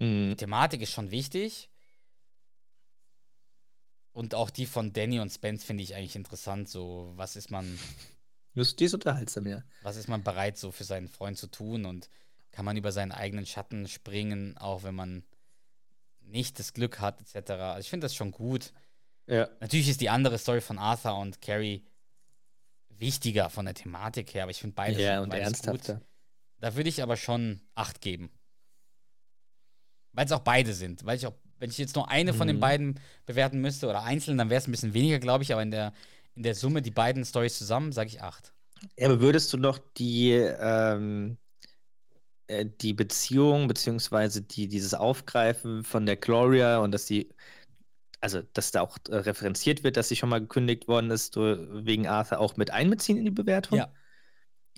Mhm. 0.00 0.30
Die 0.30 0.36
Thematik 0.36 0.82
ist 0.82 0.90
schon 0.90 1.10
wichtig. 1.10 1.70
Und 4.12 4.34
auch 4.34 4.50
die 4.50 4.66
von 4.66 4.92
Danny 4.92 5.20
und 5.20 5.30
Spence 5.30 5.62
finde 5.62 5.84
ich 5.84 5.94
eigentlich 5.94 6.16
interessant. 6.16 6.68
So, 6.68 7.12
was 7.14 7.36
ist 7.36 7.50
man. 7.50 7.78
Just 8.54 8.80
dies 8.80 8.92
unterhaltsam, 8.92 9.46
ja. 9.46 9.62
Was 9.82 9.96
ist 9.96 10.08
man 10.08 10.24
bereit, 10.24 10.58
so 10.58 10.72
für 10.72 10.82
seinen 10.82 11.06
Freund 11.06 11.38
zu 11.38 11.46
tun? 11.46 11.84
Und 11.84 12.10
kann 12.50 12.64
man 12.64 12.76
über 12.76 12.90
seinen 12.90 13.12
eigenen 13.12 13.46
Schatten 13.46 13.86
springen, 13.86 14.58
auch 14.58 14.82
wenn 14.82 14.96
man 14.96 15.22
nicht 16.22 16.58
das 16.58 16.72
Glück 16.72 16.98
hat, 16.98 17.20
etc. 17.20 17.50
Also 17.50 17.80
ich 17.80 17.90
finde 17.90 18.06
das 18.06 18.14
schon 18.14 18.32
gut. 18.32 18.72
Ja. 19.30 19.48
Natürlich 19.60 19.88
ist 19.88 20.00
die 20.00 20.10
andere 20.10 20.38
Story 20.38 20.60
von 20.60 20.78
Arthur 20.78 21.16
und 21.16 21.40
Carrie 21.40 21.84
wichtiger 22.88 23.48
von 23.48 23.64
der 23.64 23.74
Thematik 23.74 24.34
her, 24.34 24.42
aber 24.42 24.50
ich 24.50 24.60
finde 24.60 24.74
beide 24.74 25.00
ja, 25.00 25.20
und 25.20 25.32
ernsthafter. 25.32 25.94
Gut. 25.94 26.06
Da 26.58 26.74
würde 26.74 26.88
ich 26.88 27.02
aber 27.02 27.16
schon 27.16 27.60
acht 27.76 28.00
geben. 28.00 28.30
Weil 30.12 30.26
es 30.26 30.32
auch 30.32 30.40
beide 30.40 30.74
sind. 30.74 31.04
Weil 31.06 31.16
ich 31.16 31.26
auch, 31.26 31.34
wenn 31.60 31.70
ich 31.70 31.78
jetzt 31.78 31.94
nur 31.94 32.10
eine 32.10 32.32
mhm. 32.32 32.36
von 32.36 32.46
den 32.48 32.56
mhm. 32.56 32.60
beiden 32.60 33.00
bewerten 33.24 33.60
müsste 33.60 33.88
oder 33.88 34.02
einzeln, 34.02 34.36
dann 34.36 34.50
wäre 34.50 34.58
es 34.58 34.66
ein 34.66 34.72
bisschen 34.72 34.94
weniger, 34.94 35.20
glaube 35.20 35.44
ich. 35.44 35.52
Aber 35.52 35.62
in 35.62 35.70
der, 35.70 35.92
in 36.34 36.42
der 36.42 36.56
Summe, 36.56 36.82
die 36.82 36.90
beiden 36.90 37.24
Stories 37.24 37.56
zusammen, 37.56 37.92
sage 37.92 38.08
ich 38.08 38.20
acht. 38.20 38.52
Ja, 38.98 39.06
aber 39.06 39.20
würdest 39.20 39.52
du 39.52 39.58
noch 39.58 39.78
die, 39.96 40.32
ähm, 40.32 41.38
äh, 42.48 42.66
die 42.80 42.94
Beziehung, 42.94 43.68
beziehungsweise 43.68 44.42
die, 44.42 44.66
dieses 44.66 44.94
Aufgreifen 44.94 45.84
von 45.84 46.04
der 46.04 46.16
Gloria 46.16 46.78
und 46.78 46.90
dass 46.90 47.06
sie, 47.06 47.32
also 48.20 48.42
dass 48.52 48.70
da 48.70 48.82
auch 48.82 48.98
äh, 49.08 49.16
referenziert 49.16 49.82
wird, 49.82 49.96
dass 49.96 50.08
sie 50.08 50.16
schon 50.16 50.28
mal 50.28 50.40
gekündigt 50.40 50.88
worden 50.88 51.10
ist 51.10 51.36
wegen 51.36 52.06
Arthur, 52.06 52.38
auch 52.38 52.56
mit 52.56 52.70
einbeziehen 52.70 53.18
in 53.18 53.24
die 53.24 53.30
Bewertung? 53.30 53.78
Ja. 53.78 53.92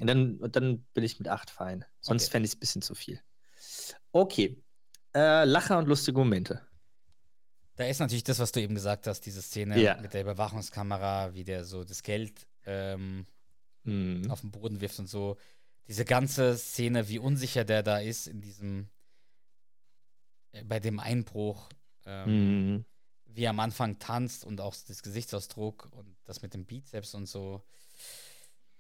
Und 0.01 0.07
dann, 0.07 0.39
dann 0.51 0.85
bin 0.95 1.05
ich 1.05 1.19
mit 1.19 1.29
acht 1.29 1.51
fein. 1.51 1.85
Sonst 2.01 2.25
okay. 2.25 2.33
fände 2.33 2.47
ich 2.47 2.53
es 2.53 2.57
ein 2.57 2.61
bisschen 2.61 2.83
zu 2.83 2.95
viel. 2.95 3.21
Okay, 4.13 4.63
äh, 5.15 5.45
Lacher 5.45 5.79
und 5.79 5.87
lustige 5.87 6.19
Momente. 6.19 6.67
Da 7.77 7.85
ist 7.85 8.01
natürlich 8.01 8.25
das, 8.25 8.39
was 8.39 8.53
du 8.53 8.61
eben 8.61 8.75
gesagt 8.75 9.07
hast, 9.07 9.21
diese 9.23 9.43
Szene 9.43 9.81
ja. 9.81 9.97
mit 10.01 10.15
der 10.15 10.23
Überwachungskamera, 10.23 11.35
wie 11.35 11.45
der 11.45 11.65
so 11.65 11.85
das 11.85 12.03
Geld 12.03 12.47
ähm, 12.67 13.27
mhm. 13.85 14.31
auf 14.31 14.41
den 14.41 14.51
Boden 14.51 14.81
wirft 14.81 14.99
und 14.99 15.09
so. 15.09 15.37
Diese 15.89 16.05
ganze 16.05 16.57
Szene, 16.57 17.09
wie 17.09 17.19
unsicher 17.19 17.65
der 17.65 17.83
da 17.83 17.99
ist 17.99 18.27
in 18.27 18.41
diesem, 18.41 18.89
äh, 20.53 20.65
bei 20.65 20.81
dem 20.81 21.01
Einbruch, 21.01 21.69
ähm, 22.05 22.75
mhm. 22.75 22.85
Wie 23.35 23.45
er 23.45 23.51
am 23.51 23.61
Anfang 23.61 23.99
tanzt 23.99 24.45
und 24.45 24.61
auch 24.61 24.75
das 24.87 25.03
Gesichtsausdruck 25.03 25.89
und 25.93 26.17
das 26.25 26.43
mit 26.43 26.55
dem 26.55 26.65
Bizeps 26.65 27.15
und 27.15 27.27
so. 27.27 27.63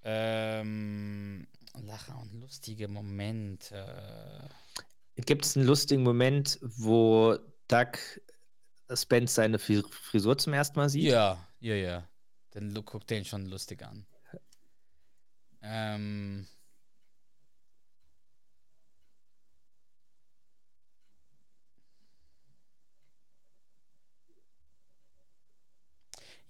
Ähm, 0.04 1.46
Lacher 1.80 2.18
und 2.20 2.32
lustige 2.40 2.88
Momente. 2.88 4.48
Gibt 5.16 5.44
es 5.44 5.56
einen 5.56 5.66
lustigen 5.66 6.02
Moment, 6.02 6.58
wo 6.62 7.38
Doug 7.68 7.98
Spence 8.94 9.34
seine 9.34 9.58
Frisur 9.58 10.36
zum 10.36 10.52
ersten 10.52 10.78
Mal 10.78 10.88
sieht? 10.88 11.04
Ja, 11.04 11.46
ja, 11.60 11.74
ja. 11.74 12.08
Dann 12.50 12.74
guckt 12.84 13.08
den 13.10 13.24
schon 13.24 13.46
lustig 13.46 13.82
an. 13.82 14.06
Ähm. 15.62 16.46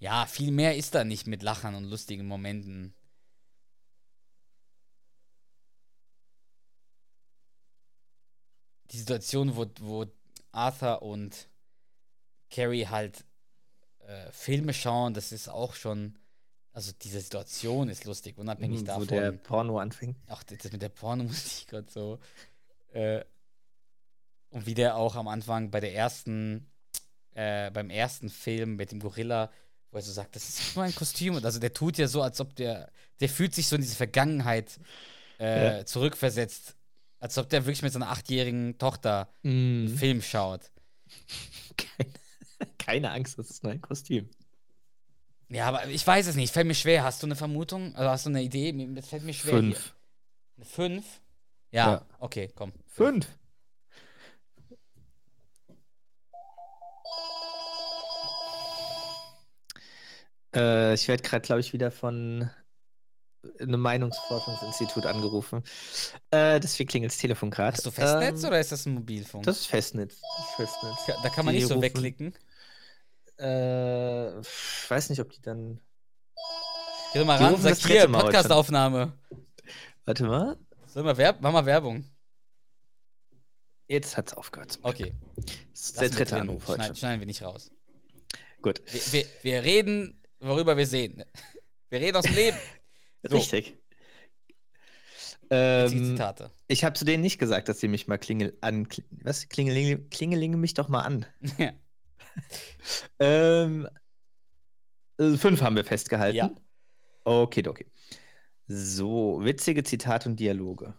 Ja, 0.03 0.25
viel 0.25 0.51
mehr 0.51 0.75
ist 0.75 0.95
da 0.95 1.05
nicht 1.05 1.27
mit 1.27 1.43
Lachen 1.43 1.75
und 1.75 1.85
lustigen 1.85 2.27
Momenten. 2.27 2.93
die 8.91 8.97
Situation, 8.97 9.55
wo, 9.55 9.65
wo 9.79 10.05
Arthur 10.51 11.01
und 11.03 11.47
Carrie 12.51 12.85
halt 12.87 13.23
äh, 13.99 14.29
Filme 14.33 14.73
schauen, 14.73 15.13
das 15.13 15.31
ist 15.31 15.47
auch 15.47 15.73
schon, 15.73 16.19
also 16.73 16.91
diese 17.01 17.21
Situation 17.21 17.87
ist 17.87 18.03
lustig, 18.03 18.37
unabhängig 18.37 18.81
wo 18.81 18.85
davon. 18.85 19.01
Wo 19.03 19.05
der 19.05 19.31
Porno 19.31 19.79
anfing. 19.79 20.17
Ach, 20.27 20.43
das 20.43 20.69
mit 20.69 20.81
der 20.81 20.89
Pornomusik 20.89 21.71
und 21.71 21.89
so. 21.89 22.19
Äh, 22.91 23.23
und 24.49 24.65
wie 24.65 24.73
der 24.73 24.97
auch 24.97 25.15
am 25.15 25.29
Anfang 25.29 25.71
bei 25.71 25.79
der 25.79 25.95
ersten, 25.95 26.69
äh, 27.35 27.71
beim 27.71 27.89
ersten 27.89 28.29
Film 28.29 28.75
mit 28.75 28.91
dem 28.91 28.99
Gorilla, 28.99 29.49
wo 29.93 29.97
er 29.97 30.01
so 30.03 30.11
sagt, 30.11 30.35
das 30.35 30.49
ist 30.49 30.75
nur 30.75 30.83
ein 30.85 30.95
Kostüm. 30.95 31.35
Und 31.35 31.45
also 31.45 31.59
der 31.59 31.73
tut 31.73 31.97
ja 31.97 32.07
so, 32.07 32.21
als 32.21 32.39
ob 32.41 32.55
der, 32.55 32.91
der 33.19 33.29
fühlt 33.29 33.53
sich 33.55 33.67
so 33.67 33.75
in 33.75 33.81
diese 33.81 33.95
Vergangenheit 33.95 34.79
äh, 35.39 35.77
Ja. 35.79 35.85
zurückversetzt. 35.85 36.75
Als 37.19 37.37
ob 37.37 37.49
der 37.49 37.65
wirklich 37.65 37.81
mit 37.83 37.93
seiner 37.93 38.09
achtjährigen 38.09 38.77
Tochter 38.77 39.29
Mhm. 39.43 39.85
einen 39.87 39.97
Film 39.97 40.21
schaut. 40.21 40.61
Keine, 41.77 42.09
keine 42.77 43.11
Angst, 43.11 43.37
das 43.39 43.49
ist 43.49 43.63
nur 43.63 43.71
ein 43.71 43.81
Kostüm. 43.81 44.29
Ja, 45.49 45.67
aber 45.67 45.85
ich 45.87 46.05
weiß 46.05 46.27
es 46.27 46.35
nicht. 46.35 46.51
Fällt 46.53 46.67
mir 46.67 46.73
schwer. 46.75 47.03
Hast 47.03 47.21
du 47.21 47.27
eine 47.27 47.35
Vermutung? 47.35 47.95
Also 47.95 48.09
hast 48.09 48.25
du 48.25 48.29
eine 48.31 48.41
Idee? 48.41 48.69
Es 48.97 49.07
fällt 49.07 49.23
mir 49.23 49.33
schwer. 49.33 49.51
Hier. 49.53 49.59
Fünf. 49.75 49.95
Eine 50.57 50.65
fünf? 50.65 51.05
Ja, 51.71 51.91
Ja. 51.91 52.05
okay, 52.19 52.49
komm. 52.55 52.73
Fünf. 52.87 53.27
Äh, 60.55 60.93
ich 60.93 61.07
werde 61.07 61.23
gerade, 61.23 61.41
glaube 61.41 61.61
ich, 61.61 61.73
wieder 61.73 61.91
von 61.91 62.49
einem 63.59 63.81
Meinungsforschungsinstitut 63.81 65.05
angerufen. 65.05 65.63
Äh, 66.31 66.59
deswegen 66.59 66.87
klingelt 66.89 67.11
das 67.11 67.17
Telefon 67.19 67.51
gerade. 67.51 67.75
Hast 67.75 67.85
du 67.85 67.91
Festnetz 67.91 68.41
Ähm, 68.41 68.47
oder 68.47 68.59
ist 68.59 68.71
das 68.71 68.85
ein 68.85 68.93
Mobilfunk? 68.93 69.43
Das 69.45 69.59
ist 69.59 69.65
Festnetz. 69.67 70.21
Festnetz. 70.55 70.95
Da 71.21 71.29
kann 71.29 71.45
man 71.45 71.53
die 71.53 71.59
nicht 71.59 71.67
so 71.67 71.73
rufen- 71.75 71.83
wegklicken. 71.83 72.33
Äh, 73.39 74.39
ich 74.39 74.89
weiß 74.89 75.09
nicht, 75.09 75.19
ob 75.19 75.29
die 75.31 75.41
dann. 75.41 75.81
Geh 77.11 77.19
doch 77.19 77.25
mal 77.25 77.37
Die 77.37 77.43
ran, 77.43 77.61
sag 77.61 77.77
hier, 77.77 78.07
Podcastaufnahme. 78.07 79.13
Warte 80.05 80.23
mal. 80.23 80.57
Soll 80.87 81.03
mal 81.03 81.17
Werb 81.17 81.37
mach 81.41 81.51
mal 81.51 81.65
Werbung. 81.65 82.05
Jetzt 83.87 84.15
hat's 84.17 84.33
aufgehört. 84.33 84.79
Okay. 84.81 85.13
Das 85.71 85.81
ist 85.81 86.01
der 86.01 86.09
dritte. 86.09 86.37
Anruf 86.39 86.67
heute. 86.67 86.77
Schneiden, 86.79 86.95
schneiden 86.95 87.19
wir 87.19 87.27
nicht 87.27 87.41
raus. 87.41 87.71
Gut. 88.61 88.81
Wir, 88.91 89.01
wir, 89.11 89.25
wir 89.41 89.63
reden, 89.63 90.22
worüber 90.43 90.77
wir 90.77 90.87
sehen. 90.87 91.23
Wir 91.89 92.01
reden 92.01 92.17
aus 92.17 92.25
dem 92.25 92.35
Leben. 92.35 92.57
So. 93.25 93.37
Richtig. 93.37 93.77
Witzige 95.49 96.03
Ähm, 96.03 96.05
Zitate. 96.17 96.51
ich 96.67 96.83
habe 96.83 96.93
zu 96.97 97.05
denen 97.05 97.21
nicht 97.21 97.37
gesagt, 97.39 97.69
dass 97.69 97.79
sie 97.79 97.87
mich 97.87 98.07
mal 98.07 98.17
klingel 98.17 98.57
an. 98.59 98.85
Was? 99.11 99.47
Klingelinge, 99.47 99.99
klingelinge 100.09 100.57
mich 100.57 100.73
doch 100.73 100.89
mal 100.89 101.01
an. 101.01 101.25
Ja. 101.57 101.71
Ähm, 103.19 103.87
äh, 105.19 105.37
fünf 105.37 105.61
haben 105.61 105.75
wir 105.75 105.85
festgehalten. 105.85 106.35
Ja. 106.37 106.51
Okay, 107.23 107.63
okay. 107.67 107.85
So, 108.67 109.39
witzige 109.43 109.83
Zitate 109.83 110.29
und 110.29 110.39
Dialoge. 110.39 110.95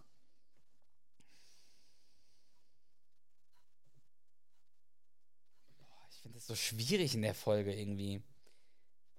Ich 6.11 6.21
finde 6.21 6.37
das 6.39 6.47
so 6.47 6.55
schwierig 6.55 7.15
in 7.15 7.23
der 7.23 7.35
Folge 7.35 7.75
irgendwie. 7.75 8.23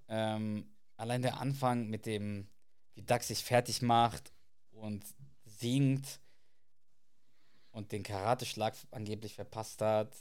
Ähm, 0.08 0.70
allein 0.96 1.22
der 1.22 1.38
Anfang 1.40 1.88
mit 1.88 2.06
dem, 2.06 2.48
wie 2.94 3.02
Dax 3.02 3.28
sich 3.28 3.44
fertig 3.44 3.82
macht 3.82 4.32
und 4.70 5.04
singt 5.44 6.20
und 7.70 7.92
den 7.92 8.02
Karateschlag 8.02 8.74
angeblich 8.90 9.34
verpasst 9.34 9.82
hat. 9.82 10.14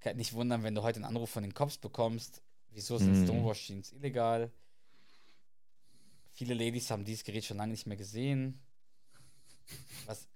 Kann 0.00 0.16
nicht 0.16 0.32
wundern, 0.32 0.62
wenn 0.62 0.74
du 0.74 0.82
heute 0.82 0.96
einen 0.96 1.04
Anruf 1.04 1.30
von 1.30 1.42
den 1.42 1.54
Cops 1.54 1.78
bekommst. 1.78 2.42
Wieso 2.70 2.98
sind 2.98 3.12
Mhm. 3.12 3.24
Stonewash 3.24 3.66
Jeans 3.66 3.92
illegal? 3.92 4.50
Viele 6.32 6.54
Ladies 6.54 6.90
haben 6.90 7.04
dieses 7.04 7.24
Gerät 7.24 7.44
schon 7.44 7.58
lange 7.58 7.72
nicht 7.72 7.86
mehr 7.86 7.96
gesehen. 7.96 8.60
Was 10.06 10.28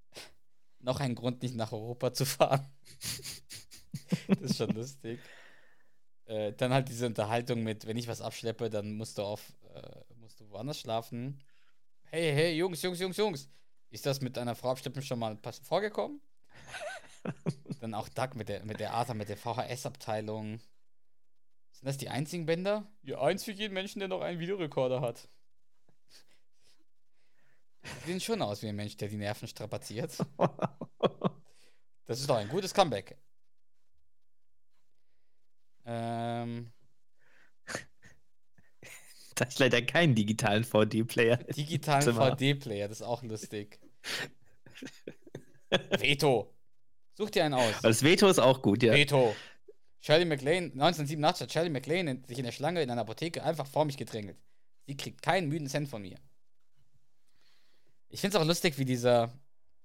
noch 0.80 1.00
ein 1.00 1.14
Grund, 1.14 1.42
nicht 1.42 1.54
nach 1.54 1.72
Europa 1.72 2.12
zu 2.12 2.26
fahren. 2.26 2.66
das 4.28 4.40
ist 4.40 4.56
schon 4.56 4.70
lustig. 4.70 5.18
Äh, 6.26 6.52
dann 6.52 6.72
halt 6.72 6.88
diese 6.88 7.06
Unterhaltung 7.06 7.62
mit, 7.62 7.86
wenn 7.86 7.96
ich 7.96 8.08
was 8.08 8.20
abschleppe, 8.20 8.70
dann 8.70 8.92
musst 8.92 9.18
du 9.18 9.22
auf, 9.22 9.52
äh, 9.74 10.14
musst 10.16 10.40
du 10.40 10.48
woanders 10.50 10.80
schlafen. 10.80 11.42
Hey, 12.04 12.32
hey, 12.32 12.54
Jungs, 12.56 12.80
Jungs, 12.82 12.98
Jungs, 12.98 13.16
Jungs. 13.16 13.48
Ist 13.90 14.06
das 14.06 14.20
mit 14.20 14.38
einer 14.38 14.54
Frau 14.54 14.70
abschleppen 14.70 15.02
schon 15.02 15.18
mal 15.18 15.38
vorgekommen? 15.62 16.20
dann 17.80 17.94
auch 17.94 18.08
Doug 18.08 18.34
mit 18.34 18.48
der, 18.48 18.64
mit 18.64 18.80
der 18.80 18.94
Arthur, 18.94 19.14
mit 19.14 19.28
der 19.28 19.36
VHS-Abteilung. 19.36 20.60
Sind 21.72 21.86
das 21.86 21.98
die 21.98 22.08
einzigen 22.08 22.46
Bänder? 22.46 22.90
Ja, 23.02 23.20
eins 23.20 23.44
für 23.44 23.52
jeden 23.52 23.74
Menschen, 23.74 23.98
der 23.98 24.08
noch 24.08 24.20
einen 24.20 24.40
Videorekorder 24.40 25.00
hat. 25.00 25.28
Die 27.82 28.06
sehen 28.06 28.20
schon 28.20 28.40
aus 28.40 28.62
wie 28.62 28.68
ein 28.68 28.76
Mensch, 28.76 28.96
der 28.96 29.08
die 29.08 29.16
Nerven 29.16 29.48
strapaziert. 29.48 30.16
Das 32.06 32.20
ist 32.20 32.28
doch 32.28 32.36
ein 32.36 32.50
gutes 32.50 32.74
Comeback. 32.74 33.16
Ähm, 35.86 36.72
da 39.34 39.44
ist 39.44 39.58
leider 39.58 39.82
keinen 39.82 40.14
digitalen 40.14 40.64
VD-Player. 40.64 41.36
digitalen. 41.38 42.14
VD-Player, 42.14 42.88
das 42.88 43.00
ist 43.00 43.06
auch 43.06 43.22
lustig. 43.22 43.78
Veto. 45.98 46.54
Such 47.16 47.30
dir 47.30 47.44
einen 47.44 47.54
aus. 47.54 47.74
Das 47.82 48.02
Veto 48.02 48.28
ist 48.28 48.38
auch 48.38 48.62
gut, 48.62 48.82
ja. 48.82 48.92
Veto. 48.92 49.34
Shirley 50.00 50.24
MacLaine, 50.26 50.66
1987 50.72 51.44
hat 51.44 51.52
Shirley 51.52 51.70
MacLaine 51.70 52.10
in- 52.10 52.24
sich 52.24 52.38
in 52.38 52.44
der 52.44 52.52
Schlange 52.52 52.82
in 52.82 52.90
einer 52.90 53.00
Apotheke 53.02 53.42
einfach 53.42 53.66
vor 53.66 53.84
mich 53.84 53.96
gedrängelt. 53.96 54.36
Sie 54.86 54.96
kriegt 54.96 55.22
keinen 55.22 55.48
müden 55.48 55.66
Cent 55.68 55.88
von 55.88 56.02
mir. 56.02 56.16
Ich 58.10 58.20
finde 58.20 58.36
es 58.36 58.42
auch 58.42 58.46
lustig, 58.46 58.78
wie 58.78 58.84
dieser, 58.84 59.32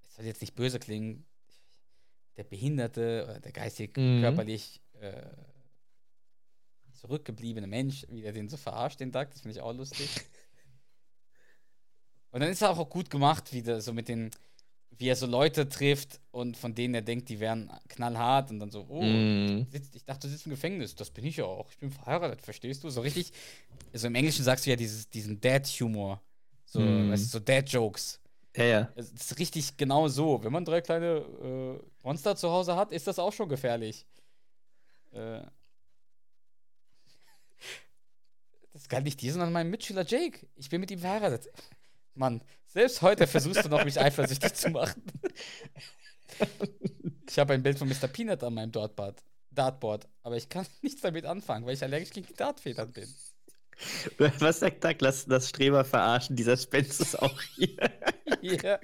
es 0.03 0.15
soll 0.15 0.25
jetzt 0.25 0.41
nicht 0.41 0.55
böse 0.55 0.77
klingen, 0.79 1.25
der 2.35 2.43
Behinderte 2.43 3.23
oder 3.29 3.39
der 3.39 3.51
geistig, 3.53 3.95
Mhm. 3.97 4.21
körperlich 4.21 4.81
äh, 4.99 5.21
zurückgebliebene 6.99 7.67
Mensch, 7.67 8.05
wie 8.09 8.23
er 8.23 8.33
den 8.33 8.49
so 8.49 8.57
verarscht, 8.57 8.99
den 8.99 9.11
Duck, 9.11 9.29
das 9.31 9.41
finde 9.41 9.57
ich 9.57 9.61
auch 9.61 9.73
lustig. 9.73 10.09
Und 12.31 12.41
dann 12.41 12.49
ist 12.49 12.61
er 12.61 12.69
auch 12.69 12.89
gut 12.89 13.09
gemacht, 13.09 13.51
wie 13.53 13.61
der 13.63 13.81
so 13.81 13.91
mit 13.91 14.07
den, 14.07 14.29
wie 14.91 15.07
er 15.07 15.15
so 15.15 15.25
Leute 15.25 15.67
trifft 15.67 16.19
und 16.31 16.57
von 16.57 16.75
denen 16.75 16.93
er 16.93 17.01
denkt, 17.01 17.27
die 17.29 17.39
wären 17.39 17.71
knallhart 17.87 18.51
und 18.51 18.59
dann 18.59 18.69
so, 18.69 18.85
oh, 18.87 19.03
Mm. 19.03 19.65
sitzt, 19.71 19.95
ich 19.95 20.05
dachte, 20.05 20.27
du 20.27 20.31
sitzt 20.31 20.45
im 20.45 20.51
Gefängnis. 20.51 20.93
Das 20.93 21.09
bin 21.09 21.25
ich 21.25 21.37
ja 21.37 21.45
auch. 21.45 21.71
Ich 21.71 21.79
bin 21.79 21.89
verheiratet, 21.89 22.41
verstehst 22.43 22.83
du? 22.83 22.89
So 22.91 23.01
richtig. 23.01 23.31
Also 23.91 24.07
im 24.07 24.15
Englischen 24.15 24.43
sagst 24.43 24.65
du 24.67 24.69
ja 24.69 24.75
dieses, 24.75 25.09
diesen 25.09 25.41
Dad-Humor. 25.41 26.21
So, 26.65 26.81
Mhm. 26.81 27.09
weißt 27.09 27.23
du, 27.25 27.29
so 27.29 27.39
Dad-Jokes. 27.39 28.19
Ja, 28.55 28.63
ja. 28.63 28.93
Es 28.95 29.11
ist 29.11 29.39
richtig 29.39 29.75
genau 29.77 30.07
so. 30.07 30.43
Wenn 30.43 30.51
man 30.51 30.65
drei 30.65 30.81
kleine 30.81 31.17
äh, 31.17 31.79
Monster 32.03 32.35
zu 32.35 32.51
Hause 32.51 32.75
hat, 32.75 32.91
ist 32.91 33.07
das 33.07 33.17
auch 33.17 33.33
schon 33.33 33.49
gefährlich. 33.49 34.05
Äh, 35.11 35.41
das 38.73 38.87
galt 38.87 39.05
nicht 39.05 39.21
dir, 39.21 39.31
sondern 39.31 39.51
meinem 39.51 39.71
Mitschüler 39.71 40.05
Jake. 40.05 40.47
Ich 40.55 40.69
bin 40.69 40.81
mit 40.81 40.91
ihm 40.91 40.99
verheiratet. 40.99 41.49
Mann, 42.13 42.41
selbst 42.67 43.01
heute 43.01 43.27
versuchst 43.27 43.65
du 43.65 43.69
noch, 43.69 43.83
mich 43.85 43.99
eifersüchtig 43.99 44.53
zu 44.53 44.69
machen. 44.69 45.03
Ich 47.29 47.37
habe 47.39 47.53
ein 47.53 47.63
Bild 47.63 47.77
von 47.77 47.87
Mr. 47.87 48.07
Peanut 48.07 48.43
an 48.43 48.53
meinem 48.53 48.71
Dartboard, 48.71 49.23
Dartboard, 49.51 50.07
aber 50.23 50.37
ich 50.37 50.49
kann 50.49 50.65
nichts 50.81 51.01
damit 51.01 51.25
anfangen, 51.25 51.65
weil 51.65 51.73
ich 51.73 51.83
allergisch 51.83 52.11
gegen 52.11 52.27
die 52.27 52.33
Dartfedern 52.33 52.91
bin. 52.91 53.13
Was 54.39 54.59
sagt 54.59 54.83
Doug? 54.83 54.95
Lass 54.99 55.25
das 55.25 55.49
Streber 55.49 55.85
verarschen. 55.85 56.35
Dieser 56.35 56.57
Spence 56.57 56.99
ist 56.99 57.21
auch 57.21 57.41
hier. 57.41 57.77
Ja. 58.41 58.79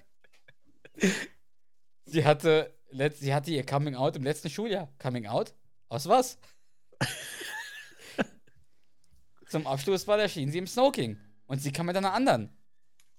Sie 2.05 2.23
hatte, 2.23 2.73
sie 3.15 3.33
hatte 3.33 3.51
ihr 3.51 3.65
Coming 3.65 3.95
Out 3.95 4.15
im 4.15 4.23
letzten 4.23 4.49
Schuljahr. 4.49 4.93
Coming 4.99 5.27
Out? 5.27 5.53
Aus 5.89 6.07
was? 6.07 6.37
Zum 9.55 9.67
Abschluss 9.67 10.05
war 10.05 10.19
erschien 10.19 10.51
sie 10.51 10.57
im 10.57 10.67
Smoking. 10.67 11.17
Und 11.45 11.61
sie 11.61 11.71
kam 11.71 11.85
mit 11.85 11.95
einer 11.95 12.11
anderen. 12.11 12.49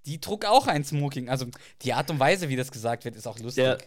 Die 0.04 0.20
trug 0.20 0.44
auch 0.44 0.66
ein 0.66 0.84
Smoking. 0.84 1.30
Also 1.30 1.46
die 1.80 1.94
Art 1.94 2.10
und 2.10 2.20
Weise, 2.20 2.50
wie 2.50 2.56
das 2.56 2.70
gesagt 2.70 3.06
wird, 3.06 3.16
ist 3.16 3.26
auch 3.26 3.38
lustig. 3.38 3.64
Ja. 3.64 3.78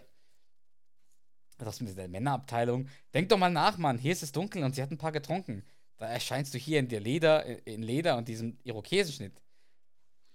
Das 1.60 1.80
mit 1.80 1.96
der 1.96 2.08
Männerabteilung. 2.08 2.90
Denk 3.14 3.30
doch 3.30 3.38
mal 3.38 3.52
nach, 3.52 3.78
Mann. 3.78 4.00
Hier 4.00 4.12
ist 4.12 4.24
es 4.24 4.32
dunkel 4.32 4.64
und 4.64 4.74
sie 4.74 4.82
hat 4.82 4.90
ein 4.90 4.98
paar 4.98 5.12
getrunken. 5.12 5.64
Da 5.98 6.08
erscheinst 6.08 6.52
du 6.56 6.58
hier 6.58 6.80
in 6.80 6.88
der 6.88 7.02
Leder, 7.02 7.46
in 7.68 7.84
Leder 7.84 8.18
und 8.18 8.28
diesem 8.28 8.58
Irokesenschnitt. 8.64 9.40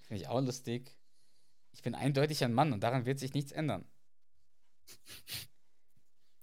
Finde 0.02 0.22
ich 0.22 0.28
auch 0.28 0.40
lustig. 0.40 0.96
Ich 1.72 1.82
bin 1.82 1.96
eindeutig 1.96 2.44
ein 2.44 2.52
Mann 2.52 2.72
und 2.72 2.84
daran 2.84 3.06
wird 3.06 3.18
sich 3.18 3.34
nichts 3.34 3.50
ändern. 3.50 3.84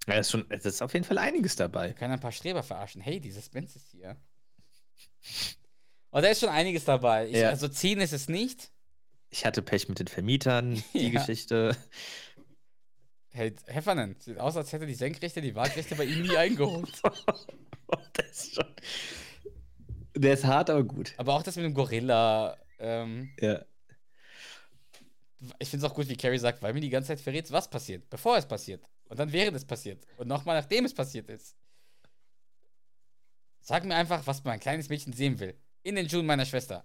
Ja, 0.05 0.15
ist 0.15 0.31
schon, 0.31 0.51
es 0.51 0.65
ist 0.65 0.81
auf 0.81 0.93
jeden 0.93 1.05
Fall 1.05 1.17
einiges 1.17 1.55
dabei. 1.55 1.87
Wir 1.87 1.95
können 1.95 2.11
ein 2.11 2.19
paar 2.19 2.33
Streber 2.33 2.61
verarschen. 2.61 3.01
Hey, 3.01 3.21
dieses 3.21 3.47
Benz 3.47 3.77
ist 3.77 3.87
hier. 3.91 4.17
Und 6.11 6.23
da 6.23 6.29
ist 6.29 6.39
schon 6.41 6.49
einiges 6.49 6.85
dabei. 6.85 7.27
Ich, 7.29 7.37
Ja. 7.37 7.49
Also 7.49 7.67
ziehen 7.67 7.99
ist 8.01 8.13
es 8.13 8.27
nicht. 8.29 8.69
Ich 9.29 9.45
hatte 9.45 9.61
Pech 9.61 9.87
mit 9.89 9.99
den 9.99 10.07
Vermietern, 10.07 10.83
die 10.93 11.07
Ja. 11.09 11.19
Geschichte. 11.19 11.75
Hey, 13.33 13.55
Heffernan, 13.65 14.17
sieht 14.19 14.37
aus, 14.39 14.57
als 14.57 14.73
hätte 14.73 14.85
die 14.85 14.93
Senkrechte 14.93 15.39
die 15.41 15.55
Waagrechte 15.55 15.95
bei 15.95 16.03
ihm 16.03 16.21
nie 16.23 16.35
eingeholt. 16.35 16.91
das 18.13 18.29
ist 18.29 18.55
schon. 18.55 18.65
Der 20.15 20.33
ist 20.33 20.43
hart, 20.43 20.69
aber 20.69 20.83
gut. 20.83 21.13
Aber 21.17 21.33
auch 21.35 21.43
das 21.43 21.55
mit 21.55 21.63
dem 21.63 21.73
Gorilla. 21.73 22.57
Ähm, 22.77 23.31
Ja. 23.39 23.63
ich 25.59 25.69
finde 25.69 25.85
es 25.85 25.89
auch 25.91 25.95
gut, 25.95 26.09
wie 26.09 26.17
Carrie 26.17 26.37
sagt, 26.39 26.61
weil 26.61 26.73
mir 26.73 26.81
die 26.81 26.89
ganze 26.89 27.07
Zeit 27.07 27.21
verrät, 27.21 27.49
was 27.51 27.69
passiert, 27.69 28.09
bevor 28.09 28.35
es 28.37 28.45
passiert. 28.45 28.83
Und 29.05 29.17
dann 29.17 29.31
während 29.31 29.55
es 29.55 29.63
passiert. 29.65 30.05
Und 30.17 30.27
nochmal 30.27 30.59
nachdem 30.59 30.83
es 30.83 30.93
passiert 30.93 31.29
ist. 31.29 31.55
Sag 33.61 33.85
mir 33.85 33.95
einfach, 33.95 34.25
was 34.27 34.43
mein 34.43 34.59
kleines 34.59 34.89
Mädchen 34.89 35.13
sehen 35.13 35.39
will. 35.39 35.55
In 35.83 35.95
den 35.95 36.09
Schuhen 36.09 36.25
meiner 36.25 36.45
Schwester. 36.45 36.83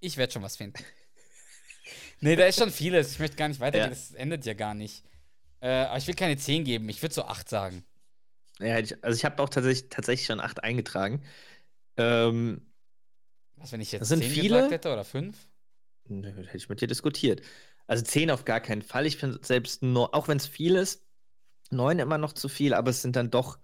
Ich 0.00 0.16
werde 0.16 0.32
schon 0.32 0.42
was 0.42 0.56
finden. 0.56 0.82
nee, 2.20 2.36
da 2.36 2.46
ist 2.46 2.58
schon 2.58 2.70
vieles. 2.70 3.12
Ich 3.12 3.18
möchte 3.18 3.36
gar 3.36 3.48
nicht 3.48 3.60
weitergehen. 3.60 3.84
Ja. 3.84 3.88
Das 3.90 4.12
endet 4.12 4.44
ja 4.46 4.54
gar 4.54 4.74
nicht. 4.74 5.04
Äh, 5.60 5.68
aber 5.68 5.98
ich 5.98 6.06
will 6.06 6.14
keine 6.14 6.36
10 6.36 6.64
geben. 6.64 6.88
Ich 6.88 7.02
würde 7.02 7.14
so 7.14 7.24
8 7.24 7.48
sagen. 7.48 7.84
Ja, 8.58 8.76
also 8.76 9.16
ich 9.16 9.24
habe 9.24 9.42
auch 9.42 9.48
tatsächlich, 9.48 9.88
tatsächlich 9.90 10.26
schon 10.26 10.40
acht 10.40 10.62
eingetragen. 10.62 11.22
Ähm, 11.96 12.62
Was, 13.56 13.72
wenn 13.72 13.80
ich 13.80 13.92
jetzt 13.92 14.02
Das 14.02 14.08
sind 14.08 14.22
10 14.22 14.30
viele. 14.30 14.48
gesagt 14.48 14.72
hätte 14.72 14.92
oder 14.92 15.04
5? 15.04 15.36
nö, 16.08 16.28
hätte 16.32 16.56
ich 16.56 16.68
mit 16.68 16.80
dir 16.80 16.88
diskutiert. 16.88 17.42
Also 17.86 18.04
zehn 18.04 18.30
auf 18.30 18.44
gar 18.44 18.60
keinen 18.60 18.82
Fall. 18.82 19.06
Ich 19.06 19.16
finde 19.16 19.40
selbst 19.42 19.82
nur, 19.82 20.14
auch 20.14 20.28
wenn 20.28 20.36
es 20.36 20.46
viel 20.46 20.76
ist, 20.76 21.02
neun 21.70 21.98
immer 21.98 22.18
noch 22.18 22.32
zu 22.32 22.48
viel, 22.48 22.74
aber 22.74 22.90
es 22.90 23.02
sind 23.02 23.16
dann 23.16 23.30
doch. 23.30 23.58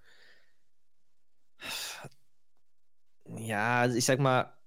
Ja, 3.27 3.81
also 3.83 3.97
ich 3.97 4.05
sag 4.05 4.19
mal, 4.21 4.58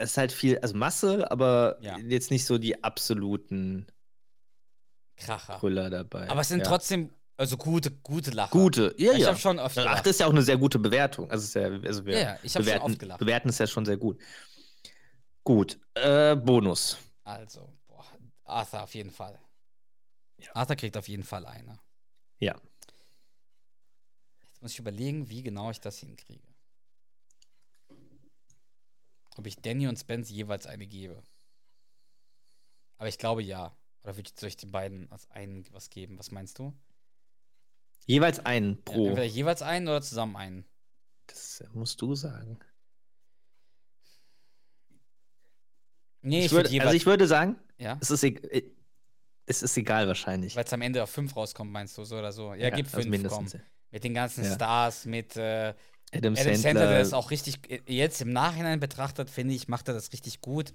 es 0.00 0.10
ist 0.12 0.16
halt 0.18 0.32
viel, 0.32 0.58
also 0.58 0.74
Masse, 0.76 1.30
aber 1.30 1.78
Ja. 1.80 1.98
jetzt 1.98 2.30
nicht 2.30 2.44
so 2.44 2.58
die 2.58 2.82
absoluten 2.82 3.86
Kracher. 5.16 5.58
Brüller 5.58 5.90
dabei. 5.90 6.28
Aber 6.30 6.40
es 6.40 6.48
sind 6.48 6.60
ja. 6.60 6.64
trotzdem, 6.64 7.10
also 7.36 7.56
gute, 7.56 7.90
gute 7.90 8.30
Lacher. 8.30 8.50
gute. 8.50 8.94
Ja, 8.98 9.12
Ich 9.12 9.18
ja. 9.20 9.28
habe 9.28 9.38
schon 9.38 9.58
oft 9.58 9.76
Acht 9.78 9.84
gelacht. 9.86 10.06
ist 10.06 10.20
ja 10.20 10.26
auch 10.26 10.30
eine 10.30 10.42
sehr 10.42 10.56
gute 10.56 10.78
Bewertung. 10.78 11.30
Also, 11.30 11.58
ja, 11.58 11.68
also 11.68 12.04
wir 12.06 12.14
Ja, 12.14 12.20
ja, 12.20 12.38
ich 12.42 12.54
habe 12.54 12.64
schon 12.64 12.64
bewerten, 12.64 12.90
oft 12.92 12.98
gelacht. 12.98 13.18
bewerten 13.20 13.48
ist 13.48 13.58
ja 13.58 13.66
schon 13.66 13.84
sehr 13.84 13.96
gut. 13.96 14.20
Gut. 15.44 15.78
Äh, 15.94 16.36
Bonus. 16.36 16.98
Also, 17.24 17.72
boah, 17.86 18.04
Arthur 18.44 18.82
auf 18.82 18.94
jeden 18.94 19.10
Fall. 19.10 19.38
Arthur 20.54 20.76
kriegt 20.76 20.96
auf 20.96 21.08
jeden 21.08 21.22
Fall 21.24 21.46
eine. 21.46 21.78
Ja. 22.38 22.54
Jetzt 24.40 24.60
muss 24.62 24.72
ich 24.72 24.78
überlegen, 24.80 25.28
wie 25.28 25.42
genau 25.42 25.70
ich 25.70 25.80
das 25.80 25.98
hinkriege. 25.98 26.48
Ob 29.36 29.46
ich 29.46 29.56
Danny 29.56 29.86
und 29.88 29.98
Spence 29.98 30.30
jeweils 30.30 30.66
eine 30.66 30.86
gebe. 30.86 31.22
Aber 32.98 33.08
ich 33.08 33.18
glaube 33.18 33.42
ja. 33.42 33.76
Oder 34.04 34.16
würde 34.16 34.30
ich 34.32 34.38
soll 34.38 34.48
ich 34.48 34.56
den 34.56 34.70
beiden 34.72 35.10
als 35.10 35.30
einen 35.30 35.64
was 35.72 35.90
geben? 35.90 36.18
Was 36.18 36.30
meinst 36.30 36.58
du? 36.58 36.72
Jeweils 38.06 38.40
einen 38.40 38.74
Ja, 38.74 38.80
pro. 38.84 39.06
entweder 39.06 39.24
jeweils 39.24 39.62
einen 39.62 39.88
oder 39.88 40.02
zusammen 40.02 40.36
einen. 40.36 40.64
das 41.26 41.62
musst 41.72 42.00
du 42.02 42.14
sagen. 42.14 42.58
Nee, 46.20 46.40
ich, 46.40 46.44
Ich 46.46 46.52
würde 46.52 46.80
also 46.80 46.94
ich 46.94 47.06
würde 47.06 47.26
sagen, 47.26 47.56
ja? 47.78 47.98
es 48.00 48.10
ist, 48.10 48.22
e- 48.22 48.28
äh, 48.28 48.70
es 49.46 49.62
ist 49.62 49.76
egal 49.76 50.06
wahrscheinlich. 50.06 50.54
Weil 50.54 50.64
es 50.64 50.72
am 50.72 50.82
Ende 50.82 51.02
auf 51.02 51.10
fünf 51.10 51.34
rauskommt, 51.34 51.70
meinst 51.72 51.98
du, 51.98 52.04
so 52.04 52.18
oder 52.18 52.32
so? 52.32 52.54
Ja, 52.54 52.70
gib 52.70 52.86
also 52.86 52.96
fünf, 53.00 53.04
komm. 53.06 53.10
mindestens. 53.10 53.56
Mit 53.90 54.04
den 54.04 54.14
ganzen 54.14 54.44
Ja. 54.44 54.54
Stars, 54.54 55.04
mit 55.04 55.36
äh, 55.36 55.74
Adam, 56.14 56.34
Adam 56.34 56.36
Sandler. 56.36 56.56
Sandler, 56.58 56.88
der 56.88 57.00
ist 57.00 57.12
auch 57.14 57.30
richtig, 57.30 57.70
äh, 57.70 57.80
jetzt 57.86 58.20
im 58.20 58.32
Nachhinein 58.32 58.80
betrachtet, 58.80 59.30
finde 59.30 59.54
ich, 59.54 59.68
macht 59.68 59.88
er 59.88 59.94
das 59.94 60.12
richtig 60.12 60.40
gut. 60.40 60.72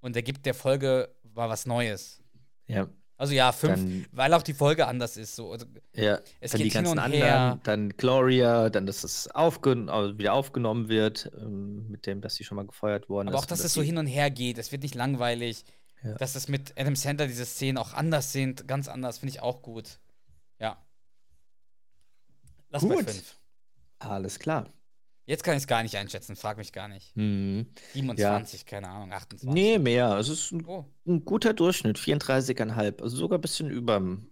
Und 0.00 0.16
er 0.16 0.22
gibt 0.22 0.44
der 0.46 0.54
Folge 0.54 1.14
mal 1.34 1.48
was 1.48 1.64
Neues. 1.66 2.20
ja, 2.66 2.88
Also 3.16 3.32
ja, 3.32 3.52
fünf, 3.52 3.76
Dann- 3.76 4.06
weil 4.10 4.34
auch 4.34 4.42
die 4.42 4.54
Folge 4.54 4.86
anders 4.88 5.16
ist. 5.16 5.36
So. 5.36 5.52
Also, 5.52 5.66
ja. 5.94 6.18
Es 6.40 6.50
dann 6.50 6.58
die 6.58 6.64
geht 6.64 6.72
hin 6.72 6.82
ganzen 6.84 6.92
und 6.92 6.98
anderen, 6.98 7.22
her. 7.24 7.60
dann 7.62 7.90
Gloria, 7.90 8.68
dann, 8.70 8.86
dass 8.86 9.04
es 9.04 9.28
aufgen 9.30 9.88
also 9.88 10.18
wieder 10.18 10.32
aufgenommen 10.34 10.88
wird, 10.88 11.30
ähm, 11.38 11.88
mit 11.90 12.06
dem, 12.06 12.20
dass 12.20 12.34
sie 12.34 12.42
schon 12.44 12.56
mal 12.56 12.66
gefeuert 12.66 13.08
worden 13.08 13.28
aber 13.28 13.38
ist. 13.38 13.44
auch, 13.44 13.46
dass 13.46 13.62
es 13.62 13.72
so 13.72 13.82
hin 13.82 13.96
und 13.98 14.06
her 14.06 14.30
geht. 14.30 14.58
Es 14.58 14.72
wird 14.72 14.82
nicht 14.82 14.94
langweilig. 14.96 15.64
Ja. 16.02 16.14
Dass 16.16 16.34
es 16.34 16.48
mit 16.48 16.74
Adam 16.78 16.96
Sandler 16.96 17.26
diese 17.28 17.46
Szenen 17.46 17.78
auch 17.78 17.94
anders 17.94 18.32
sind, 18.32 18.66
ganz 18.68 18.88
anders, 18.88 19.18
finde 19.18 19.30
ich 19.30 19.40
auch 19.40 19.62
gut. 19.62 20.00
Ja. 20.58 20.76
Lass 22.70 22.82
bei 22.86 22.94
Gut. 22.96 23.04
fünf. 23.10 23.36
Alles 24.04 24.38
klar. 24.38 24.72
Jetzt 25.26 25.42
kann 25.42 25.54
ich 25.54 25.62
es 25.62 25.66
gar 25.66 25.82
nicht 25.82 25.96
einschätzen, 25.96 26.36
frag 26.36 26.58
mich 26.58 26.72
gar 26.72 26.86
nicht. 26.88 27.16
Mhm. 27.16 27.66
27, 27.94 28.60
ja. 28.60 28.66
keine 28.66 28.88
Ahnung, 28.88 29.12
28. 29.12 29.48
Nee, 29.48 29.78
mehr. 29.78 30.08
Also 30.08 30.34
es 30.34 30.40
ist 30.40 30.52
ein, 30.52 30.66
oh. 30.66 30.84
ein 31.06 31.24
guter 31.24 31.54
Durchschnitt, 31.54 31.98
34,5. 31.98 33.02
Also 33.02 33.16
sogar 33.16 33.38
ein 33.38 33.40
bisschen 33.40 33.70
über 33.70 33.94
dem 33.94 34.30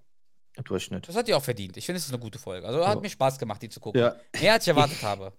Durchschnitt. 0.65 1.09
Das 1.09 1.17
hat 1.17 1.29
die 1.29 1.35
auch 1.35 1.43
verdient. 1.43 1.79
Ich 1.79 1.87
finde, 1.87 1.97
es 1.97 2.05
ist 2.05 2.13
eine 2.13 2.21
gute 2.21 2.39
Folge. 2.39 2.67
Also 2.67 2.87
hat 2.87 3.01
mir 3.01 3.09
Spaß 3.09 3.39
gemacht, 3.39 3.63
die 3.63 3.71
zu 3.71 3.81
gucken. 3.81 4.03
Ja. 4.03 4.17
Mehr 4.39 4.53
als 4.53 4.65
ich 4.65 4.69
erwartet 4.69 5.03
habe. 5.03 5.33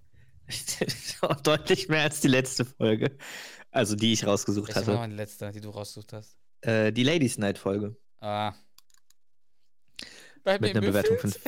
Deutlich 1.44 1.88
mehr 1.88 2.02
als 2.02 2.20
die 2.20 2.28
letzte 2.28 2.66
Folge. 2.66 3.16
Also 3.70 3.96
die 3.96 4.14
ich 4.14 4.26
rausgesucht 4.26 4.70
Welche 4.70 4.80
hatte. 4.80 4.88
Das 4.88 4.96
war 4.96 5.02
meine 5.02 5.16
letzte, 5.16 5.52
die 5.52 5.62
du 5.62 5.70
rausgesucht 5.70 6.14
hast. 6.14 6.36
Äh, 6.62 6.92
die 6.92 7.04
Ladies 7.04 7.38
Night 7.38 7.60
Folge. 7.60 7.96
Ah. 8.20 8.54
Bei 10.44 10.60
Mit 10.60 10.72
einer 10.72 10.82
Bewertung 10.82 11.18
5. 11.18 11.40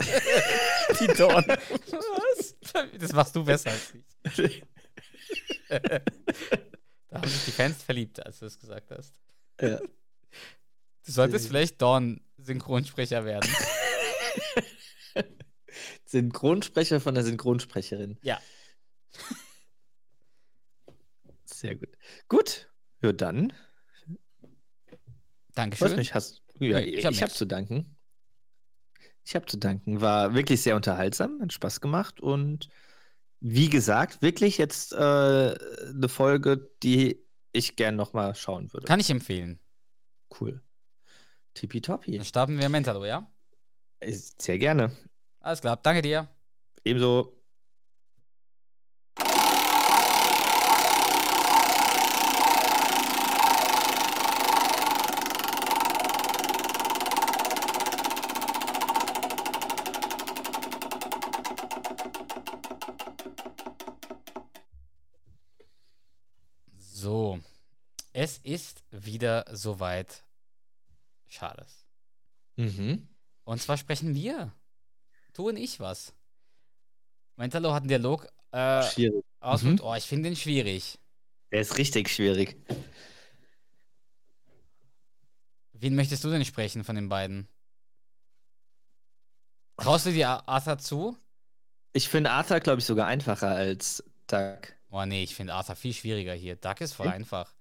Die 0.98 1.06
Dorn. 1.08 1.44
Was? 1.46 2.56
Das 2.98 3.12
machst 3.12 3.36
du 3.36 3.44
besser 3.44 3.70
als 3.70 3.92
ich. 4.38 4.62
Da 7.12 7.20
haben 7.20 7.28
sich 7.28 7.44
die 7.46 7.50
Fans 7.50 7.82
verliebt, 7.82 8.24
als 8.24 8.38
du 8.38 8.46
es 8.46 8.58
gesagt 8.58 8.90
hast. 8.92 9.14
ja. 9.60 9.78
Du 11.06 11.12
solltest 11.12 11.48
vielleicht 11.48 11.80
Dorn-Synchronsprecher 11.82 13.24
werden. 13.24 13.50
Synchronsprecher 16.04 17.00
von 17.00 17.14
der 17.14 17.24
Synchronsprecherin. 17.24 18.18
Ja. 18.22 18.40
Sehr 21.44 21.76
gut. 21.76 21.88
Gut. 22.28 22.70
Ja, 23.02 23.12
dann. 23.12 23.52
Dankeschön. 25.54 25.96
mich 25.96 26.14
hast. 26.14 26.42
Ja, 26.58 26.78
ich 26.78 26.94
ich 26.94 27.06
hab 27.06 27.14
habe 27.14 27.24
nichts. 27.24 27.38
zu 27.38 27.46
danken. 27.46 27.96
Ich 29.30 29.36
habe 29.36 29.46
zu 29.46 29.58
danken. 29.58 30.00
War 30.00 30.34
wirklich 30.34 30.60
sehr 30.60 30.74
unterhaltsam, 30.74 31.38
hat 31.40 31.52
Spaß 31.52 31.80
gemacht 31.80 32.20
und 32.20 32.68
wie 33.38 33.68
gesagt, 33.70 34.22
wirklich 34.22 34.58
jetzt 34.58 34.92
äh, 34.92 34.96
eine 34.96 36.08
Folge, 36.08 36.68
die 36.82 37.24
ich 37.52 37.76
gern 37.76 37.94
nochmal 37.94 38.34
schauen 38.34 38.72
würde. 38.72 38.88
Kann 38.88 38.98
ich 38.98 39.08
empfehlen. 39.08 39.60
Cool. 40.40 40.60
Tippitoppi. 41.54 42.16
Dann 42.16 42.24
starten 42.24 42.58
wir 42.58 42.68
Mentalo, 42.68 43.04
ja? 43.04 43.30
Sehr 44.04 44.58
gerne. 44.58 44.90
Alles 45.38 45.60
klar, 45.60 45.78
danke 45.80 46.02
dir. 46.02 46.26
Ebenso. 46.82 47.40
So. 67.00 67.40
Es 68.12 68.38
ist 68.42 68.82
wieder 69.20 69.44
soweit. 69.50 70.24
Schades. 71.28 71.84
Mhm. 72.56 73.06
Und 73.44 73.60
zwar 73.60 73.76
sprechen 73.76 74.14
wir. 74.14 74.52
Du 75.34 75.48
und 75.48 75.56
ich 75.56 75.78
was. 75.78 76.14
Mentalo 77.36 77.72
hat 77.72 77.82
einen 77.82 77.88
Dialog 77.88 78.26
äh, 78.52 78.82
Schwierig. 78.82 79.24
aus 79.40 79.62
Mhm. 79.62 79.70
und 79.72 79.80
oh, 79.82 79.94
ich 79.94 80.04
finde 80.04 80.30
den 80.30 80.36
schwierig. 80.36 80.98
Der 81.52 81.60
ist 81.60 81.76
richtig 81.78 82.08
schwierig. 82.08 82.56
Wen 85.72 85.94
möchtest 85.94 86.24
du 86.24 86.30
denn 86.30 86.44
sprechen 86.44 86.82
von 86.84 86.96
den 86.96 87.08
beiden? 87.08 87.48
Traust 89.76 90.06
du 90.06 90.12
dir 90.12 90.28
Ar- 90.28 90.48
Arthur 90.48 90.78
zu? 90.78 91.16
Ich 91.92 92.08
finde 92.08 92.30
Arthur, 92.30 92.60
glaube 92.60 92.80
ich, 92.80 92.84
sogar 92.86 93.06
einfacher 93.06 93.48
als 93.48 94.02
Doug. 94.26 94.58
Oh 94.90 95.04
nee, 95.04 95.22
ich 95.22 95.34
finde 95.34 95.54
Arthur 95.54 95.76
viel 95.76 95.94
schwieriger 95.94 96.34
hier. 96.34 96.56
Duck 96.56 96.80
ist 96.80 96.92
voll 96.94 97.06
Okay. 97.06 97.16
einfach. 97.16 97.54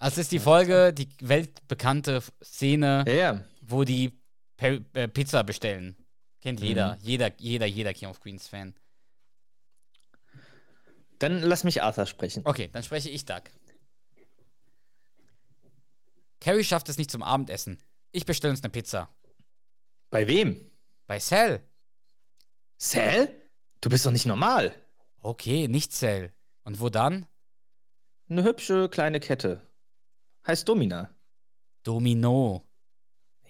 Also 0.00 0.14
es 0.14 0.26
ist 0.26 0.32
die 0.32 0.38
Folge, 0.38 0.92
die 0.94 1.08
weltbekannte 1.20 2.22
Szene, 2.42 3.04
Ja, 3.06 3.12
ja. 3.14 3.44
wo 3.60 3.84
die 3.84 4.18
Pe 4.56 4.84
äh, 4.94 5.06
Pizza 5.08 5.42
bestellen. 5.44 5.94
Kennt 6.40 6.60
Mhm. 6.60 6.66
jeder. 6.66 6.98
Jeder, 7.02 7.30
jeder, 7.38 7.66
jeder 7.66 7.92
King 7.92 8.08
of 8.08 8.18
Queens 8.20 8.48
Fan. 8.48 8.74
Dann 11.18 11.42
lass 11.42 11.64
mich 11.64 11.82
Arthur 11.82 12.06
sprechen. 12.06 12.42
Okay, 12.46 12.68
dann 12.72 12.82
spreche 12.82 13.10
ich 13.10 13.26
Duck. 13.26 13.42
Carrie 16.40 16.64
schafft 16.64 16.88
es 16.88 16.96
nicht 16.96 17.10
zum 17.10 17.22
Abendessen. 17.22 17.78
Ich 18.12 18.24
bestelle 18.24 18.52
uns 18.52 18.62
eine 18.62 18.70
Pizza. 18.70 19.14
Bei 20.08 20.26
wem? 20.26 20.70
Bei 21.06 21.18
Cell. 21.18 21.62
Sal? 22.78 23.28
Du 23.82 23.90
bist 23.90 24.06
doch 24.06 24.10
nicht 24.10 24.24
normal. 24.26 24.74
Okay, 25.20 25.68
nicht 25.68 25.92
Cell. 25.92 26.32
Und 26.64 26.80
wo 26.80 26.88
dann? 26.88 27.26
Eine 28.30 28.44
hübsche 28.44 28.88
kleine 28.88 29.20
Kette. 29.20 29.60
Heißt 30.46 30.68
Domina. 30.68 31.10
Domino. 31.82 32.66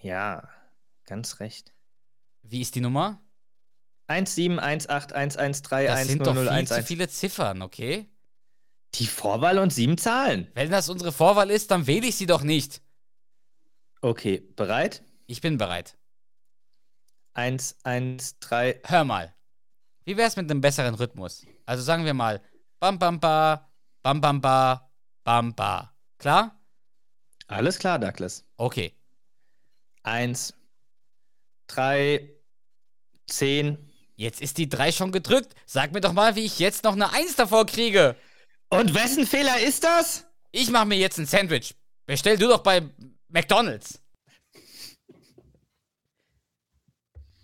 Ja, 0.01 0.47
ganz 1.05 1.39
recht. 1.39 1.73
Wie 2.41 2.61
ist 2.61 2.75
die 2.75 2.81
Nummer? 2.81 3.21
1718113 4.09 5.87
Das 5.87 6.07
sind 6.07 6.25
doch 6.27 6.33
viel 6.35 6.43
zu 6.45 6.49
10011. 6.49 6.85
viele 6.87 7.07
Ziffern, 7.07 7.61
okay? 7.61 8.09
Die 8.95 9.07
Vorwahl 9.07 9.57
und 9.59 9.71
sieben 9.71 9.97
Zahlen. 9.97 10.49
Wenn 10.53 10.69
das 10.69 10.89
unsere 10.89 11.11
Vorwahl 11.13 11.49
ist, 11.49 11.71
dann 11.71 11.87
wähle 11.87 12.07
ich 12.07 12.15
sie 12.17 12.25
doch 12.25 12.43
nicht. 12.43 12.81
Okay, 14.01 14.39
bereit? 14.55 15.03
Ich 15.27 15.39
bin 15.39 15.57
bereit. 15.57 15.97
Eins, 17.33 17.77
eins, 17.83 18.37
drei. 18.39 18.81
Hör 18.83 19.05
mal. 19.05 19.33
Wie 20.03 20.17
wär's 20.17 20.35
mit 20.35 20.49
einem 20.51 20.59
besseren 20.59 20.95
Rhythmus? 20.95 21.45
Also 21.65 21.83
sagen 21.83 22.03
wir 22.03 22.13
mal 22.13 22.41
Bam 22.79 22.99
Bam 22.99 23.19
Ba, 23.19 23.71
Bam 24.01 24.19
Bam 24.19 24.41
Ba, 24.41 24.91
Bam 25.23 25.53
Ba. 25.55 25.95
Klar? 26.17 26.59
Alles 27.51 27.79
klar, 27.79 27.99
Douglas. 27.99 28.43
Okay. 28.57 28.93
Eins, 30.03 30.53
drei, 31.67 32.29
zehn. 33.27 33.77
Jetzt 34.15 34.41
ist 34.41 34.57
die 34.57 34.69
3 34.69 34.91
schon 34.91 35.11
gedrückt. 35.11 35.55
Sag 35.65 35.93
mir 35.93 36.01
doch 36.01 36.13
mal, 36.13 36.35
wie 36.35 36.45
ich 36.45 36.59
jetzt 36.59 36.83
noch 36.83 36.93
eine 36.93 37.11
1 37.11 37.35
davor 37.35 37.65
kriege. 37.65 38.15
Und 38.69 38.93
wessen 38.93 39.25
Fehler 39.25 39.59
ist 39.59 39.83
das? 39.83 40.27
Ich 40.51 40.69
mache 40.69 40.85
mir 40.85 40.97
jetzt 40.97 41.17
ein 41.17 41.25
Sandwich. 41.25 41.75
Bestell 42.05 42.37
du 42.37 42.47
doch 42.47 42.61
bei 42.61 42.83
McDonald's. 43.29 44.00